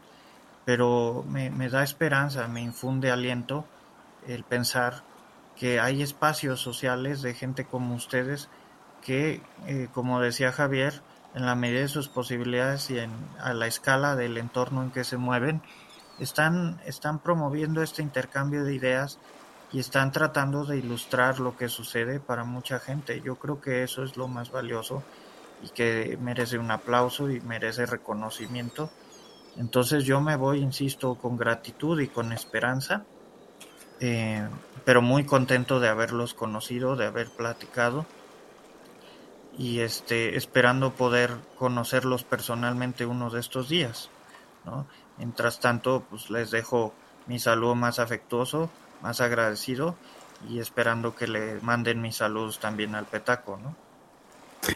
pero 0.66 1.26
me, 1.28 1.50
da 1.68 1.82
esperanza, 1.82 2.48
me 2.48 2.62
infunde 2.62 3.10
aliento 3.10 3.66
el 4.28 4.44
pensar 4.44 5.04
que 5.56 5.80
hay 5.80 6.02
espacios 6.02 6.62
sociales 6.62 7.22
de 7.22 7.34
gente 7.34 7.66
como 7.66 7.96
ustedes 7.96 8.50
que, 9.02 9.42
eh, 9.66 9.88
como 9.94 10.20
decía 10.20 10.52
Javier, 10.52 11.02
en 11.34 11.46
la 11.46 11.56
medida 11.56 11.82
de 11.82 11.88
sus 11.88 12.10
posibilidades 12.10 12.90
y 12.90 13.00
en, 13.00 13.12
a 13.40 13.54
la 13.54 13.68
escala 13.68 14.16
del 14.16 14.38
entorno 14.38 14.84
en 14.84 14.92
que 14.92 15.04
se 15.04 15.18
mueven, 15.18 15.62
están, 16.20 16.82
están 16.86 17.20
promoviendo 17.20 17.82
este 17.82 18.02
intercambio 18.02 18.64
de 18.64 18.74
ideas 18.74 19.20
y 19.72 19.80
están 19.80 20.12
tratando 20.12 20.66
de 20.66 20.78
ilustrar 20.78 21.40
lo 21.40 21.58
que 21.58 21.70
sucede 21.70 22.20
para 22.20 22.44
mucha 22.44 22.80
gente. 22.80 23.22
Yo 23.22 23.36
creo 23.36 23.62
que 23.62 23.84
eso 23.84 24.04
es 24.04 24.18
lo 24.18 24.28
más 24.28 24.52
valioso 24.52 25.04
y 25.62 25.70
que 25.70 26.18
merece 26.22 26.58
un 26.58 26.72
aplauso 26.72 27.30
y 27.30 27.42
merece 27.42 27.86
reconocimiento. 27.86 28.90
Entonces 29.58 30.06
yo 30.06 30.22
me 30.22 30.36
voy, 30.36 30.60
insisto, 30.60 31.16
con 31.16 31.36
gratitud 31.36 32.00
y 32.00 32.08
con 32.08 32.32
esperanza, 32.32 33.06
eh, 34.00 34.48
pero 34.86 35.02
muy 35.02 35.26
contento 35.26 35.80
de 35.80 35.90
haberlos 35.90 36.34
conocido, 36.34 36.96
de 36.96 37.06
haber 37.06 37.30
platicado 37.30 38.06
y 39.58 39.80
este, 39.80 40.38
esperando 40.38 40.94
poder 40.94 41.36
conocerlos 41.58 42.24
personalmente 42.24 43.06
uno 43.06 43.30
de 43.30 43.40
estos 43.40 43.70
días. 43.70 44.10
¿no? 44.66 44.86
Mientras 45.18 45.60
tanto, 45.60 46.06
pues 46.10 46.30
les 46.30 46.52
dejo 46.52 46.94
mi 47.26 47.40
saludo 47.40 47.76
más 47.76 48.00
afectuoso, 48.00 48.70
más 49.02 49.20
agradecido 49.20 49.96
y 50.48 50.60
esperando 50.60 51.16
que 51.16 51.28
le 51.28 51.60
manden 51.62 52.02
mis 52.02 52.18
saludos 52.18 52.60
también 52.60 52.96
al 52.96 53.06
Petaco, 53.06 53.58
¿no? 53.58 53.87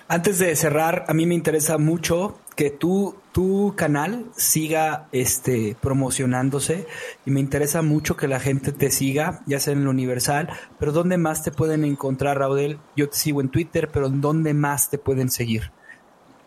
Antes 0.08 0.40
de 0.40 0.56
cerrar, 0.56 1.06
a 1.08 1.14
mí 1.14 1.26
me 1.26 1.36
interesa 1.36 1.78
mucho 1.78 2.40
que 2.56 2.70
tu, 2.70 3.16
tu 3.32 3.74
canal 3.76 4.26
siga 4.36 5.08
este, 5.12 5.76
promocionándose 5.82 6.88
y 7.26 7.32
me 7.32 7.40
interesa 7.40 7.82
mucho 7.82 8.16
que 8.16 8.28
la 8.28 8.40
gente 8.40 8.72
te 8.72 8.92
siga, 8.92 9.42
ya 9.46 9.60
sea 9.60 9.74
en 9.74 9.82
el 9.82 9.88
Universal, 9.88 10.50
pero 10.78 10.92
¿dónde 10.92 11.18
más 11.18 11.44
te 11.44 11.52
pueden 11.52 11.86
encontrar, 11.86 12.40
Raudel? 12.40 12.78
Yo 12.96 13.10
te 13.10 13.18
sigo 13.18 13.42
en 13.42 13.50
Twitter, 13.50 13.90
pero 13.92 14.10
¿dónde 14.10 14.54
más 14.54 14.90
te 14.90 14.98
pueden 14.98 15.32
seguir? 15.32 15.72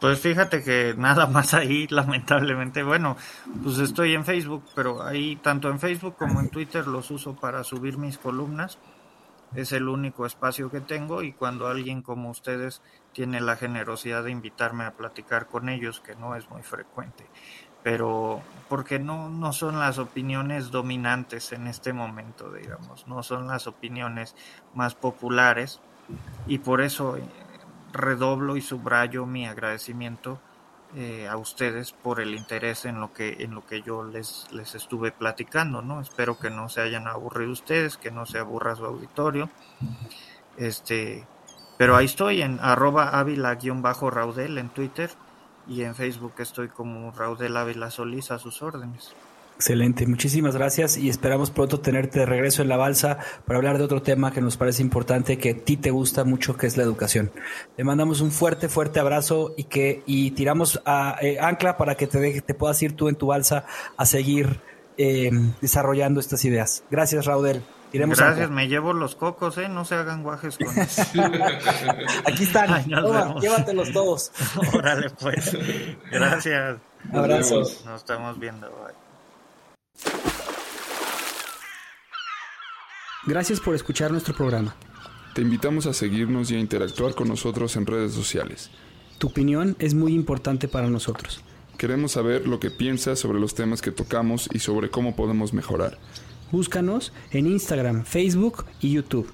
Pues 0.00 0.20
fíjate 0.20 0.62
que 0.62 0.94
nada 0.98 1.26
más 1.26 1.54
ahí, 1.54 1.86
lamentablemente. 1.88 2.82
Bueno, 2.82 3.16
pues 3.62 3.78
estoy 3.78 4.14
en 4.14 4.24
Facebook, 4.24 4.64
pero 4.74 5.02
ahí 5.02 5.36
tanto 5.36 5.70
en 5.70 5.80
Facebook 5.80 6.16
como 6.18 6.40
en 6.40 6.50
Twitter 6.50 6.86
los 6.86 7.10
uso 7.10 7.34
para 7.34 7.64
subir 7.64 7.96
mis 7.96 8.18
columnas. 8.18 8.78
Es 9.54 9.72
el 9.72 9.88
único 9.88 10.26
espacio 10.26 10.70
que 10.70 10.80
tengo 10.80 11.22
y 11.22 11.32
cuando 11.32 11.68
alguien 11.68 12.02
como 12.02 12.28
ustedes 12.28 12.82
tiene 13.14 13.40
la 13.40 13.56
generosidad 13.56 14.24
de 14.24 14.32
invitarme 14.32 14.84
a 14.84 14.92
platicar 14.92 15.46
con 15.46 15.68
ellos, 15.70 16.00
que 16.00 16.16
no 16.16 16.34
es 16.34 16.50
muy 16.50 16.62
frecuente, 16.62 17.24
pero 17.82 18.42
porque 18.68 18.98
no, 18.98 19.30
no 19.30 19.52
son 19.52 19.78
las 19.78 19.98
opiniones 19.98 20.70
dominantes 20.70 21.52
en 21.52 21.68
este 21.68 21.92
momento, 21.92 22.52
digamos, 22.52 23.06
no 23.06 23.22
son 23.22 23.46
las 23.46 23.66
opiniones 23.66 24.34
más 24.74 24.94
populares 24.94 25.80
y 26.46 26.58
por 26.58 26.82
eso 26.82 27.16
eh, 27.16 27.22
redoblo 27.92 28.56
y 28.56 28.60
subrayo 28.60 29.24
mi 29.24 29.46
agradecimiento 29.46 30.40
eh, 30.96 31.26
a 31.28 31.36
ustedes 31.36 31.92
por 31.92 32.20
el 32.20 32.34
interés 32.34 32.84
en 32.84 33.00
lo 33.00 33.12
que 33.12 33.36
en 33.40 33.54
lo 33.54 33.66
que 33.66 33.82
yo 33.82 34.04
les 34.04 34.46
les 34.52 34.76
estuve 34.76 35.10
platicando 35.10 35.82
no 35.82 36.00
espero 36.00 36.38
que 36.38 36.50
no 36.50 36.68
se 36.68 36.82
hayan 36.82 37.08
aburrido 37.08 37.50
ustedes 37.50 37.96
que 37.96 38.12
no 38.12 38.26
se 38.26 38.38
aburra 38.38 38.76
su 38.76 38.84
auditorio. 38.84 39.50
Este 40.56 41.26
pero 41.76 41.96
ahí 41.96 42.06
estoy 42.06 42.42
en 42.42 42.58
arroba 42.60 43.18
ávila-raudel 43.18 44.58
en 44.58 44.68
Twitter 44.68 45.10
y 45.66 45.82
en 45.82 45.94
Facebook 45.94 46.34
estoy 46.38 46.68
como 46.68 47.10
Raudel 47.10 47.56
Ávila 47.56 47.90
Solís 47.90 48.30
a 48.30 48.38
sus 48.38 48.62
órdenes. 48.62 49.14
Excelente, 49.56 50.04
muchísimas 50.06 50.56
gracias 50.56 50.96
y 50.96 51.08
esperamos 51.08 51.52
pronto 51.52 51.78
tenerte 51.78 52.18
de 52.18 52.26
regreso 52.26 52.62
en 52.62 52.68
la 52.68 52.76
balsa 52.76 53.18
para 53.46 53.56
hablar 53.56 53.78
de 53.78 53.84
otro 53.84 54.02
tema 54.02 54.32
que 54.32 54.40
nos 54.40 54.56
parece 54.56 54.82
importante, 54.82 55.38
que 55.38 55.50
a 55.50 55.56
ti 55.56 55.76
te 55.76 55.92
gusta 55.92 56.24
mucho, 56.24 56.56
que 56.56 56.66
es 56.66 56.76
la 56.76 56.82
educación. 56.82 57.30
Le 57.76 57.84
mandamos 57.84 58.20
un 58.20 58.32
fuerte, 58.32 58.68
fuerte 58.68 58.98
abrazo 58.98 59.54
y 59.56 59.64
que 59.64 60.02
y 60.06 60.32
tiramos 60.32 60.82
a 60.84 61.18
eh, 61.20 61.38
ancla 61.40 61.76
para 61.76 61.94
que 61.94 62.08
te, 62.08 62.40
te 62.40 62.54
puedas 62.54 62.82
ir 62.82 62.96
tú 62.96 63.08
en 63.08 63.14
tu 63.14 63.28
balsa 63.28 63.64
a 63.96 64.04
seguir 64.06 64.60
eh, 64.98 65.30
desarrollando 65.60 66.18
estas 66.18 66.44
ideas. 66.44 66.82
Gracias, 66.90 67.24
Raudel. 67.24 67.62
Gracias, 67.94 68.50
me 68.50 68.66
llevo 68.66 68.92
los 68.92 69.14
cocos, 69.14 69.56
¿eh? 69.58 69.68
No 69.68 69.84
se 69.84 69.94
hagan 69.94 70.22
guajes 70.22 70.58
con 70.58 70.76
eso. 70.78 71.02
Aquí 72.26 72.42
están, 72.42 72.84
llévatelos 73.40 73.92
todos. 73.92 74.32
Órale, 74.74 75.10
pues. 75.10 75.56
Gracias. 76.10 76.78
Abrazos. 77.12 77.84
Nos 77.84 78.00
estamos 78.00 78.38
viendo. 78.38 78.68
Gracias 83.26 83.60
por 83.60 83.74
escuchar 83.74 84.10
nuestro 84.10 84.34
programa. 84.34 84.74
Te 85.34 85.42
invitamos 85.42 85.86
a 85.86 85.94
seguirnos 85.94 86.50
y 86.50 86.56
a 86.56 86.58
interactuar 86.58 87.14
con 87.14 87.28
nosotros 87.28 87.76
en 87.76 87.86
redes 87.86 88.12
sociales. 88.12 88.70
Tu 89.18 89.28
opinión 89.28 89.76
es 89.78 89.94
muy 89.94 90.14
importante 90.14 90.68
para 90.68 90.88
nosotros. 90.88 91.42
Queremos 91.78 92.12
saber 92.12 92.46
lo 92.46 92.60
que 92.60 92.70
piensas 92.70 93.18
sobre 93.18 93.40
los 93.40 93.54
temas 93.54 93.82
que 93.82 93.90
tocamos 93.90 94.48
y 94.52 94.58
sobre 94.58 94.90
cómo 94.90 95.16
podemos 95.16 95.52
mejorar. 95.52 95.98
Búscanos 96.54 97.12
en 97.32 97.48
Instagram, 97.48 98.04
Facebook 98.04 98.64
y 98.80 98.92
YouTube. 98.92 99.28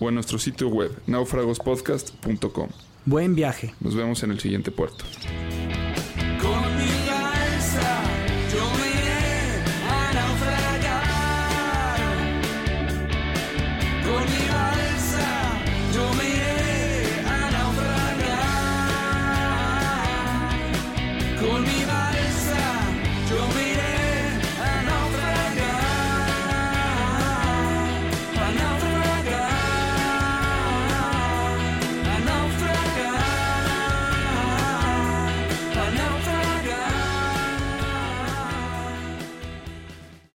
O 0.00 0.10
en 0.10 0.16
nuestro 0.16 0.38
sitio 0.38 0.68
web, 0.68 0.92
naufragospodcast.com. 1.06 2.68
Buen 3.06 3.34
viaje. 3.34 3.72
Nos 3.80 3.94
vemos 3.94 4.22
en 4.22 4.32
el 4.32 4.38
siguiente 4.38 4.70
puerto. 4.70 5.06